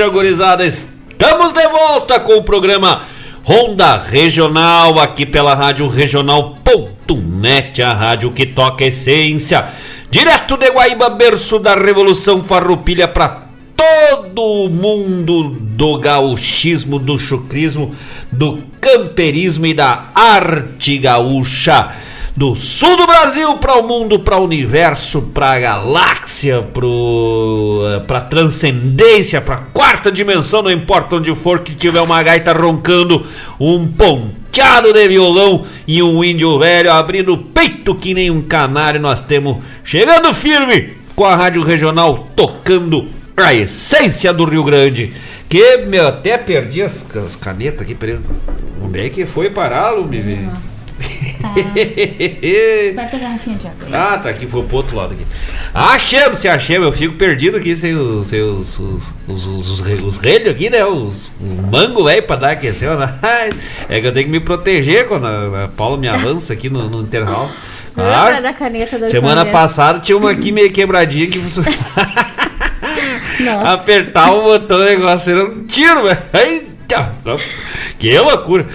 Gaúcha, 0.00 0.08
gurizada! 0.08 0.64
Estamos 0.64 1.52
de 1.52 1.68
volta 1.68 2.18
com 2.18 2.38
o 2.38 2.42
programa 2.42 3.02
Ronda 3.44 3.98
Regional, 3.98 4.98
aqui 4.98 5.26
pela 5.26 5.54
Rádio 5.54 5.86
Regional.net, 5.88 7.82
a 7.82 7.92
rádio 7.92 8.32
que 8.32 8.46
toca 8.46 8.84
essência. 8.84 9.68
Direto 10.10 10.56
de 10.56 10.70
Guaíba, 10.70 11.10
berço 11.10 11.58
da 11.58 11.74
Revolução 11.74 12.42
Farroupilha 12.42 13.06
para 13.06 13.42
todo 13.76 14.42
o 14.42 14.70
mundo 14.70 15.50
do 15.50 15.98
gauchismo, 15.98 16.98
do 16.98 17.18
chucrismo, 17.18 17.94
do 18.32 18.62
camperismo 18.80 19.66
e 19.66 19.74
da 19.74 20.06
arte 20.14 20.96
gaúcha. 20.96 21.90
Do 22.40 22.54
sul 22.54 22.96
do 22.96 23.06
Brasil 23.06 23.58
para 23.58 23.74
o 23.74 23.86
mundo, 23.86 24.18
para 24.18 24.38
o 24.38 24.44
universo, 24.44 25.20
para 25.20 25.50
a 25.50 25.60
galáxia, 25.60 26.66
para 28.06 28.16
a 28.16 28.22
transcendência, 28.22 29.42
para 29.42 29.56
a 29.56 29.58
quarta 29.58 30.10
dimensão, 30.10 30.62
não 30.62 30.70
importa 30.70 31.16
onde 31.16 31.34
for 31.34 31.58
que 31.58 31.74
tiver 31.74 32.00
uma 32.00 32.22
gaita 32.22 32.54
roncando, 32.54 33.26
um 33.60 33.86
ponteado 33.86 34.90
de 34.90 35.06
violão 35.06 35.66
e 35.86 36.02
um 36.02 36.24
índio 36.24 36.58
velho 36.58 36.90
abrindo 36.90 37.34
o 37.34 37.36
peito 37.36 37.94
que 37.94 38.14
nem 38.14 38.30
um 38.30 38.40
canário, 38.40 38.98
nós 38.98 39.20
temos 39.20 39.58
chegando 39.84 40.32
firme 40.32 40.94
com 41.14 41.26
a 41.26 41.36
Rádio 41.36 41.62
Regional 41.62 42.30
tocando 42.34 43.06
a 43.36 43.52
essência 43.52 44.32
do 44.32 44.46
Rio 44.46 44.64
Grande. 44.64 45.12
Que 45.46 45.76
meu, 45.86 46.08
até 46.08 46.38
perdi 46.38 46.80
as, 46.80 47.04
as 47.16 47.36
canetas 47.36 47.82
aqui, 47.82 47.94
peraí. 47.94 48.18
Onde 48.82 48.98
é 48.98 49.10
que 49.10 49.26
foi 49.26 49.50
parar, 49.50 49.90
Lume? 49.90 50.48
Vai 52.94 53.08
pegar 53.08 53.16
a 53.16 53.30
garrafinha 53.30 53.56
de 53.56 53.66
água. 53.66 53.88
Ah, 53.92 54.18
tá 54.18 54.28
aqui, 54.28 54.46
foi 54.46 54.62
pro 54.64 54.76
outro 54.76 54.96
lado 54.96 55.14
aqui. 55.14 55.26
Achemos, 55.74 56.38
se 56.38 56.48
achemos, 56.48 56.86
eu 56.86 56.92
fico 56.92 57.14
perdido 57.14 57.56
aqui 57.56 57.74
sem 57.74 57.94
os, 57.94 58.28
sem 58.28 58.42
os, 58.42 58.78
os, 58.78 59.12
os, 59.26 59.46
os, 59.46 59.70
os, 59.70 60.02
os 60.02 60.18
relhos 60.18 60.48
aqui, 60.48 60.68
né? 60.68 60.84
Os, 60.84 61.32
o 61.40 61.62
mango, 61.70 62.04
velho, 62.04 62.22
pra 62.22 62.36
dar 62.36 62.50
aquecer. 62.50 62.94
Né? 62.96 63.14
É 63.88 64.00
que 64.00 64.06
eu 64.06 64.12
tenho 64.12 64.26
que 64.26 64.32
me 64.32 64.40
proteger 64.40 65.08
quando 65.08 65.26
a, 65.26 65.64
a 65.64 65.68
Paula 65.68 65.96
me 65.96 66.08
avança 66.08 66.52
aqui 66.52 66.68
no, 66.68 66.88
no 66.88 67.02
intervalo. 67.02 67.50
Lembra 67.96 68.40
da 68.40 68.52
caneta 68.52 68.98
da 68.98 69.08
Semana 69.08 69.44
passada 69.46 69.98
tinha 69.98 70.16
uma 70.16 70.30
aqui 70.30 70.52
meio 70.52 70.72
quebradinha 70.72 71.26
que 71.26 71.40
apertar 73.64 74.32
o 74.32 74.42
botão 74.42 74.78
do 74.78 74.84
negócio 74.84 75.32
era 75.32 75.44
um 75.44 75.66
tiro, 75.66 76.04
velho. 76.04 76.69
Eita, 76.90 77.12
Que 77.98 78.18
loucura. 78.18 78.66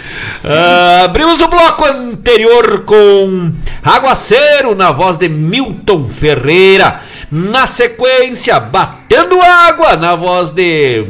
Ah, 0.44 1.04
abrimos 1.06 1.42
o 1.42 1.48
bloco 1.50 1.86
anterior 1.86 2.86
com 2.86 3.52
Aguaceiro 3.84 4.74
na 4.74 4.92
voz 4.92 5.18
de 5.18 5.28
Milton 5.28 6.08
Ferreira. 6.08 7.02
Na 7.30 7.68
sequência, 7.68 8.60
Batendo 8.60 9.42
Água 9.42 9.98
na 9.98 10.16
voz 10.16 10.52
de 10.52 11.06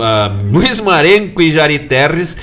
ah, 0.00 0.30
Luiz 0.52 0.78
Marenco 0.78 1.42
e 1.42 1.50
Jari 1.50 1.80
Terres. 1.80 2.36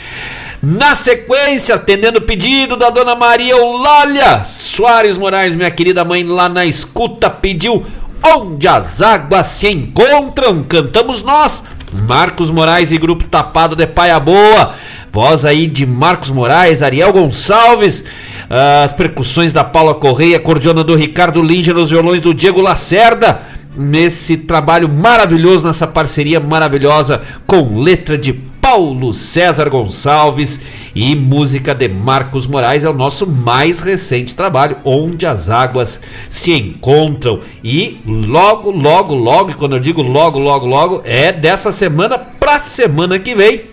Na 0.62 0.96
sequência, 0.96 1.76
atendendo 1.76 2.20
o 2.20 2.24
pedido 2.24 2.76
da 2.76 2.90
dona 2.90 3.16
Maria 3.16 3.54
Eulália 3.54 4.46
Soares 4.46 5.18
Moraes, 5.18 5.56
minha 5.56 5.70
querida 5.70 6.06
mãe, 6.06 6.24
lá 6.24 6.48
na 6.48 6.66
escuta, 6.66 7.30
pediu 7.30 7.86
Onde 8.26 8.70
as 8.70 9.02
águas 9.02 9.48
se 9.48 9.68
encontram, 9.68 10.64
cantamos 10.64 11.22
nós, 11.22 11.62
Marcos 11.94 12.50
Moraes 12.50 12.92
e 12.92 12.98
Grupo 12.98 13.26
Tapado 13.26 13.76
de 13.76 13.86
Paia 13.86 14.20
Boa. 14.20 14.74
Voz 15.12 15.46
aí 15.46 15.68
de 15.68 15.86
Marcos 15.86 16.32
Moraes, 16.32 16.82
Ariel 16.82 17.14
Gonçalves, 17.14 18.04
as 18.50 18.92
percussões 18.94 19.54
da 19.54 19.64
Paula 19.64 19.94
Correia, 19.94 20.40
cordiona 20.40 20.84
do 20.84 20.96
Ricardo 20.96 21.42
Linger, 21.42 21.78
os 21.78 21.92
violões 21.92 22.20
do 22.20 22.34
Diego 22.34 22.62
Lacerda. 22.62 23.42
Nesse 23.76 24.38
trabalho 24.38 24.88
maravilhoso, 24.88 25.66
nessa 25.66 25.88
parceria 25.88 26.40
maravilhosa 26.40 27.22
com 27.48 27.80
letra 27.80 28.18
de 28.18 28.40
Paulo 28.64 29.14
César 29.14 29.68
Gonçalves 29.68 30.62
e 30.96 31.14
música 31.18 31.76
de 31.76 31.90
Marcos 31.90 32.48
Moraes 32.48 32.86
é 32.86 32.90
o 32.90 32.94
nosso 32.94 33.28
mais 33.28 33.82
recente 33.82 34.34
trabalho, 34.34 34.78
Onde 34.86 35.26
as 35.26 35.50
Águas 35.50 36.00
se 36.30 36.54
Encontram. 36.54 37.42
E 37.62 37.98
logo, 38.08 38.72
logo, 38.72 39.14
logo, 39.16 39.52
e 39.52 39.54
quando 39.54 39.76
eu 39.76 39.82
digo 39.82 40.02
logo, 40.02 40.40
logo, 40.40 40.66
logo, 40.66 41.02
é 41.04 41.34
dessa 41.34 41.74
semana 41.74 42.18
pra 42.18 42.62
semana 42.62 43.20
que 43.20 43.36
vem. 43.36 43.73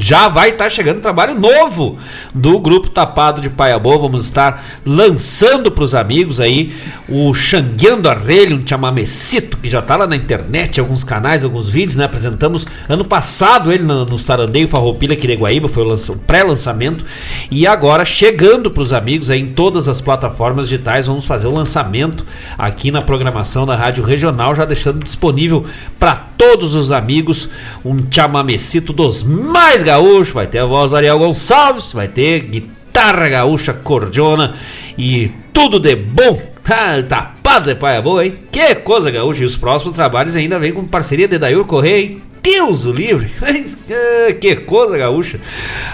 Já 0.00 0.30
vai 0.30 0.48
estar 0.48 0.70
chegando 0.70 1.02
trabalho 1.02 1.38
novo 1.38 1.98
do 2.34 2.58
grupo 2.58 2.88
Tapado 2.88 3.38
de 3.38 3.50
Paia 3.50 3.78
Boa. 3.78 3.98
Vamos 3.98 4.24
estar 4.24 4.64
lançando 4.84 5.70
para 5.70 5.84
os 5.84 5.94
amigos 5.94 6.40
aí 6.40 6.72
o 7.06 7.34
Xangueando 7.34 8.08
Arrelho, 8.08 8.56
um 8.56 8.66
chamamecito 8.66 9.58
que 9.58 9.68
já 9.68 9.80
está 9.80 9.96
lá 9.96 10.06
na 10.06 10.16
internet, 10.16 10.80
alguns 10.80 11.04
canais, 11.04 11.44
alguns 11.44 11.68
vídeos, 11.68 11.96
né? 11.96 12.06
Apresentamos 12.06 12.66
ano 12.88 13.04
passado 13.04 13.70
ele 13.70 13.82
no, 13.82 14.06
no 14.06 14.18
Sarandeio 14.18 14.68
Farroupilha 14.68 15.14
Quireguaíba, 15.14 15.68
foi 15.68 15.84
o 15.84 16.16
pré-lançamento. 16.26 17.04
E 17.50 17.66
agora 17.66 18.06
chegando 18.06 18.70
para 18.70 18.82
os 18.82 18.94
amigos 18.94 19.30
aí 19.30 19.40
em 19.40 19.48
todas 19.48 19.86
as 19.86 20.00
plataformas 20.00 20.66
digitais, 20.66 21.08
vamos 21.08 21.26
fazer 21.26 21.46
o 21.46 21.52
lançamento 21.52 22.24
aqui 22.56 22.90
na 22.90 23.02
programação 23.02 23.66
da 23.66 23.74
Rádio 23.74 24.02
Regional, 24.02 24.54
já 24.54 24.64
deixando 24.64 25.04
disponível 25.04 25.66
para 25.98 26.14
todos 26.14 26.74
os 26.74 26.90
amigos 26.90 27.50
um 27.84 27.98
chamamecito 28.10 28.94
dos 28.94 29.22
mais 29.22 29.82
gaúchos. 29.90 30.32
Vai 30.32 30.46
ter 30.46 30.58
a 30.58 30.66
voz 30.66 30.90
do 30.90 30.96
Ariel 30.96 31.18
Gonçalves, 31.18 31.92
vai 31.92 32.06
ter 32.06 32.40
guitarra 32.40 33.28
gaúcha, 33.28 33.72
cordiona 33.72 34.54
e 34.96 35.30
tudo 35.52 35.78
de 35.78 35.96
bom. 35.96 36.40
Ah, 36.72 37.02
tapado 37.02 37.68
de 37.68 37.74
paia 37.74 38.00
boa, 38.00 38.24
hein? 38.24 38.32
Que 38.52 38.76
coisa 38.76 39.10
gaúcha. 39.10 39.42
E 39.42 39.44
os 39.44 39.56
próximos 39.56 39.92
trabalhos 39.92 40.36
ainda 40.36 40.56
vem 40.56 40.72
com 40.72 40.86
parceria 40.86 41.26
de 41.26 41.36
Daír 41.36 41.64
Correia, 41.64 41.98
hein? 41.98 42.22
Deus 42.40 42.84
o 42.84 42.92
livre! 42.92 43.28
Mas, 43.40 43.76
ah, 43.90 44.32
que 44.34 44.54
coisa 44.54 44.96
gaúcha! 44.96 45.40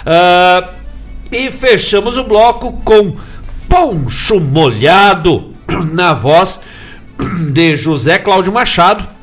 Ah, 0.05 0.75
e 1.33 1.51
fechamos 1.51 2.19
o 2.19 2.25
bloco 2.25 2.73
com 2.85 3.17
Poncho 3.67 4.39
Molhado 4.39 5.53
na 5.93 6.13
voz 6.13 6.61
de 7.53 7.75
José 7.75 8.19
Cláudio 8.19 8.53
Machado 8.53 9.16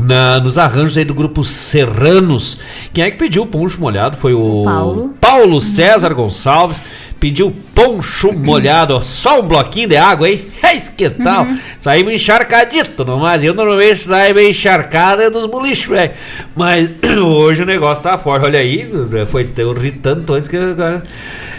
na- 0.00 0.40
nos 0.40 0.58
arranjos 0.58 0.96
aí 0.96 1.04
do 1.04 1.14
grupo 1.14 1.42
Serranos. 1.44 2.58
Quem 2.92 3.04
é 3.04 3.10
que 3.10 3.18
pediu 3.18 3.42
o 3.42 3.46
poncho 3.46 3.80
molhado? 3.80 4.16
Foi 4.16 4.34
o 4.34 4.62
Paulo. 4.64 5.14
Paulo 5.20 5.60
César 5.60 6.12
Gonçalves. 6.14 6.88
Pediu 7.20 7.54
poncho 7.74 8.32
molhado, 8.32 8.94
ó, 8.96 9.00
só 9.02 9.40
um 9.40 9.46
bloquinho 9.46 9.88
de 9.90 9.96
água 9.96 10.26
aí. 10.26 10.48
Eis 10.64 10.88
que 10.88 11.10
tal? 11.10 11.46
Saímos 11.78 12.14
encharcadito, 12.14 13.04
não 13.04 13.18
mas 13.18 13.44
eu 13.44 13.52
normalmente 13.52 13.96
saio 13.98 14.34
meio 14.34 14.48
encharcado 14.48 15.20
é 15.20 15.28
dos 15.28 15.44
bolichos, 15.44 15.84
velho. 15.84 16.12
Mas 16.56 16.94
hoje 17.22 17.62
o 17.62 17.66
negócio 17.66 18.02
tá 18.02 18.16
forte. 18.16 18.46
Olha 18.46 18.58
aí, 18.58 18.90
foi 19.30 19.46
eu 19.58 19.74
ri 19.74 19.90
tanto 19.92 20.32
antes 20.32 20.48
que 20.48 20.56
agora. 20.56 21.02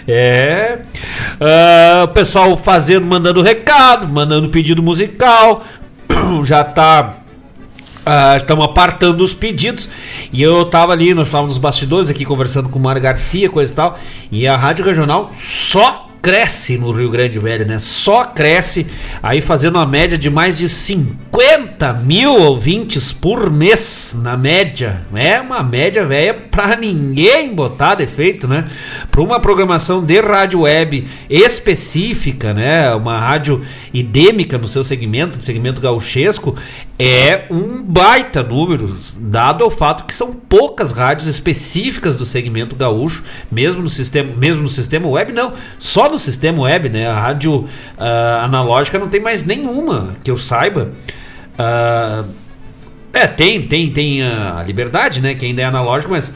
É. 0.08 0.78
Ah, 1.40 2.02
o 2.06 2.08
pessoal 2.08 2.56
fazendo, 2.56 3.06
mandando 3.06 3.40
recado, 3.40 4.08
mandando 4.08 4.48
pedido 4.48 4.82
musical. 4.82 5.62
Já 6.44 6.64
tá 6.64 7.18
ah, 8.04 8.36
estamos 8.36 8.64
apartando 8.64 9.22
os 9.22 9.34
pedidos 9.34 9.88
e 10.32 10.42
eu 10.42 10.64
tava 10.64 10.92
ali, 10.92 11.14
nós 11.14 11.26
estávamos 11.26 11.54
nos 11.54 11.62
bastidores 11.62 12.10
aqui 12.10 12.24
conversando 12.24 12.68
com 12.68 12.78
o 12.78 12.82
Mário 12.82 13.02
Garcia, 13.02 13.48
coisa 13.48 13.72
e 13.72 13.76
tal, 13.76 13.98
e 14.30 14.46
a 14.46 14.56
Rádio 14.56 14.84
Regional 14.84 15.30
só 15.32 16.08
cresce 16.22 16.78
no 16.78 16.92
Rio 16.92 17.10
Grande 17.10 17.40
Velho, 17.40 17.66
né? 17.66 17.80
Só 17.80 18.24
cresce, 18.24 18.86
aí 19.20 19.40
fazendo 19.40 19.74
uma 19.74 19.84
média 19.84 20.16
de 20.16 20.30
mais 20.30 20.56
de 20.56 20.68
50 20.68 21.92
mil 21.94 22.32
ouvintes 22.40 23.12
por 23.12 23.50
mês, 23.50 24.16
na 24.22 24.36
média. 24.36 25.04
É 25.12 25.40
uma 25.40 25.64
média 25.64 26.06
velha 26.06 26.32
pra 26.32 26.76
ninguém 26.76 27.52
botar 27.52 27.96
defeito, 27.96 28.46
né? 28.46 28.66
Para 29.10 29.20
uma 29.20 29.40
programação 29.40 30.00
de 30.00 30.20
rádio 30.20 30.60
web 30.60 31.04
específica, 31.28 32.54
né? 32.54 32.94
Uma 32.94 33.18
rádio 33.18 33.64
idêmica 33.92 34.56
no 34.56 34.68
seu 34.68 34.84
segmento, 34.84 35.38
no 35.38 35.42
segmento 35.42 35.80
gauchesco, 35.80 36.54
é 37.04 37.46
um 37.50 37.82
baita 37.82 38.44
número, 38.44 38.94
dado 39.18 39.64
ao 39.64 39.70
fato 39.70 40.04
que 40.04 40.14
são 40.14 40.32
poucas 40.32 40.92
rádios 40.92 41.26
específicas 41.26 42.16
do 42.16 42.24
segmento 42.24 42.76
gaúcho, 42.76 43.24
mesmo 43.50 43.82
no 43.82 43.88
sistema, 43.88 44.32
mesmo 44.36 44.62
no 44.62 44.68
sistema 44.68 45.08
web, 45.08 45.32
não, 45.32 45.52
só 45.80 46.08
no 46.08 46.16
sistema 46.16 46.62
web, 46.62 46.88
né? 46.88 47.08
A 47.08 47.20
rádio 47.20 47.66
ah, 47.98 48.42
analógica 48.44 49.00
não 49.00 49.08
tem 49.08 49.20
mais 49.20 49.42
nenhuma 49.42 50.14
que 50.22 50.30
eu 50.30 50.36
saiba. 50.36 50.92
Ah, 51.58 52.22
é, 53.12 53.26
tem, 53.26 53.62
tem, 53.66 53.90
tem 53.90 54.22
a 54.22 54.62
liberdade, 54.64 55.20
né? 55.20 55.34
Que 55.34 55.44
ainda 55.44 55.60
é 55.60 55.64
analógico, 55.64 56.12
mas 56.12 56.32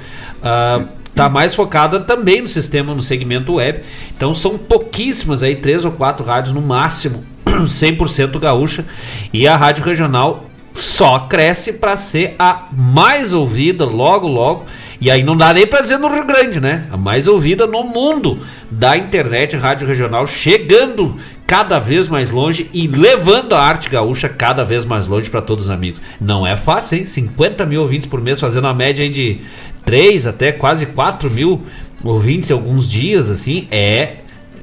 tá 1.15 1.29
mais 1.29 1.55
focada 1.55 2.01
também 2.01 2.43
no 2.43 2.49
sistema, 2.49 2.93
no 2.93 3.03
segmento 3.03 3.55
web. 3.55 3.83
Então 4.17 4.35
são 4.35 4.59
pouquíssimas 4.59 5.45
aí, 5.45 5.55
três 5.55 5.85
ou 5.85 5.93
quatro 5.93 6.27
rádios 6.27 6.53
no 6.53 6.61
máximo, 6.61 7.25
100% 7.47 8.37
gaúcha. 8.41 8.85
E 9.33 9.47
a 9.47 9.57
rádio 9.57 9.85
regional 9.85 10.45
só 10.77 11.21
cresce 11.21 11.75
para 11.75 11.97
ser 11.97 12.35
a 12.39 12.69
mais 12.73 13.33
ouvida 13.33 13.85
logo, 13.85 14.29
logo. 14.29 14.67
E 15.01 15.11
aí 15.11 15.23
não 15.23 15.37
dá 15.37 15.53
nem 15.53 15.67
para 15.67 15.81
dizer 15.81 15.99
no 15.99 16.09
Rio 16.09 16.25
Grande, 16.25 16.61
né? 16.61 16.87
A 16.91 16.97
mais 16.97 17.29
ouvida 17.29 17.67
no 17.67 17.83
mundo 17.83 18.39
da 18.71 18.97
internet, 18.97 19.57
rádio 19.57 19.87
regional, 19.87 20.27
chegando 20.27 21.17
cada 21.47 21.79
vez 21.79 22.09
mais 22.09 22.31
longe 22.31 22.69
e 22.73 22.89
levando 22.89 23.55
a 23.55 23.61
arte 23.61 23.89
gaúcha 23.89 24.29
cada 24.29 24.65
vez 24.65 24.85
mais 24.85 25.07
longe 25.07 25.31
para 25.31 25.43
todos 25.43 25.67
os 25.67 25.71
amigos. 25.71 26.01
Não 26.21 26.47
é 26.47 26.57
fácil, 26.57 26.99
hein? 26.99 27.07
50 27.07 27.65
mil 27.67 27.83
ouvintes 27.83 28.07
por 28.07 28.21
mês, 28.21 28.41
fazendo 28.41 28.65
uma 28.65 28.75
média 28.75 29.09
de 29.09 29.41
3 29.85 30.27
até 30.27 30.51
quase 30.51 30.87
4 30.87 31.31
mil 31.31 31.63
ouvintes 32.03 32.51
em 32.51 32.53
alguns 32.53 32.91
dias, 32.91 33.31
assim, 33.31 33.69
é. 33.71 34.19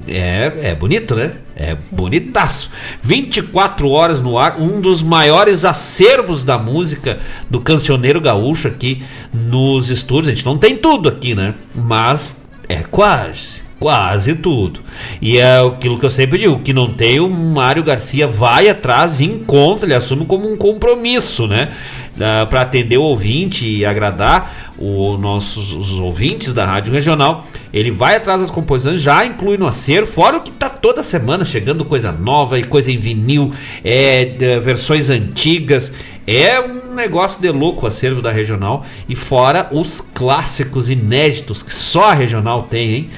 É, 0.07 0.51
é 0.71 0.75
bonito, 0.75 1.15
né? 1.15 1.33
É 1.55 1.75
bonitaço. 1.91 2.71
24 3.01 3.89
horas 3.89 4.21
no 4.21 4.37
ar, 4.37 4.59
um 4.59 4.81
dos 4.81 5.01
maiores 5.01 5.63
acervos 5.63 6.43
da 6.43 6.57
música 6.57 7.19
do 7.49 7.59
cancioneiro 7.59 8.19
gaúcho 8.19 8.67
aqui 8.67 9.03
nos 9.33 9.89
estúdios. 9.89 10.29
A 10.29 10.35
gente 10.35 10.45
não 10.45 10.57
tem 10.57 10.75
tudo 10.75 11.07
aqui, 11.07 11.35
né? 11.35 11.53
Mas 11.75 12.47
é 12.67 12.83
quase, 12.89 13.63
Quase 13.83 14.35
tudo. 14.35 14.79
E 15.21 15.37
é 15.37 15.59
aquilo 15.59 15.99
que 15.99 16.05
eu 16.05 16.09
sempre 16.09 16.37
digo, 16.39 16.59
que 16.59 16.71
não 16.71 16.93
tem, 16.93 17.19
o 17.19 17.29
Mário 17.29 17.83
Garcia 17.83 18.25
vai 18.25 18.69
atrás 18.69 19.19
e 19.19 19.25
encontra, 19.25 19.85
ele 19.85 19.93
assume 19.93 20.25
como 20.25 20.49
um 20.49 20.55
compromisso, 20.55 21.47
né? 21.47 21.73
Uh, 22.13 22.45
para 22.47 22.61
atender 22.61 22.97
o 22.97 23.01
ouvinte 23.01 23.67
e 23.67 23.83
agradar 23.83 24.73
o 24.77 25.17
nossos, 25.17 25.73
os 25.73 25.99
ouvintes 25.99 26.53
da 26.53 26.63
Rádio 26.63 26.93
Regional. 26.93 27.47
Ele 27.73 27.89
vai 27.89 28.15
atrás 28.15 28.39
das 28.39 28.51
composições, 28.51 29.01
já 29.01 29.25
inclui 29.25 29.57
no 29.57 29.65
acervo, 29.65 30.05
fora 30.05 30.37
o 30.37 30.41
que 30.41 30.51
tá 30.51 30.69
toda 30.69 31.01
semana 31.01 31.43
chegando 31.43 31.83
coisa 31.83 32.11
nova 32.11 32.59
e 32.59 32.63
coisa 32.63 32.91
em 32.91 32.97
vinil, 32.97 33.51
é, 33.83 34.59
versões 34.59 35.09
antigas. 35.09 35.91
É 36.27 36.59
um 36.61 36.93
negócio 36.93 37.41
de 37.41 37.49
louco 37.49 37.83
o 37.83 37.87
acervo 37.87 38.21
da 38.21 38.31
Regional. 38.31 38.85
E 39.09 39.15
fora 39.15 39.67
os 39.71 39.99
clássicos 39.99 40.89
inéditos 40.89 41.63
que 41.63 41.73
só 41.73 42.11
a 42.11 42.13
Regional 42.13 42.63
tem, 42.63 42.93
hein? 42.93 43.09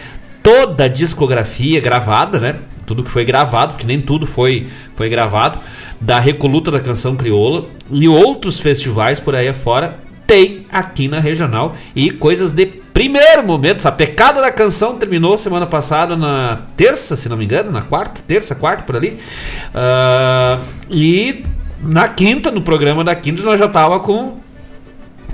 Toda 0.42 0.86
a 0.86 0.88
discografia 0.88 1.80
gravada, 1.80 2.40
né? 2.40 2.56
Tudo 2.86 3.04
que 3.04 3.10
foi 3.10 3.26
gravado, 3.26 3.74
porque 3.74 3.88
nem 3.88 4.00
tudo 4.00 4.28
foi, 4.28 4.68
foi 4.96 5.10
gravado 5.10 5.60
da 6.06 6.20
Recoluta 6.20 6.70
da 6.70 6.80
Canção 6.80 7.16
Crioula 7.16 7.66
e 7.90 8.08
outros 8.08 8.60
festivais 8.60 9.20
por 9.20 9.34
aí 9.36 9.48
afora 9.48 9.98
tem 10.28 10.66
aqui 10.72 11.08
na 11.08 11.20
regional 11.20 11.76
e 11.96 12.12
coisas 12.12 12.52
de 12.52 12.66
primeiro 12.66 13.44
momento. 13.44 13.78
Essa 13.78 13.92
pecada 13.92 14.40
da 14.40 14.52
canção 14.52 14.98
terminou 14.98 15.36
semana 15.38 15.66
passada 15.66 16.16
na 16.16 16.62
terça, 16.78 17.16
se 17.16 17.28
não 17.28 17.36
me 17.36 17.46
engano, 17.46 17.72
na 17.72 17.82
quarta, 17.82 18.22
terça, 18.28 18.54
quarta 18.54 18.84
por 18.84 18.96
ali. 18.96 19.20
Uh, 19.74 20.64
e 20.90 21.44
na 21.82 22.08
quinta, 22.08 22.52
no 22.52 22.62
programa 22.62 23.04
da 23.04 23.16
quinta, 23.16 23.42
nós 23.42 23.60
já 23.60 23.68
tava 23.68 24.00
com 24.00 24.38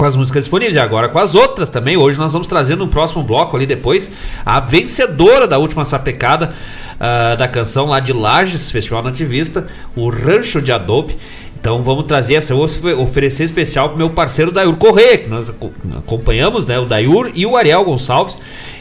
com 0.01 0.05
as 0.05 0.15
músicas 0.15 0.45
disponíveis 0.45 0.75
e 0.75 0.79
agora 0.79 1.09
com 1.09 1.19
as 1.19 1.35
outras 1.35 1.69
também. 1.69 1.95
Hoje 1.95 2.17
nós 2.17 2.33
vamos 2.33 2.47
trazer 2.47 2.75
no 2.75 2.87
próximo 2.87 3.21
bloco 3.21 3.55
ali 3.55 3.67
depois 3.67 4.11
a 4.43 4.59
vencedora 4.59 5.47
da 5.47 5.59
última 5.59 5.85
sapecada 5.85 6.55
uh, 6.95 7.37
da 7.37 7.47
canção 7.47 7.85
lá 7.85 7.99
de 7.99 8.11
Lages, 8.11 8.71
Festival 8.71 9.03
Nativista, 9.03 9.67
o 9.95 10.09
Rancho 10.09 10.59
de 10.59 10.71
Adobe. 10.71 11.15
Então 11.61 11.83
vamos 11.83 12.05
trazer 12.05 12.33
essa, 12.33 12.55
vou 12.55 12.65
oferecer 12.99 13.43
especial 13.43 13.89
pro 13.89 13.97
meu 13.99 14.09
parceiro 14.09 14.51
Dayur 14.51 14.75
Correia, 14.77 15.19
que 15.19 15.29
nós 15.29 15.47
acompanhamos, 15.95 16.65
né? 16.65 16.79
O 16.79 16.85
Dayur 16.85 17.29
e 17.35 17.45
o 17.45 17.55
Ariel 17.55 17.83
Gonçalves. 17.83 18.35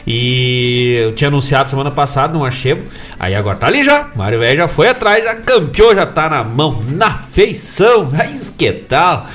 E 0.05 0.95
eu 0.95 1.13
tinha 1.13 1.27
anunciado 1.27 1.69
semana 1.69 1.91
passada 1.91 2.33
no 2.33 2.43
Achebo. 2.43 2.81
Aí 3.19 3.35
agora 3.35 3.55
tá 3.55 3.67
ali 3.67 3.83
já. 3.83 4.09
Mário 4.15 4.39
Velho 4.39 4.57
já 4.57 4.67
foi 4.67 4.87
atrás, 4.87 5.23
já 5.23 5.35
campeou, 5.35 5.93
já 5.93 6.07
tá 6.07 6.27
na 6.27 6.43
mão, 6.43 6.79
na 6.87 7.19
feição. 7.31 8.09
Mas 8.11 8.49
que 8.49 8.71
tal? 8.71 9.27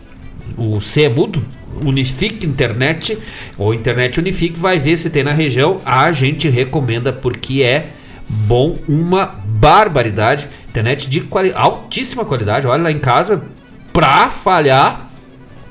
o 0.58 0.82
C 0.82 1.04
é 1.04 1.10
mudo, 1.10 1.42
Unifique 1.84 2.46
Internet 2.46 3.18
ou 3.58 3.74
Internet 3.74 4.20
Unifique, 4.20 4.60
vai 4.60 4.80
ver 4.80 4.98
se 4.98 5.10
tem 5.10 5.24
na 5.24 5.34
região. 5.34 5.82
A 5.86 6.12
gente 6.12 6.50
recomenda 6.50 7.12
porque 7.14 7.64
é 7.64 7.92
bom, 8.28 8.78
uma 8.88 9.36
barbaridade. 9.46 10.48
Internet 10.68 11.10
de 11.10 11.22
quali 11.22 11.52
altíssima 11.54 12.26
qualidade. 12.26 12.68
Olha 12.68 12.84
lá 12.84 12.92
em 12.92 13.00
casa, 13.00 13.46
pra 13.92 14.30
falhar, 14.30 15.10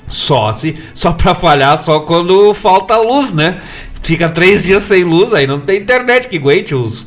só 0.09 0.53
se 0.53 0.77
só 0.95 1.13
pra 1.13 1.35
falhar 1.35 1.79
só 1.79 2.01
quando 2.01 2.53
falta 2.55 2.97
luz, 2.97 3.33
né? 3.33 3.59
Fica 4.03 4.29
três 4.29 4.65
dias 4.65 4.83
sem 4.83 5.05
luz, 5.05 5.33
aí 5.33 5.47
não 5.47 5.61
tem 5.61 5.81
internet 5.81 6.29
que 6.29 6.37
aguente, 6.37 6.75
os, 6.75 7.07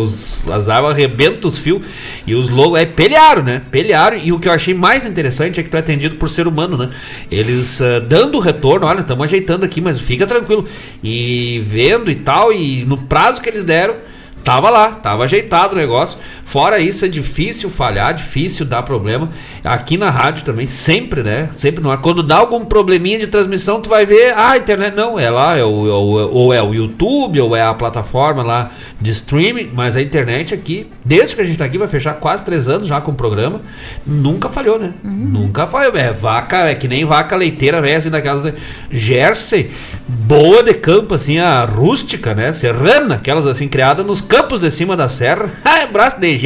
os, 0.00 0.48
as 0.48 0.68
armas 0.68 0.92
arrebentam 0.92 1.48
os 1.48 1.58
fios 1.58 1.82
e 2.26 2.34
os 2.34 2.48
logos, 2.48 2.80
é 2.80 2.86
pelharam, 2.86 3.42
né? 3.42 3.62
Pelharam, 3.70 4.16
e 4.16 4.32
o 4.32 4.38
que 4.38 4.48
eu 4.48 4.52
achei 4.52 4.74
mais 4.74 5.04
interessante 5.04 5.60
é 5.60 5.62
que 5.62 5.68
tu 5.68 5.76
é 5.76 5.80
atendido 5.80 6.16
por 6.16 6.28
ser 6.28 6.46
humano, 6.46 6.76
né? 6.76 6.90
Eles 7.30 7.80
uh, 7.80 8.00
dando 8.00 8.38
retorno, 8.38 8.86
olha, 8.86 9.00
estamos 9.00 9.24
ajeitando 9.24 9.64
aqui, 9.64 9.80
mas 9.80 9.98
fica 9.98 10.26
tranquilo, 10.26 10.66
e 11.02 11.62
vendo 11.66 12.10
e 12.10 12.16
tal, 12.16 12.52
e 12.52 12.84
no 12.84 12.96
prazo 12.96 13.40
que 13.40 13.48
eles 13.48 13.64
deram, 13.64 13.94
tava 14.44 14.70
lá, 14.70 14.92
tava 14.92 15.24
ajeitado 15.24 15.74
o 15.74 15.78
negócio. 15.78 16.18
Fora 16.44 16.78
isso, 16.78 17.04
é 17.04 17.08
difícil 17.08 17.68
falhar, 17.68 18.14
difícil 18.14 18.64
dar 18.64 18.82
problema. 18.82 19.28
Aqui 19.62 19.98
na 19.98 20.08
rádio 20.08 20.44
também, 20.44 20.64
sempre, 20.64 21.22
né? 21.22 21.50
Sempre 21.52 21.82
não. 21.82 21.94
Quando 21.98 22.22
dá 22.22 22.38
algum 22.38 22.64
probleminha 22.64 23.18
de 23.18 23.26
transmissão, 23.26 23.82
tu 23.82 23.90
vai 23.90 24.06
ver, 24.06 24.32
ah, 24.32 24.52
a 24.52 24.56
internet 24.56 24.94
não, 24.94 25.18
é 25.18 25.28
lá, 25.28 25.58
é 25.58 25.64
o, 25.64 25.68
ou, 25.68 26.34
ou 26.34 26.54
é 26.54 26.62
o 26.62 26.72
YouTube, 26.72 27.38
ou 27.38 27.54
é 27.54 27.60
a 27.60 27.74
plataforma 27.74 28.42
lá 28.42 28.70
de 28.98 29.10
streaming, 29.10 29.70
mas 29.74 29.94
a 29.94 30.00
internet 30.00 30.54
aqui, 30.54 30.86
desde 31.04 31.36
que 31.36 31.42
a 31.42 31.44
gente 31.44 31.58
tá 31.58 31.66
aqui, 31.66 31.76
vai 31.76 31.86
fechar 31.86 32.14
quase 32.14 32.42
três 32.44 32.66
anos 32.66 32.86
já 32.86 32.98
com 32.98 33.10
o 33.10 33.14
programa, 33.14 33.60
nunca 34.06 34.48
falhou, 34.48 34.78
né? 34.78 34.94
Uhum. 35.04 35.10
Nunca 35.10 35.66
falhou. 35.66 35.94
É 35.94 36.12
vaca, 36.12 36.68
é 36.68 36.74
que 36.74 36.88
nem 36.88 37.04
vaca 37.04 37.36
leiteira, 37.36 37.82
velho, 37.82 37.98
assim, 37.98 38.08
daquelas 38.08 38.54
Jersey, 38.90 39.70
boa 40.08 40.62
de 40.62 40.72
campo, 40.72 41.14
assim, 41.14 41.38
a 41.38 41.64
rústica, 41.64 42.34
né? 42.34 42.52
Serrana, 42.52 43.16
aquelas 43.16 43.46
assim, 43.46 43.68
criadas 43.68 44.06
nos 44.06 44.22
campos 44.28 44.60
de 44.60 44.70
cima 44.70 44.96
da 44.96 45.08
serra. 45.08 45.50
Ah, 45.64 45.80
é 45.80 45.86
braço 45.86 46.20
de 46.20 46.38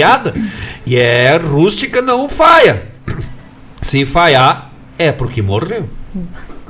e 0.87 0.97
é 0.97 1.37
rústica, 1.37 2.01
não 2.01 2.29
falha. 2.29 2.85
Se 3.83 4.07
falhar, 4.07 4.71
é 4.99 5.13
porque 5.13 5.43
morreu. 5.43 5.89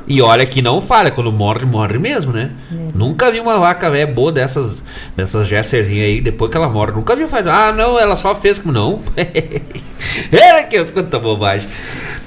E 0.07 0.21
olha 0.21 0.45
que 0.45 0.61
não 0.61 0.81
falha, 0.81 1.11
quando 1.11 1.33
morre, 1.33 1.65
morre 1.65 1.99
mesmo, 1.99 2.33
né? 2.33 2.51
É. 2.71 2.75
Nunca 2.95 3.31
vi 3.31 3.41
uma 3.41 3.59
vaca 3.59 3.91
velha 3.91 4.07
boa 4.07 4.33
dessas, 4.33 4.83
dessas 5.17 5.47
gesserzinhas 5.47 6.07
aí, 6.07 6.21
depois 6.21 6.51
que 6.51 6.57
ela 6.57 6.69
morre. 6.69 6.93
Nunca 6.93 7.15
vi 7.15 7.27
fazer. 7.27 7.51
Ah, 7.51 7.73
não, 7.73 7.99
ela 7.99 8.17
só 8.17 8.35
fez 8.35 8.59
como 8.59 8.73
não. 8.73 9.01
Era 10.33 10.65
que 10.65 10.85
quanta 10.87 11.19
bobagem. 11.19 11.69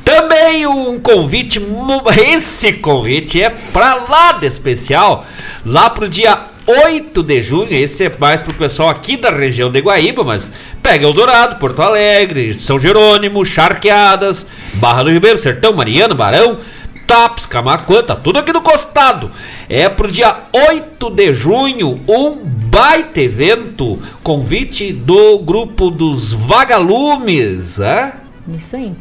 Também 0.03 0.66
um 0.68 0.99
convite, 0.99 1.60
esse 2.32 2.74
convite 2.74 3.41
é 3.41 3.49
pra 3.74 3.95
lá 3.95 4.34
de 4.34 4.45
especial, 4.45 5.26
lá 5.66 5.90
pro 5.90 6.07
dia 6.07 6.55
8 6.67 7.21
de 7.21 7.41
junho, 7.41 7.71
esse 7.71 8.05
é 8.05 8.11
mais 8.17 8.41
pro 8.41 8.53
pessoal 8.55 8.89
aqui 8.89 9.15
da 9.15 9.29
região 9.29 9.71
de 9.71 9.79
Guaíba, 9.79 10.23
mas 10.23 10.51
pega 10.81 11.05
Eldorado, 11.05 11.57
Porto 11.57 11.81
Alegre, 11.81 12.55
São 12.55 12.79
Jerônimo, 12.79 13.45
Charqueadas, 13.45 14.47
Barra 14.75 15.03
do 15.03 15.11
Ribeiro, 15.11 15.37
Sertão, 15.37 15.73
Mariano, 15.73 16.15
Barão, 16.15 16.57
Taps, 17.05 17.45
Camacuã, 17.45 18.01
tá 18.01 18.15
tudo 18.15 18.39
aqui 18.39 18.51
do 18.51 18.61
costado. 18.61 19.29
É 19.69 19.87
pro 19.87 20.11
dia 20.11 20.35
8 20.51 21.11
de 21.11 21.33
junho, 21.35 22.01
um 22.07 22.35
baita 22.43 23.21
evento, 23.21 23.99
convite 24.23 24.91
do 24.91 25.37
grupo 25.37 25.91
dos 25.91 26.33
Vagalumes, 26.33 27.79
é? 27.79 28.11
Isso 28.47 28.75
aí. 28.75 28.95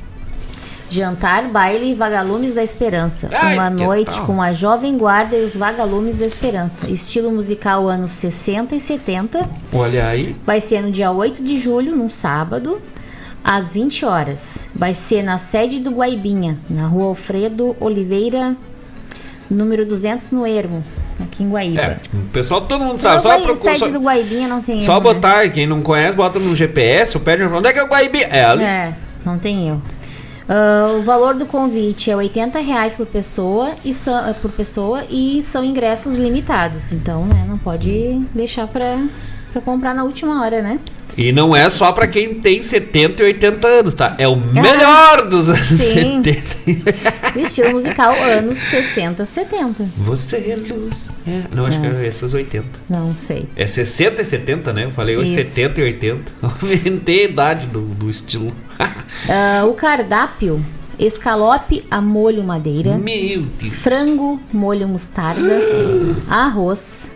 Jantar, 0.94 1.44
baile 1.48 1.90
e 1.90 1.94
vagalumes 1.94 2.54
da 2.54 2.62
esperança. 2.62 3.28
Ah, 3.32 3.52
Uma 3.54 3.70
noite 3.70 4.20
com 4.22 4.40
a 4.40 4.52
jovem 4.52 4.96
guarda 4.96 5.34
e 5.36 5.44
os 5.44 5.56
vagalumes 5.56 6.16
da 6.16 6.24
esperança. 6.24 6.88
Estilo 6.90 7.30
musical 7.32 7.88
anos 7.88 8.10
60 8.12 8.74
e 8.76 8.80
70. 8.80 9.48
Olha 9.72 10.06
aí. 10.08 10.36
Vai 10.46 10.60
ser 10.60 10.82
no 10.82 10.92
dia 10.92 11.10
8 11.10 11.42
de 11.42 11.58
julho, 11.58 11.94
num 11.96 12.08
sábado. 12.08 12.80
às 13.42 13.72
20 13.74 14.06
horas. 14.06 14.68
Vai 14.74 14.94
ser 14.94 15.22
na 15.22 15.36
sede 15.36 15.78
do 15.78 15.90
Guaibinha, 15.90 16.56
na 16.70 16.86
rua 16.86 17.08
Alfredo 17.08 17.76
Oliveira, 17.78 18.56
número 19.50 19.84
200, 19.84 20.30
no 20.30 20.46
Ermo, 20.46 20.82
aqui 21.20 21.42
em 21.44 21.50
Guaíba. 21.50 21.80
É, 21.80 21.98
o 22.14 22.28
pessoal, 22.32 22.62
todo 22.62 22.82
mundo 22.84 22.96
sabe. 22.96 23.20
Só, 23.22 23.28
Guai- 23.28 23.42
procura, 23.42 23.56
sede 23.72 23.78
só, 23.80 23.88
do 23.90 24.00
Guaibinha 24.00 24.48
não 24.48 24.62
tem 24.62 24.80
só 24.80 24.92
erro, 24.96 25.04
né? 25.08 25.14
botar, 25.14 25.48
quem 25.50 25.66
não 25.66 25.82
conhece, 25.82 26.16
bota 26.16 26.38
no 26.38 26.56
GPS, 26.56 27.18
ou 27.18 27.22
pede 27.22 27.42
onde 27.42 27.68
é 27.68 27.72
que 27.74 27.78
é 27.78 27.82
o 27.84 27.86
Guaibi? 27.88 28.22
É 28.22 28.44
ali. 28.44 28.64
É, 28.64 28.94
não 29.24 29.38
tem 29.38 29.68
erro. 29.68 29.82
Ah, 30.48 30.94
o 30.98 31.02
valor 31.02 31.34
do 31.34 31.46
convite 31.46 32.10
é 32.10 32.16
80 32.16 32.58
reais 32.60 32.94
por 32.94 33.06
pessoa 33.06 33.72
e 33.84 33.94
são, 33.94 34.26
eh, 34.26 34.34
por 34.34 34.50
pessoa 34.50 35.04
e 35.10 35.42
são 35.42 35.64
ingressos 35.64 36.16
limitados. 36.16 36.92
Então, 36.92 37.24
né, 37.26 37.44
não 37.48 37.58
pode 37.58 38.20
deixar 38.34 38.66
pra, 38.66 39.02
pra 39.52 39.62
comprar 39.62 39.94
na 39.94 40.04
última 40.04 40.42
hora, 40.42 40.62
né? 40.62 40.78
E 41.16 41.30
não 41.30 41.54
é 41.54 41.70
só 41.70 41.92
pra 41.92 42.08
quem 42.08 42.34
tem 42.34 42.60
70 42.60 43.22
e 43.22 43.26
80 43.26 43.68
anos, 43.68 43.94
tá? 43.94 44.16
É 44.18 44.26
o 44.26 44.34
melhor 44.34 45.28
dos 45.28 45.48
anos 45.48 45.72
Ah, 45.72 45.76
sim. 45.76 46.22
70. 46.24 46.42
O 47.36 47.38
estilo 47.38 47.70
musical 47.70 48.12
anos 48.14 48.56
60, 48.56 49.24
70. 49.24 49.84
Você 49.96 50.36
é 50.38 50.56
luz. 50.56 51.10
É, 51.26 51.42
não, 51.54 51.66
acho 51.66 51.80
que 51.80 51.86
é 51.86 52.06
essas 52.06 52.34
80. 52.34 52.66
Não 52.90 53.14
sei. 53.16 53.48
É 53.54 53.64
60 53.64 54.22
e 54.22 54.24
70, 54.24 54.72
né? 54.72 54.84
Eu 54.86 54.90
falei 54.90 55.16
Isso. 55.20 55.34
70 55.34 55.80
e 55.80 55.84
80. 55.84 56.32
Aumentei 56.42 57.20
a 57.20 57.28
idade 57.28 57.66
do, 57.68 57.82
do 57.82 58.10
estilo. 58.10 58.52
Ah, 59.28 59.64
o 59.66 59.74
cardápio: 59.74 60.64
escalope 60.98 61.84
a 61.90 62.00
molho 62.00 62.44
madeira, 62.44 63.00
frango 63.70 64.40
molho 64.52 64.86
mostarda, 64.88 65.60
arroz, 66.28 67.10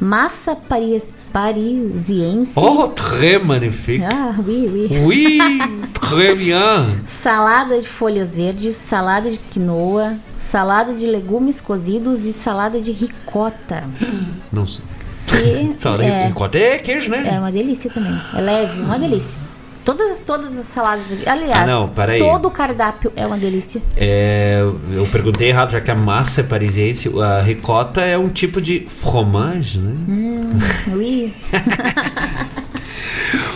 massa 0.00 0.56
paris, 0.56 1.14
parisiense. 1.32 2.58
Oh, 2.58 2.88
très 2.88 3.38
magnifique. 3.38 4.02
Ah, 4.02 4.34
oui, 4.44 4.68
oui. 4.72 4.88
Oui, 5.04 5.38
très 5.94 6.34
bien. 6.34 6.86
Salada 7.06 7.78
de 7.78 7.86
folhas 7.86 8.34
verdes, 8.34 8.74
salada 8.74 9.30
de 9.30 9.38
quinoa, 9.38 10.16
salada 10.38 10.92
de 10.92 11.06
legumes 11.06 11.60
cozidos 11.60 12.24
e 12.24 12.32
salada 12.32 12.80
de 12.80 12.90
ricota. 12.90 13.84
Não 14.52 14.66
sei. 14.66 14.82
Que 15.26 15.74
Salada 15.80 16.04
é, 16.04 16.22
de 16.22 16.28
ricota 16.28 16.58
é 16.58 16.78
queijo, 16.78 17.08
né? 17.10 17.22
é 17.24 17.38
uma 17.38 17.52
delícia 17.52 17.88
também. 17.90 18.20
É 18.34 18.40
leve, 18.40 18.80
uma 18.80 18.98
delícia. 18.98 19.38
Todas, 19.84 20.20
todas 20.20 20.56
as 20.56 20.66
saladas. 20.66 21.06
Aliás, 21.26 21.62
Ah, 21.62 21.66
não, 21.66 21.88
todo 22.18 22.46
o 22.46 22.50
cardápio 22.50 23.12
é 23.16 23.26
uma 23.26 23.36
delícia. 23.36 23.82
É, 23.96 24.62
eu 24.92 25.04
perguntei 25.06 25.48
errado, 25.48 25.72
já 25.72 25.80
que 25.80 25.90
a 25.90 25.94
massa 25.94 26.40
é 26.40 26.44
parisiense. 26.44 27.10
A 27.20 27.40
ricota 27.42 28.00
é 28.00 28.16
um 28.16 28.28
tipo 28.28 28.60
de 28.60 28.86
fromage, 29.02 29.78
né? 29.78 29.92
Hum, 30.08 30.50
oui. 30.92 31.34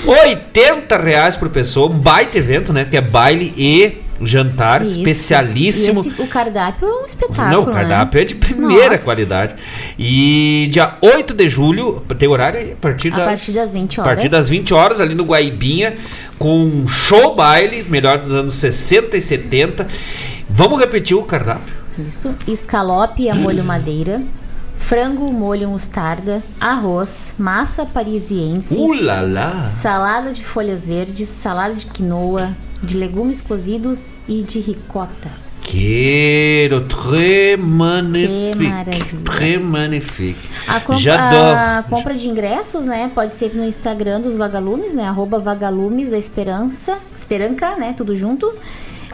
80 0.07 0.97
reais 0.99 1.37
por 1.37 1.49
pessoa, 1.49 1.89
um 1.91 1.99
baita 1.99 2.37
evento, 2.39 2.73
né? 2.73 2.85
Que 2.85 2.97
é 2.97 3.01
baile 3.01 3.53
e 3.57 3.97
jantar 4.23 4.83
Isso. 4.83 4.99
especialíssimo. 4.99 6.01
Esse- 6.01 6.23
o 6.23 6.27
cardápio 6.27 6.87
é 6.89 7.03
um 7.03 7.05
espetáculo. 7.05 7.49
Não, 7.51 7.63
o 7.63 7.67
cardápio 7.73 8.17
né? 8.19 8.23
é 8.23 8.25
de 8.25 8.35
primeira 8.35 8.91
Nossa. 8.91 9.05
qualidade. 9.05 9.55
E 9.99 10.69
dia 10.71 10.97
8 11.03 11.35
de 11.35 11.49
julho, 11.49 12.03
tem 12.19 12.29
horário? 12.29 12.73
A 12.73 12.77
partir 12.77 13.13
A 13.13 13.17
das, 13.17 13.27
partir 13.27 13.53
das 13.53 13.73
20 13.73 14.01
a 14.01 14.05
partir 14.05 14.21
horas. 14.21 14.33
das 14.33 14.49
20 14.49 14.73
horas, 14.75 15.01
ali 15.01 15.15
no 15.15 15.25
Guaibinha, 15.25 15.97
com 16.39 16.65
um 16.65 16.87
show 16.87 17.35
baile, 17.35 17.85
melhor 17.91 18.19
dos 18.19 18.31
anos 18.33 18.55
60 18.55 19.17
e 19.17 19.21
70. 19.21 19.87
Vamos 20.49 20.79
repetir 20.79 21.17
o 21.17 21.23
cardápio. 21.25 21.75
Isso. 21.99 22.35
Escalope 22.47 23.29
a 23.29 23.35
molho 23.35 23.65
madeira, 23.65 24.21
frango 24.77 25.33
molho 25.33 25.69
mostarda, 25.71 26.43
arroz, 26.61 27.35
massa 27.39 27.87
parisiense, 27.87 28.79
Ulala! 28.79 29.65
salada 29.65 30.33
de 30.33 30.45
folhas 30.45 30.87
verdes, 30.87 31.29
salada 31.29 31.75
de 31.75 31.87
quinoa, 31.87 32.51
de 32.87 32.97
legumes 32.97 33.41
cozidos 33.41 34.15
e 34.29 34.43
de 34.43 34.61
ricota. 34.61 35.31
Quero, 35.63 36.83
très 36.83 37.57
magnifique. 37.59 38.73
Très 39.25 39.59
magnifique. 39.59 40.39
A, 40.69 40.79
com- 40.81 40.95
J'adore. 40.95 41.59
a 41.59 41.85
compra 41.91 42.15
de 42.15 42.29
ingressos, 42.29 42.87
né, 42.87 43.11
pode 43.15 43.33
ser 43.33 43.53
no 43.55 43.65
Instagram 43.65 44.21
dos 44.21 44.37
Vagalumes, 44.37 44.95
né, 44.95 45.03
arroba 45.05 45.39
Vagalumes 45.41 46.09
da 46.09 46.17
Esperança, 46.17 46.99
Esperanca, 47.17 47.77
né, 47.77 47.95
tudo 47.97 48.15
junto. 48.15 48.51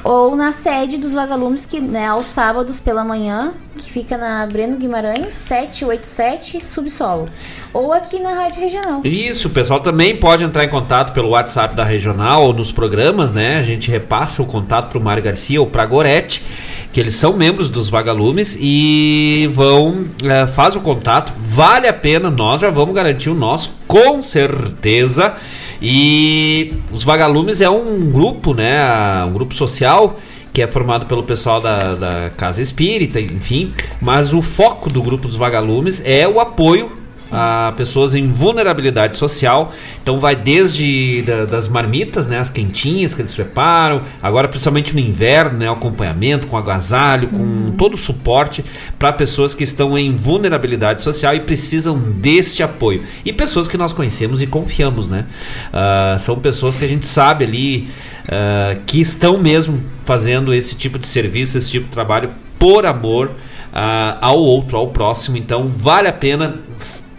Ou 0.04 0.34
na 0.34 0.50
sede 0.50 0.98
dos 0.98 1.12
Vagalumes, 1.12 1.64
que 1.64 1.80
né, 1.80 2.06
aos 2.06 2.26
sábados 2.26 2.80
pela 2.80 3.04
manhã, 3.04 3.52
que 3.76 3.90
fica 3.90 4.18
na 4.18 4.44
Breno 4.46 4.76
Guimarães, 4.76 5.32
787, 5.32 6.62
subsolo. 6.62 7.28
Ou 7.72 7.92
aqui 7.92 8.18
na 8.18 8.34
Rádio 8.34 8.60
Regional. 8.60 9.00
Isso, 9.04 9.48
o 9.48 9.50
pessoal 9.50 9.80
também 9.80 10.16
pode 10.16 10.44
entrar 10.44 10.64
em 10.64 10.68
contato 10.68 11.12
pelo 11.12 11.30
WhatsApp 11.30 11.74
da 11.76 11.84
regional 11.84 12.44
ou 12.46 12.52
nos 12.52 12.72
programas, 12.72 13.32
né? 13.32 13.58
A 13.58 13.62
gente 13.62 13.90
repassa 13.90 14.42
o 14.42 14.46
contato 14.46 14.90
para 14.90 14.98
o 14.98 15.02
Mário 15.02 15.22
Garcia 15.22 15.60
ou 15.60 15.66
para 15.66 15.86
Gorete, 15.86 16.44
que 16.92 17.00
eles 17.00 17.14
são 17.14 17.32
membros 17.32 17.70
dos 17.70 17.88
Vagalumes 17.88 18.58
e 18.60 19.48
vão 19.54 20.04
eh, 20.22 20.46
faz 20.48 20.76
o 20.76 20.80
contato. 20.80 21.32
Vale 21.38 21.86
a 21.86 21.92
pena, 21.92 22.28
nós 22.28 22.60
já 22.60 22.70
vamos 22.70 22.94
garantir 22.94 23.30
o 23.30 23.34
nosso, 23.34 23.74
com 23.86 24.20
certeza. 24.20 25.34
E 25.82 26.74
os 26.92 27.02
Vagalumes 27.02 27.60
é 27.60 27.68
um 27.68 28.10
grupo, 28.10 28.54
né? 28.54 29.24
Um 29.24 29.32
grupo 29.32 29.54
social 29.54 30.16
que 30.52 30.62
é 30.62 30.66
formado 30.66 31.06
pelo 31.06 31.22
pessoal 31.22 31.60
da, 31.60 31.94
da 31.94 32.30
Casa 32.30 32.60
Espírita, 32.60 33.18
enfim. 33.18 33.72
Mas 34.00 34.32
o 34.32 34.42
foco 34.42 34.88
do 34.90 35.02
grupo 35.02 35.26
dos 35.26 35.36
Vagalumes 35.36 36.02
é 36.04 36.28
o 36.28 36.38
apoio 36.38 37.01
a 37.32 37.72
pessoas 37.76 38.14
em 38.14 38.28
vulnerabilidade 38.28 39.16
social. 39.16 39.72
Então 40.02 40.20
vai 40.20 40.36
desde 40.36 41.22
da- 41.22 41.44
das 41.46 41.66
marmitas, 41.68 42.26
né, 42.26 42.38
as 42.38 42.50
quentinhas 42.50 43.14
que 43.14 43.22
eles 43.22 43.34
preparam, 43.34 44.02
agora 44.22 44.46
principalmente 44.48 44.92
no 44.92 45.00
inverno, 45.00 45.58
né, 45.58 45.70
o 45.70 45.72
acompanhamento 45.72 46.46
com 46.46 46.56
agasalho, 46.56 47.28
com 47.28 47.72
todo 47.72 47.94
o 47.94 47.96
suporte 47.96 48.64
para 48.98 49.12
pessoas 49.12 49.54
que 49.54 49.64
estão 49.64 49.96
em 49.96 50.14
vulnerabilidade 50.14 51.00
social 51.02 51.34
e 51.34 51.40
precisam 51.40 51.98
deste 51.98 52.62
apoio. 52.62 53.02
E 53.24 53.32
pessoas 53.32 53.66
que 53.66 53.76
nós 53.78 53.92
conhecemos 53.92 54.42
e 54.42 54.46
confiamos, 54.46 55.08
né? 55.08 55.26
Ah, 55.72 56.16
são 56.20 56.38
pessoas 56.38 56.78
que 56.78 56.84
a 56.84 56.88
gente 56.88 57.06
sabe 57.06 57.44
ali 57.44 57.88
ah, 58.28 58.76
que 58.86 59.00
estão 59.00 59.38
mesmo 59.38 59.80
fazendo 60.04 60.52
esse 60.52 60.74
tipo 60.76 60.98
de 60.98 61.06
serviço, 61.06 61.56
esse 61.56 61.70
tipo 61.70 61.86
de 61.86 61.92
trabalho 61.92 62.30
por 62.58 62.84
amor 62.86 63.30
ah, 63.72 64.18
ao 64.20 64.38
outro, 64.38 64.76
ao 64.76 64.88
próximo. 64.88 65.36
Então 65.36 65.68
vale 65.68 66.08
a 66.08 66.12
pena 66.12 66.56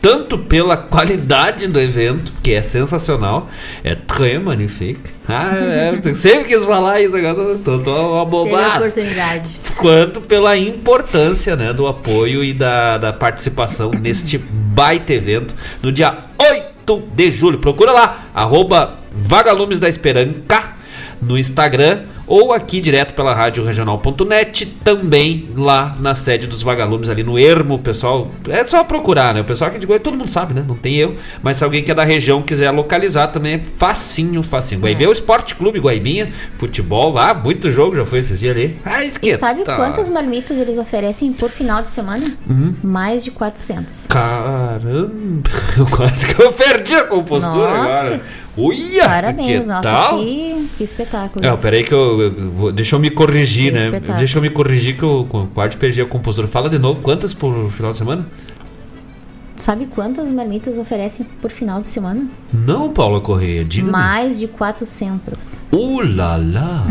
tanto 0.04 0.38
pela 0.38 0.76
qualidade 0.76 1.66
do 1.66 1.80
evento, 1.80 2.34
que 2.44 2.54
é 2.54 2.62
sensacional, 2.62 3.50
é 3.86 3.96
très 3.96 4.38
magnifique. 4.44 5.10
Ah, 5.26 5.56
é, 5.56 5.96
sempre 6.14 6.44
quis 6.44 6.66
falar 6.66 7.00
isso 7.00 7.16
agora, 7.16 7.34
tô, 7.34 7.56
tô, 7.56 7.80
tô 7.80 8.20
abobado. 8.20 8.80
oportunidade. 8.80 9.62
Quanto 9.78 10.20
pela 10.20 10.58
importância 10.58 11.56
né, 11.56 11.72
do 11.72 11.88
apoio 11.88 12.44
e 12.44 12.54
da, 12.54 12.98
da 12.98 13.14
participação 13.14 13.92
neste 13.98 14.38
baita 14.38 15.14
evento 15.14 15.56
no 15.82 15.90
dia 15.90 16.18
8 16.38 17.02
de 17.16 17.32
julho. 17.32 17.60
Procura 17.60 17.94
lá, 17.94 18.26
arroba 18.36 18.96
Vagalumes 19.10 19.80
da 19.80 19.88
Esperanca 19.88 20.83
no 21.28 21.38
Instagram 21.38 22.04
ou 22.26 22.54
aqui 22.54 22.80
direto 22.80 23.14
pela 23.14 23.34
rádio 23.34 23.64
regional.net, 23.66 24.66
também 24.84 25.50
lá 25.56 25.96
na 26.00 26.16
sede 26.16 26.48
dos 26.48 26.64
vagalumes 26.64 27.10
ali 27.10 27.22
no 27.22 27.38
Ermo, 27.38 27.78
pessoal, 27.80 28.32
é 28.48 28.64
só 28.64 28.84
procurar, 28.84 29.34
né? 29.34 29.42
O 29.42 29.44
pessoal 29.44 29.70
aqui 29.70 29.78
de 29.80 29.86
Goiás, 29.86 30.02
todo 30.02 30.18
mundo 30.18 30.30
sabe, 30.30 30.54
né? 30.54 30.64
Não 30.66 30.76
tem 30.76 30.96
eu, 30.96 31.16
mas 31.42 31.58
se 31.58 31.64
alguém 31.66 31.84
que 31.84 31.92
é 31.92 31.94
da 31.94 32.04
região 32.04 32.42
quiser 32.42 32.72
localizar 32.72 33.28
também 33.28 33.56
é 33.56 33.60
facinho, 33.60 34.42
facinho. 34.42 34.80
Guaibinha 34.82 35.08
é 35.08 35.10
o 35.10 35.14
Esporte 35.14 35.54
Clube 35.56 35.80
Guaibinha, 35.80 36.32
futebol, 36.58 37.18
ah, 37.18 37.34
muito 37.34 37.70
jogo 37.72 37.96
já 37.98 38.06
foi 38.06 38.20
esses 38.20 38.40
dias 38.40 38.56
ali. 38.56 38.80
Ah, 38.86 39.04
E 39.04 39.10
esquenta. 39.10 39.38
sabe 39.38 39.64
quantas 39.66 40.08
marmitas 40.08 40.58
eles 40.58 40.78
oferecem 40.78 41.34
por 41.34 41.50
final 41.50 41.82
de 41.82 41.90
semana? 41.90 42.26
Uhum. 42.50 42.74
Mais 42.82 43.24
de 43.24 43.32
400. 43.32 44.08
Caramba, 44.08 45.50
quase 45.92 46.26
que 46.34 46.42
eu 46.42 46.54
perdi 46.54 46.96
a 46.96 47.04
compostura 47.04 47.78
Nossa. 47.78 48.00
agora. 48.00 48.22
Uia, 48.56 49.06
Parabéns, 49.08 49.62
que 49.62 49.68
nossa, 49.68 49.82
tal? 49.82 50.20
que, 50.20 50.68
que 50.78 50.84
espetáculo. 50.84 51.44
Não, 51.44 51.58
peraí 51.58 51.84
que 51.84 51.92
eu, 51.94 52.22
eu 52.22 52.52
vou, 52.52 52.72
deixa 52.72 52.96
eu 52.96 53.00
me 53.00 53.10
corrigir, 53.10 53.72
Que 53.74 53.80
né? 53.80 53.86
espetáculo. 53.86 54.18
Deixa 54.20 54.38
eu 54.38 54.42
me 54.44 54.50
corrigir 54.52 54.96
que 54.96 55.04
eu 55.04 55.26
com- 55.28 55.48
quase 55.48 55.76
perdi 55.76 56.02
a 56.02 56.06
compostura. 56.06 56.48
Fala 56.48 56.70
de 56.70 56.78
novo, 56.78 57.02
quantas 57.02 57.34
por 57.34 57.72
final 57.72 57.92
de 57.92 57.98
semana? 57.98 58.28
Sabe 59.56 59.86
quantas 59.86 60.32
marmitas 60.32 60.78
oferecem 60.78 61.26
por 61.42 61.50
final 61.52 61.82
de 61.82 61.88
semana? 61.90 62.28
Não, 62.52 62.92
Paula 62.92 63.22
Correia, 63.22 63.64
diga 63.64 63.92
Mais 63.92 64.40
de 64.40 64.48
400. 64.48 65.56
Uh, 65.72 66.02
lá, 66.16 66.38
lá. 66.38 66.88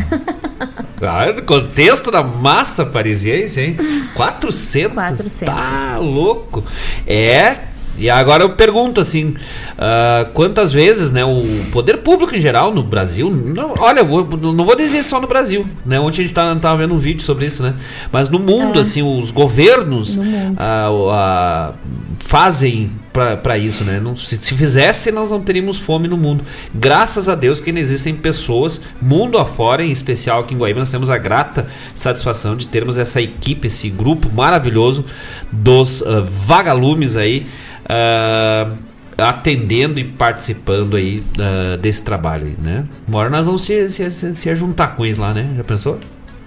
ah, 1.02 1.42
contexto 1.42 2.10
da 2.10 2.22
massa 2.22 2.86
parisiense, 2.86 3.60
hein? 3.60 3.76
400. 4.14 4.94
400. 4.94 5.40
Tá 5.40 5.98
louco. 5.98 6.64
É. 7.06 7.71
E 7.98 8.08
agora 8.08 8.42
eu 8.42 8.50
pergunto 8.50 9.00
assim, 9.00 9.34
ah, 9.78 10.26
quantas 10.32 10.72
vezes, 10.72 11.12
né, 11.12 11.24
o 11.24 11.44
poder 11.72 11.98
público 11.98 12.34
em 12.34 12.40
geral 12.40 12.72
no 12.72 12.82
Brasil, 12.82 13.30
não, 13.30 13.74
olha, 13.78 14.02
vou, 14.02 14.26
não 14.26 14.64
vou 14.64 14.74
dizer 14.74 15.02
só 15.02 15.20
no 15.20 15.26
Brasil, 15.28 15.66
né, 15.84 16.00
ontem 16.00 16.22
a 16.22 16.24
gente 16.24 16.34
tá, 16.34 16.56
tava 16.56 16.78
vendo 16.78 16.94
um 16.94 16.98
vídeo 16.98 17.22
sobre 17.22 17.46
isso, 17.46 17.62
né, 17.62 17.74
mas 18.10 18.28
no 18.30 18.38
mundo, 18.38 18.78
É. 18.78 18.82
assim, 18.82 19.02
os 19.02 19.30
governos 19.30 20.18
ah, 20.56 20.90
o- 20.90 21.10
ah, 21.10 21.74
fazem 22.20 22.90
para 23.12 23.58
isso, 23.58 23.84
né? 23.84 24.00
Não, 24.00 24.16
se, 24.16 24.38
se 24.38 24.54
fizesse, 24.54 25.12
nós 25.12 25.30
não 25.30 25.38
teríamos 25.42 25.76
fome 25.76 26.08
no 26.08 26.16
mundo. 26.16 26.42
Graças 26.74 27.28
a 27.28 27.34
Deus 27.34 27.60
que 27.60 27.68
ainda 27.68 27.78
existem 27.78 28.14
pessoas, 28.14 28.80
mundo 29.02 29.36
afora, 29.36 29.84
em 29.84 29.90
especial 29.90 30.40
aqui 30.40 30.54
em 30.54 30.56
Guaíba, 30.56 30.78
nós 30.80 30.90
temos 30.90 31.10
a 31.10 31.18
grata 31.18 31.66
satisfação 31.94 32.56
de 32.56 32.66
termos 32.68 32.96
essa 32.96 33.20
equipe, 33.20 33.66
esse 33.66 33.90
grupo 33.90 34.30
maravilhoso 34.34 35.04
dos 35.52 36.00
uh, 36.00 36.24
vagalumes 36.26 37.14
aí. 37.14 37.46
Uh, 37.84 38.76
atendendo 39.18 40.00
e 40.00 40.04
participando 40.04 40.96
aí 40.96 41.22
uh, 41.38 41.76
desse 41.76 42.02
trabalho 42.02 42.56
né? 42.58 42.84
Uma 43.06 43.18
hora 43.18 43.30
nós 43.30 43.46
vamos 43.46 43.62
se, 43.62 43.90
se, 43.90 44.10
se, 44.10 44.34
se 44.34 44.56
juntar 44.56 44.96
com 44.96 45.04
eles 45.04 45.18
lá, 45.18 45.34
né? 45.34 45.50
Já 45.56 45.64
pensou? 45.64 45.98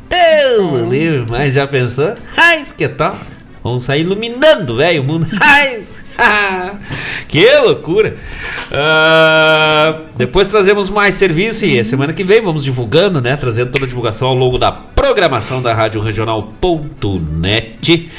Deus 0.09 0.81
é. 0.81 0.89
livre, 0.89 1.25
mas 1.29 1.53
já 1.53 1.67
pensou? 1.67 2.13
Ai, 2.37 2.63
que 2.77 2.87
tal? 2.87 3.17
Vamos 3.63 3.83
sair 3.83 4.01
iluminando, 4.01 4.77
velho, 4.77 5.01
o 5.01 5.05
mundo. 5.05 5.27
Ai, 5.41 5.83
que 7.27 7.45
loucura! 7.59 8.15
Uh, 8.71 10.05
depois 10.15 10.47
trazemos 10.47 10.89
mais 10.89 11.15
serviço 11.15 11.65
e 11.65 11.83
semana 11.83 12.13
que 12.13 12.23
vem 12.23 12.41
vamos 12.41 12.63
divulgando, 12.63 13.19
né? 13.21 13.35
Trazendo 13.35 13.71
toda 13.71 13.83
a 13.85 13.87
divulgação 13.87 14.29
ao 14.29 14.35
longo 14.35 14.57
da 14.57 14.71
programação 14.71 15.61
da 15.61 15.73
Rádio 15.73 15.99
Regional.net. 16.01 18.09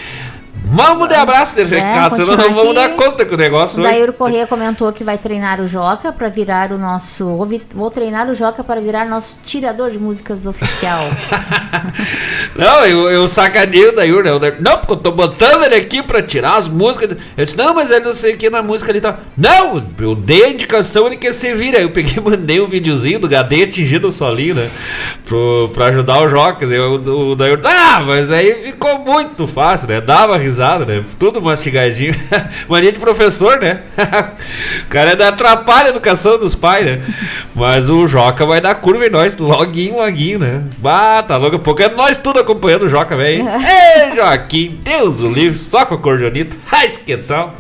Vamos 0.69 1.09
de 1.09 1.15
abraço 1.15 1.55
de 1.55 1.63
recado, 1.63 2.21
é, 2.21 2.25
senão 2.25 2.37
não 2.37 2.53
vamos 2.53 2.75
dar 2.75 2.97
conta 2.97 3.25
com 3.25 3.35
o 3.35 3.39
negócio 3.39 3.83
hoje. 3.83 4.03
O 4.03 4.13
Correia 4.13 4.49
comentou 4.49 4.93
que 4.93 5.05
vai 5.05 5.17
treinar 5.17 5.61
o 5.61 5.69
Joca 5.69 6.13
para 6.13 6.29
virar 6.29 6.73
o 6.73 6.79
nosso. 6.79 7.39
Vou 7.73 7.89
treinar 7.89 8.29
o 8.29 8.35
Joca 8.35 8.65
para 8.65 8.81
virar 8.81 9.07
nosso 9.07 9.39
tirador 9.45 9.91
de 9.91 9.99
músicas 9.99 10.45
oficial. 10.45 11.05
não, 12.57 12.85
eu, 12.85 13.09
eu 13.09 13.29
sacaneio 13.29 13.91
o 13.91 13.95
Daí, 13.95 14.11
né? 14.11 14.57
Não, 14.61 14.79
porque 14.79 14.93
eu 14.95 14.97
tô 14.97 15.13
botando 15.13 15.63
ele 15.63 15.77
aqui 15.77 16.03
para 16.03 16.21
tirar 16.21 16.57
as 16.57 16.67
músicas. 16.67 17.17
Eu 17.37 17.45
disse, 17.45 17.57
não, 17.57 17.73
mas 17.73 17.89
ele 17.91 18.05
não 18.05 18.13
sei 18.13 18.35
o 18.35 18.37
que 18.37 18.51
na 18.51 18.63
música 18.63 18.91
ali 18.91 19.01
tá. 19.01 19.21
Não, 19.37 19.81
eu 20.01 20.17
dei 20.17 20.47
a 20.47 20.51
indicação, 20.51 21.07
ele 21.07 21.17
quer 21.17 21.33
servir. 21.33 21.77
Aí 21.77 21.83
eu 21.83 21.91
peguei 21.91 22.19
mandei 22.23 22.61
um 22.61 22.67
videozinho 22.67 23.21
do 23.21 23.29
Gadê 23.29 23.63
atingindo 23.63 24.09
o 24.09 24.13
solinho, 24.13 24.57
né? 24.57 24.69
Pro, 25.25 25.71
pra 25.73 25.87
ajudar 25.87 26.23
o 26.25 26.29
Joca. 26.29 26.65
Eu, 26.65 26.95
o 26.95 27.37
Daí, 27.37 27.57
ah, 27.65 28.01
mas 28.05 28.33
aí 28.33 28.65
ficou 28.65 28.99
muito 28.99 29.47
fácil, 29.47 29.89
né? 29.89 30.01
Dava 30.01 30.37
risada 30.37 30.56
né? 30.59 31.05
Tudo 31.19 31.41
mastigadinho. 31.41 32.15
Mania 32.69 32.93
de 32.93 32.99
professor, 32.99 33.59
né? 33.61 33.83
o 34.87 34.89
cara 34.89 35.12
é 35.12 35.27
atrapalha 35.27 35.87
a 35.87 35.91
educação 35.91 36.39
dos 36.39 36.55
pais, 36.55 36.85
né? 36.85 37.03
Mas 37.55 37.89
o 37.89 38.07
Joca 38.07 38.47
vai 38.47 38.61
dar 38.61 38.74
curva 38.77 39.07
em 39.07 39.11
nós, 39.11 39.37
loguinho, 39.37 39.97
loguinho, 39.97 40.39
né? 40.39 40.62
Bah, 40.78 41.23
tá 41.23 41.37
louco. 41.37 41.59
Pouco 41.59 41.83
é 41.83 41.89
nós 41.89 42.16
tudo 42.16 42.41
acompanhando 42.41 42.85
o 42.85 42.89
Joca, 42.89 43.16
velho. 43.16 43.45
Ei, 43.47 44.16
Joaquim, 44.16 44.78
Deus 44.83 45.20
o 45.20 45.31
livre, 45.31 45.59
só 45.59 45.85
com 45.85 45.95
a 45.95 45.99
cordionita. 45.99 46.57
Ai, 46.70 46.89
que 46.89 47.16
tal? 47.16 47.55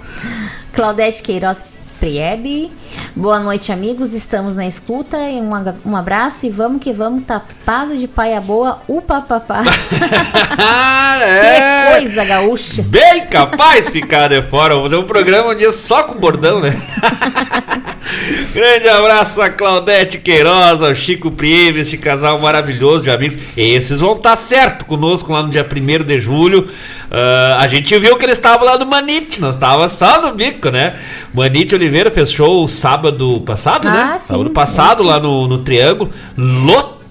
Claudete 0.72 1.22
Queiroz 1.22 1.75
Priebe. 2.06 2.70
Boa 3.16 3.40
noite, 3.40 3.72
amigos. 3.72 4.12
Estamos 4.12 4.54
na 4.54 4.64
escuta. 4.64 5.16
Um, 5.16 5.50
um 5.90 5.96
abraço 5.96 6.46
e 6.46 6.50
vamos 6.50 6.80
que 6.80 6.92
vamos, 6.92 7.24
tapado 7.24 7.96
de 7.96 8.06
paia 8.06 8.40
boa, 8.40 8.80
upa 8.86 9.20
papá. 9.20 9.64
é. 11.20 11.90
Que 11.90 11.98
coisa 11.98 12.24
gaúcha. 12.24 12.84
Bem 12.84 13.26
capaz 13.26 13.88
ficar 13.88 14.28
de 14.28 14.40
fora. 14.42 14.74
Vou 14.74 14.84
fazer 14.84 14.96
um 14.98 15.02
programa 15.02 15.50
um 15.50 15.56
dia 15.56 15.72
só 15.72 16.04
com 16.04 16.14
bordão, 16.14 16.60
né? 16.60 16.70
Grande 18.52 18.88
abraço 18.88 19.40
a 19.42 19.50
Claudete 19.50 20.18
Queiroz, 20.18 20.82
ao 20.82 20.94
Chico 20.94 21.30
Priebe, 21.30 21.80
esse 21.80 21.98
casal 21.98 22.40
maravilhoso 22.40 23.04
de 23.04 23.10
amigos. 23.10 23.36
Esses 23.56 24.00
vão 24.00 24.14
estar 24.14 24.36
certo 24.36 24.84
conosco 24.84 25.32
lá 25.32 25.42
no 25.42 25.50
dia 25.50 25.64
1 25.64 26.04
de 26.04 26.18
julho. 26.20 26.64
Uh, 26.64 27.56
a 27.58 27.66
gente 27.68 27.96
viu 27.98 28.16
que 28.16 28.24
eles 28.24 28.38
estavam 28.38 28.66
lá 28.66 28.78
no 28.78 28.86
Manite, 28.86 29.40
nós 29.40 29.54
estávamos 29.54 29.92
só 29.92 30.20
no 30.20 30.34
bico, 30.34 30.70
né? 30.70 30.96
Manite 31.32 31.74
Oliveira 31.74 32.10
fez 32.10 32.32
show 32.32 32.66
sábado 32.66 33.40
passado, 33.42 33.84
né? 33.84 33.90
ah, 33.90 34.12
né? 34.12 34.18
Sim, 34.18 34.28
sábado 34.28 34.50
passado 34.50 35.02
é, 35.02 35.06
lá 35.06 35.20
no, 35.20 35.46
no 35.46 35.58
Triângulo. 35.58 36.10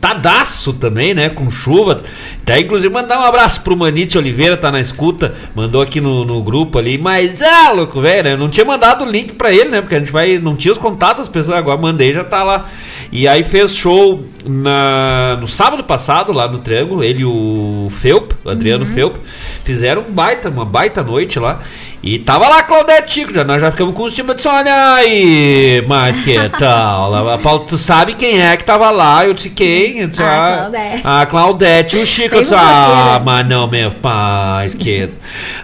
Lotadaço 0.06 0.74
também, 0.74 1.16
né? 1.16 1.30
Com 1.30 1.50
chuva. 1.50 2.02
Até 2.44 2.60
inclusive 2.60 2.94
mandar 2.94 3.20
um 3.20 3.24
abraço 3.24 3.62
pro 3.62 3.76
Manite 3.76 4.18
Oliveira, 4.18 4.56
tá 4.56 4.72
na 4.72 4.80
escuta. 4.80 5.34
Mandou 5.56 5.82
aqui 5.82 6.00
no, 6.00 6.24
no 6.24 6.44
grupo 6.44 6.78
ali. 6.78 6.98
Mas, 6.98 7.42
ah, 7.42 7.72
louco, 7.72 8.00
velho, 8.00 8.30
eu 8.30 8.38
não 8.38 8.48
tinha 8.48 8.66
mandado 8.66 9.04
o 9.04 9.10
link 9.10 9.34
pra 9.34 9.52
ele, 9.52 9.70
né? 9.70 9.82
Porque 9.82 9.96
a 9.96 10.00
gente 10.00 10.12
vai. 10.12 10.38
Não 10.38 10.56
tinha 10.56 10.72
os 10.72 10.78
contatos 10.78 11.26
das 11.26 11.30
pessoas, 11.30 11.58
agora 11.58 11.80
mandei 11.80 12.14
já 12.14 12.24
tá 12.24 12.44
lá. 12.44 12.70
E 13.12 13.28
aí 13.28 13.44
fez 13.44 13.76
show 13.76 14.24
na, 14.46 15.38
no 15.40 15.48
sábado 15.48 15.84
passado, 15.84 16.32
lá 16.32 16.48
no 16.48 16.60
Triângulo, 16.60 17.04
ele 17.04 17.22
e 17.22 17.26
o 17.26 17.88
Felp, 17.90 18.34
o 18.44 18.50
Adriano 18.50 18.86
uhum. 18.86 18.92
Felp, 18.92 19.16
fizeram 19.64 20.04
um 20.08 20.12
baita, 20.12 20.50
uma 20.50 20.66
baita 20.66 21.02
noite 21.02 21.40
lá. 21.40 21.62
E 22.04 22.20
tava 22.20 22.48
lá 22.48 22.62
Claudete 22.64 23.14
Chico, 23.14 23.34
já, 23.34 23.44
nós 23.44 23.60
já 23.60 23.72
ficamos 23.72 23.96
com 23.96 24.10
cima 24.10 24.36
de 24.36 24.48
olha 24.48 24.94
aí, 24.94 25.84
mas 25.88 26.20
que 26.20 26.38
tal? 26.60 27.14
A 27.30 27.38
Paulo, 27.38 27.66
tu 27.66 27.78
sabe 27.78 28.14
quem 28.14 28.42
é 28.42 28.56
que 28.56 28.64
tava 28.64 28.92
lá? 28.92 29.26
Eu 29.26 29.34
disse 29.34 29.50
quem? 29.50 30.00
Eu 30.00 30.08
disse, 30.08 30.22
ah, 30.22 30.28
ah 30.28 30.46
Claudete. 30.58 31.02
A 31.04 31.26
Claudete 31.26 31.98
e 31.98 32.04
o 32.04 32.06
Chico. 32.06 32.36
Eu 32.36 32.44
disse, 32.44 32.54
ah, 32.56 33.22
mas 33.24 33.48
não, 33.48 33.68
meu 33.68 33.92
pai, 33.92 34.70
que. 34.70 35.10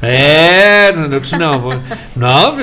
É, 0.01 0.89
eu 0.89 1.19
disse, 1.19 1.37
não, 1.37 1.59
vou, 1.59 1.73
não, 2.15 2.57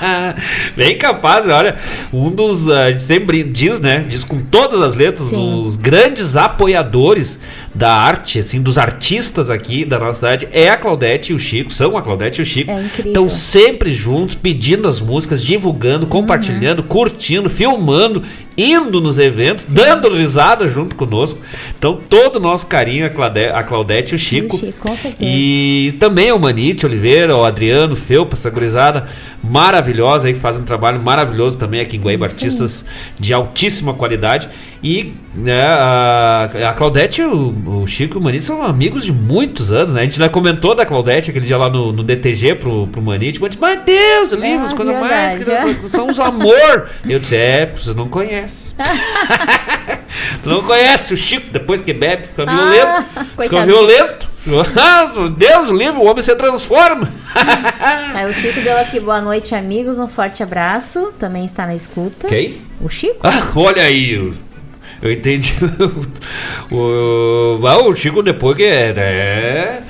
ah, 0.00 0.34
bem 0.76 0.96
capaz, 0.96 1.48
olha, 1.48 1.76
um 2.12 2.30
dos, 2.30 2.68
a 2.68 2.90
gente 2.90 3.02
sempre 3.02 3.42
diz, 3.42 3.80
né, 3.80 4.04
diz 4.06 4.24
com 4.24 4.40
todas 4.40 4.80
as 4.80 4.94
letras, 4.94 5.28
Sim. 5.28 5.60
os 5.60 5.76
grandes 5.76 6.36
apoiadores 6.36 7.38
da 7.74 7.92
arte, 7.92 8.38
assim, 8.38 8.62
dos 8.62 8.78
artistas 8.78 9.50
aqui 9.50 9.84
da 9.84 9.98
nossa 9.98 10.20
cidade 10.20 10.48
é 10.52 10.70
a 10.70 10.76
Claudete 10.76 11.32
e 11.32 11.34
o 11.34 11.38
Chico, 11.38 11.72
são 11.72 11.96
a 11.96 12.02
Claudete 12.02 12.40
e 12.40 12.42
o 12.42 12.46
Chico. 12.46 12.70
É 12.70 12.84
Estão 13.04 13.28
sempre 13.28 13.92
juntos, 13.92 14.36
pedindo 14.36 14.86
as 14.86 15.00
músicas, 15.00 15.42
divulgando, 15.42 16.06
compartilhando, 16.06 16.80
uhum. 16.80 16.88
curtindo, 16.88 17.50
filmando 17.50 18.22
indo 18.56 19.00
nos 19.00 19.18
eventos, 19.18 19.64
Sim. 19.64 19.74
dando 19.74 20.14
risada 20.14 20.68
junto 20.68 20.94
conosco. 20.94 21.40
Então, 21.78 21.98
todo 22.08 22.36
o 22.36 22.40
nosso 22.40 22.66
carinho 22.66 23.06
a 23.06 23.10
Claudete, 23.10 23.52
a 23.52 23.62
Claudete 23.62 24.12
e 24.12 24.16
o 24.16 24.18
Chico. 24.18 24.58
Chico 24.58 24.88
e 25.20 25.94
também 25.98 26.32
o 26.32 26.38
Manite 26.38 26.86
Oliveira, 26.86 27.36
o 27.36 27.44
Adriano 27.44 27.96
Felpa, 27.96 28.34
essa 28.34 28.50
gurizada 28.50 29.08
maravilhosa 29.42 30.28
aí, 30.28 30.34
que 30.34 30.40
faz 30.40 30.58
um 30.58 30.64
trabalho 30.64 31.00
maravilhoso 31.00 31.58
também 31.58 31.80
aqui 31.80 31.96
em 31.96 32.00
Guaíba, 32.00 32.26
artistas 32.26 32.86
de 33.18 33.32
altíssima 33.32 33.92
qualidade. 33.92 34.48
E 34.82 35.14
né, 35.34 35.62
a, 35.62 36.50
a 36.68 36.72
Claudete 36.74 37.22
o, 37.22 37.82
o 37.82 37.86
Chico 37.86 38.18
e 38.18 38.20
o 38.20 38.22
Manite 38.22 38.44
são 38.44 38.62
amigos 38.62 39.04
de 39.04 39.12
muitos 39.12 39.72
anos, 39.72 39.94
né? 39.94 40.02
A 40.02 40.04
gente 40.04 40.18
já 40.18 40.28
comentou 40.28 40.74
da 40.74 40.84
Claudete 40.84 41.30
aquele 41.30 41.46
dia 41.46 41.56
lá 41.56 41.70
no, 41.70 41.90
no 41.90 42.02
DTG 42.02 42.56
pro, 42.56 42.86
pro 42.88 43.00
Manite, 43.00 43.40
mas 43.40 43.56
meu 43.56 43.76
Deus, 43.82 44.32
livros, 44.32 44.72
é, 44.72 44.76
coisa 44.76 45.00
mais 45.00 45.34
que 45.34 45.88
são 45.88 46.08
os 46.08 46.20
amor. 46.20 46.90
Eu 47.08 47.18
disse, 47.18 47.34
é, 47.34 47.72
vocês 47.74 47.96
não 47.96 48.08
conhecem 48.08 48.43
conhece. 48.44 48.74
tu 50.42 50.50
não 50.50 50.62
conhece 50.62 51.14
o 51.14 51.16
Chico 51.16 51.46
depois 51.50 51.80
que 51.80 51.92
bebe, 51.92 52.26
fica 52.28 52.44
ah, 52.46 52.54
violento. 52.54 53.42
Fica 53.42 53.66
violento. 53.66 54.34
Ah, 54.76 55.28
Deus 55.36 55.70
livre, 55.70 55.98
o 55.98 56.04
homem 56.04 56.22
se 56.22 56.34
transforma. 56.36 57.10
Aí 58.14 58.30
o 58.30 58.34
Chico 58.34 58.60
deu 58.60 58.76
aqui 58.78 59.00
boa 59.00 59.20
noite, 59.20 59.54
amigos. 59.54 59.98
Um 59.98 60.08
forte 60.08 60.42
abraço. 60.42 61.12
Também 61.18 61.44
está 61.44 61.66
na 61.66 61.74
escuta. 61.74 62.28
Quem? 62.28 62.58
O 62.80 62.88
Chico. 62.88 63.20
Ah, 63.22 63.50
olha 63.56 63.82
aí. 63.82 64.32
Eu 65.00 65.12
entendi. 65.12 65.54
o, 66.70 67.58
o 67.58 67.96
Chico 67.96 68.22
depois 68.22 68.56
que 68.56 68.64
é, 68.64 68.92
né? 68.92 69.82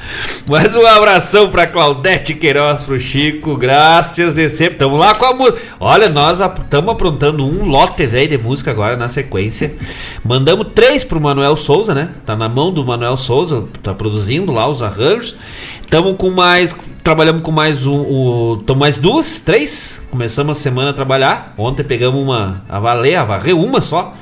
Mais 0.46 0.76
um 0.76 0.84
abração 0.84 1.48
pra 1.48 1.66
Claudete 1.66 2.34
Queiroz, 2.34 2.82
pro 2.82 3.00
Chico. 3.00 3.56
Graças 3.56 4.36
e 4.36 4.46
sempre. 4.50 4.76
Tamo 4.76 4.94
lá 4.94 5.14
com 5.14 5.24
a 5.24 5.32
música. 5.32 5.58
Olha, 5.80 6.10
nós 6.10 6.38
estamos 6.38 6.92
aprontando 6.92 7.46
um 7.46 7.64
lote 7.64 8.04
velho 8.04 8.28
de 8.28 8.36
música 8.36 8.70
agora 8.70 8.94
na 8.94 9.08
sequência. 9.08 9.74
Mandamos 10.22 10.66
três 10.74 11.02
pro 11.02 11.18
Manuel 11.18 11.56
Souza, 11.56 11.94
né? 11.94 12.10
Tá 12.26 12.36
na 12.36 12.46
mão 12.46 12.70
do 12.70 12.84
Manuel 12.84 13.16
Souza, 13.16 13.64
tá 13.82 13.94
produzindo 13.94 14.52
lá 14.52 14.68
os 14.68 14.82
arranjos. 14.82 15.34
Estamos 15.80 16.14
com 16.18 16.28
mais. 16.28 16.76
Trabalhamos 17.02 17.40
com 17.40 17.50
mais 17.50 17.86
um. 17.86 18.58
Estamos 18.60 18.80
mais 18.80 18.98
duas, 18.98 19.40
três. 19.40 20.06
Começamos 20.10 20.58
a 20.58 20.60
semana 20.60 20.90
a 20.90 20.92
trabalhar. 20.92 21.54
Ontem 21.56 21.82
pegamos 21.82 22.22
uma. 22.22 22.62
A 22.68 22.78
valer, 22.78 23.16
a 23.16 23.24
varrer 23.24 23.56
uma 23.56 23.80
só. 23.80 24.12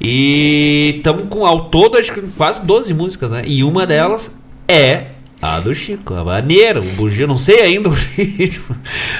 E 0.00 0.94
estamos 0.96 1.28
com 1.28 1.46
ao 1.46 1.66
todo 1.66 1.96
acho 1.96 2.12
que 2.12 2.22
quase 2.36 2.66
12 2.66 2.92
músicas, 2.92 3.30
né? 3.30 3.44
E 3.46 3.62
uma 3.62 3.86
delas 3.86 4.36
é 4.66 5.19
a 5.42 5.58
do 5.58 5.74
Chico, 5.74 6.14
a 6.14 6.22
maneira, 6.22 6.80
o 6.80 6.84
bugio, 6.96 7.26
não 7.26 7.38
sei 7.38 7.62
ainda 7.62 7.88
o 7.88 7.92
ritmo. 8.14 8.76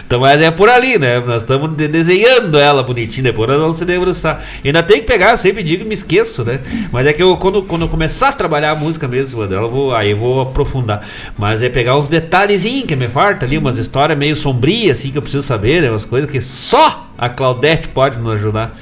Então, 0.06 0.20
mas 0.20 0.40
é 0.42 0.50
por 0.50 0.68
ali, 0.68 0.98
né? 0.98 1.18
Nós 1.18 1.42
estamos 1.42 1.74
de 1.74 1.88
desenhando 1.88 2.58
ela 2.58 2.82
bonitinha, 2.82 3.24
depois 3.24 3.48
nós 3.48 3.58
vamos 3.58 3.76
se 3.76 3.86
debruçar. 3.86 4.44
Ainda 4.62 4.82
tem 4.82 4.98
que 4.98 5.06
pegar, 5.06 5.30
eu 5.30 5.38
sempre 5.38 5.62
digo 5.62 5.82
me 5.82 5.94
esqueço, 5.94 6.44
né? 6.44 6.60
Mas 6.92 7.06
é 7.06 7.14
que 7.14 7.22
eu, 7.22 7.38
quando, 7.38 7.62
quando 7.62 7.82
eu 7.82 7.88
começar 7.88 8.28
a 8.28 8.32
trabalhar 8.32 8.72
a 8.72 8.74
música 8.74 9.08
mesmo 9.08 9.46
dela, 9.46 9.66
vou, 9.66 9.94
aí 9.94 10.10
eu 10.10 10.18
vou 10.18 10.42
aprofundar. 10.42 11.06
Mas 11.38 11.62
é 11.62 11.70
pegar 11.70 11.96
uns 11.96 12.08
detalhezinhos 12.08 12.84
que 12.84 12.94
me 12.94 13.08
falta 13.08 13.46
ali, 13.46 13.56
umas 13.56 13.78
histórias 13.78 14.18
meio 14.18 14.36
sombrias, 14.36 14.98
assim, 14.98 15.10
que 15.10 15.16
eu 15.16 15.22
preciso 15.22 15.46
saber, 15.46 15.80
né? 15.80 15.88
Umas 15.88 16.04
coisas 16.04 16.28
que 16.28 16.40
só 16.42 17.08
a 17.16 17.30
Claudete 17.30 17.88
pode 17.88 18.18
nos 18.18 18.34
ajudar. 18.34 18.76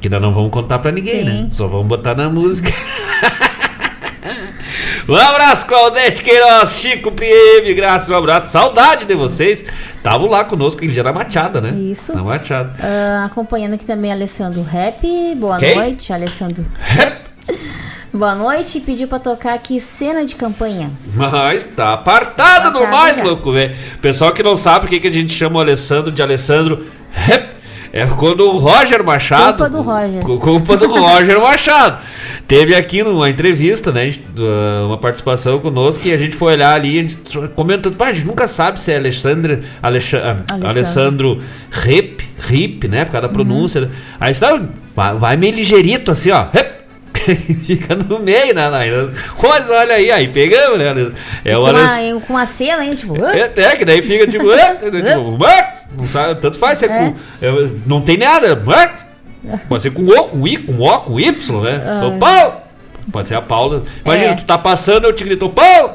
Que 0.00 0.08
ainda 0.08 0.18
não 0.18 0.32
vamos 0.32 0.50
contar 0.50 0.78
pra 0.78 0.90
ninguém, 0.90 1.22
né? 1.22 1.32
Sim. 1.32 1.42
né? 1.42 1.48
Só 1.52 1.68
vamos 1.68 1.86
botar 1.86 2.14
na 2.14 2.30
música. 2.30 2.72
Um 5.08 5.14
abraço, 5.16 5.66
Claudete 5.66 6.22
Queiroz, 6.22 6.72
Chico 6.74 7.10
Priem, 7.10 7.74
graças, 7.74 8.08
um 8.10 8.16
abraço, 8.16 8.52
saudade 8.52 9.04
de 9.04 9.14
vocês. 9.14 9.64
Estavam 9.96 10.28
lá 10.28 10.44
conosco 10.44 10.78
aquele 10.78 10.92
dia 10.92 11.02
na 11.02 11.12
Machada, 11.12 11.60
né? 11.60 11.70
Isso. 11.70 12.14
Na 12.14 12.22
Machada. 12.22 12.74
Ah, 12.80 13.24
acompanhando 13.26 13.74
aqui 13.74 13.84
também 13.84 14.12
Alessandro 14.12 14.62
Rap. 14.62 15.00
Boa 15.36 15.58
Quem? 15.58 15.76
noite, 15.76 16.12
Alessandro. 16.12 16.64
Boa 18.12 18.34
noite. 18.34 18.80
Pediu 18.80 19.08
pra 19.08 19.18
tocar 19.18 19.54
aqui 19.54 19.80
cena 19.80 20.24
de 20.24 20.36
campanha. 20.36 20.90
Mas 21.14 21.64
tá 21.64 21.94
apartado 21.94 22.70
no 22.70 22.78
Apartado 22.84 22.90
mais, 22.96 23.16
já. 23.16 23.22
louco, 23.24 23.52
velho. 23.52 23.74
Pessoal 24.02 24.32
que 24.32 24.42
não 24.42 24.54
sabe 24.56 24.86
o 24.86 24.88
que, 24.88 25.00
que 25.00 25.08
a 25.08 25.12
gente 25.12 25.32
chama 25.32 25.56
o 25.58 25.60
Alessandro 25.60 26.12
de 26.12 26.20
Alessandro. 26.22 26.86
Rep, 27.10 27.52
É 27.92 28.06
quando 28.06 28.40
o 28.46 28.58
Roger 28.58 29.02
Machado. 29.04 29.56
Culpa 29.58 29.70
do 29.70 29.82
Roger. 29.82 30.22
cu- 30.22 30.38
Culpa 30.38 30.76
do 30.76 30.88
Roger 30.88 31.40
Machado. 31.40 31.98
Teve 32.52 32.74
aqui 32.74 33.02
numa 33.02 33.30
entrevista, 33.30 33.90
né? 33.90 34.10
Uma 34.84 34.98
participação 34.98 35.58
conosco 35.58 36.06
e 36.06 36.12
a 36.12 36.18
gente 36.18 36.36
foi 36.36 36.52
olhar 36.52 36.74
ali, 36.74 36.98
a 36.98 37.02
gente 37.02 37.16
comentou, 37.54 37.90
pá, 37.92 38.08
a 38.08 38.12
gente 38.12 38.26
nunca 38.26 38.46
sabe 38.46 38.78
se 38.78 38.92
é 38.92 38.96
Alexandre, 38.96 39.62
Alexa- 39.82 40.18
ah, 40.22 40.30
Alessandro. 40.52 40.68
Alessandro 40.68 41.42
Rep, 41.70 42.20
Rip, 42.40 42.88
né? 42.88 43.06
Por 43.06 43.12
causa 43.12 43.26
da 43.26 43.28
Uhum. 43.28 43.32
pronúncia. 43.46 43.80
né? 43.80 43.88
Aí 44.20 44.34
sabe, 44.34 44.68
vai, 44.94 45.14
vai 45.14 45.34
meio 45.38 45.54
ligeirito 45.54 46.10
assim, 46.10 46.30
ó. 46.30 46.44
Rep. 46.52 46.72
Fica 47.64 47.96
no 47.96 48.18
meio, 48.18 48.54
né? 48.54 48.68
né? 48.68 49.08
Mas 49.42 49.70
olha 49.70 49.94
aí, 49.94 50.10
aí 50.10 50.28
pegamos, 50.28 50.78
né? 50.78 51.10
É 51.46 51.54
com, 51.54 51.60
uma, 51.62 52.20
com 52.26 52.32
uma 52.34 52.44
cena, 52.44 52.84
hein? 52.84 52.94
Tipo, 52.94 53.16
É, 53.24 53.50
é, 53.56 53.76
que 53.76 53.84
daí 53.86 54.02
fica 54.02 54.26
tipo, 54.26 54.52
é, 54.52 54.74
tipo, 54.76 55.38
não 55.96 56.04
sabe, 56.04 56.38
tanto 56.38 56.58
faz 56.58 56.78
ser 56.78 56.90
É. 56.90 56.98
com. 56.98 57.14
é, 57.40 57.70
não 57.86 58.02
tem 58.02 58.18
nada? 58.18 58.54
Pode 59.68 59.82
ser 59.82 59.90
com 59.92 60.02
O, 60.02 60.24
com 60.28 60.46
I, 60.46 60.56
com 60.58 60.78
O, 60.80 61.00
com 61.00 61.20
Y, 61.20 61.30
né? 61.62 61.80
Ô, 62.06 62.18
Paulo! 62.18 62.62
Pode 63.10 63.28
ser 63.28 63.34
a 63.34 63.42
Paula. 63.42 63.82
Imagina, 64.04 64.32
É. 64.32 64.34
tu 64.36 64.44
tá 64.44 64.56
passando, 64.56 65.04
eu 65.04 65.12
te 65.12 65.24
grito, 65.24 65.48
Paulo! 65.48 65.94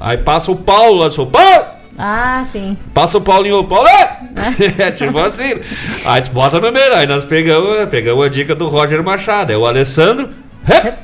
Aí 0.00 0.18
passa 0.18 0.50
o 0.52 0.56
Paulo 0.56 0.98
lá, 1.04 1.10
sou 1.10 1.26
Paulo! 1.26 1.64
ah, 1.98 2.44
sim. 2.50 2.78
Passa 2.94 3.18
o 3.18 3.20
Paulinho, 3.20 3.64
Paulo! 3.64 3.88
É 4.78 4.90
tipo 4.92 5.18
assim. 5.18 5.60
Aí 6.06 6.22
bota 6.32 6.60
no 6.60 6.70
meio, 6.72 6.94
aí 6.94 7.06
nós 7.06 7.24
pegamos, 7.24 7.88
pegamos 7.90 8.24
a 8.24 8.28
dica 8.28 8.54
do 8.54 8.68
Roger 8.68 9.02
Machado. 9.02 9.52
É 9.52 9.56
o 9.56 9.66
Alessandro. 9.66 10.30
Rep. 10.64 10.94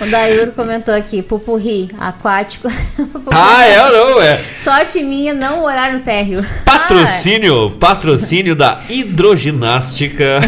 O 0.00 0.06
Daíro 0.06 0.52
comentou 0.52 0.94
aqui, 0.94 1.22
pupurri, 1.22 1.90
aquático. 1.98 2.68
Ah, 3.32 3.64
é 3.64 3.76
não? 3.90 4.20
É. 4.20 4.42
Sorte 4.56 5.02
minha 5.02 5.32
não 5.32 5.62
orar 5.62 5.92
no 5.92 6.00
térreo. 6.00 6.44
Patrocínio, 6.64 7.70
patrocínio 7.78 8.56
da 8.56 8.80
hidroginástica. 8.88 10.40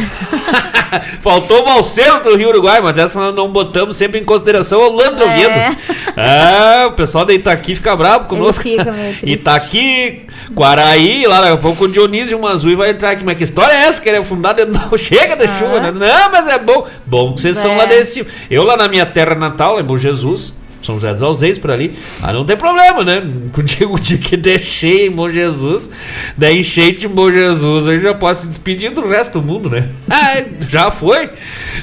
Faltou 1.23 1.61
o 1.61 1.65
Balseiro 1.65 2.20
do 2.20 2.37
Rio 2.37 2.49
Uruguai, 2.49 2.81
mas 2.81 2.99
essa 2.99 3.19
nós 3.19 3.35
não 3.35 3.49
botamos 3.49 3.97
sempre 3.97 4.19
em 4.20 4.24
consideração 4.24 4.81
o 4.81 4.91
Lando 4.91 5.23
É. 5.23 5.70
Ah, 6.16 6.87
o 6.89 6.93
pessoal 6.93 7.24
da 7.24 7.33
Itaqui 7.33 7.77
fica 7.77 7.95
bravo 7.97 8.27
conosco. 8.27 8.66
Ele 8.66 8.79
fica 8.79 8.93
meio 8.93 9.16
triste. 9.20 9.41
Itaqui, 9.41 10.27
Quaraí, 10.55 11.27
lá 11.27 11.41
daqui 11.41 11.53
a 11.53 11.57
pouco 11.57 11.85
o 11.85 11.89
Dionísio 11.93 12.41
Mazui 12.41 12.74
vai 12.74 12.91
entrar 12.91 13.11
aqui. 13.11 13.24
Mas 13.24 13.39
que 13.39 13.45
história 13.45 13.73
é 13.73 13.85
essa? 13.87 14.01
Que 14.01 14.09
ele 14.09 14.19
é 14.19 14.23
fundado 14.23 14.65
não 14.66 14.97
chega 14.99 15.35
da 15.37 15.47
chuva, 15.47 15.81
né? 15.81 15.91
Não, 15.93 16.31
mas 16.31 16.49
é 16.49 16.59
bom. 16.59 16.87
Bom 17.07 17.35
que 17.35 17.41
vocês 17.41 17.57
são 17.57 17.73
É. 17.73 17.77
lá 17.77 17.85
desse. 17.87 18.27
Eu 18.51 18.62
lá 18.65 18.77
na 18.77 18.89
minha 18.89 19.07
terra 19.07 19.35
natal, 19.35 19.81
em 19.81 19.83
Bom 19.85 19.97
Jesus. 19.97 20.53
São 20.83 20.97
José 20.97 21.12
dos 21.12 21.23
Alzeiros 21.23 21.59
por 21.59 21.70
ali. 21.70 21.97
Mas 22.20 22.35
não 22.35 22.45
tem 22.45 22.57
problema, 22.57 23.05
né? 23.05 23.23
Contigo 23.55 23.95
o 23.95 24.01
dia 24.01 24.19
que 24.19 24.37
deixei 24.37 25.07
em 25.07 25.11
Bom 25.12 25.31
Jesus, 25.31 25.89
da 26.37 26.51
enchente 26.53 27.07
em 27.07 27.09
Bom 27.09 27.31
Jesus, 27.31 27.87
aí 27.87 28.01
já 28.01 28.12
posso 28.12 28.43
se 28.43 28.47
despedir 28.49 28.91
do 28.91 29.07
resto 29.09 29.41
do 29.41 29.47
mundo, 29.47 29.70
né? 29.70 29.89
Ah, 30.11 30.43
já 30.69 30.91
foi? 30.91 31.31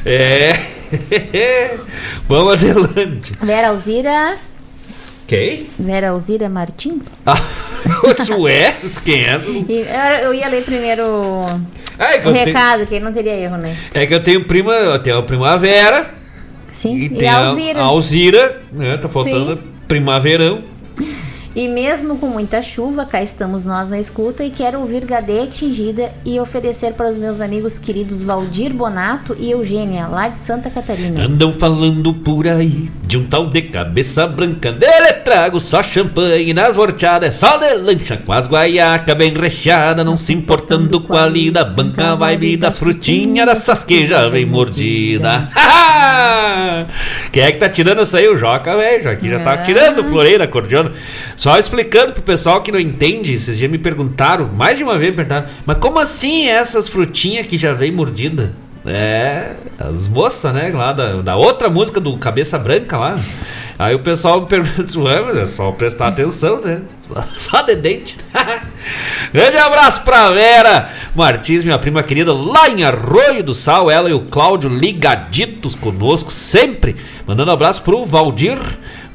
É. 0.05 0.59
Vamos 2.27 2.53
adelante. 2.53 3.31
Vera 3.41 3.69
Alzira. 3.69 4.37
Quem? 5.29 5.67
Vera 5.77 6.09
Alzira 6.09 6.49
Martins. 6.49 7.21
Ah, 7.27 7.37
ué? 8.39 8.73
Quem 9.05 9.25
é 9.25 9.35
eu, 9.35 10.25
eu 10.25 10.33
ia 10.33 10.47
ler 10.49 10.63
primeiro 10.63 11.03
Ah, 11.99 12.15
é, 12.15 12.17
o 12.17 12.29
eu 12.29 12.33
tenho, 12.33 12.45
recado, 12.45 12.87
que 12.87 12.99
não 12.99 13.13
teria 13.13 13.35
erro, 13.35 13.55
né? 13.57 13.77
é 13.93 14.07
que 14.07 14.15
eu 14.15 14.23
tenho 14.23 14.43
prima, 14.45 14.73
eu 14.73 14.97
tenho 14.97 15.19
a 15.19 15.21
primavera 15.21 16.09
Sim. 16.73 16.97
e, 16.97 17.21
E, 17.21 17.27
a 17.27 17.47
Alzira. 17.47 17.79
a 17.79 17.83
Alzira, 17.83 18.61
né? 18.71 18.97
Tá 18.97 19.07
faltando 19.07 19.55
Sim. 19.57 19.63
primaverão. 19.87 20.63
E 21.55 21.67
mesmo 21.67 22.17
com 22.19 22.27
muita 22.27 22.61
chuva, 22.61 23.05
cá 23.05 23.23
estamos 23.23 23.63
nós 23.63 23.89
na 23.89 23.99
escuta 23.99 24.43
e 24.43 24.51
quero 24.51 24.79
ouvir 24.79 25.03
Gadê 25.03 25.41
Atingida 25.41 26.13
e 26.23 26.39
oferecer 26.39 26.93
para 26.93 27.09
os 27.09 27.17
meus 27.17 27.41
amigos 27.41 27.79
queridos 27.79 28.21
Valdir 28.21 28.71
Bonato 28.71 29.35
e 29.37 29.49
Eugênia, 29.49 30.07
lá 30.07 30.27
de 30.27 30.37
Santa 30.37 30.69
Catarina. 30.69 31.25
Andam 31.25 31.51
falando 31.51 32.13
por 32.13 32.47
aí 32.47 32.87
de 33.07 33.17
um 33.17 33.23
tal 33.25 33.47
de 33.47 33.63
cabeça 33.63 34.27
branca. 34.27 34.71
Dele 34.71 35.11
trago 35.23 35.59
só 35.59 35.81
champanhe 35.81 36.53
nas 36.53 36.77
horteadas, 36.77 37.29
é 37.29 37.31
só 37.31 37.57
de 37.57 37.73
lancha 37.73 38.17
com 38.23 38.31
as 38.31 38.47
guaiacas 38.47 39.15
bem 39.17 39.33
recheada, 39.33 40.03
não 40.03 40.15
se 40.15 40.31
importando 40.33 41.01
com 41.01 41.17
a 41.17 41.25
lida. 41.25 41.65
Banca 41.65 42.15
vibe 42.15 42.57
das 42.57 42.77
frutinhas, 42.77 43.47
dessas 43.47 43.83
que 43.83 44.05
já 44.05 44.29
vem 44.29 44.45
mordida. 44.45 45.49
Quem 47.31 47.43
é 47.43 47.51
que 47.51 47.57
tá 47.57 47.69
tirando 47.69 48.01
isso 48.01 48.15
aí? 48.15 48.27
O 48.27 48.37
Joca, 48.37 48.75
velho. 48.75 49.17
Que 49.17 49.29
já 49.29 49.39
tá 49.39 49.53
Ah. 49.53 49.57
tirando 49.57 50.03
floreira, 50.03 50.47
cordiona. 50.47 50.91
Só 51.39 51.57
explicando 51.57 52.11
pro 52.11 52.21
pessoal 52.21 52.61
que 52.61 52.69
não 52.69 52.81
entende, 52.81 53.33
esses 53.33 53.57
dias 53.57 53.71
me 53.71 53.77
perguntaram, 53.77 54.49
mais 54.53 54.77
de 54.77 54.83
uma 54.83 54.97
vez 54.97 55.11
me 55.11 55.15
perguntaram, 55.15 55.47
mas 55.65 55.77
como 55.77 55.97
assim 55.97 56.49
essas 56.49 56.89
frutinhas 56.89 57.47
que 57.47 57.57
já 57.57 57.71
vem 57.71 57.93
mordida? 57.93 58.51
É, 58.85 59.55
as 59.77 60.05
moças, 60.05 60.53
né, 60.53 60.69
lá 60.73 60.91
da, 60.91 61.21
da 61.21 61.37
outra 61.37 61.69
música 61.69 61.97
do 61.97 62.17
Cabeça 62.17 62.59
Branca 62.59 62.97
lá. 62.97 63.17
Aí 63.77 63.95
o 63.95 63.99
pessoal 63.99 64.41
me 64.41 64.47
pergunta, 64.47 64.99
ué, 64.99 65.21
mas 65.21 65.37
é 65.37 65.45
só 65.45 65.71
prestar 65.71 66.09
atenção, 66.09 66.59
né? 66.59 66.81
Só, 66.99 67.23
só 67.31 67.61
de 67.61 67.75
dente. 67.77 68.17
Grande 69.31 69.57
abraço 69.57 70.01
pra 70.01 70.31
Vera 70.31 70.89
Martins, 71.15 71.63
minha 71.63 71.79
prima 71.79 72.03
querida, 72.03 72.33
lá 72.33 72.67
em 72.67 72.83
Arroio 72.83 73.43
do 73.43 73.53
Sal. 73.53 73.89
Ela 73.89 74.09
e 74.09 74.13
o 74.13 74.25
Cláudio 74.25 74.69
ligaditos 74.69 75.73
conosco, 75.73 76.31
sempre. 76.31 76.97
Mandando 77.25 77.51
abraço 77.51 77.81
pro 77.81 78.03
Valdir 78.03 78.59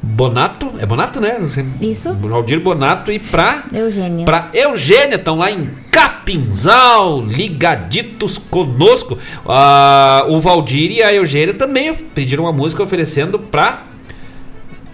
Bonato. 0.05 0.71
É 0.77 0.85
Bonato, 0.85 1.19
né? 1.19 1.37
Isso. 1.81 2.13
Valdir 2.13 2.59
Bonato 2.59 3.11
e 3.11 3.17
pra 3.17 3.63
Eugênia. 3.73 4.23
Pra 4.23 4.49
Eugênia, 4.53 5.15
estão 5.15 5.37
lá 5.37 5.51
em 5.51 5.67
Capinzal, 5.89 7.21
ligaditos 7.25 8.37
conosco. 8.37 9.17
Ah, 9.47 10.25
o 10.29 10.39
Valdir 10.39 10.91
e 10.91 11.01
a 11.01 11.11
Eugênia 11.11 11.55
também 11.55 11.93
pediram 11.93 12.43
uma 12.43 12.53
música 12.53 12.83
oferecendo 12.83 13.39
pra. 13.39 13.83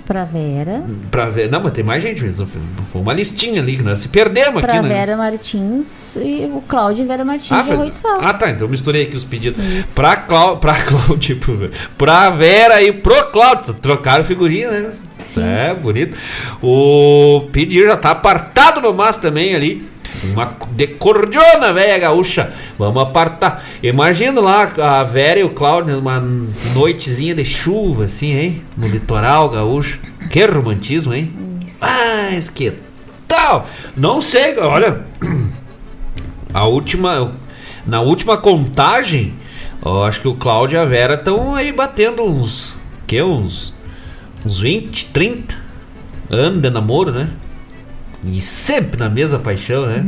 Pra 0.06 0.26
Vera. 0.26 0.84
pra 1.10 1.26
ver. 1.30 1.50
Não, 1.50 1.62
mas 1.62 1.72
tem 1.74 1.84
mais 1.84 2.02
gente 2.04 2.22
mesmo. 2.24 2.46
Foi 2.46 3.02
uma 3.02 3.14
listinha 3.14 3.62
ali 3.62 3.78
que 3.78 3.84
nós 3.84 4.00
se 4.00 4.08
perdemos 4.10 4.62
Pra 4.62 4.74
aqui, 4.74 4.82
né? 4.84 4.90
Vera 4.90 5.16
Martins 5.18 6.16
e 6.18 6.50
o 6.54 6.62
Cláudio 6.68 7.04
e 7.04 7.08
Vera 7.08 7.24
Martins 7.24 7.52
Ah, 7.52 7.62
de 7.62 7.72
Arroio 7.72 7.90
do 7.90 7.96
Sal. 7.96 8.20
ah, 8.22 8.34
tá. 8.34 8.50
Então 8.50 8.68
eu 8.68 8.70
misturei 8.72 9.04
aqui 9.04 9.16
os 9.16 9.24
pedidos. 9.24 9.64
Isso. 9.64 9.94
Pra, 9.96 10.16
Clau, 10.18 10.58
pra 10.58 10.76
Cláudio, 10.84 11.38
pro- 11.40 11.72
pra 11.98 12.30
Vera 12.32 12.82
e 12.82 12.92
pro 12.92 13.32
Cláudio. 13.32 13.74
Trocaram 13.76 14.24
figurinha, 14.26 14.70
né? 14.72 14.92
É, 15.38 15.74
bonito. 15.74 16.18
O 16.64 17.48
pedido 17.52 17.86
já 17.86 17.96
tá 17.98 18.12
apartado 18.12 18.82
no 18.82 18.94
mas 18.94 19.18
também 19.20 19.54
ali. 19.56 19.88
Uma 20.34 20.58
de 20.72 20.88
cordiona, 20.88 21.74
velha 21.74 21.98
gaúcha. 21.98 22.54
Vamos 22.78 23.02
apartar. 23.02 23.64
Imagina 23.82 24.40
lá 24.42 24.72
a 24.78 25.04
Vera 25.04 25.40
e 25.40 25.44
o 25.44 25.52
Cláudio 25.52 25.96
numa 25.96 26.20
noitezinha 26.74 27.34
de 27.34 27.46
chuva, 27.46 28.06
assim, 28.06 28.34
hein? 28.34 28.64
No 28.78 28.88
litoral 28.88 29.50
gaúcho. 29.50 30.00
Que 30.30 30.46
romantismo, 30.46 31.14
hein? 31.14 31.34
Mas 31.80 32.50
que 32.50 32.74
tal? 33.28 33.68
Não 33.96 34.22
sei, 34.22 34.58
olha. 34.58 35.06
A 36.54 36.66
última. 36.66 37.34
Na 37.86 38.02
última 38.02 38.38
contagem, 38.38 39.34
eu 39.84 40.04
acho 40.04 40.22
que 40.22 40.28
o 40.28 40.36
Cláudio 40.36 40.76
e 40.76 40.80
a 40.80 40.86
Vera 40.86 41.16
estão 41.16 41.56
aí 41.56 41.72
batendo 41.72 42.24
uns. 42.24 42.78
Que? 43.08 43.22
Uns. 43.24 43.74
Uns 44.46 44.60
20, 44.60 45.08
30 45.08 45.56
anos 46.30 46.62
de 46.62 46.70
namoro, 46.70 47.12
né? 47.12 47.30
E 48.24 48.40
sempre 48.42 49.00
na 49.00 49.10
mesma 49.10 49.40
paixão, 49.40 49.86
né? 49.86 50.04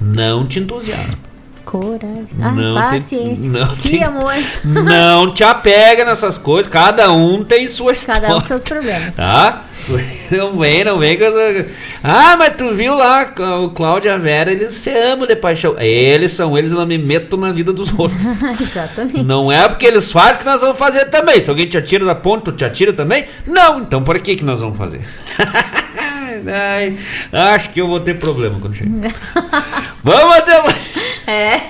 Não 0.00 0.46
te 0.46 0.58
entusiasma. 0.58 1.18
Coragem. 1.64 2.26
Ah, 2.40 2.50
Não 2.50 2.74
tem- 2.90 3.00
paciência. 3.00 3.50
não 3.50 3.76
que 3.76 3.90
tem- 3.90 4.02
amor. 4.04 4.34
Não 4.64 5.32
te 5.32 5.44
apega 5.44 6.04
nessas 6.04 6.36
coisas. 6.36 6.70
Cada 6.70 7.10
um 7.12 7.44
tem 7.44 7.66
sua 7.68 7.92
história. 7.92 8.20
Cada 8.22 8.36
um 8.36 8.40
com 8.40 8.46
seus 8.46 8.62
problemas. 8.62 9.14
Tá? 9.14 9.62
Não 10.32 10.58
vem, 10.58 10.82
não 10.82 10.98
vem 10.98 11.16
com 11.18 11.24
essa... 11.24 11.66
Ah, 12.02 12.36
mas 12.38 12.56
tu 12.56 12.74
viu 12.74 12.94
lá 12.94 13.32
o 13.62 13.68
Cláudio 13.70 14.08
e 14.08 14.12
a 14.12 14.16
Vera, 14.16 14.50
eles 14.50 14.72
se 14.74 14.88
amam 14.90 15.26
de 15.26 15.36
paixão. 15.36 15.78
Eles 15.78 16.32
são 16.32 16.56
eles, 16.56 16.72
eu 16.72 16.78
não 16.78 16.86
me 16.86 16.96
meto 16.96 17.36
na 17.36 17.52
vida 17.52 17.70
dos 17.70 17.92
outros. 17.98 18.24
Exatamente. 18.60 19.22
Não 19.24 19.52
é 19.52 19.68
porque 19.68 19.84
eles 19.86 20.10
fazem 20.10 20.38
que 20.38 20.44
nós 20.46 20.60
vamos 20.62 20.78
fazer 20.78 21.04
também. 21.10 21.44
Se 21.44 21.50
alguém 21.50 21.66
te 21.66 21.76
atira 21.76 22.04
da 22.06 22.14
ponte, 22.14 22.44
tu 22.44 22.52
te 22.52 22.64
atira 22.64 22.92
também? 22.94 23.26
Não, 23.46 23.80
então 23.80 24.02
por 24.02 24.18
que 24.20 24.36
que 24.36 24.44
nós 24.44 24.60
vamos 24.62 24.78
fazer? 24.78 25.02
Ai, 26.46 26.98
acho 27.32 27.70
que 27.70 27.80
eu 27.80 27.88
vou 27.88 28.00
ter 28.00 28.18
problema 28.18 28.58
quando 28.60 28.74
chegar. 28.74 29.12
vamos 30.02 30.36
até 30.36 30.58
lá. 30.58 30.74
É. 31.26 31.60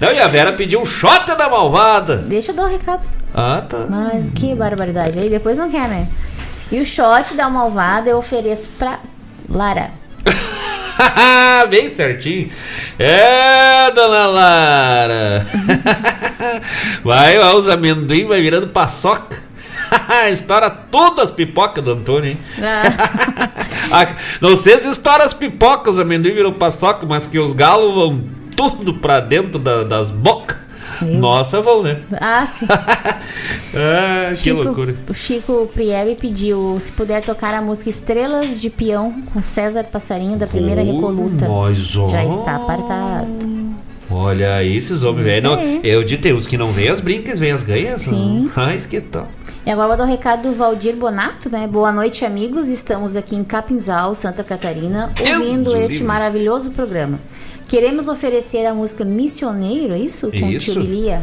Não, 0.00 0.12
e 0.12 0.18
a 0.18 0.28
Vera 0.28 0.52
pediu 0.52 0.80
um 0.80 0.84
shot 0.84 1.26
da 1.36 1.48
malvada. 1.48 2.16
Deixa 2.16 2.52
eu 2.52 2.56
dar 2.56 2.64
o 2.64 2.68
recado. 2.68 3.06
Ah, 3.34 3.62
tá. 3.68 3.86
Mas 3.88 4.30
que 4.30 4.54
barbaridade. 4.54 5.18
Aí 5.18 5.28
depois 5.28 5.58
não 5.58 5.70
quer, 5.70 5.88
né? 5.88 6.08
E 6.72 6.80
o 6.80 6.86
shot 6.86 7.34
da 7.34 7.48
malvada 7.50 8.08
eu 8.08 8.18
ofereço 8.18 8.68
pra 8.78 9.00
Lara. 9.48 9.90
Bem 11.68 11.94
certinho. 11.94 12.50
É, 12.98 13.90
dona 13.92 14.26
Lara. 14.26 15.46
Vai 17.02 17.38
lá, 17.38 17.56
os 17.56 17.68
amendoim 17.68 18.26
vai 18.26 18.40
virando 18.40 18.68
paçoca. 18.68 19.38
estoura 20.30 20.70
tudo 20.70 21.20
as 21.20 21.30
pipocas 21.30 21.82
do 21.84 21.92
Antônio, 21.92 22.30
hein? 22.30 22.38
Ah, 23.90 24.14
Não 24.40 24.56
sei 24.56 24.80
se 24.80 24.88
estoura 24.88 25.24
as 25.24 25.34
pipocas, 25.34 25.94
os 25.94 26.00
amendoim 26.00 26.32
viram 26.32 26.52
paçoca, 26.52 27.06
mas 27.06 27.26
que 27.26 27.38
os 27.38 27.52
galos 27.52 27.94
vão 27.94 28.22
tudo 28.56 28.94
pra 28.94 29.20
dentro 29.20 29.58
da- 29.58 29.84
das 29.84 30.10
bocas. 30.10 30.58
Nossa, 31.02 31.62
vão, 31.62 31.82
né? 31.82 32.00
Ah, 32.20 32.46
sim. 32.46 32.66
Ah, 32.68 34.28
que 34.30 34.34
Chico, 34.36 34.62
loucura. 34.62 34.94
O 35.08 35.14
Chico 35.14 35.70
Priebe 35.72 36.14
pediu 36.20 36.76
se 36.78 36.92
puder 36.92 37.22
tocar 37.22 37.54
a 37.54 37.62
música 37.62 37.88
Estrelas 37.88 38.60
de 38.60 38.68
Peão 38.68 39.22
com 39.32 39.40
César 39.40 39.84
Passarinho 39.84 40.36
da 40.36 40.46
primeira 40.46 40.82
Oh, 40.82 40.84
Recoluta. 40.84 41.48
mas, 41.48 41.96
ó. 41.96 42.08
Já 42.08 42.24
está 42.24 42.56
apartado. 42.56 43.70
Olha 44.10 44.56
aí, 44.56 44.76
esses 44.76 45.02
homens 45.04 45.24
velhos. 45.24 45.58
Aí. 45.58 45.80
Eu 45.84 46.02
disse, 46.04 46.20
tem 46.20 46.34
uns 46.34 46.46
que 46.46 46.58
não 46.58 46.66
vêm 46.66 46.88
as 46.88 47.00
brincas, 47.00 47.38
vêm 47.38 47.52
as 47.52 47.62
ganhas. 47.62 48.02
Sim. 48.02 48.50
Ah, 48.56 48.74
isso 48.74 48.88
que 48.88 49.00
tal. 49.00 49.26
E 49.64 49.70
agora 49.70 49.88
vou 49.88 49.96
dar 49.98 50.04
o 50.04 50.06
recado 50.06 50.48
do 50.48 50.54
Valdir 50.54 50.96
Bonato, 50.96 51.50
né? 51.50 51.66
Boa 51.66 51.92
noite, 51.92 52.24
amigos. 52.24 52.68
Estamos 52.68 53.14
aqui 53.14 53.36
em 53.36 53.44
Capinzal, 53.44 54.14
Santa 54.14 54.42
Catarina, 54.42 55.12
ouvindo 55.20 55.70
Deus 55.70 55.80
este 55.80 55.92
livre. 55.92 56.06
maravilhoso 56.06 56.70
programa. 56.70 57.20
Queremos 57.68 58.08
oferecer 58.08 58.64
a 58.64 58.72
música 58.72 59.04
Missioneiro, 59.04 59.92
é 59.92 59.98
isso? 59.98 60.30
Com 60.30 60.48
Isso. 60.48 60.72
Tio 60.72 60.80
Bilia, 60.80 61.22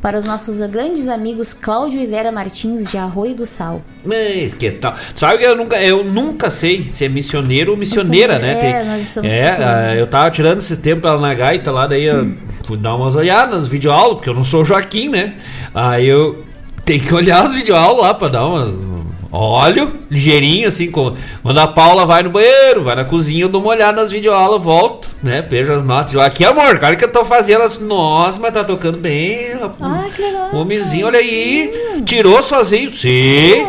para 0.00 0.18
os 0.18 0.24
nossos 0.24 0.60
grandes 0.68 1.08
amigos 1.08 1.54
Cláudio 1.54 2.00
e 2.00 2.06
Vera 2.06 2.30
Martins 2.30 2.88
de 2.88 2.98
Arroio 2.98 3.34
do 3.34 3.46
Sal. 3.46 3.82
Mas 4.04 4.52
que 4.52 4.70
tal? 4.72 4.94
Sabe 5.14 5.38
que 5.38 5.44
eu 5.44 5.56
nunca, 5.56 5.82
eu 5.82 6.04
nunca 6.04 6.50
sei 6.50 6.84
se 6.92 7.06
é 7.06 7.08
missioneiro 7.08 7.72
ou 7.72 7.78
missioneira, 7.78 8.38
né? 8.38 8.82
É, 8.82 8.84
nós 8.84 9.02
estamos 9.02 9.32
é 9.32 9.48
ah, 9.48 9.94
eu 9.96 10.06
tava 10.06 10.30
tirando 10.30 10.58
esse 10.58 10.76
tempo 10.76 11.08
ela 11.08 11.18
na 11.18 11.32
gaita 11.32 11.72
lá, 11.72 11.86
daí 11.86 12.04
eu 12.04 12.30
fui 12.66 12.76
dar 12.76 12.94
umas 12.94 13.16
olhadas 13.16 13.56
nas 13.56 13.68
videoaulas, 13.68 14.16
porque 14.16 14.28
eu 14.28 14.34
não 14.34 14.44
sou 14.44 14.60
o 14.60 14.64
Joaquim, 14.64 15.08
né? 15.08 15.34
Aí 15.74 16.06
eu 16.06 16.49
tenho 16.84 17.00
que 17.02 17.14
olhar 17.14 17.44
as 17.44 17.52
videoaulas 17.52 18.02
lá 18.02 18.14
pra 18.14 18.28
dar 18.28 18.46
umas. 18.46 18.90
Olho, 19.32 19.92
ligeirinho, 20.10 20.66
assim, 20.66 20.90
com- 20.90 21.14
quando 21.40 21.58
a 21.60 21.68
Paula 21.68 22.04
vai 22.04 22.20
no 22.24 22.30
banheiro, 22.30 22.82
vai 22.82 22.96
na 22.96 23.04
cozinha, 23.04 23.44
eu 23.44 23.48
dou 23.48 23.60
uma 23.60 23.70
olhada 23.70 24.00
nas 24.00 24.10
videoaulas, 24.10 24.60
volto, 24.60 25.08
né? 25.22 25.40
Vejo 25.40 25.72
as 25.72 25.84
notas. 25.84 26.12
Eu, 26.14 26.20
Aqui, 26.20 26.44
amor, 26.44 26.80
cara, 26.80 26.96
que 26.96 27.04
eu 27.04 27.12
tô 27.12 27.24
fazendo 27.24 27.62
as. 27.62 27.78
Nossa, 27.78 28.40
mas 28.40 28.52
tá 28.52 28.64
tocando 28.64 28.98
bem. 28.98 29.52
Ah, 29.80 30.04
que 30.14 30.20
legal. 30.20 30.48
O 30.52 30.56
homenzinho, 30.62 31.06
olha 31.06 31.20
aí. 31.20 32.02
Tirou 32.04 32.42
sozinho. 32.42 32.92
Sim. 32.92 33.64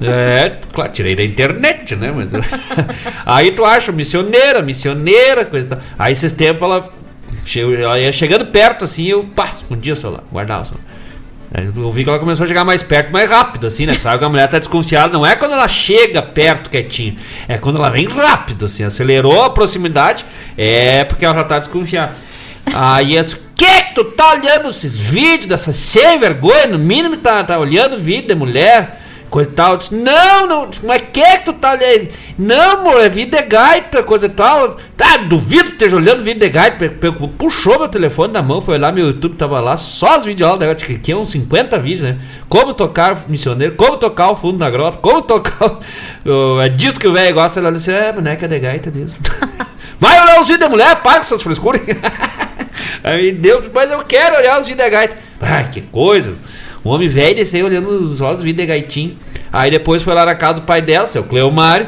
É, 0.00 0.58
claro, 0.72 0.92
tirei 0.92 1.16
da 1.16 1.24
internet, 1.24 1.96
né? 1.96 2.12
Mas... 2.14 2.28
aí 3.26 3.50
tu 3.50 3.64
acha, 3.64 3.90
missioneira, 3.90 4.62
missioneira, 4.62 5.44
coisa 5.44 5.66
tal. 5.70 5.78
Aí 5.98 6.12
esses 6.12 6.30
tempos 6.30 6.62
ela, 6.62 6.88
che- 7.44 7.60
ela 7.82 7.98
ia 7.98 8.12
chegando 8.12 8.46
perto 8.46 8.84
assim, 8.84 9.06
eu 9.08 9.24
pá, 9.24 9.50
escondia 9.56 9.92
o 9.94 9.96
celular, 9.96 10.22
guardava 10.30 10.62
o 10.62 10.66
celular. 10.66 10.86
Aí 11.52 11.64
eu 11.64 11.90
vi 11.90 12.04
que 12.04 12.10
ela 12.10 12.18
começou 12.18 12.44
a 12.44 12.46
chegar 12.46 12.64
mais 12.64 12.82
perto, 12.82 13.10
mais 13.10 13.30
rápido, 13.30 13.66
assim, 13.66 13.86
né? 13.86 13.94
Sabe 13.94 14.18
que 14.18 14.24
a 14.24 14.28
mulher 14.28 14.48
tá 14.48 14.58
desconfiada. 14.58 15.12
Não 15.12 15.24
é 15.24 15.34
quando 15.34 15.52
ela 15.52 15.66
chega 15.66 16.20
perto 16.20 16.68
quietinho, 16.68 17.16
é 17.48 17.56
quando 17.56 17.76
ela 17.76 17.88
vem 17.88 18.06
rápido, 18.06 18.66
assim, 18.66 18.84
acelerou 18.84 19.44
a 19.44 19.50
proximidade, 19.50 20.26
é 20.56 21.04
porque 21.04 21.24
ela 21.24 21.34
já 21.34 21.44
tá 21.44 21.58
desconfiada. 21.58 22.14
Aí 22.74 23.18
as. 23.18 23.34
Que 23.34 23.82
que 23.82 23.94
tu 23.94 24.04
tá 24.04 24.34
olhando 24.34 24.68
esses 24.68 24.96
vídeos 24.96 25.46
dessa 25.46 25.72
sem 25.72 26.18
vergonha? 26.18 26.68
No 26.68 26.78
mínimo 26.78 27.16
tá, 27.16 27.42
tá 27.42 27.58
olhando 27.58 27.98
vídeo 27.98 28.28
de 28.28 28.34
mulher, 28.36 29.00
coisa 29.28 29.50
e 29.50 29.52
tal. 29.52 29.76
Disse, 29.76 29.94
não, 29.94 30.46
não, 30.46 30.70
mas 30.84 31.02
que 31.12 31.22
que 31.38 31.44
tu 31.44 31.52
tá 31.52 31.72
olhando? 31.72 32.08
Não, 32.38 32.70
amor, 32.80 33.00
é 33.00 33.08
vídeo 33.08 33.30
de 33.38 33.42
gaita, 33.42 34.02
coisa 34.02 34.26
e 34.26 34.28
tal. 34.28 34.76
Tá, 34.96 35.16
duvido 35.18 35.64
que 35.66 35.72
esteja 35.72 35.96
olhando 35.96 36.22
vídeo 36.22 36.40
de 36.40 36.48
gaita. 36.48 36.88
Puxou 37.38 37.78
meu 37.78 37.88
telefone 37.88 38.32
da 38.32 38.42
mão, 38.42 38.60
foi 38.60 38.78
lá, 38.78 38.90
meu 38.92 39.06
YouTube 39.08 39.36
tava 39.36 39.60
lá, 39.60 39.76
só 39.76 40.16
as 40.18 40.24
videoaulas 40.24 40.60
gaita, 40.66 40.84
que 40.84 40.94
aqui 40.94 41.12
é 41.12 41.16
uns 41.16 41.30
50 41.30 41.78
vídeos, 41.78 42.02
né? 42.02 42.18
Como 42.48 42.74
tocar 42.74 43.24
missioneiro, 43.28 43.74
como 43.74 43.98
tocar 43.98 44.30
o 44.30 44.36
fundo 44.36 44.58
da 44.58 44.68
grota, 44.70 44.98
como 44.98 45.22
tocar. 45.22 45.78
o- 46.24 46.60
é 46.60 46.68
disso 46.68 46.98
que 46.98 47.06
o 47.08 47.12
velho 47.12 47.34
gosta. 47.34 47.60
Ela 47.60 47.70
disse, 47.72 47.90
é, 47.92 48.12
boneca 48.12 48.46
de 48.48 48.58
gaita 48.58 48.90
mesmo. 48.90 49.20
Vai 50.00 50.20
olhar 50.22 50.40
os 50.40 50.46
vídeos 50.46 50.60
da 50.60 50.68
mulher, 50.68 50.96
para 51.02 51.16
com 51.16 51.20
essas 51.22 51.42
frescuras. 51.42 51.82
Aí 53.02 53.32
deu, 53.32 53.64
mas 53.72 53.90
eu 53.90 53.98
quero 54.00 54.36
olhar 54.36 54.58
os 54.60 54.66
vídeos 54.66 54.84
da 54.84 54.88
gaita. 54.88 55.16
Ah, 55.40 55.62
que 55.64 55.80
coisa. 55.80 56.34
Um 56.84 56.90
homem 56.90 57.08
velho 57.08 57.34
desceu 57.34 57.66
olhando 57.66 57.88
os 57.88 58.20
olhos 58.20 58.42
de 58.42 58.66
gaitinho. 58.66 59.16
Aí 59.52 59.70
depois 59.70 60.02
foi 60.02 60.14
lá 60.14 60.24
na 60.24 60.34
casa 60.34 60.54
do 60.54 60.62
pai 60.62 60.80
dela, 60.82 61.06
seu 61.06 61.24
Cleomário. 61.24 61.86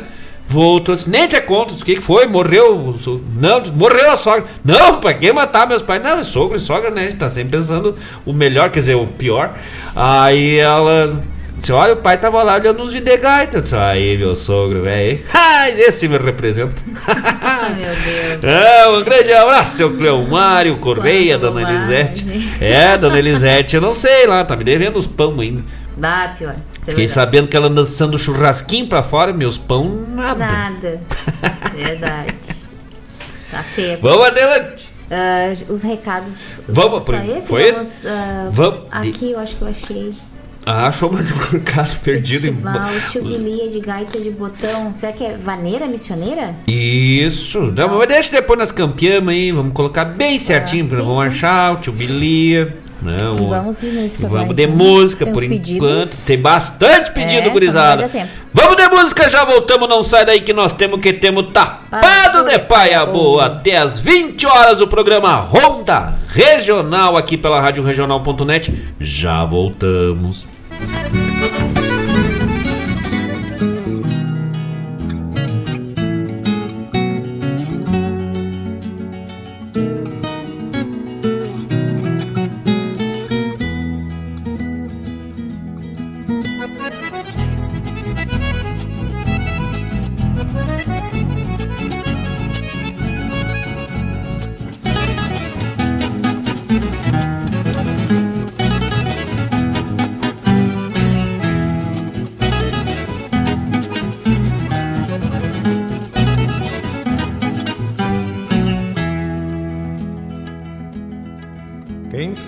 Voltou 0.49 0.95
assim, 0.95 1.11
nem 1.11 1.29
te 1.29 1.41
conto, 1.41 1.75
o 1.75 1.85
que 1.85 2.01
foi? 2.01 2.27
Morreu. 2.27 2.99
Não, 3.39 3.63
morreu 3.73 4.11
a 4.11 4.17
sogra. 4.17 4.47
Não, 4.65 4.99
pra 4.99 5.15
que 5.15 5.33
matar 5.33 5.69
meus 5.69 5.81
pais? 5.81 6.03
Não, 6.03 6.19
é 6.19 6.25
sogro 6.25 6.57
e 6.57 6.61
sogra, 6.61 6.91
né? 6.91 7.03
A 7.03 7.05
gente 7.05 7.19
tá 7.19 7.29
sempre 7.29 7.57
pensando 7.57 7.95
o 8.27 8.33
melhor, 8.33 8.69
quer 8.69 8.81
dizer, 8.81 8.97
o 8.97 9.07
pior. 9.07 9.55
Aí 9.95 10.59
ela 10.59 11.23
disse: 11.61 11.73
Olha, 11.73 11.93
o 11.95 11.97
pai 11.99 12.19
tava 12.19 12.43
lá 12.43 12.55
olhando 12.55 12.83
os 12.83 12.93
de 12.93 13.01
gaita. 13.17 13.61
Disse: 13.63 13.77
Aí, 13.77 14.17
meu 14.19 14.35
sogro, 14.35 14.83
velho. 14.83 15.21
Ah, 15.33 15.69
esse 15.69 16.09
me 16.09 16.17
representa. 16.17 16.81
Ai, 17.43 17.75
meu 17.75 17.95
Deus. 18.41 18.45
É, 18.45 18.89
um 18.89 19.03
grande 19.05 19.33
abraço, 19.33 19.77
seu 19.77 19.95
Cleomário 19.97 20.77
Correia, 20.79 21.37
dona 21.39 21.63
Elisete. 21.63 22.25
É, 22.61 22.97
dona 22.97 23.19
Elisete, 23.19 23.77
eu 23.77 23.83
não 23.83 23.93
sei 23.95 24.27
lá, 24.27 24.45
tá 24.45 24.57
me 24.57 24.65
devendo 24.65 24.99
os 24.99 25.07
pão 25.07 25.39
ainda. 25.41 25.63
Bah, 25.97 26.35
pior. 26.39 26.55
É 26.87 26.91
Fiquei 26.91 27.07
sabendo 27.09 27.47
que 27.47 27.55
ela 27.57 27.67
anda 27.67 27.83
dançando 27.83 28.19
churrasquinho 28.19 28.87
pra 28.87 29.03
fora, 29.03 29.33
meus 29.35 29.59
pão, 29.59 30.07
nada. 30.09 30.47
Nada. 30.47 31.01
Verdade. 31.77 32.35
Tá 33.51 33.63
feio. 33.63 33.99
Vamos 34.01 34.25
adelante. 34.27 34.89
Ah, 35.11 35.53
os 35.69 35.83
recados. 35.83 36.43
Vamos, 36.69 37.05
por- 37.05 37.17
foi 37.43 37.71
Vamos, 37.73 37.89
esse? 37.89 38.09
ah, 38.09 38.49
Vamos. 38.51 38.81
Aqui 38.91 39.33
eu 39.33 39.41
acho 39.41 39.57
que 39.57 39.63
eu 39.63 39.69
achei. 39.69 40.13
Ah, 40.65 40.89
achou 40.89 41.11
mais 41.11 41.31
um 41.33 41.37
recado 41.51 41.99
perdido 42.01 42.47
em. 42.47 42.53
Festival, 42.53 42.91
tio 43.11 43.25
Bilia 43.25 43.71
de 43.71 43.81
gaita 43.81 44.21
de 44.21 44.31
botão. 44.31 44.93
Será 44.95 45.13
que 45.13 45.25
é 45.25 45.37
vaneira 45.37 45.87
missioneira? 45.87 46.55
Isso, 46.67 47.73
não, 47.75 47.99
mas 47.99 48.09
deixa 48.09 48.31
depois 48.33 48.59
nós 48.59 48.71
campeamos 48.71 49.33
aí, 49.33 49.53
vamos 49.53 49.73
colocar 49.73 50.05
bem 50.05 50.39
certinho, 50.39 50.87
porque 50.87 51.03
nós 51.03 51.07
sim, 51.07 51.15
vamos 51.15 51.33
sim. 51.33 51.39
achar 51.39 51.73
o 51.75 51.77
tio 51.79 51.93
Bilia. 51.93 52.77
Não, 53.03 53.37
E 53.37 53.47
vamos 53.49 53.81
de 53.81 53.87
música. 53.91 54.29
Vamos 54.29 54.55
de 54.55 54.67
música 54.67 55.27
por 55.27 55.41
pedidos. 55.43 55.71
enquanto. 55.71 56.25
Tem 56.27 56.39
bastante 56.39 57.13
pedido, 57.13 57.49
É, 57.49 57.51
gurizada. 57.51 58.11
Vamos 58.53 58.77
de 58.77 58.89
música, 58.89 59.29
já 59.29 59.45
voltamos. 59.45 59.89
Não 59.89 60.03
sai 60.03 60.25
daí 60.27 60.41
que 60.43 60.53
nós 60.53 60.73
temos 60.73 61.01
que 61.01 61.13
temos 61.13 61.47
tapado 61.53 62.45
de 62.45 62.59
paia 62.59 63.05
boa. 63.07 63.47
Até 63.47 63.77
às 63.77 63.99
20 63.99 64.47
horas 64.47 64.81
o 64.81 64.87
programa 64.87 65.37
Ronda 65.37 66.17
Regional 66.29 67.17
aqui 67.17 67.37
pela 67.37 67.61
Rádio 67.61 67.83
Regional.net. 67.83 68.73
Já 69.01 69.45
voltamos. 69.45 70.45
Quem 71.75 71.90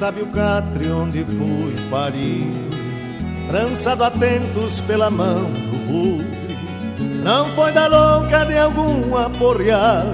sabe 0.02 0.20
o 0.20 0.26
catre 0.26 0.90
onde 0.90 1.24
fui 1.24 1.76
parido, 1.88 2.76
trançado 3.46 4.02
atentos 4.02 4.80
pela 4.80 5.08
mão 5.08 5.44
do 5.52 5.86
bugre, 5.86 6.56
não 7.22 7.46
foi 7.46 7.70
da 7.70 7.86
louca 7.86 8.44
de 8.44 8.58
algum 8.58 9.16
aporreado 9.16 10.10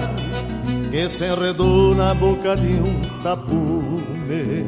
que 0.91 1.09
se 1.09 1.25
enredou 1.25 1.95
na 1.95 2.13
boca 2.13 2.55
de 2.55 2.73
um 2.73 3.01
tapume. 3.23 4.63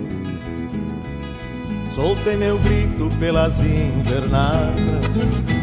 Soltei 1.91 2.35
meu 2.35 2.57
grito 2.57 3.07
pelas 3.19 3.61
invernadas, 3.61 5.05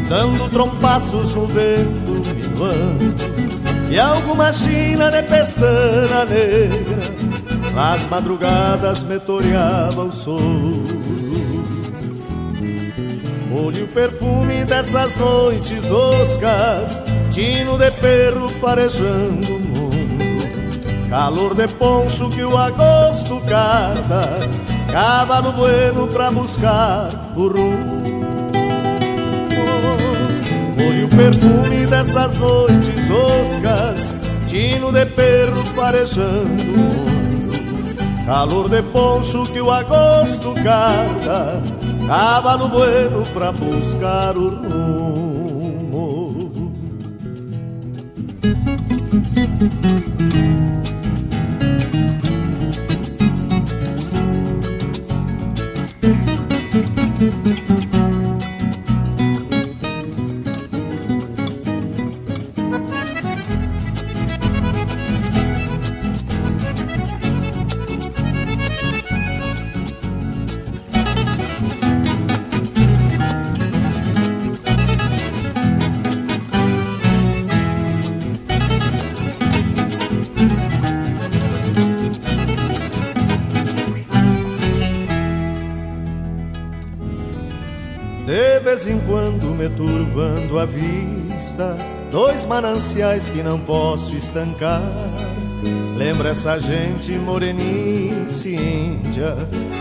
dando 0.07 0.49
trompaços 0.51 1.33
no 1.33 1.45
vento 1.47 2.11
minuano, 2.33 3.13
e 3.91 3.99
alguma 3.99 4.53
china 4.53 5.11
de 5.11 5.21
pestana 5.23 6.23
negra 6.23 7.38
nas 7.73 8.05
madrugadas 8.07 9.03
me 9.03 9.19
toreava 9.19 10.03
o 10.03 10.11
sol. 10.11 10.83
Olhe 13.51 13.83
o 13.83 13.87
perfume 13.87 14.63
dessas 14.63 15.15
noites 15.15 15.89
oscas, 15.89 17.03
tino 17.31 17.77
de 17.77 17.91
perro 17.91 18.49
farejando 18.61 19.55
o 19.55 19.59
mundo. 19.59 21.09
Calor 21.09 21.55
de 21.55 21.67
poncho 21.67 22.29
que 22.29 22.43
o 22.43 22.55
agosto 22.55 23.41
carda, 23.47 24.29
cavalo 24.91 25.51
bueno 25.53 26.07
pra 26.07 26.29
buscar 26.29 27.09
o 27.35 27.47
rumo. 27.47 27.99
Olhe 30.77 31.03
o 31.03 31.09
perfume 31.09 31.87
dessas 31.87 32.37
noites 32.37 33.09
oscas, 33.09 34.13
tino 34.47 34.91
de 34.91 35.05
perro 35.07 35.65
farejando 35.75 36.63
o 36.63 36.77
mundo. 36.77 37.08
Calor 38.29 38.69
de 38.69 38.83
poncho 38.83 39.43
que 39.51 39.59
o 39.59 39.71
agosto 39.71 40.53
carda, 40.63 41.59
cavalo 42.05 42.67
bueno 42.67 43.23
pra 43.33 43.49
buscar 43.49 44.37
o 44.37 44.49
rumo. 44.49 45.09
Turvando 90.49 90.59
a 90.59 90.65
vista, 90.65 91.77
dois 92.11 92.45
mananciais 92.45 93.29
que 93.29 93.43
não 93.43 93.59
posso 93.59 94.15
estancar. 94.15 94.81
Lembra 95.95 96.29
essa 96.29 96.59
gente 96.59 97.11
morenice 97.11 98.55
índia 98.55 99.35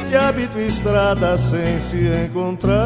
que 0.08 0.16
habita 0.16 0.60
estrada 0.60 1.38
sem 1.38 1.78
se 1.80 2.08
encontrar. 2.24 2.76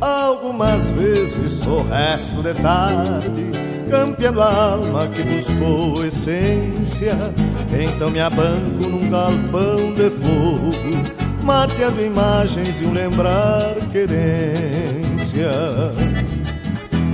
Algumas 0.00 0.88
vezes 0.90 1.52
sou 1.52 1.86
resto 1.88 2.42
de 2.42 2.54
tarde, 2.54 3.50
campeando 3.90 4.40
a 4.40 4.72
alma 4.72 5.08
que 5.08 5.22
buscou 5.22 6.04
essência. 6.04 7.16
Então 7.72 8.10
me 8.10 8.20
abanco 8.20 8.88
num 8.88 9.10
galpão 9.10 9.92
de 9.92 10.10
fogo 10.10 11.19
mateando 11.42 12.02
imagens 12.02 12.80
e 12.80 12.86
um 12.86 12.92
lembrar 12.92 13.74
querência. 13.92 15.50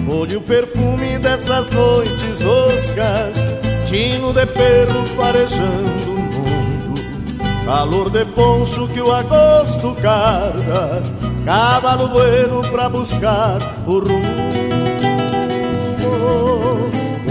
Olhe 0.09 0.37
o 0.37 0.41
perfume 0.41 1.19
dessas 1.19 1.69
noites 1.71 2.45
oscas, 2.45 3.45
tino 3.87 4.33
de 4.33 4.47
perro 4.47 5.05
farejando 5.17 6.13
o 6.13 6.19
mundo, 6.19 7.65
calor 7.65 8.11
de 8.11 8.25
poncho 8.27 8.87
que 8.89 9.01
o 9.01 9.13
agosto 9.13 9.97
carga, 10.01 11.03
cavalo 11.45 12.09
bueno 12.09 12.63
pra 12.71 12.89
buscar 12.89 13.59
o 13.87 13.99
rumo. 13.99 14.47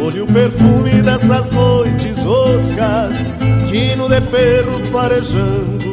Olhe 0.05 0.21
o 0.21 0.27
perfume 0.27 1.01
dessas 1.01 1.49
noites 1.49 2.25
oscas, 2.25 3.25
tino 3.67 4.07
de 4.09 4.21
perro 4.21 4.79
farejando 4.91 5.84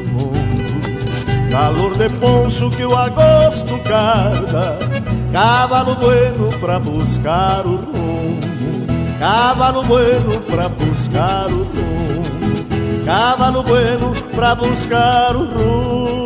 calor 1.52 1.94
de 1.98 2.08
poncho 2.08 2.70
que 2.70 2.82
o 2.82 2.96
agosto 2.96 3.78
carga, 3.84 4.78
cavalo 5.30 5.94
bueno 5.96 6.48
pra 6.58 6.78
buscar 6.78 7.66
o 7.66 7.76
rumo, 7.76 8.40
cavalo 9.18 9.82
bueno 9.82 10.40
pra 10.50 10.68
buscar 10.68 11.52
o 11.52 11.64
rumo, 11.64 13.04
cavalo 13.04 13.62
bueno 13.62 14.14
pra 14.34 14.54
buscar 14.54 15.36
o 15.36 15.44
rumo. 15.44 16.21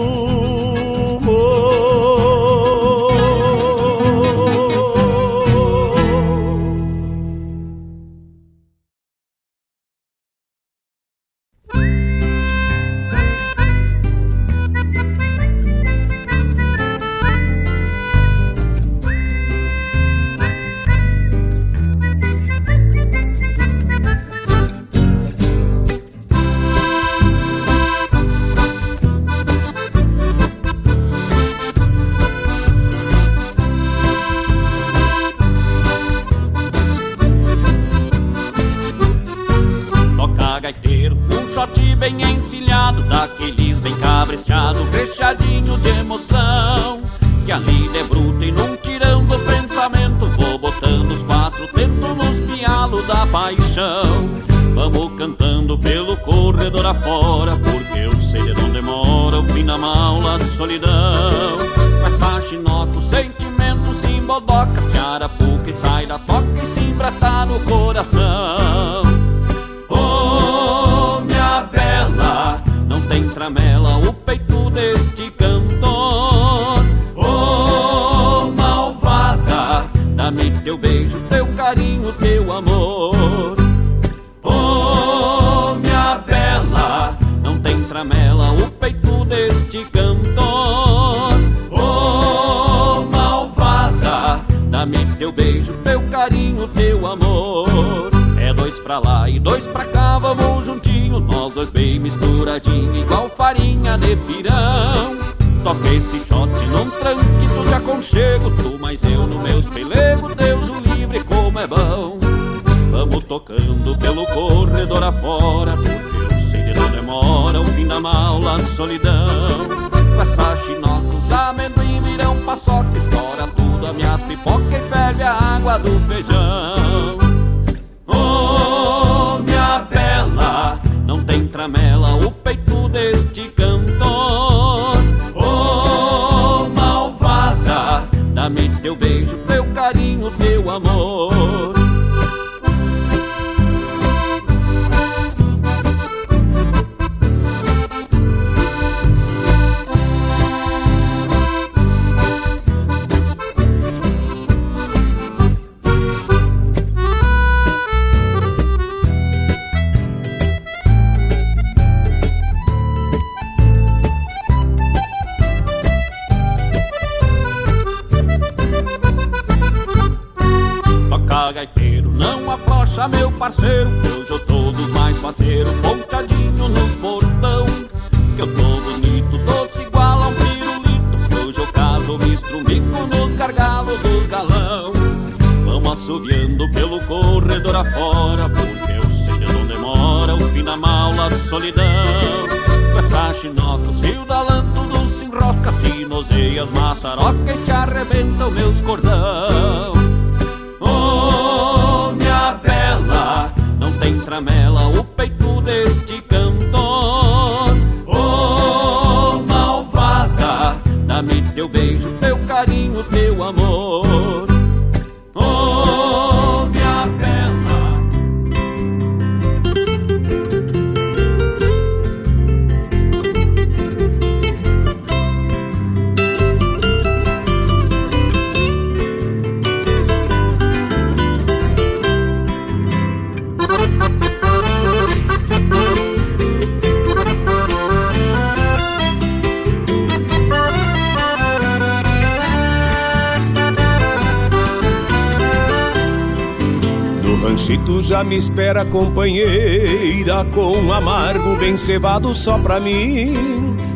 Já 248.67 248.75
me 248.75 248.81
espera 248.81 248.83
a 248.83 248.85
companheira 248.85 250.45
Com 250.53 250.93
amargo 250.93 251.57
bem 251.57 251.77
cevado 251.77 252.35
só 252.35 252.59
pra 252.59 252.81
mim. 252.81 253.33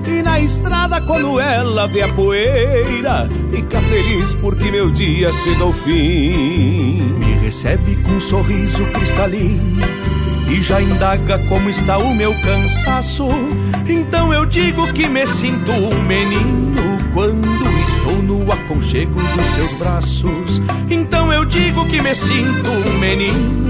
E 0.06 0.22
na 0.22 0.40
estrada 0.40 1.00
quando 1.02 1.38
ela 1.38 1.86
vê 1.86 2.02
a 2.02 2.08
poeira 2.12 3.28
Fica 3.50 3.80
feliz 3.80 4.34
porque 4.34 4.70
meu 4.70 4.90
dia 4.90 5.32
chega 5.32 5.62
ao 5.62 5.72
fim. 5.72 7.02
Me 7.18 7.34
recebe 7.42 7.96
com 7.96 8.12
um 8.12 8.20
sorriso 8.20 8.84
cristalino 8.92 9.80
E 10.48 10.62
já 10.62 10.80
indaga 10.80 11.38
como 11.48 11.68
está 11.68 11.98
o 11.98 12.14
meu 12.14 12.34
cansaço. 12.40 13.28
Então 13.88 14.32
eu 14.32 14.46
digo 14.46 14.92
que 14.92 15.08
me 15.08 15.26
sinto 15.26 15.72
um 15.72 16.02
menino 16.02 16.70
quando 17.12 17.48
estou 17.88 18.22
no 18.22 18.52
aconchego 18.52 19.20
dos 19.20 19.46
seus 19.48 19.72
braços. 19.74 20.60
Então 20.88 21.32
eu 21.32 21.44
digo 21.44 21.86
que 21.88 22.00
me 22.00 22.14
sinto 22.14 22.70
um 22.70 22.98
menino 22.98 23.69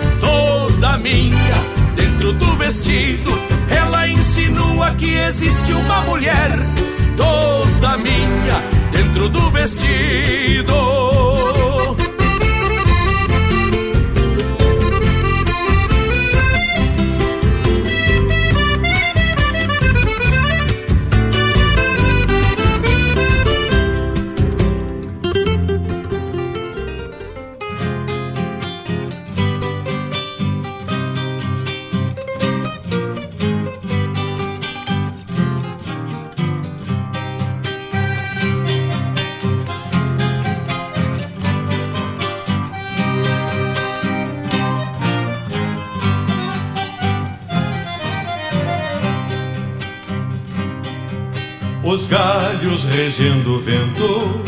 toda 0.81 0.97
minha 0.97 1.55
dentro 1.95 2.33
do 2.33 2.55
vestido. 2.55 3.31
Ela 3.69 4.07
insinua 4.07 4.95
que 4.95 5.15
existe 5.15 5.73
uma 5.73 6.01
mulher 6.01 6.57
toda 7.15 7.97
minha 7.97 8.61
dentro 8.91 9.29
do 9.29 9.51
vestido. 9.51 10.73
Galhos 52.61 52.85
regendo 52.85 53.55
o 53.55 53.59
vento 53.59 54.39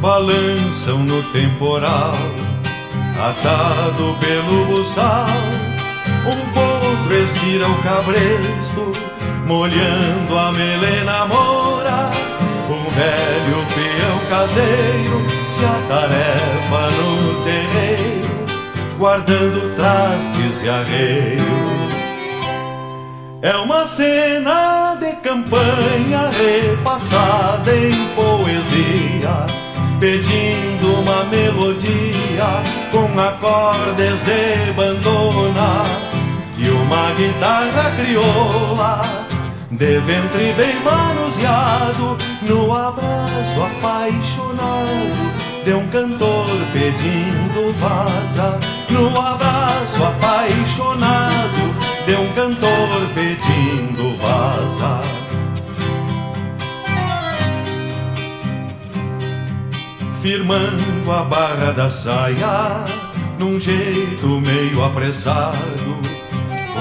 balançam 0.00 0.98
no 1.00 1.22
temporal, 1.32 2.14
atado 3.18 4.16
pelo 4.20 4.66
buçal. 4.66 5.26
Um 6.26 6.52
potro 6.52 7.16
estira 7.16 7.68
o 7.68 7.82
cabresto, 7.82 8.92
molhando 9.46 10.38
a 10.38 10.52
melena 10.52 11.26
mora. 11.26 12.10
Um 12.68 12.90
velho 12.90 13.66
peão 13.74 14.18
caseiro 14.30 15.26
se 15.46 15.64
atarefa 15.64 16.90
no 16.96 17.44
terreiro, 17.44 18.96
guardando 18.96 19.74
trastes 19.74 20.62
e 20.62 20.68
arreios. 20.68 21.66
É 23.42 23.56
uma 23.56 23.86
cena 23.86 24.85
campanha 25.26 26.30
repassada 26.30 27.74
em 27.74 27.90
poesia, 28.14 29.44
pedindo 29.98 31.00
uma 31.00 31.24
melodia 31.24 32.62
com 32.92 33.20
acordes 33.20 34.22
de 34.22 34.72
bandona 34.74 35.82
e 36.56 36.70
uma 36.70 37.10
guitarra 37.16 37.90
crioula 37.96 39.02
de 39.68 39.98
ventre 39.98 40.52
bem 40.56 40.76
manuseado 40.84 42.16
no 42.42 42.72
abraço 42.72 43.62
apaixonado 43.62 45.26
de 45.64 45.74
um 45.74 45.88
cantor 45.88 46.46
pedindo 46.72 47.74
vaza 47.80 48.60
no 48.90 49.08
abraço 49.20 50.04
apaixonado 50.04 51.74
de 52.06 52.14
um 52.14 52.32
cantor 52.32 53.10
pedindo 53.12 53.55
Firmando 60.26 61.12
a 61.12 61.22
barra 61.22 61.70
da 61.70 61.88
saia 61.88 62.84
num 63.38 63.60
jeito 63.60 64.26
meio 64.40 64.82
apressado, 64.82 66.00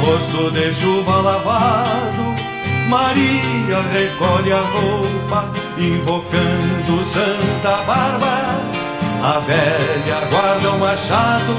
rosto 0.01 0.49
de 0.49 0.73
chuva 0.73 1.21
lavado. 1.21 2.33
Maria 2.89 3.81
recolhe 3.93 4.51
a 4.51 4.61
roupa, 4.61 5.51
invocando 5.77 7.05
Santa 7.05 7.83
Bárbara. 7.83 8.59
A 9.23 9.39
velha 9.41 10.25
guarda 10.31 10.71
o 10.71 10.79
machado, 10.79 11.53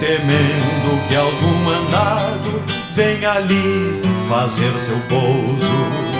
temendo 0.00 1.06
que 1.06 1.14
algum 1.14 1.54
mandado 1.62 2.62
venha 2.96 3.30
ali 3.30 4.02
fazer 4.28 4.76
seu 4.76 4.98
pouso. 5.08 6.16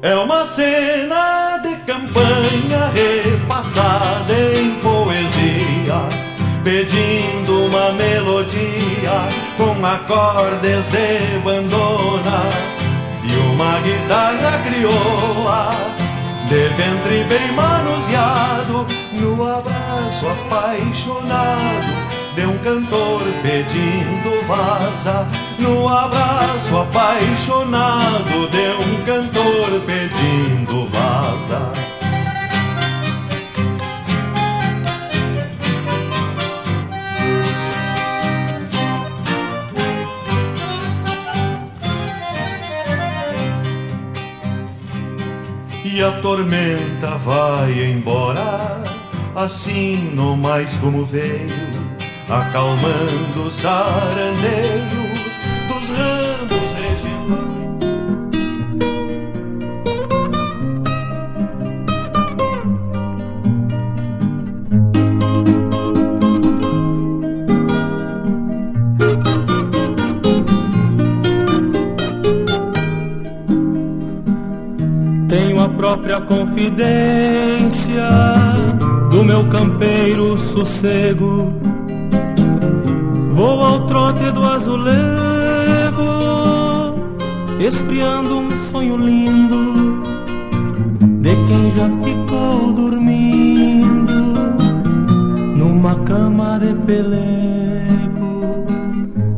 É 0.00 0.14
uma 0.14 0.46
cena 0.46 1.41
campanha 1.86 2.90
repassada 2.94 4.32
em 4.32 4.74
poesia, 4.80 6.08
pedindo 6.64 7.66
uma 7.66 7.92
melodia 7.92 9.28
com 9.56 9.84
acordes 9.84 10.88
de 10.88 11.38
bandona. 11.42 12.42
E 13.24 13.36
uma 13.54 13.78
guitarra 13.80 14.58
crioula 14.64 15.70
de 16.48 16.68
ventre 16.74 17.24
bem 17.28 17.52
manuseado 17.52 18.86
no 19.12 19.42
abraço 19.42 20.26
apaixonado 20.28 22.11
de 22.34 22.46
um 22.46 22.56
cantor 22.58 23.22
pedindo 23.42 24.46
vaza, 24.46 25.26
no 25.58 25.86
abraço 25.88 26.76
apaixonado 26.76 28.48
de 28.48 28.68
um 28.82 29.04
cantor 29.04 29.80
pedindo 29.86 30.86
vaza. 30.86 31.72
E 45.84 46.02
a 46.02 46.10
tormenta 46.22 47.18
vai 47.18 47.84
embora, 47.84 48.82
assim 49.34 50.10
no 50.14 50.34
mais 50.34 50.74
como 50.78 51.04
veio, 51.04 51.81
acalmando 52.32 53.46
o 53.46 53.50
sarandeio 53.50 55.02
dos 55.68 55.88
ramos. 55.90 56.72
Tenho 75.28 75.60
a 75.62 75.68
própria 75.68 76.20
confidência 76.20 78.08
do 79.10 79.22
meu 79.24 79.48
campeiro 79.48 80.38
sossego. 80.38 81.61
Vou 83.42 83.60
ao 83.60 83.86
trote 83.86 84.30
do 84.30 84.46
azulego, 84.46 84.94
esfriando 87.58 88.38
um 88.38 88.56
sonho 88.56 88.96
lindo 88.96 90.00
de 91.20 91.34
quem 91.48 91.72
já 91.72 91.90
ficou 92.04 92.72
dormindo 92.72 94.12
numa 95.56 95.96
cama 96.04 96.60
de 96.60 96.72
pelego, 96.86 98.40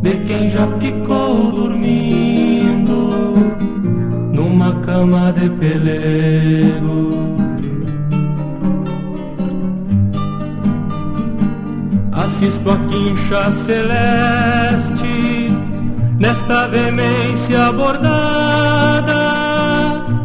de 0.03 0.11
quem 0.27 0.51
já 0.51 0.69
ficou 0.79 1.51
dormindo 1.51 3.35
numa 4.35 4.75
cama 4.83 5.33
de 5.33 5.49
pelego. 5.49 7.24
Assisto 12.35 12.69
a 12.69 12.77
quincha 12.89 13.53
celeste 13.53 15.05
nesta 16.19 16.67
veemência 16.67 17.71
bordada, 17.71 19.15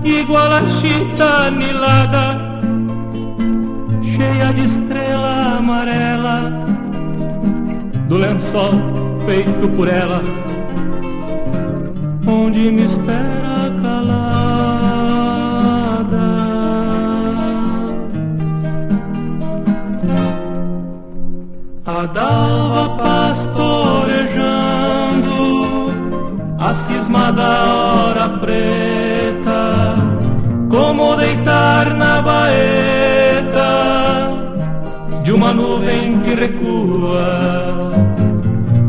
igual 0.04 0.52
a 0.52 0.68
chita 0.68 1.46
anilada, 1.46 2.36
cheia 4.02 4.52
de 4.54 4.66
estrela 4.66 5.58
amarela, 5.58 6.52
do 8.08 8.18
lençol 8.18 8.74
feito 9.28 9.70
por 9.78 9.88
ela 9.88 10.24
onde 12.26 12.72
me 12.72 12.86
espera 12.86 13.39
Dalva 22.08 22.96
pastorejando, 22.96 25.92
a 26.58 26.74
cisma 26.74 27.30
da 27.34 27.74
hora 27.74 28.30
preta, 28.40 29.96
como 30.70 31.18
deitar 31.18 31.94
na 31.96 32.22
baeta 32.22 34.32
de 35.24 35.34
uma 35.34 35.54
nuvem 35.54 36.22
que 36.22 36.36
recua 36.36 37.92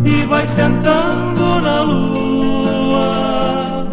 e 0.04 0.24
vai 0.26 0.46
sentando 0.46 1.60
na 1.60 1.80
lua 1.82 3.86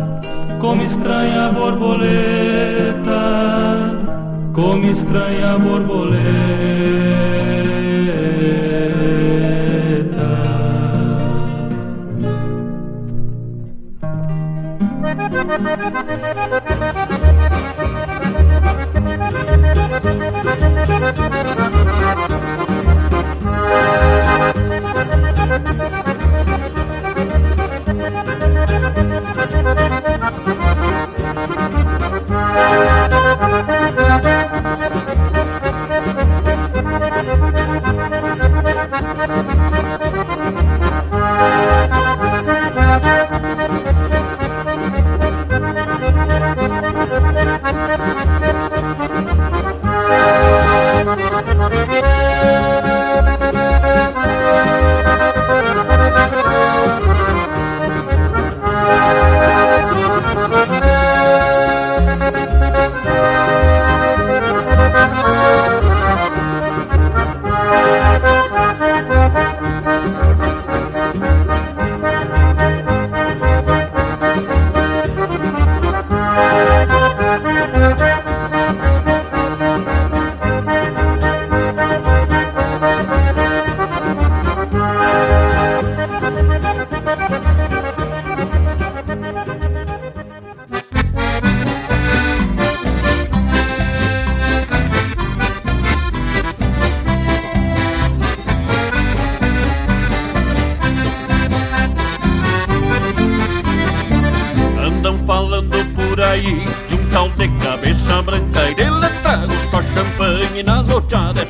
como 0.60 0.84
estranha 0.84 1.50
borboleta, 1.50 3.24
como 4.54 4.86
estranha 4.86 5.58
Andam 5.58 7.37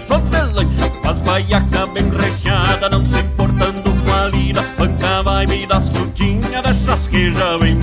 Só 0.07 0.19
de 0.19 0.41
lancha, 0.53 0.89
faz 1.03 1.21
baiaca 1.23 1.85
bem 1.87 2.09
recheada, 2.09 2.87
não 2.87 3.03
se 3.03 3.19
importando 3.19 3.91
com 4.05 4.13
a 4.13 4.27
lida, 4.27 4.63
banca 4.79 5.21
vai 5.21 5.45
me 5.45 5.67
das 5.67 5.89
frutinhas 5.89 6.63
dessas 6.63 7.07
que 7.09 7.29
já 7.29 7.57
vem 7.57 7.75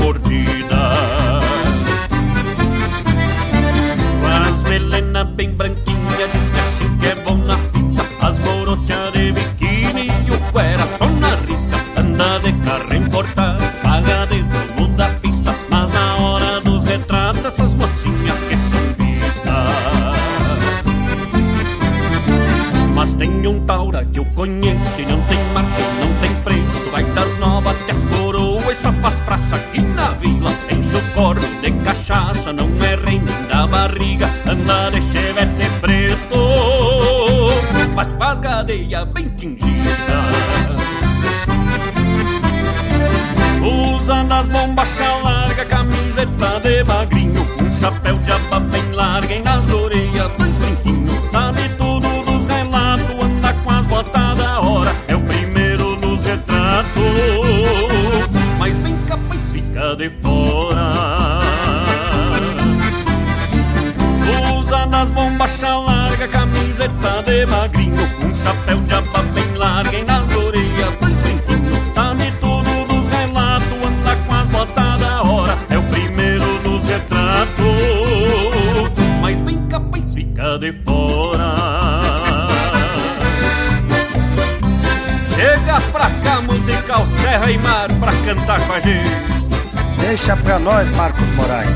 Pra 90.43 90.59
nós, 90.59 90.91
Marcos 90.91 91.27
Moraes. 91.37 91.69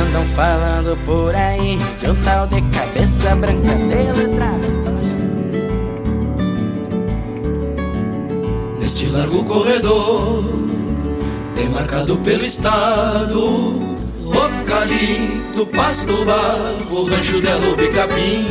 Andam 0.00 0.24
falando 0.34 0.98
por 1.06 1.34
aí 1.34 1.78
de 1.98 2.10
um 2.10 2.14
tal 2.22 2.46
de 2.46 2.60
cabeça 2.62 3.34
branca 3.36 3.74
de 3.74 3.84
letrada. 4.12 4.68
Neste 8.78 9.06
largo 9.06 9.44
corredor, 9.44 10.44
demarcado 11.56 12.18
pelo 12.18 12.44
estado, 12.44 13.80
Localito, 14.24 15.66
Pasto 15.74 16.24
Barro, 16.24 17.04
Rancho 17.04 17.40
de 17.40 17.48
Alubi 17.48 17.88
Capim. 17.88 18.44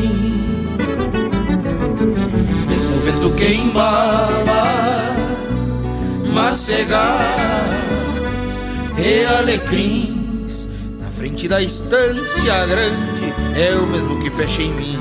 Mesmo 2.67 2.99
vento 3.01 3.29
que 3.35 3.53
embala, 3.53 4.76
macegas 6.37 6.99
e 8.95 9.25
alecrins. 9.25 10.69
Na 10.99 11.09
frente 11.09 11.47
da 11.47 11.59
estância 11.63 12.65
grande, 12.67 13.33
é 13.59 13.75
o 13.75 13.87
mesmo 13.87 14.19
que 14.19 14.29
peche 14.29 14.61
em 14.61 14.71
mim. 14.71 14.99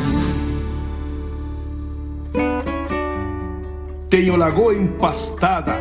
Tenho 4.08 4.34
lagoa 4.34 4.74
empastada, 4.74 5.78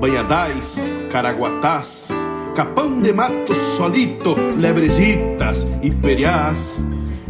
banhadais, 0.00 0.90
caraguatás, 1.12 2.08
capão 2.56 3.00
de 3.00 3.12
mato 3.12 3.54
solito, 3.54 4.34
lebrezitas 4.58 5.64
e 5.82 5.90
periás. 5.92 6.82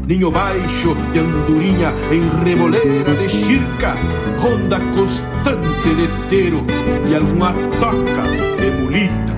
Ninho 0.06 0.30
baixo 0.30 0.94
de 1.12 1.18
andorinha 1.18 1.92
em 2.10 2.44
remoleira 2.44 3.12
de 3.16 3.28
chirca, 3.28 3.94
ronda 4.38 4.78
constante 5.46 5.94
de 5.94 6.08
teiro 6.28 6.66
e 7.08 7.14
alguma 7.14 7.52
toca 7.78 8.22
de 8.58 8.70
mulita. 8.80 9.36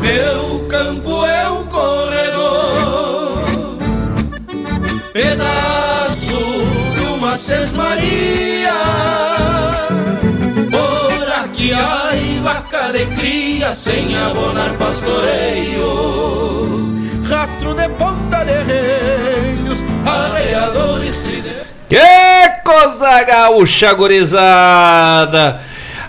Meu 0.00 0.66
campo 0.68 1.26
é 1.26 1.50
um 1.50 1.66
corredor, 1.66 3.44
pedaço 5.12 6.38
de 6.94 7.02
uma 7.12 7.36
sesmaria. 7.36 8.72
Por 10.70 11.32
aqui 11.44 11.74
há 11.74 12.12
vaca 12.42 12.92
de 12.92 13.04
cria 13.16 13.74
sem 13.74 14.16
abonar 14.16 14.72
pastoreio. 14.78 16.16
Rastro 17.28 17.74
de 17.74 17.88
ponta 17.90 18.44
de 18.44 18.62
reinos, 18.62 19.84
arreadores 20.06 21.18
tridentes. 21.18 22.25
Coisa 22.66 23.22
gaúcha, 23.22 23.92
gurizada! 23.92 25.60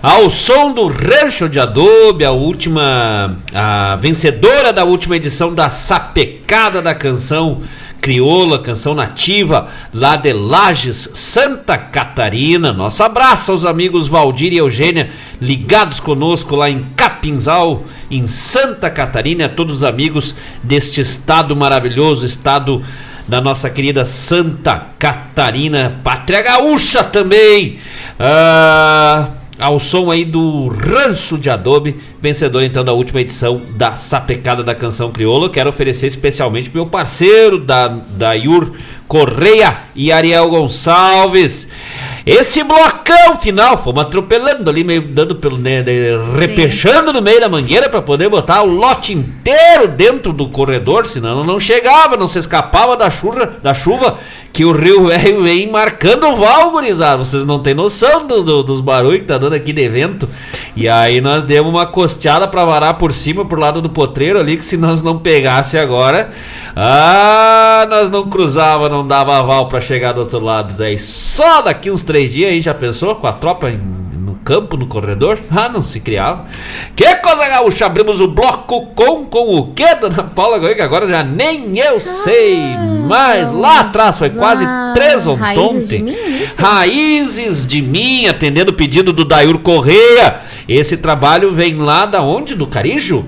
Ao 0.01 0.27
som 0.27 0.73
do 0.73 0.87
Rancho 0.87 1.47
de 1.47 1.59
Adobe, 1.59 2.25
a 2.25 2.31
última, 2.31 3.37
a 3.53 3.95
vencedora 3.97 4.73
da 4.73 4.83
última 4.83 5.15
edição 5.15 5.53
da 5.53 5.69
Sapecada 5.69 6.81
da 6.81 6.95
Canção 6.95 7.61
Crioula, 8.01 8.57
canção 8.57 8.95
nativa, 8.95 9.67
lá 9.93 10.15
de 10.15 10.33
Lages, 10.33 11.11
Santa 11.13 11.77
Catarina. 11.77 12.73
Nosso 12.73 13.03
abraço 13.03 13.51
aos 13.51 13.63
amigos 13.63 14.07
Valdir 14.07 14.51
e 14.51 14.57
Eugênia, 14.57 15.11
ligados 15.39 15.99
conosco 15.99 16.55
lá 16.55 16.71
em 16.71 16.83
Capinzal, 16.95 17.83
em 18.09 18.25
Santa 18.25 18.89
Catarina, 18.89 19.45
a 19.45 19.49
todos 19.49 19.75
os 19.75 19.83
amigos 19.83 20.33
deste 20.63 21.01
estado 21.01 21.55
maravilhoso, 21.55 22.25
estado 22.25 22.81
da 23.27 23.41
nossa 23.41 23.69
querida 23.69 24.05
Santa 24.05 24.87
Catarina, 24.97 25.99
pátria 26.03 26.41
gaúcha 26.41 27.03
também. 27.03 27.77
Ah, 28.19 29.29
ao 29.59 29.79
som 29.79 30.09
aí 30.11 30.23
do 30.23 30.67
Rancho 30.67 31.37
de 31.37 31.49
Adobe, 31.49 31.95
vencedor 32.21 32.63
então 32.63 32.85
da 32.85 32.93
última 32.93 33.21
edição 33.21 33.61
da 33.75 33.95
Sapecada 33.95 34.63
da 34.63 34.75
Canção 34.75 35.11
Crioula. 35.11 35.49
Quero 35.49 35.69
oferecer 35.69 36.07
especialmente 36.07 36.69
pro 36.69 36.81
meu 36.81 36.89
parceiro 36.89 37.57
da, 37.57 37.87
da 37.87 38.33
Yur 38.33 38.71
Correia 39.07 39.79
e 39.95 40.11
Ariel 40.11 40.49
Gonçalves. 40.49 41.69
Esse 42.27 42.61
blocão 42.61 43.37
final, 43.37 43.77
fomos 43.81 44.01
atropelando 44.01 44.69
ali, 44.69 44.83
meio 44.83 45.01
dando 45.01 45.37
pelo. 45.37 45.57
Né, 45.57 45.81
repechando 46.37 47.13
no 47.13 47.21
meio 47.21 47.39
da 47.39 47.47
mangueira 47.47 47.87
para 47.87 48.01
poder 48.01 48.27
botar 48.27 48.63
o 48.63 48.65
lote 48.65 49.13
inteiro 49.13 49.87
dentro 49.87 50.33
do 50.33 50.49
corredor, 50.49 51.05
senão 51.05 51.45
não 51.45 51.57
chegava, 51.57 52.17
não 52.17 52.27
se 52.27 52.37
escapava 52.37 52.97
da 52.97 53.09
chuva, 53.09 53.53
da 53.63 53.73
chuva 53.73 54.17
que 54.57 54.65
o 54.65 54.71
Rio 54.71 55.05
Velho 55.05 55.43
vem 55.43 55.69
marcando 55.69 56.25
o 56.29 56.35
val. 56.35 56.71
Vocês 57.19 57.45
não 57.45 57.59
têm 57.59 57.75
noção 57.75 58.25
do- 58.25 58.41
do- 58.41 58.63
dos 58.63 58.81
barulhos 58.81 59.19
que 59.19 59.25
tá 59.27 59.37
dando 59.37 59.53
aqui 59.53 59.71
de 59.71 59.87
vento. 59.87 60.27
E 60.75 60.89
aí 60.89 61.21
nós 61.21 61.43
demos 61.43 61.69
uma 61.71 61.85
costeada 61.85 62.47
para 62.47 62.65
varar 62.65 62.95
por 62.95 63.11
cima, 63.13 63.45
por 63.45 63.59
lado 63.59 63.83
do 63.83 63.89
potreiro 63.91 64.39
ali, 64.39 64.57
que 64.57 64.65
se 64.65 64.75
nós 64.75 65.03
não 65.03 65.19
pegasse 65.19 65.77
agora, 65.77 66.31
ah, 66.75 67.85
nós 67.87 68.09
não 68.09 68.27
cruzava, 68.27 68.89
não 68.89 69.07
dava 69.07 69.37
aval 69.37 69.67
para 69.67 69.79
chegar 69.79 70.13
do 70.13 70.21
outro 70.21 70.39
lado. 70.39 70.73
Daí 70.75 70.97
só 70.97 71.61
daqui 71.61 71.91
uns 71.91 72.01
três 72.01 72.33
dias 72.33 72.49
aí, 72.49 72.59
já 72.59 72.73
pensou? 72.73 73.13
Com 73.13 73.27
a 73.27 73.33
tropa 73.33 73.69
em- 73.69 73.79
campo, 74.47 74.77
no 74.77 74.87
corredor? 74.87 75.37
Ah, 75.51 75.67
não 75.67 75.81
se 75.81 75.99
criava. 75.99 76.45
Que 76.95 77.15
coisa 77.17 77.45
gaúcha, 77.49 77.85
abrimos 77.85 78.21
o 78.21 78.29
bloco 78.29 78.85
com, 78.95 79.25
com 79.25 79.57
o 79.57 79.73
quê, 79.73 79.93
dona 79.95 80.23
Paula 80.23 80.57
Goiga? 80.57 80.85
Agora 80.85 81.05
já 81.05 81.21
nem 81.21 81.77
eu 81.77 81.99
sei 81.99 82.57
mais. 83.05 83.51
Lá 83.51 83.81
atrás, 83.81 84.17
foi 84.17 84.29
quase 84.29 84.63
Ah, 84.65 84.93
três 84.93 85.27
ontem. 85.27 86.07
isso? 86.41 86.61
Raízes 86.61 87.67
de 87.67 87.81
mim, 87.81 88.25
atendendo 88.27 88.71
o 88.71 88.75
pedido 88.75 89.11
do 89.11 89.25
Dair 89.25 89.57
Correia. 89.57 90.37
Esse 90.67 90.95
trabalho 90.95 91.51
vem 91.51 91.75
lá 91.75 92.05
da 92.05 92.21
onde? 92.21 92.55
Do 92.55 92.65
Carijo? 92.65 93.25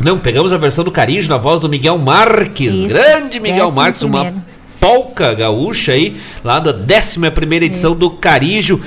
Não, 0.00 0.18
pegamos 0.18 0.52
a 0.52 0.58
versão 0.58 0.82
do 0.82 0.90
Carijo 0.90 1.30
na 1.30 1.36
voz 1.38 1.60
do 1.60 1.68
Miguel 1.68 1.96
Marques. 1.96 2.74
Isso, 2.74 2.88
Grande 2.88 3.38
Miguel 3.38 3.70
Marques, 3.70 4.02
uma 4.02 4.24
primeiro. 4.24 4.53
Polca 4.84 5.32
gaúcha 5.32 5.92
aí, 5.92 6.14
lá 6.44 6.58
da 6.58 6.70
11 6.70 7.30
primeira 7.30 7.64
edição 7.64 7.96
do 7.96 8.10
Carijo. 8.10 8.82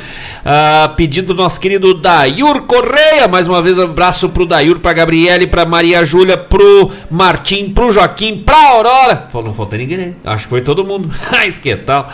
Ah, 0.46 0.94
pedido 0.96 1.34
do 1.34 1.42
nosso 1.42 1.60
querido 1.60 1.96
Dayur 1.96 2.62
Correia. 2.62 3.28
Mais 3.28 3.48
uma 3.48 3.64
vez, 3.64 3.80
um 3.80 3.84
abraço 3.84 4.30
pro 4.30 4.46
Dayur, 4.46 4.80
pra 4.80 4.94
Gabriele, 4.94 5.48
pra 5.48 5.66
Maria 5.66 6.06
Júlia, 6.06 6.38
pro 6.38 6.92
Martim, 7.10 7.72
pro 7.72 7.92
Joaquim, 7.92 8.38
pra 8.46 8.56
Aurora. 8.74 9.28
Falou, 9.32 9.48
não 9.48 9.54
faltou 9.56 9.80
ninguém, 9.80 9.98
né? 9.98 10.14
Acho 10.24 10.44
que 10.44 10.50
foi 10.52 10.62
todo 10.62 10.86
mundo. 10.86 11.10
Mas 11.32 11.58
que 11.58 11.76
tal? 11.76 12.08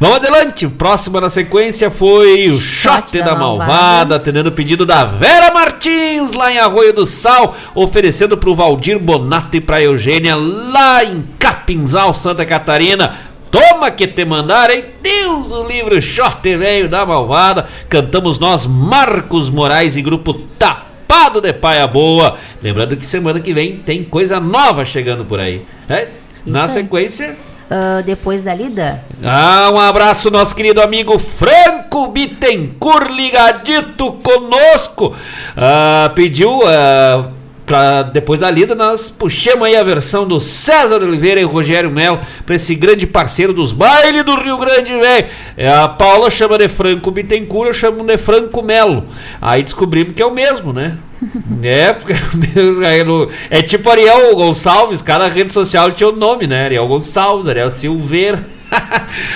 Vamos 0.00 0.16
adelante. 0.16 0.66
O 0.66 0.70
próximo 0.70 1.20
na 1.20 1.30
sequência 1.30 1.90
foi 1.90 2.50
o 2.50 2.58
Shot 2.58 3.16
da, 3.18 3.24
da 3.24 3.36
Malvada, 3.36 3.72
Malvada. 3.72 4.16
atendendo 4.16 4.48
o 4.48 4.52
pedido 4.52 4.84
da 4.84 5.04
Vera 5.04 5.54
Martins, 5.54 6.32
lá 6.32 6.52
em 6.52 6.58
Arroio 6.58 6.92
do 6.92 7.06
Sal, 7.06 7.56
oferecendo 7.72 8.36
pro 8.36 8.54
Valdir 8.54 8.98
Bonato 8.98 9.56
e 9.56 9.60
pra 9.60 9.80
Eugênia, 9.80 10.34
lá 10.34 11.04
em 11.04 11.24
Capinzal, 11.38 12.12
Santa 12.12 12.44
Catarina. 12.44 13.27
Toma 13.50 13.90
que 13.90 14.06
te 14.06 14.24
mandar, 14.24 14.70
hein? 14.70 14.84
Deus 15.02 15.52
o 15.52 15.64
livro 15.66 16.00
Shot 16.00 16.42
velho 16.56 16.88
da 16.88 17.04
Malvada. 17.06 17.66
Cantamos 17.88 18.38
nós, 18.38 18.66
Marcos 18.66 19.48
Moraes 19.50 19.96
e 19.96 20.02
grupo 20.02 20.34
Tapado 20.34 21.40
de 21.40 21.52
Paia 21.52 21.86
Boa. 21.86 22.36
Lembrando 22.62 22.96
que 22.96 23.06
semana 23.06 23.40
que 23.40 23.54
vem 23.54 23.76
tem 23.76 24.04
coisa 24.04 24.38
nova 24.38 24.84
chegando 24.84 25.24
por 25.24 25.40
aí. 25.40 25.62
né? 25.88 26.08
Na 26.44 26.64
aí. 26.64 26.68
sequência, 26.68 27.36
Ah, 27.70 28.02
depois 28.04 28.42
da 28.42 28.54
lida? 28.54 29.02
ah, 29.24 29.70
um 29.74 29.78
abraço, 29.78 30.30
nosso 30.30 30.54
querido 30.56 30.80
amigo 30.80 31.18
Franco 31.18 32.06
Bittencourt, 32.08 33.10
ligadito 33.10 34.12
conosco. 34.22 35.14
Ah, 35.56 36.10
pediu 36.14 36.60
ah, 36.66 37.30
pra, 37.68 38.02
depois 38.02 38.40
da 38.40 38.50
lida, 38.50 38.74
nós 38.74 39.10
puxamos 39.10 39.66
aí 39.66 39.76
a 39.76 39.82
versão 39.84 40.26
do 40.26 40.40
César 40.40 41.02
Oliveira 41.02 41.38
e 41.38 41.44
Rogério 41.44 41.90
Melo 41.90 42.18
pra 42.46 42.54
esse 42.54 42.74
grande 42.74 43.06
parceiro 43.06 43.52
dos 43.52 43.72
bailes 43.72 44.24
do 44.24 44.34
Rio 44.34 44.56
Grande, 44.56 44.98
velho. 44.98 45.28
É, 45.56 45.70
a 45.70 45.86
Paula 45.86 46.30
chama 46.30 46.56
de 46.56 46.66
Franco 46.66 47.10
Bittencourt, 47.10 47.68
eu 47.68 47.74
chamo 47.74 48.02
de 48.02 48.16
Franco 48.16 48.62
Melo. 48.62 49.04
Aí 49.40 49.62
descobrimos 49.62 50.14
que 50.14 50.22
é 50.22 50.26
o 50.26 50.32
mesmo, 50.32 50.72
né? 50.72 50.96
é, 51.62 51.92
porque 51.92 52.12
é 52.14 53.58
é 53.58 53.62
tipo 53.62 53.90
Ariel 53.90 54.34
Gonçalves, 54.34 55.02
cada 55.02 55.28
rede 55.28 55.52
social 55.52 55.92
tinha 55.92 56.08
o 56.08 56.16
nome, 56.16 56.46
né? 56.46 56.64
Ariel 56.64 56.88
Gonçalves, 56.88 57.48
Ariel 57.48 57.70
Silveira. 57.70 58.57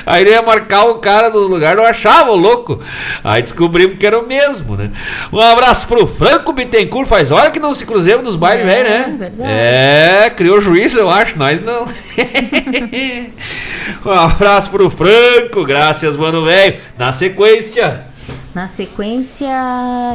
Aí 0.06 0.22
ele 0.22 0.30
ia 0.30 0.42
marcar 0.42 0.84
o 0.84 0.96
cara 0.96 1.30
no 1.30 1.38
lugar, 1.38 1.76
não 1.76 1.84
achava 1.84 2.30
o 2.30 2.36
louco. 2.36 2.80
Aí 3.22 3.42
descobrimos 3.42 3.98
que 3.98 4.06
era 4.06 4.18
o 4.18 4.26
mesmo, 4.26 4.76
né? 4.76 4.90
Um 5.32 5.40
abraço 5.40 5.86
pro 5.86 6.06
Franco 6.06 6.52
Bittencourt, 6.52 7.09
faz 7.09 7.30
hora 7.30 7.50
que 7.50 7.60
não 7.60 7.74
se 7.74 7.86
cruzemos 7.86 8.24
nos 8.24 8.36
bailes, 8.36 8.66
velho, 8.66 8.88
né? 8.88 9.16
verdade. 9.18 9.50
É, 9.50 10.30
criou 10.30 10.60
juízo, 10.60 10.98
eu 10.98 11.10
acho, 11.10 11.38
nós 11.38 11.60
não. 11.60 11.86
um 14.04 14.10
abraço 14.10 14.70
pro 14.70 14.90
Franco, 14.90 15.64
graças, 15.64 16.16
mano, 16.16 16.44
velho. 16.44 16.80
Na 16.98 17.12
sequência. 17.12 18.12
Na 18.54 18.66
sequência, 18.66 19.48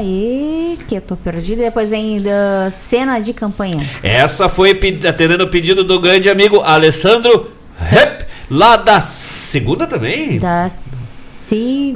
e 0.04 0.78
que 0.88 0.96
eu 0.96 1.02
tô 1.02 1.18
perdida, 1.18 1.64
depois 1.64 1.90
vem 1.90 2.22
da 2.22 2.70
cena 2.70 3.20
de 3.20 3.34
campanha. 3.34 3.84
Essa 4.04 4.48
foi 4.48 4.80
atendendo 5.08 5.44
o 5.44 5.50
pedido 5.50 5.84
do 5.84 6.00
grande 6.00 6.30
amigo 6.30 6.62
Alessandro 6.62 7.50
Rep, 7.80 8.17
lá 8.50 8.78
da 8.78 9.02
segunda 9.02 9.88
também? 9.88 10.40
Da. 10.40 10.68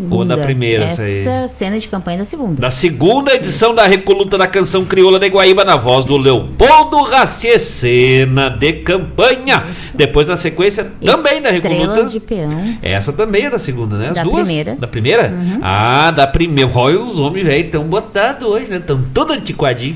Ou 0.10 0.24
da 0.24 0.38
primeira, 0.38 0.86
essa 0.86 1.48
cena 1.48 1.78
de 1.80 1.88
campanha 1.88 2.20
da 2.20 2.26
segunda. 2.26 2.62
Da 2.62 2.72
segunda 2.72 3.34
edição 3.34 3.74
da 3.76 3.86
Recoluta 3.86 4.38
da 4.38 4.48
Canção 4.48 4.86
Crioula 4.86 5.20
de 5.20 5.28
Guaíba, 5.28 5.66
na 5.66 5.76
voz 5.78 6.06
do 6.06 6.18
Leopoldo 6.18 7.02
Racier, 7.04 7.60
cena 7.60 8.50
de 8.50 8.74
campanha. 8.74 9.64
Depois 9.96 10.28
da 10.28 10.36
sequência 10.36 10.92
também 11.04 11.42
da 11.42 11.50
Recoluta. 11.50 12.04
De 12.06 12.20
peão. 12.20 12.50
Essa 12.82 13.12
também 13.14 13.46
é 13.46 13.50
da 13.50 13.60
segunda, 13.60 13.98
né? 13.98 14.10
As 14.10 14.16
Da 14.16 14.24
duas? 14.24 14.48
primeira. 14.48 14.76
Da 14.76 14.88
primeira? 14.88 15.34
Ah, 15.62 16.12
da 16.12 16.28
primeira. 16.28 16.72
Olha, 16.74 17.00
os 17.02 17.20
homens, 17.20 17.46
velho, 17.46 17.66
estão 17.66 17.84
botados 17.84 18.48
hoje, 18.48 18.70
né? 18.70 18.78
Estão 18.78 19.02
todo 19.14 19.34
antiquadinho. 19.34 19.96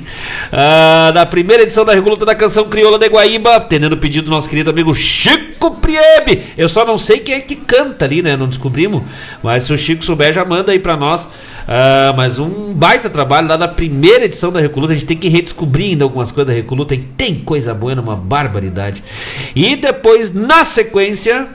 Ah, 0.51 1.11
da 1.13 1.25
primeira 1.25 1.63
edição 1.63 1.85
da 1.85 1.93
Recoluta 1.93 2.25
da 2.25 2.35
Canção 2.35 2.65
Crioula 2.65 2.97
de 2.99 3.07
Guaíba, 3.07 3.55
atendendo 3.55 3.95
o 3.95 3.97
pedido 3.97 4.25
do 4.25 4.31
nosso 4.31 4.49
querido 4.49 4.69
amigo 4.69 4.93
Chico 4.93 5.71
Priebe. 5.71 6.43
Eu 6.57 6.67
só 6.69 6.85
não 6.85 6.97
sei 6.97 7.19
quem 7.19 7.35
é 7.35 7.39
que 7.41 7.55
canta 7.55 8.05
ali, 8.05 8.21
né? 8.21 8.35
Não 8.35 8.47
descobrimos. 8.47 9.03
Mas 9.45 9.61
se 9.61 9.71
o 9.71 9.77
Chico 9.77 10.03
souber, 10.03 10.33
já 10.33 10.43
manda 10.43 10.71
aí 10.71 10.79
pra 10.79 10.97
nós. 10.97 11.29
Ah, 11.67 12.13
mas 12.17 12.39
um 12.39 12.73
baita 12.73 13.11
trabalho 13.11 13.47
lá 13.47 13.55
da 13.55 13.67
primeira 13.67 14.25
edição 14.25 14.51
da 14.51 14.59
Recoluta. 14.59 14.93
A 14.93 14.95
gente 14.95 15.05
tem 15.05 15.15
que 15.15 15.29
redescobrir 15.29 15.91
ainda 15.91 16.03
algumas 16.03 16.31
coisas 16.31 16.47
da 16.51 16.59
Recoluta. 16.59 16.95
E 16.95 16.97
tem 16.97 17.35
coisa 17.35 17.71
boa, 17.71 17.93
é 17.93 17.99
uma 17.99 18.15
barbaridade. 18.15 19.03
E 19.55 19.75
depois, 19.75 20.33
na 20.33 20.65
sequência. 20.65 21.47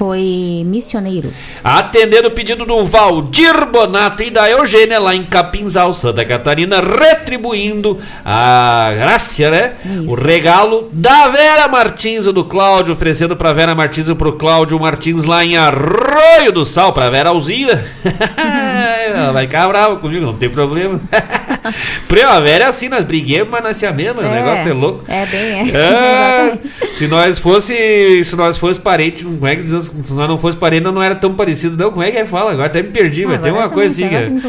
Foi 0.00 0.62
missioneiro. 0.64 1.30
Atendendo 1.62 2.28
o 2.28 2.30
pedido 2.30 2.64
do 2.64 2.86
Valdir 2.86 3.66
Bonato 3.66 4.22
e 4.22 4.30
da 4.30 4.48
Eugênia 4.48 4.98
lá 4.98 5.14
em 5.14 5.26
Capinzal, 5.26 5.92
Santa 5.92 6.24
Catarina, 6.24 6.80
retribuindo 6.80 7.98
a 8.24 8.92
graça, 8.96 9.50
né? 9.50 9.74
O 10.08 10.14
regalo 10.14 10.88
da 10.90 11.28
Vera 11.28 11.68
Martins 11.68 12.24
e 12.24 12.32
do 12.32 12.46
Cláudio, 12.46 12.94
oferecendo 12.94 13.36
pra 13.36 13.52
Vera 13.52 13.74
Martins 13.74 14.08
e 14.08 14.14
pro 14.14 14.32
Cláudio 14.32 14.80
Martins 14.80 15.26
lá 15.26 15.44
em 15.44 15.58
Arroio 15.58 16.50
do 16.50 16.64
Sal, 16.64 16.94
pra 16.94 17.10
Vera 17.10 17.28
Alzira. 17.28 17.84
Ela 19.06 19.32
vai 19.32 19.44
ficar 19.44 19.68
brava 19.68 19.96
comigo, 19.96 20.24
não 20.24 20.34
tem 20.34 20.48
problema. 20.48 20.98
Primavera 22.08 22.64
é 22.64 22.68
assim, 22.68 22.88
nós 22.88 23.04
briguemos, 23.04 23.50
mas 23.50 23.62
nós 23.62 23.76
se 23.76 23.86
amemos, 23.86 24.24
o 24.24 24.28
negócio 24.28 24.68
é 24.68 24.72
louco. 24.72 25.04
É, 25.08 25.26
bem, 25.26 25.70
é. 25.74 25.76
É, 25.76 26.58
se 26.92 27.06
nós 27.06 27.38
fosse 27.38 28.22
se 28.24 28.36
nós 28.36 28.58
fosse 28.58 28.80
parente, 28.80 29.24
como 29.24 29.46
é 29.46 29.56
que 29.56 29.62
diz, 29.62 29.84
se 29.84 30.14
nós 30.14 30.28
não 30.28 30.38
fosse 30.38 30.56
parente, 30.56 30.82
não 30.82 31.02
era 31.02 31.14
tão 31.14 31.34
parecido, 31.34 31.76
não. 31.76 31.90
Como 31.90 32.02
é 32.02 32.10
que 32.10 32.18
é 32.18 32.26
fala? 32.26 32.52
Agora 32.52 32.66
até 32.66 32.82
me 32.82 32.88
perdi, 32.88 33.26
mas 33.26 33.40
tem 33.40 33.52
uma 33.52 33.68
coisa 33.68 33.92
assim. 33.92 34.40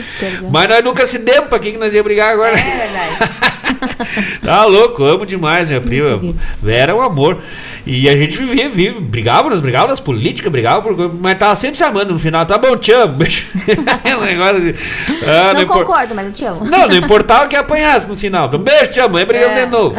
Mas 0.49 0.69
nós 0.69 0.83
nunca 0.83 1.05
se 1.05 1.19
demos, 1.19 1.49
pra 1.49 1.59
quem 1.59 1.73
que 1.73 1.77
nós 1.77 1.93
ia 1.93 2.03
brigar 2.03 2.33
agora? 2.33 2.57
É 2.57 2.63
verdade. 2.63 3.51
Tá 4.43 4.65
louco, 4.65 5.03
amo 5.03 5.25
demais 5.25 5.69
minha 5.69 5.81
prima. 5.81 6.19
Vera 6.61 6.91
é 6.91 6.95
um 6.95 7.01
amor. 7.01 7.37
E 7.85 8.07
a 8.07 8.15
gente 8.15 8.37
vivia, 8.37 8.69
vive, 8.69 8.99
brigava, 8.99 9.49
nós 9.49 9.59
brigava 9.61 9.87
nas 9.87 9.99
políticas, 9.99 10.51
brigava, 10.51 10.81
por- 10.81 11.13
mas 11.15 11.37
tava 11.37 11.55
sempre 11.55 11.77
chamando 11.77 12.13
no 12.13 12.19
final, 12.19 12.45
tá 12.45 12.57
bom, 12.57 12.77
te 12.77 12.91
amo. 12.91 13.13
Beijo. 13.15 13.43
um 14.19 14.23
negócio 14.25 14.57
assim. 14.57 14.73
Ah, 15.25 15.53
não 15.53 15.61
impor- 15.63 15.85
concordo, 15.85 16.13
mas 16.15 16.27
eu 16.27 16.31
te 16.33 16.45
amo. 16.45 16.63
não, 16.65 16.87
não 16.87 16.95
importava 16.95 17.47
que 17.47 17.55
apanhasse 17.55 18.07
no 18.07 18.15
final. 18.17 18.49
Um 18.53 18.57
beijo, 18.59 18.87
te 18.91 18.99
amo, 18.99 19.17
é 19.17 19.25
brigando 19.25 19.59
É. 19.59 19.65
de 19.65 19.71
novo. 19.71 19.95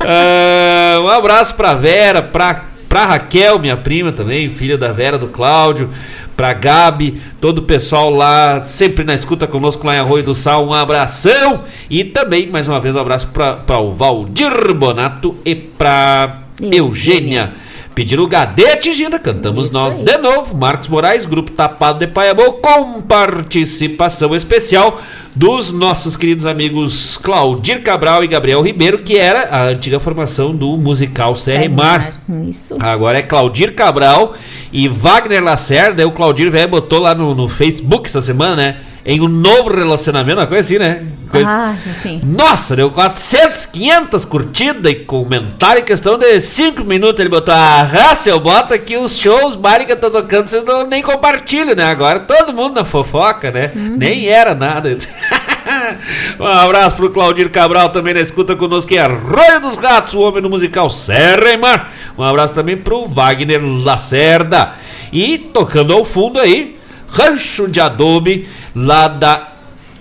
Ah, 0.00 1.00
um 1.02 1.08
abraço 1.08 1.54
pra 1.54 1.74
Vera, 1.74 2.22
pra, 2.22 2.64
pra 2.88 3.06
Raquel, 3.06 3.58
minha 3.58 3.76
prima 3.76 4.12
também, 4.12 4.48
filha 4.50 4.78
da 4.78 4.92
Vera, 4.92 5.18
do 5.18 5.26
Cláudio, 5.28 5.90
pra 6.36 6.52
Gabi, 6.52 7.20
todo 7.40 7.58
o 7.58 7.62
pessoal 7.62 8.10
lá, 8.10 8.62
sempre 8.62 9.04
na 9.04 9.14
escuta 9.14 9.46
conosco 9.46 9.86
lá 9.86 9.96
em 9.96 9.98
Arroio 10.00 10.24
do 10.24 10.34
Sal, 10.34 10.66
um 10.66 10.74
abração. 10.74 11.64
E 11.88 12.04
também, 12.04 12.48
mais 12.48 12.68
uma 12.68 12.78
vez, 12.78 12.94
um 12.94 13.00
abraço 13.00 13.28
pra, 13.28 13.56
pra 13.56 13.78
o 13.78 13.92
Valdir 13.92 14.74
Bonato 14.74 15.34
e 15.44 15.54
pra 15.54 16.42
Eugênia. 16.60 17.54
Pediram 17.96 18.24
o 18.24 18.28
Gadete 18.28 18.92
Gira, 18.92 19.18
cantamos 19.18 19.70
nós 19.70 19.96
de 19.96 20.18
novo. 20.18 20.54
Marcos 20.54 20.86
Moraes, 20.86 21.24
Grupo 21.24 21.50
Tapado 21.52 21.98
de 21.98 22.06
Paiabô, 22.06 22.52
com 22.52 23.00
participação 23.00 24.36
especial 24.36 25.00
dos 25.34 25.72
nossos 25.72 26.14
queridos 26.14 26.44
amigos 26.44 27.16
Claudir 27.16 27.82
Cabral 27.82 28.22
e 28.22 28.26
Gabriel 28.26 28.60
Ribeiro, 28.60 28.98
que 28.98 29.16
era 29.16 29.48
a 29.48 29.68
antiga 29.68 29.98
formação 29.98 30.54
do 30.54 30.76
musical 30.76 31.32
CR 31.32 31.70
Mar. 31.74 32.12
Isso. 32.46 32.76
Agora 32.78 33.18
é 33.18 33.22
Claudir 33.22 33.74
Cabral 33.74 34.34
e 34.70 34.88
Wagner 34.88 35.42
Lacerda. 35.42 36.02
Aí 36.02 36.06
o 36.06 36.12
Claudir 36.12 36.50
velho 36.50 36.68
botou 36.68 37.00
lá 37.00 37.14
no, 37.14 37.34
no 37.34 37.48
Facebook 37.48 38.10
essa 38.10 38.20
semana, 38.20 38.56
né? 38.56 38.80
Em 39.08 39.20
um 39.20 39.28
novo 39.28 39.72
relacionamento, 39.72 40.40
uma 40.40 40.48
coisa 40.48 40.62
assim, 40.62 40.78
né? 40.80 41.04
Coisa- 41.30 41.48
Ah, 41.48 41.76
assim. 41.88 42.20
nossa, 42.26 42.74
deu 42.74 42.90
400, 42.90 43.64
500 43.64 44.24
curtidas 44.24 44.90
e 44.90 44.96
comentário 44.96 45.80
em 45.80 45.84
questão 45.84 46.18
de 46.18 46.40
5 46.40 46.82
minutos. 46.82 47.20
Ele 47.20 47.28
botou, 47.28 47.54
ah, 47.56 47.88
eu 48.26 48.40
boto 48.40 48.74
aqui 48.74 48.96
os 48.96 49.16
shows, 49.16 49.54
baile 49.54 49.84
que 49.84 49.92
eu 49.92 49.96
tô 50.00 50.10
tocando, 50.10 50.48
vocês 50.48 50.64
não, 50.64 50.84
nem 50.84 51.04
compartilham, 51.04 51.76
né? 51.76 51.84
Agora 51.84 52.18
todo 52.18 52.52
mundo 52.52 52.74
na 52.74 52.84
fofoca, 52.84 53.52
né? 53.52 53.70
Nem 53.76 54.26
era 54.28 54.56
nada. 54.56 54.96
um 56.40 56.44
abraço 56.44 56.96
pro 56.96 57.10
Claudir 57.10 57.48
Cabral 57.48 57.90
também 57.90 58.12
na 58.12 58.20
escuta 58.20 58.56
conosco, 58.56 58.88
que 58.88 58.96
é 58.96 59.02
Arroio 59.02 59.60
dos 59.60 59.76
Ratos, 59.76 60.14
o 60.14 60.20
homem 60.20 60.42
do 60.42 60.50
musical 60.50 60.90
Serra 60.90 61.52
e 61.52 61.56
Mar. 61.56 61.92
Um 62.18 62.24
abraço 62.24 62.54
também 62.54 62.76
pro 62.76 63.06
Wagner 63.06 63.60
Lacerda. 63.62 64.72
E 65.12 65.38
tocando 65.38 65.92
ao 65.92 66.04
fundo 66.04 66.40
aí, 66.40 66.75
Rancho 67.16 67.66
de 67.66 67.80
Adobe, 67.80 68.46
lá 68.74 69.08
da 69.08 69.55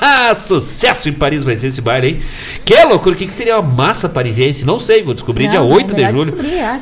Ah, 0.00 0.32
sucesso 0.34 1.10
em 1.10 1.12
Paris 1.12 1.44
vai 1.44 1.56
ser 1.58 1.66
esse 1.66 1.82
baile, 1.82 2.08
hein? 2.08 2.22
Que 2.64 2.84
loucura, 2.84 3.14
o 3.14 3.18
que, 3.18 3.26
que 3.26 3.34
seria 3.34 3.60
uma 3.60 3.70
massa 3.84 4.08
parisiense? 4.08 4.64
Não 4.64 4.78
sei, 4.78 5.02
vou 5.02 5.12
descobrir 5.12 5.44
Não, 5.44 5.50
dia 5.50 5.60
é 5.60 5.62
8 5.62 5.94
de 5.94 6.08
julho. 6.10 6.32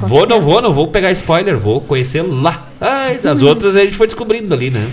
com 0.00 0.06
vou, 0.06 0.24
não 0.24 0.40
vou, 0.40 0.62
não 0.62 0.72
vou 0.72 0.86
pegar 0.88 1.10
spoiler, 1.10 1.58
vou 1.58 1.80
conhecer 1.80 2.22
lá. 2.22 2.65
Ah, 2.80 3.06
as 3.08 3.40
Uhum. 3.40 3.48
outras 3.48 3.76
a 3.76 3.82
gente 3.84 3.96
foi 3.96 4.06
descobrindo 4.06 4.54
ali, 4.54 4.70
né? 4.70 4.86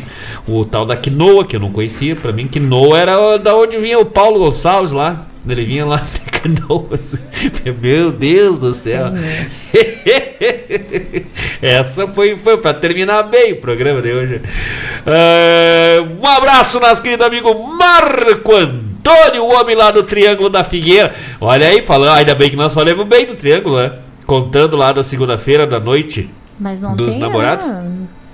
O 0.48 0.64
tal 0.66 0.86
da 0.86 0.96
quinoa, 0.96 1.46
que 1.46 1.56
eu 1.56 1.60
não 1.60 1.72
conhecia, 1.72 2.16
pra 2.16 2.32
mim 2.32 2.48
quinoa 2.48 2.98
era 2.98 3.38
da 3.38 3.56
onde 3.56 3.78
vinha 3.78 4.00
o 4.00 4.06
Paulo 4.06 4.40
Gonçalves 4.40 4.92
lá. 4.92 5.28
Ele 5.48 5.66
vinha 5.66 5.86
lá 5.86 5.98
de 6.08 6.40
canoas. 6.40 7.16
Meu 7.82 8.12
Deus 8.14 8.58
do 8.58 8.72
céu. 8.72 9.08
Essa 11.62 12.08
foi, 12.08 12.38
foi 12.38 12.58
para 12.58 12.74
terminar 12.74 13.24
bem 13.24 13.54
o 13.54 13.58
programa 13.58 14.02
de 14.02 14.14
hoje. 14.14 14.42
Ah, 15.06 16.02
um 16.22 16.26
abraço, 16.26 16.80
nosso 16.80 17.02
querido 17.04 17.26
amigo 17.26 17.54
Marco 17.78 18.56
Antônio, 18.56 19.44
o 19.44 19.54
homem 19.54 19.76
lá 19.76 19.92
do 19.92 20.04
Triângulo 20.04 20.50
da 20.50 20.64
Figueira. 20.64 21.14
Olha 21.42 21.68
aí, 21.68 21.82
falando, 21.82 22.16
ainda 22.16 22.34
bem 22.36 22.50
que 22.50 22.56
nós 22.56 22.74
falamos 22.74 23.06
bem 23.06 23.26
do 23.26 23.36
Triângulo, 23.36 23.78
né? 23.78 23.92
Contando 24.26 24.78
lá 24.78 24.94
da 24.94 25.04
segunda-feira 25.04 25.68
da 25.68 25.80
noite 25.80 26.30
Mas 26.60 26.80
não 26.80 26.96
dos 26.96 27.14
tem, 27.14 27.20
namorados. 27.20 27.70
ah, 27.70 27.84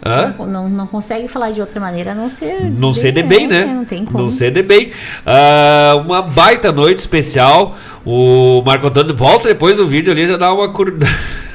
Hã? 0.05 0.35
Não, 0.37 0.45
não, 0.45 0.69
não 0.69 0.87
consegue 0.87 1.27
falar 1.27 1.51
de 1.51 1.59
outra 1.59 1.79
maneira 1.79 2.13
a 2.13 2.15
não 2.15 2.29
ser. 2.29 2.71
Não 2.71 2.93
sei 2.93 3.11
de 3.11 3.21
bem, 3.21 3.47
né? 3.47 3.65
Não 3.65 3.83
tem 3.83 4.05
como. 4.05 4.17
Não 4.17 4.29
sei 4.29 4.49
de 4.49 4.63
bem. 4.63 4.91
Ah, 5.25 6.01
uma 6.05 6.21
baita 6.21 6.71
noite 6.71 6.99
especial. 6.99 7.75
O 8.05 8.61
Marco 8.65 8.87
Antônio 8.87 9.13
volta 9.15 9.49
depois 9.49 9.77
do 9.77 9.85
vídeo 9.85 10.11
ali 10.11 10.25
já 10.27 10.37
dá 10.37 10.53
uma 10.53 10.69
curda. 10.69 11.05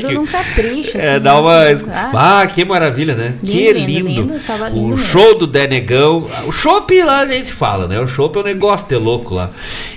Tudo 0.00 0.12
num 0.12 0.26
capricho. 0.26 0.96
É, 0.96 1.12
assim, 1.14 1.22
dá 1.22 1.40
uma. 1.40 1.64
né? 1.64 2.10
Ah, 2.14 2.46
que 2.46 2.64
maravilha, 2.64 3.14
né? 3.14 3.34
Lindo, 3.42 3.52
que 3.52 3.72
lindo, 3.72 4.08
lindo. 4.08 4.10
lindo, 4.10 4.34
o 4.72 4.88
mesmo. 4.88 4.96
show 4.96 5.38
do 5.38 5.46
Denegão. 5.46 6.24
O 6.46 6.52
chopp 6.52 7.02
lá 7.02 7.24
nem 7.24 7.44
se 7.44 7.52
fala, 7.52 7.86
né? 7.86 8.00
O 8.00 8.06
chopp 8.06 8.36
é 8.38 8.40
um 8.40 8.44
negócio 8.44 8.88
de 8.88 8.96
louco 8.96 9.34
lá. 9.34 9.50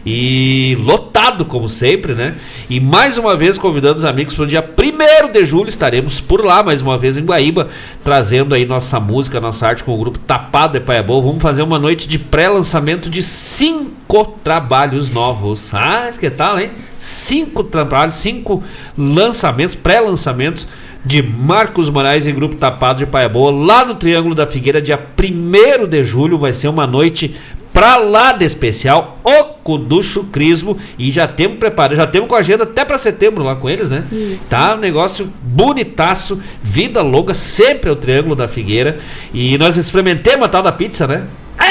E 0.06 0.78
lotado, 0.82 1.46
como 1.46 1.68
sempre, 1.68 2.14
né? 2.14 2.36
E 2.70 2.80
mais 2.80 3.18
uma 3.18 3.36
vez 3.36 3.58
convidando 3.58 3.96
os 3.96 4.06
amigos 4.06 4.34
para 4.34 4.44
o 4.44 4.48
dia 4.48 4.64
1 4.64 5.32
de 5.32 5.46
julho. 5.46 5.70
Estaremos 5.70 6.20
por 6.20 6.44
lá, 6.44 6.64
mais 6.64 6.82
uma 6.82 6.98
vez 6.98 7.18
em 7.18 7.26
Guaíba, 7.26 7.70
trazendo 8.04 8.54
aí 8.54 8.66
nossa 8.66 9.00
música, 9.00 9.40
nossa 9.40 9.68
arte 9.68 9.84
com 9.84 9.94
o 9.94 9.98
grupo 9.98 10.20
Tapado 10.20 10.80
de 10.80 10.86
Paiabô. 10.86 11.22
Vamos 11.22 11.42
fazer 11.42 11.62
uma 11.62 11.80
noite 11.80 12.08
de 12.08 12.20
pré-lançamento 12.20 13.10
de 13.10 13.24
cinco 13.24 14.38
trabalhos 14.44 15.14
novos. 15.14 15.74
Ah, 15.74 16.10
que 16.18 16.30
tal, 16.30 16.60
hein? 16.60 16.72
Cinco 17.00 17.64
trabalhos, 17.64 18.16
cinco 18.16 18.64
lançamentos, 18.98 19.76
pré-lançamentos 19.76 20.68
de 21.06 21.22
Marcos 21.24 21.90
Moraes 21.90 22.26
e 22.26 22.32
Grupo 22.32 22.56
Tapado 22.56 23.00
de 23.00 23.06
Paiaboa, 23.06 23.50
lá 23.52 23.86
no 23.86 23.96
Triângulo 23.96 24.36
da 24.36 24.46
Figueira, 24.46 24.82
dia 24.82 25.00
1 25.18 25.88
de 25.88 26.04
julho. 26.04 26.38
Vai 26.38 26.52
ser 26.52 26.68
uma 26.68 26.86
noite 26.86 27.36
pra 27.72 27.98
lá 27.98 28.32
de 28.32 28.44
especial, 28.44 29.20
Oco 29.24 29.78
do 29.78 30.02
Chucrismo. 30.02 30.78
E 30.98 31.12
já 31.12 31.28
temos 31.28 31.60
preparado, 31.60 31.96
já 31.96 32.08
temos 32.08 32.28
com 32.28 32.36
a 32.36 32.40
agenda 32.40 32.64
até 32.64 32.84
pra 32.84 32.98
setembro 32.98 33.44
lá 33.44 33.56
com 33.56 33.70
eles, 33.70 33.90
né? 33.90 34.04
Isso. 34.12 34.50
Tá 34.50 34.76
um 34.76 34.80
negócio 34.80 35.32
bonitaço, 35.42 36.42
vida 36.62 37.02
longa, 37.02 37.34
sempre 37.34 37.90
é 37.90 37.94
o 37.94 37.96
Triângulo 37.96 38.36
da 38.36 38.48
Figueira. 38.48 39.00
E 39.34 39.58
nós 39.58 39.78
experimentemos 39.78 40.46
a 40.46 40.50
tal 40.50 40.64
da 40.64 40.72
pizza, 40.72 41.08
né? 41.08 41.24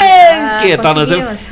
É, 0.07 0.55
que 0.57 0.77
tal, 0.77 0.93
nós 0.93 1.09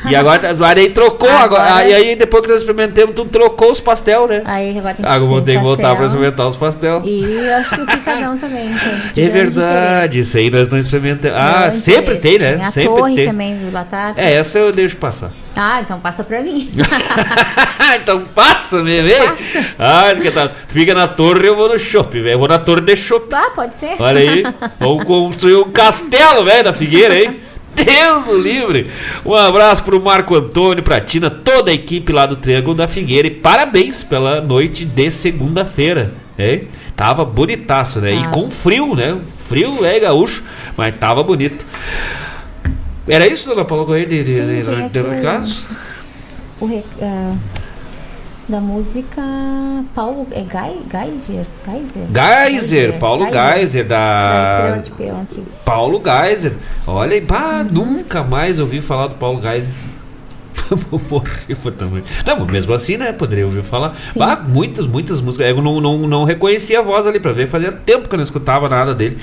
e 0.10 0.16
agora, 0.16 0.50
agora 0.50 0.80
aí 0.80 0.90
trocou, 0.90 1.30
agora, 1.30 1.64
Agora- 1.64 1.76
aí, 1.76 1.94
aí 1.94 2.16
depois 2.16 2.42
que 2.44 2.50
nós 2.50 2.60
experimentamos, 2.60 3.16
tu 3.16 3.26
trocou 3.26 3.72
os 3.72 3.80
pastel, 3.80 4.28
né? 4.28 4.42
Aí 4.46 4.78
agora 4.78 4.94
tem 4.96 5.06
que, 5.06 5.12
Agora 5.12 5.42
ter 5.42 5.58
que 5.58 5.64
voltar 5.64 5.96
pra 5.96 6.06
experimentar 6.06 6.48
os 6.48 6.56
pastel. 6.58 7.02
E 7.04 7.50
acho 7.50 7.70
que 7.72 7.82
o 7.82 7.86
picadão 7.86 8.38
também. 8.38 8.72
Então, 8.72 8.94
de 9.14 9.22
É 9.22 9.30
verdade, 9.30 10.20
isso 10.20 10.38
aí 10.38 10.50
nós 10.50 10.68
não 10.70 10.78
experimentamos. 10.78 11.38
Ah, 11.38 11.60
Grande 11.62 11.76
sempre 11.76 12.16
tem, 12.18 12.40
né? 12.40 12.54
Tem 12.58 12.66
a 12.66 12.72
sempre 12.72 12.96
torre 12.96 13.16
tem. 13.16 13.26
também 13.26 13.58
do 13.58 13.72
batata. 13.72 14.20
É, 14.22 14.34
essa 14.34 14.60
eu 14.60 14.72
deixo 14.72 14.96
passar. 14.98 15.32
Ah, 15.56 15.80
então 15.82 16.00
passa 16.00 16.24
pra 16.24 16.42
mim. 16.42 16.70
então 18.02 18.22
passa 18.36 18.84
mesmo, 18.84 19.08
hein? 19.08 19.66
Ah, 19.80 20.14
que 20.22 20.30
tá. 20.32 20.52
Fica 20.68 20.94
na 20.94 21.08
torre, 21.08 21.48
eu 21.48 21.56
vou 21.56 21.70
no 21.70 21.80
shopping, 21.80 22.22
velho. 22.22 22.34
Eu 22.34 22.40
vou 22.40 22.48
na 22.48 22.60
torre 22.60 22.82
de 22.82 22.96
shopping. 22.96 23.34
ah, 23.34 23.52
pode 23.56 23.76
ser. 23.76 23.96
Olha 24.00 24.20
aí. 24.20 24.44
Vamos 24.80 25.04
construir 25.06 25.56
um 25.56 25.72
castelo, 25.72 26.44
velho, 26.44 26.66
na 26.66 26.74
Figueira, 26.74 27.18
hein? 27.18 27.40
Deus 27.76 28.28
o 28.30 28.38
livre! 28.38 28.90
Um 29.26 29.34
abraço 29.34 29.84
pro 29.84 30.02
Marco 30.02 30.36
Antônio, 30.36 30.84
pra 30.84 31.00
Tina, 31.02 31.30
toda 31.30 31.72
a 31.72 31.74
equipe 31.74 32.12
lá 32.14 32.26
do 32.26 32.36
Triângulo 32.36 32.76
da 32.76 32.88
Figueira 32.88 33.28
e 33.28 33.32
parabéns 33.32 34.04
pela 34.04 34.40
noite 34.42 34.86
de 34.86 35.12
segunda-feira, 35.12 36.14
hein? 36.40 36.68
Tava 36.96 37.26
bonitaço, 37.26 38.00
né? 38.00 38.14
E 38.14 38.24
Ah. 38.24 38.28
com 38.30 38.50
frio, 38.50 38.96
né? 38.96 39.18
Frio 39.48 39.86
é 39.86 40.00
gaúcho, 40.00 40.44
mas 40.78 40.96
tava 40.96 41.22
bonito. 41.22 41.66
Era 43.08 43.28
isso, 43.28 43.48
dona 43.48 43.64
Paula 43.66 43.86
Correia, 43.86 44.06
de, 44.08 44.24
de, 44.24 44.36
Sim, 44.38 44.46
de, 44.48 44.64
de, 44.64 44.90
de 44.90 45.00
o- 45.00 45.10
recados? 45.12 45.68
O 46.60 46.66
re- 46.66 46.84
ah, 47.02 47.36
da 48.48 48.60
música 48.60 49.22
Paulo 49.94 50.28
é 50.32 50.42
Gai, 50.42 50.78
Geiser, 50.92 51.46
Geiser. 51.66 52.04
Geiser, 52.14 53.00
Paulo 53.00 53.26
Geiser, 53.32 53.86
Da 53.88 54.44
Estrela 54.46 54.76
da 54.76 54.82
de 54.82 54.92
Peão 54.92 55.22
aqui. 55.22 55.44
Paulo 55.64 56.02
Geiser. 56.04 56.54
Olha 56.86 57.14
aí, 57.14 57.22
bah, 57.22 57.66
Uhum. 57.66 57.86
nunca 57.86 58.24
mais 58.24 58.60
ouvi 58.60 58.82
falar 58.82 59.08
do 59.08 59.16
Paulo 59.16 59.42
Geiser. 59.42 59.72
Por 61.62 61.72
tamanho. 61.74 62.04
Não, 62.26 62.46
mesmo 62.46 62.74
assim, 62.74 62.98
né? 62.98 63.12
Poderia 63.12 63.46
ouvir 63.46 63.62
falar. 63.64 63.96
Bah, 64.16 64.36
muitas, 64.48 64.88
muitas 64.88 65.22
músicas. 65.22 65.48
Eu 65.50 65.62
não, 65.62 65.80
não, 65.82 65.98
não 66.08 66.24
reconhecia 66.24 66.80
a 66.80 66.82
voz 66.82 67.06
ali 67.06 67.20
pra 67.20 67.34
ver. 67.34 67.48
Fazia 67.50 67.72
tempo 67.72 68.08
que 68.08 68.16
eu 68.16 68.18
não 68.18 68.24
escutava 68.24 68.68
nada 68.70 68.96
dele. 68.96 69.18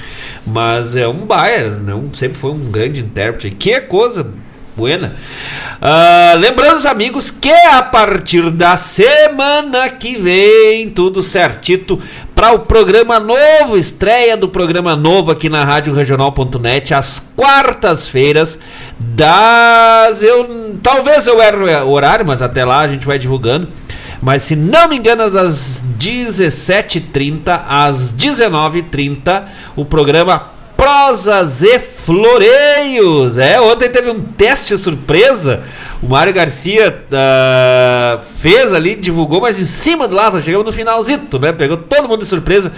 Mas 0.47 0.95
é 0.95 1.09
um 1.09 1.25
baia, 1.27 1.71
não, 1.71 2.13
sempre 2.15 2.39
foi 2.39 2.53
um 2.53 2.71
grande 2.71 3.01
intérprete. 3.01 3.51
Que 3.57 3.81
coisa 3.81 4.27
buena. 4.77 5.17
Ah, 5.81 6.35
lembrando 6.39 6.77
os 6.77 6.87
amigos 6.87 7.31
que 7.31 7.53
a 7.53 7.83
partir 7.83 8.51
da 8.51 8.77
semana 8.77 9.89
que 9.91 10.17
vem, 10.17 10.89
tudo 10.91 11.23
certito 11.23 11.99
para 12.35 12.53
o 12.53 12.61
programa 12.61 13.21
novo, 13.21 13.77
estreia 13.77 14.37
do 14.37 14.49
programa 14.49 14.97
novo 14.97 15.31
aqui 15.31 15.49
na 15.49 15.65
Rádio 15.65 15.93
Regional.net, 15.93 16.95
às 16.95 17.21
quartas-feiras, 17.37 18.59
das. 18.99 20.23
Eu, 20.23 20.77
talvez 20.83 21.27
eu 21.27 21.41
erre 21.41 21.83
o 21.83 21.91
horário, 21.91 22.27
mas 22.27 22.43
até 22.43 22.65
lá 22.65 22.81
a 22.81 22.89
gente 22.89 23.07
vai 23.07 23.19
divulgando. 23.19 23.69
Mas 24.23 24.43
se 24.43 24.55
não 24.55 24.89
me 24.89 24.97
engano, 24.97 25.29
das 25.29 25.85
17h30 25.99 27.61
às 27.69 28.15
19h30, 28.17 29.45
o 29.75 29.85
programa 29.85 30.52
Prosas 30.83 31.63
e 31.63 31.79
Floreios. 31.79 33.39
É, 33.39 33.61
ontem 33.61 33.89
teve 33.89 34.11
um 34.11 34.21
teste 34.21 34.77
surpresa. 34.77 35.63
O 36.03 36.09
Mário 36.09 36.35
Garcia 36.35 37.05
ah, 37.13 38.19
fez 38.35 38.73
ali, 38.73 38.97
divulgou, 38.97 39.41
mas 39.41 39.61
em 39.61 39.65
cima 39.65 40.09
do 40.09 40.17
lado, 40.17 40.41
chegamos 40.41 40.67
no 40.67 40.73
finalzito, 40.73 41.39
né? 41.39 41.53
Pegou 41.53 41.77
todo 41.77 42.09
mundo 42.09 42.19
de 42.19 42.27
surpresa. 42.27 42.73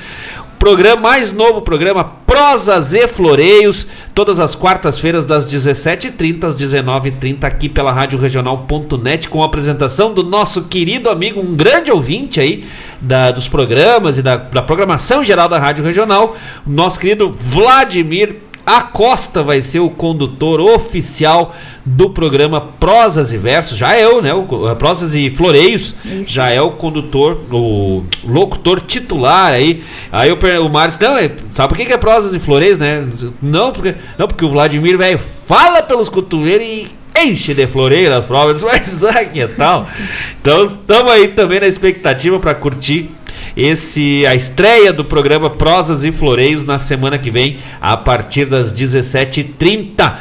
Programa 0.58 1.00
mais 1.00 1.32
novo, 1.32 1.62
programa 1.62 2.04
Prosas 2.38 2.92
e 2.94 3.06
Floreios, 3.06 3.86
todas 4.12 4.40
as 4.40 4.56
quartas-feiras 4.56 5.24
das 5.24 5.46
17h30 5.48 6.42
às 6.46 6.56
19h30 6.56 7.44
aqui 7.44 7.68
pela 7.68 7.92
Rádio 7.92 8.18
Regional.net 8.18 9.28
com 9.28 9.40
a 9.40 9.46
apresentação 9.46 10.12
do 10.12 10.24
nosso 10.24 10.64
querido 10.64 11.08
amigo, 11.08 11.40
um 11.40 11.54
grande 11.54 11.92
ouvinte 11.92 12.40
aí 12.40 12.64
da- 13.00 13.30
dos 13.30 13.46
programas 13.46 14.18
e 14.18 14.22
da, 14.22 14.34
da 14.34 14.60
programação 14.60 15.22
geral 15.24 15.48
da 15.48 15.60
Rádio 15.60 15.84
Regional, 15.84 16.36
nosso 16.66 16.98
querido 16.98 17.30
Vladimir 17.32 18.34
Acosta 18.66 19.42
vai 19.42 19.60
ser 19.60 19.80
o 19.80 19.90
condutor 19.90 20.60
oficial 20.60 21.54
do 21.84 22.08
programa 22.10 22.60
Prosas 22.60 23.30
e 23.30 23.36
Versos. 23.36 23.76
Já 23.76 23.94
é 23.94 24.08
o, 24.08 24.22
né? 24.22 24.32
O, 24.32 24.40
uh, 24.42 24.76
Prosas 24.76 25.14
e 25.14 25.28
Floreios. 25.28 25.94
Isso. 26.04 26.30
Já 26.30 26.50
é 26.50 26.60
o 26.60 26.70
condutor, 26.72 27.38
o 27.52 28.04
locutor 28.24 28.80
titular 28.80 29.52
aí. 29.52 29.82
Aí 30.10 30.30
eu, 30.30 30.38
o 30.64 30.70
Márcio, 30.70 31.00
não, 31.02 31.16
é- 31.16 31.30
sabe 31.52 31.68
por 31.68 31.76
que, 31.76 31.84
que 31.84 31.92
é 31.92 31.98
Prosas 31.98 32.34
e 32.34 32.38
Floreios, 32.38 32.78
né? 32.78 33.06
Não, 33.42 33.70
porque, 33.70 33.94
não, 34.16 34.26
porque 34.26 34.44
o 34.44 34.50
Vladimir, 34.50 34.96
velho, 34.96 35.20
fala 35.46 35.82
pelos 35.82 36.08
cotovelos 36.08 36.66
e 36.66 36.88
enche 37.22 37.54
de 37.54 37.66
floreira 37.66 38.18
as 38.18 38.24
provas. 38.24 38.62
Mas 38.64 39.04
ah, 39.04 39.24
que 39.24 39.46
tal? 39.48 39.88
Então 40.40 40.64
estamos 40.64 41.12
aí 41.12 41.28
também 41.28 41.60
na 41.60 41.66
expectativa 41.66 42.38
para 42.38 42.54
curtir 42.54 43.10
esse 43.56 44.26
a 44.26 44.34
estreia 44.34 44.92
do 44.92 45.04
programa 45.04 45.48
Prosas 45.50 46.04
e 46.04 46.12
Floreios 46.12 46.64
na 46.64 46.78
semana 46.78 47.18
que 47.18 47.30
vem, 47.30 47.58
a 47.80 47.96
partir 47.96 48.46
das 48.46 48.72
17h30. 48.74 50.16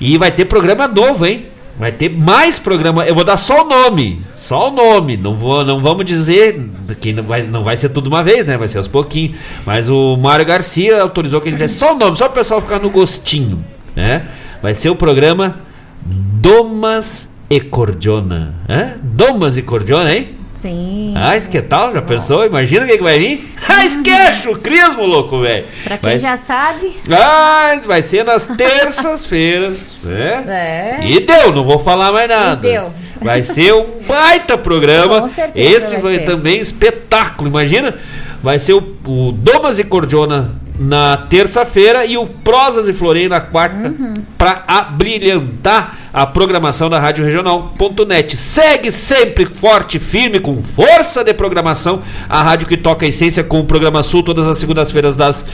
E 0.00 0.16
vai 0.16 0.30
ter 0.30 0.44
programa 0.44 0.86
novo, 0.88 1.26
hein? 1.26 1.46
Vai 1.78 1.92
ter 1.92 2.08
mais 2.08 2.58
programa. 2.58 3.04
Eu 3.04 3.14
vou 3.14 3.22
dar 3.22 3.36
só 3.36 3.64
o 3.64 3.68
nome. 3.68 4.20
Só 4.34 4.68
o 4.68 4.70
nome. 4.72 5.16
Não, 5.16 5.34
vou, 5.34 5.64
não 5.64 5.80
vamos 5.80 6.04
dizer 6.04 6.60
que 7.00 7.12
não 7.12 7.22
vai, 7.22 7.42
não 7.42 7.62
vai 7.62 7.76
ser 7.76 7.90
tudo 7.90 8.08
uma 8.08 8.22
vez, 8.22 8.44
né? 8.46 8.56
Vai 8.58 8.66
ser 8.66 8.78
aos 8.78 8.88
pouquinhos. 8.88 9.36
Mas 9.64 9.88
o 9.88 10.16
Mário 10.16 10.44
Garcia 10.44 11.00
autorizou 11.00 11.40
que 11.40 11.48
a 11.48 11.52
gente 11.52 11.60
desse 11.60 11.78
só 11.78 11.94
o 11.94 11.98
nome, 11.98 12.18
só 12.18 12.26
o 12.26 12.30
pessoal 12.30 12.60
ficar 12.60 12.80
no 12.80 12.90
gostinho. 12.90 13.64
Né? 13.94 14.26
Vai 14.60 14.74
ser 14.74 14.90
o 14.90 14.96
programa 14.96 15.56
Domas 16.04 17.32
e 17.48 17.60
Cordiona. 17.60 18.56
Hã? 18.68 18.94
Domas 19.00 19.56
e 19.56 19.62
Cordiona, 19.62 20.12
hein? 20.12 20.37
Sim. 20.60 21.14
Ah, 21.16 21.38
que 21.40 21.62
tal? 21.62 21.92
Já 21.92 22.02
pensou? 22.02 22.44
Imagina 22.44 22.84
o 22.84 22.88
que, 22.88 22.98
vai 22.98 23.18
vir? 23.18 23.40
Ah, 23.68 23.84
esquece 23.86 24.48
o 24.48 24.56
crismo, 24.58 25.04
louco, 25.06 25.40
velho. 25.40 25.64
Pra 25.84 25.98
quem 25.98 26.10
Vai- 26.10 26.18
já 26.18 26.36
sabe. 26.36 26.96
Mas 27.06 27.84
vai 27.84 28.02
ser 28.02 28.24
nas 28.24 28.44
terças-feiras, 28.46 29.96
né? 30.02 30.98
É. 31.02 31.06
E 31.06 31.20
deu, 31.20 31.52
não 31.52 31.62
vou 31.64 31.78
falar 31.78 32.10
mais 32.12 32.28
nada. 32.28 32.66
E 32.66 32.72
deu. 32.72 32.92
Vai 33.20 33.42
ser 33.42 33.72
um 33.74 33.86
baita 34.06 34.58
programa. 34.58 35.20
Com 35.20 35.28
certeza 35.28 35.76
Esse 35.76 35.96
vai 35.98 36.16
vai 36.16 36.24
também 36.24 36.58
espetáculo. 36.58 37.48
Imagina, 37.48 37.94
vai 38.42 38.58
ser 38.58 38.72
o, 38.72 38.96
o 39.06 39.32
Domas 39.32 39.78
e 39.78 39.84
Cordiona 39.84 40.56
na 40.78 41.16
terça-feira 41.28 42.04
e 42.06 42.16
o 42.16 42.26
Prosas 42.26 42.88
e 42.88 42.92
Floreio 42.92 43.28
na 43.28 43.40
quarta 43.40 43.88
Uhum. 43.88 44.22
para 44.36 44.64
abrilhantar 44.66 45.96
a 46.12 46.26
programação 46.26 46.88
da 46.88 46.98
Rádio 46.98 47.24
Regional.net. 47.24 48.36
Segue 48.36 48.92
sempre 48.92 49.46
forte, 49.46 49.98
firme, 49.98 50.38
com 50.40 50.62
força 50.62 51.24
de 51.24 51.34
programação 51.34 52.02
a 52.28 52.42
rádio 52.42 52.66
que 52.66 52.76
toca 52.76 53.04
a 53.04 53.08
essência 53.08 53.42
com 53.42 53.60
o 53.60 53.64
programa 53.64 54.02
Sul 54.02 54.22
todas 54.22 54.46
as 54.46 54.58
segundas-feiras 54.58 55.16
das 55.16 55.46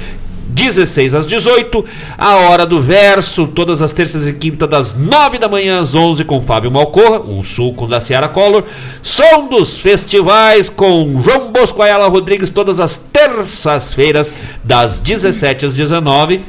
16 0.48 1.14
às 1.14 1.26
18, 1.26 1.84
a 2.16 2.36
hora 2.36 2.66
do 2.66 2.80
verso, 2.80 3.46
todas 3.46 3.82
as 3.82 3.92
terças 3.92 4.28
e 4.28 4.32
quintas 4.32 4.68
das 4.68 4.94
9 4.94 5.38
da 5.38 5.48
manhã 5.48 5.80
às 5.80 5.94
11 5.94 6.24
com 6.24 6.40
Fábio 6.40 6.70
Malcorra, 6.70 7.20
o 7.20 7.42
Sul 7.42 7.74
com 7.74 7.88
Daciara 7.88 8.28
Collor, 8.28 8.64
som 9.02 9.48
dos 9.48 9.76
festivais 9.76 10.68
com 10.68 11.22
João 11.22 11.52
Bosco 11.52 11.82
Ayala 11.82 12.08
Rodrigues 12.08 12.50
todas 12.50 12.80
as 12.80 12.96
terças-feiras 12.96 14.48
das 14.62 14.98
17 14.98 15.66
às 15.66 15.74
19. 15.74 16.44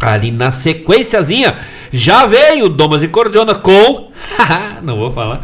Ali 0.00 0.30
na 0.30 0.50
sequenciazinha 0.50 1.56
já 1.92 2.26
veio 2.26 2.68
Domas 2.68 3.02
e 3.02 3.08
Cordiona 3.08 3.54
com. 3.54 4.12
Não 4.82 4.96
vou 4.96 5.12
falar. 5.12 5.40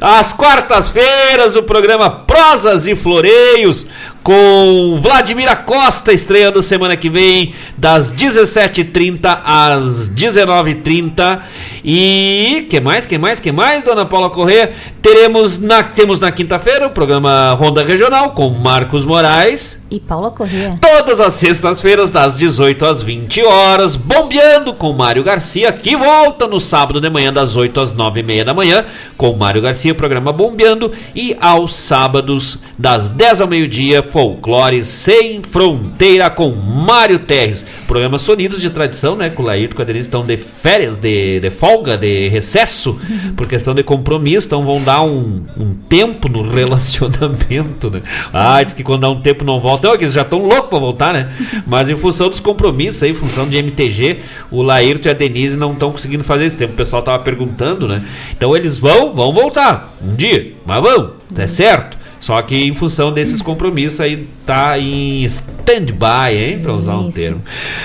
Às 0.00 0.32
quartas-feiras, 0.32 1.56
o 1.56 1.62
programa 1.62 2.10
Prosas 2.10 2.86
e 2.86 2.94
Floreios 2.94 3.86
com 4.26 4.98
Vladimir 5.00 5.48
Acosta 5.48 6.12
estreando 6.12 6.60
semana 6.60 6.96
que 6.96 7.08
vem, 7.08 7.54
das 7.78 8.12
17h30 8.12 9.40
às 9.44 10.10
19h30. 10.12 11.42
E 11.84 12.66
que 12.68 12.80
mais, 12.80 13.06
que 13.06 13.16
mais, 13.16 13.38
que 13.38 13.52
mais, 13.52 13.84
dona 13.84 14.04
Paula 14.04 14.28
Corrêa? 14.28 14.72
Teremos 15.00 15.60
na, 15.60 15.84
temos 15.84 16.18
na 16.18 16.32
quinta-feira 16.32 16.88
o 16.88 16.90
programa 16.90 17.52
Ronda 17.52 17.84
Regional 17.84 18.30
com 18.30 18.50
Marcos 18.50 19.04
Moraes. 19.04 19.86
E 19.88 20.00
Paula 20.00 20.32
Corrêa. 20.32 20.74
Todas 20.80 21.20
as 21.20 21.34
sextas-feiras, 21.34 22.10
das 22.10 22.36
18 22.36 22.84
às 22.84 23.02
20 23.04 23.44
horas, 23.44 23.94
bombeando 23.94 24.74
com 24.74 24.92
Mário 24.92 25.22
Garcia, 25.22 25.70
que 25.70 25.96
volta 25.96 26.48
no 26.48 26.58
sábado 26.58 27.00
de 27.00 27.08
manhã, 27.08 27.32
das 27.32 27.54
8 27.54 27.80
às 27.80 27.92
9 27.92 28.15
e 28.20 28.22
meia 28.22 28.44
da 28.44 28.54
manhã, 28.54 28.84
com 29.16 29.34
Mário 29.34 29.62
Garcia, 29.62 29.94
programa 29.94 30.32
Bombeando, 30.32 30.92
e 31.14 31.36
aos 31.40 31.74
sábados, 31.74 32.58
das 32.78 33.10
10 33.10 33.40
ao 33.40 33.48
meio-dia, 33.48 34.02
Folclore 34.02 34.82
Sem 34.84 35.42
Fronteira, 35.42 36.28
com 36.30 36.50
Mário 36.50 37.18
Terres. 37.18 37.84
Programas 37.86 38.22
sonidos 38.22 38.60
de 38.60 38.70
tradição, 38.70 39.16
né? 39.16 39.30
Com 39.30 39.42
o 39.42 39.46
Laírto 39.46 39.74
e 39.74 39.76
com 39.76 39.82
a 39.82 39.84
Denise 39.84 40.08
estão 40.08 40.24
de 40.24 40.36
férias, 40.36 40.96
de, 40.96 41.40
de 41.40 41.50
folga, 41.50 41.96
de 41.96 42.28
recesso, 42.28 42.98
por 43.36 43.46
questão 43.46 43.74
de 43.74 43.82
compromisso, 43.82 44.46
então 44.46 44.64
vão 44.64 44.82
dar 44.82 45.02
um, 45.02 45.42
um 45.58 45.74
tempo 45.88 46.28
no 46.28 46.42
relacionamento, 46.42 47.90
né? 47.90 48.02
Ah, 48.32 48.62
diz 48.62 48.74
que 48.74 48.82
quando 48.82 49.02
dá 49.02 49.10
um 49.10 49.20
tempo 49.20 49.44
não 49.44 49.58
volta. 49.60 49.86
Não, 49.86 49.94
é 49.94 49.98
que 49.98 50.04
eles 50.04 50.14
já 50.14 50.22
estão 50.22 50.40
loucos 50.40 50.68
pra 50.68 50.78
voltar, 50.78 51.12
né? 51.12 51.28
Mas 51.66 51.88
em 51.88 51.96
função 51.96 52.28
dos 52.28 52.40
compromissos 52.40 53.02
aí, 53.02 53.10
em 53.10 53.14
função 53.14 53.48
de 53.48 53.56
MTG, 53.56 54.18
o 54.50 54.62
Laírto 54.62 55.08
e 55.08 55.10
a 55.10 55.14
Denise 55.14 55.56
não 55.56 55.72
estão 55.72 55.90
conseguindo 55.90 56.24
fazer 56.24 56.44
esse 56.44 56.56
tempo. 56.56 56.74
O 56.74 56.76
pessoal 56.76 57.02
tava 57.02 57.22
perguntando, 57.22 57.88
né? 57.88 57.95
Então 58.36 58.54
eles 58.56 58.78
vão, 58.78 59.12
vão 59.14 59.32
voltar 59.32 59.94
um 60.02 60.14
dia, 60.14 60.54
mas 60.64 60.82
vão, 60.82 61.12
é 61.36 61.46
certo. 61.46 61.96
Só 62.18 62.40
que 62.42 62.56
em 62.56 62.74
função 62.74 63.12
desses 63.12 63.42
compromissos 63.42 64.00
aí 64.00 64.26
tá 64.46 64.78
em 64.78 65.22
stand-by, 65.24 66.34
hein? 66.34 66.58
Pra 66.60 66.72
usar 66.72 66.96
um 66.96 67.08
Isso. 67.08 67.18
termo. 67.18 67.42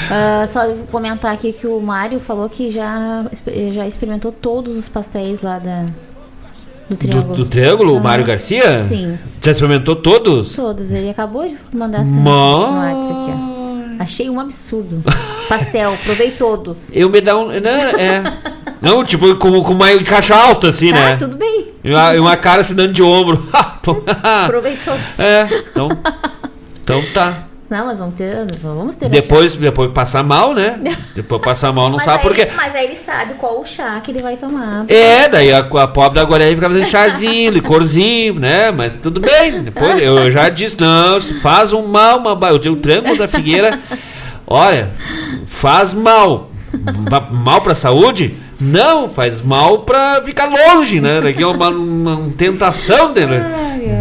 Ah, 0.10 0.46
só 0.48 0.74
comentar 0.90 1.34
aqui 1.34 1.52
que 1.52 1.68
o 1.68 1.80
Mário 1.82 2.20
falou 2.20 2.48
que 2.50 2.72
já, 2.72 3.26
já 3.74 3.86
experimentou 3.86 4.32
todos 4.32 4.78
os 4.78 4.88
pastéis 4.88 5.42
lá 5.42 5.60
da, 5.60 5.84
do 5.84 5.92
Do, 6.90 6.96
Triângulo. 6.98 7.36
do 7.36 7.46
Triângulo, 7.46 7.96
o 7.98 8.02
Mário 8.02 8.26
Garcia? 8.26 8.80
Sim. 8.80 9.20
Já 9.44 9.52
experimentou 9.52 9.96
todos? 9.98 10.56
Todos. 10.56 10.92
Ele 10.94 11.10
acabou 11.10 11.46
de 11.48 11.56
mandar 11.76 12.02
essa 12.02 12.10
Mas- 12.12 12.24
mensagem 12.24 12.72
no 12.74 12.80
WhatsApp 12.80 13.22
aqui, 13.22 13.32
ó. 13.58 13.61
Achei 14.02 14.30
um 14.32 14.40
absurdo. 14.40 15.04
Pastel, 15.48 15.96
provei 16.04 16.32
todos. 16.32 16.90
Eu 16.92 17.08
me 17.08 17.22
dá 17.22 17.38
um. 17.38 17.48
Não, 17.48 17.70
é. 17.70 18.24
Não, 18.82 19.04
tipo, 19.06 19.36
com, 19.36 19.62
com 19.62 19.74
uma 19.74 19.96
caixa 20.04 20.36
alta, 20.36 20.70
assim, 20.70 20.92
Tá, 20.92 21.00
né? 21.00 21.16
tudo 21.18 21.38
bem. 21.38 21.68
E 21.84 21.92
uma, 21.92 22.16
e 22.16 22.20
uma 22.20 22.36
cara 22.36 22.64
se 22.64 22.74
dando 22.74 22.94
de 22.94 23.04
ombro. 23.04 23.48
Provei 24.48 24.76
todos. 24.78 25.20
é, 25.20 25.48
então. 25.72 25.90
Então 26.84 27.04
tá. 27.14 27.48
Não, 27.72 27.86
mas 27.86 28.00
vamos 28.00 28.16
ter, 28.16 28.46
nós 28.46 28.64
vamos 28.64 28.98
ter 28.98 29.08
Depois, 29.08 29.54
depois 29.54 29.90
passar 29.94 30.22
mal, 30.24 30.54
né? 30.54 30.78
Depois 31.16 31.42
passar 31.42 31.72
mal, 31.72 31.86
não 31.86 31.94
Mas 31.96 32.04
sabe 32.04 32.18
aí- 32.18 32.22
por 32.24 32.36
quê. 32.36 32.50
Mas 32.54 32.76
aí 32.76 32.84
ele 32.84 32.98
sabe 32.98 33.36
qual 33.36 33.62
o 33.62 33.66
chá 33.66 33.98
que 34.02 34.12
ele 34.12 34.22
vai 34.22 34.36
tomar. 34.36 34.84
É, 34.90 35.30
daí 35.30 35.54
a, 35.54 35.60
a 35.60 35.88
pobre 35.88 36.20
da 36.20 36.26
Guarani 36.26 36.54
fica 36.54 36.68
fazendo 36.68 36.86
chazinho, 36.86 37.50
licorzinho, 37.56 38.34
né? 38.34 38.72
Mas 38.72 38.92
tudo 38.92 39.22
bem. 39.22 39.64
Depois 39.64 40.02
eu 40.02 40.30
já 40.30 40.50
disse, 40.50 40.82
não, 40.82 41.22
faz 41.42 41.72
um 41.72 41.88
mal, 41.88 42.18
uma, 42.20 42.48
eu 42.50 42.60
tenho 42.60 42.74
o 42.74 42.78
tranco 42.78 43.16
da 43.18 43.26
figueira. 43.30 43.80
Olha, 44.46 44.92
faz 45.48 45.94
mal. 45.94 46.51
Ma- 47.10 47.28
Mal 47.32 47.62
pra 47.62 47.76
saúde? 47.76 48.36
Não, 48.60 49.10
faz 49.10 49.42
mal 49.42 49.80
pra 49.80 50.22
ficar 50.24 50.46
longe, 50.48 51.02
né? 51.02 51.20
Daqui 51.20 51.42
é 51.42 51.48
uma, 51.48 51.70
uma 51.70 52.30
tentação 52.38 53.12
dele. 53.12 53.42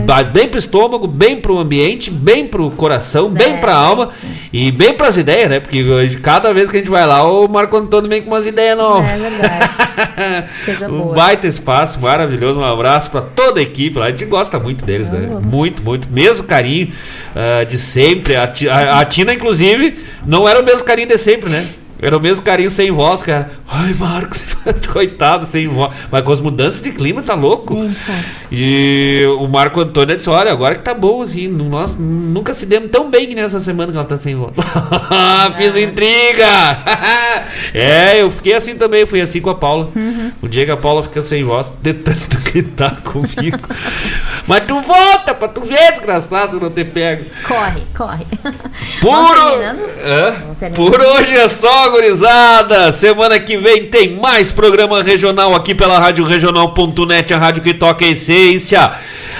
Mas 0.06 0.26
bem 0.26 0.48
pro 0.48 0.58
estômago, 0.58 1.06
bem 1.06 1.40
pro 1.40 1.58
ambiente, 1.58 2.10
bem 2.10 2.46
pro 2.46 2.70
coração, 2.72 3.28
bem 3.30 3.56
pra 3.58 3.74
alma 3.74 4.10
e 4.52 4.70
bem 4.70 4.92
pras 4.92 5.16
ideias, 5.16 5.48
né? 5.48 5.60
Porque 5.60 5.82
hoje, 5.82 6.18
cada 6.18 6.52
vez 6.52 6.70
que 6.70 6.76
a 6.76 6.80
gente 6.80 6.90
vai 6.90 7.06
lá, 7.06 7.22
o 7.24 7.48
Marco 7.48 7.76
Antônio 7.76 8.08
vem 8.08 8.20
com 8.20 8.30
umas 8.30 8.44
ideias 8.46 8.76
novas. 8.76 9.08
É 9.08 9.16
verdade. 9.18 10.48
Coisa 10.64 10.88
Um 10.92 10.98
boa. 10.98 11.14
baita 11.14 11.46
espaço, 11.46 11.98
maravilhoso. 12.00 12.60
Um 12.60 12.64
abraço 12.64 13.10
pra 13.10 13.22
toda 13.22 13.60
a 13.60 13.62
equipe 13.62 13.98
lá. 13.98 14.06
A 14.06 14.10
gente 14.10 14.26
gosta 14.26 14.58
muito 14.58 14.84
deles, 14.84 15.08
né? 15.10 15.28
Muito, 15.42 15.82
muito. 15.82 16.08
Mesmo 16.10 16.44
carinho 16.44 16.92
ah, 17.34 17.64
de 17.64 17.78
sempre. 17.78 18.36
A, 18.36 18.52
a- 18.70 19.00
a 19.00 19.04
Tina, 19.06 19.32
inclusive, 19.32 19.98
não 20.26 20.46
era 20.48 20.60
o 20.60 20.64
mesmo 20.64 20.84
carinho 20.84 21.08
de 21.08 21.16
sempre, 21.18 21.48
né? 21.48 21.66
Era 22.02 22.16
o 22.16 22.20
mesmo 22.20 22.44
carinho 22.44 22.70
sem 22.70 22.90
voz, 22.90 23.22
cara. 23.22 23.50
Ai, 23.68 23.92
Marcos, 23.94 24.46
coitado, 24.90 25.46
sem 25.46 25.68
voz. 25.68 25.92
Mas 26.10 26.24
com 26.24 26.32
as 26.32 26.40
mudanças 26.40 26.80
de 26.80 26.92
clima, 26.92 27.22
tá 27.22 27.34
louco? 27.34 27.76
E 28.50 29.22
o 29.38 29.46
Marco 29.46 29.80
Antônio 29.80 30.16
disse: 30.16 30.30
Olha, 30.30 30.50
agora 30.50 30.74
que 30.74 30.82
tá 30.82 30.94
bom, 30.94 31.20
assim. 31.20 31.46
Nós 31.46 31.94
nunca 31.98 32.54
se 32.54 32.64
demos 32.64 32.90
tão 32.90 33.10
bem 33.10 33.28
que 33.28 33.34
nessa 33.34 33.60
semana 33.60 33.92
que 33.92 33.98
ela 33.98 34.06
tá 34.06 34.16
sem 34.16 34.34
voz. 34.34 34.54
Fiz 35.56 35.76
intriga! 35.76 36.82
é, 37.74 38.22
eu 38.22 38.30
fiquei 38.30 38.54
assim 38.54 38.76
também, 38.76 39.04
fui 39.04 39.20
assim 39.20 39.40
com 39.40 39.50
a 39.50 39.54
Paula. 39.54 39.90
O 40.40 40.48
dia 40.48 40.64
que 40.64 40.70
a 40.70 40.76
Paula 40.76 41.02
ficou 41.02 41.22
sem 41.22 41.44
voz, 41.44 41.70
de 41.82 41.92
tanto 41.92 42.39
gritar 42.50 43.00
comigo. 43.02 43.58
Mas 44.46 44.64
tu 44.64 44.80
volta 44.80 45.34
pra 45.34 45.48
tu 45.48 45.60
ver, 45.62 45.92
desgraçado, 45.92 46.60
não 46.60 46.70
te 46.70 46.84
pego. 46.84 47.24
Corre, 47.46 47.82
corre. 47.96 48.26
Por. 49.00 49.36
Por 50.74 51.00
hoje 51.00 51.36
é 51.36 51.48
só, 51.48 51.90
gurizada. 51.90 52.92
Semana 52.92 53.38
que 53.38 53.56
vem 53.56 53.86
tem 53.86 54.16
mais 54.16 54.50
programa 54.50 55.02
regional 55.02 55.54
aqui 55.54 55.74
pela 55.74 55.98
Rádio 55.98 56.24
Regional.net, 56.24 57.32
a 57.32 57.38
rádio 57.38 57.62
que 57.62 57.74
toca 57.74 58.04
a 58.04 58.08
essência. 58.08 58.92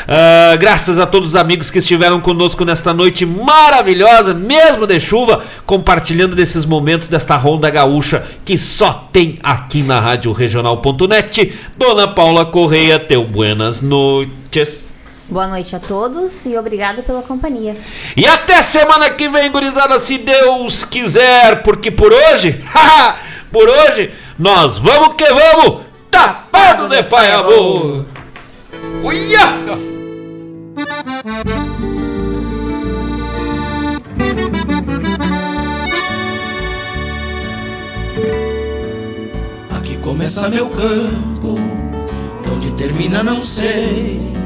Ah, 0.08 0.56
graças 0.56 0.98
a 0.98 1.06
todos 1.06 1.30
os 1.30 1.36
amigos 1.36 1.70
que 1.70 1.78
estiveram 1.78 2.20
conosco 2.20 2.64
nesta 2.64 2.92
noite 2.92 3.24
maravilhosa, 3.26 4.34
mesmo 4.34 4.86
de 4.86 4.98
chuva, 5.00 5.42
compartilhando 5.66 6.36
desses 6.36 6.64
momentos 6.64 7.08
desta 7.08 7.36
ronda 7.36 7.70
gaúcha 7.70 8.24
que 8.44 8.56
só 8.56 9.08
tem 9.12 9.38
aqui 9.42 9.82
na 9.82 10.00
Rádio 10.00 10.32
Regional.net. 10.32 11.52
Dona 11.76 12.08
Paula 12.08 12.46
Correia, 12.46 12.98
teu 12.98 13.24
buenas 13.24 13.80
noites. 13.80 14.88
Boa 15.28 15.46
noite 15.46 15.76
a 15.76 15.78
todos 15.78 16.44
e 16.44 16.58
obrigado 16.58 17.04
pela 17.04 17.22
companhia. 17.22 17.76
E 18.16 18.26
até 18.26 18.64
semana 18.64 19.10
que 19.10 19.28
vem, 19.28 19.48
gurizada, 19.48 20.00
se 20.00 20.18
Deus 20.18 20.84
quiser, 20.84 21.62
porque 21.62 21.88
por 21.88 22.12
hoje, 22.12 22.60
por 23.52 23.68
hoje, 23.68 24.12
nós 24.36 24.78
vamos 24.78 25.14
que 25.14 25.26
vamos, 25.26 25.82
tapado 26.10 26.88
de 26.88 27.04
pai 27.04 27.30
amor. 27.30 28.04
Uia! 29.04 29.89
Aqui 39.70 39.96
começa 39.98 40.48
meu 40.48 40.68
canto, 40.70 41.56
onde 42.50 42.72
termina 42.72 43.22
não 43.22 43.42
sei. 43.42 44.39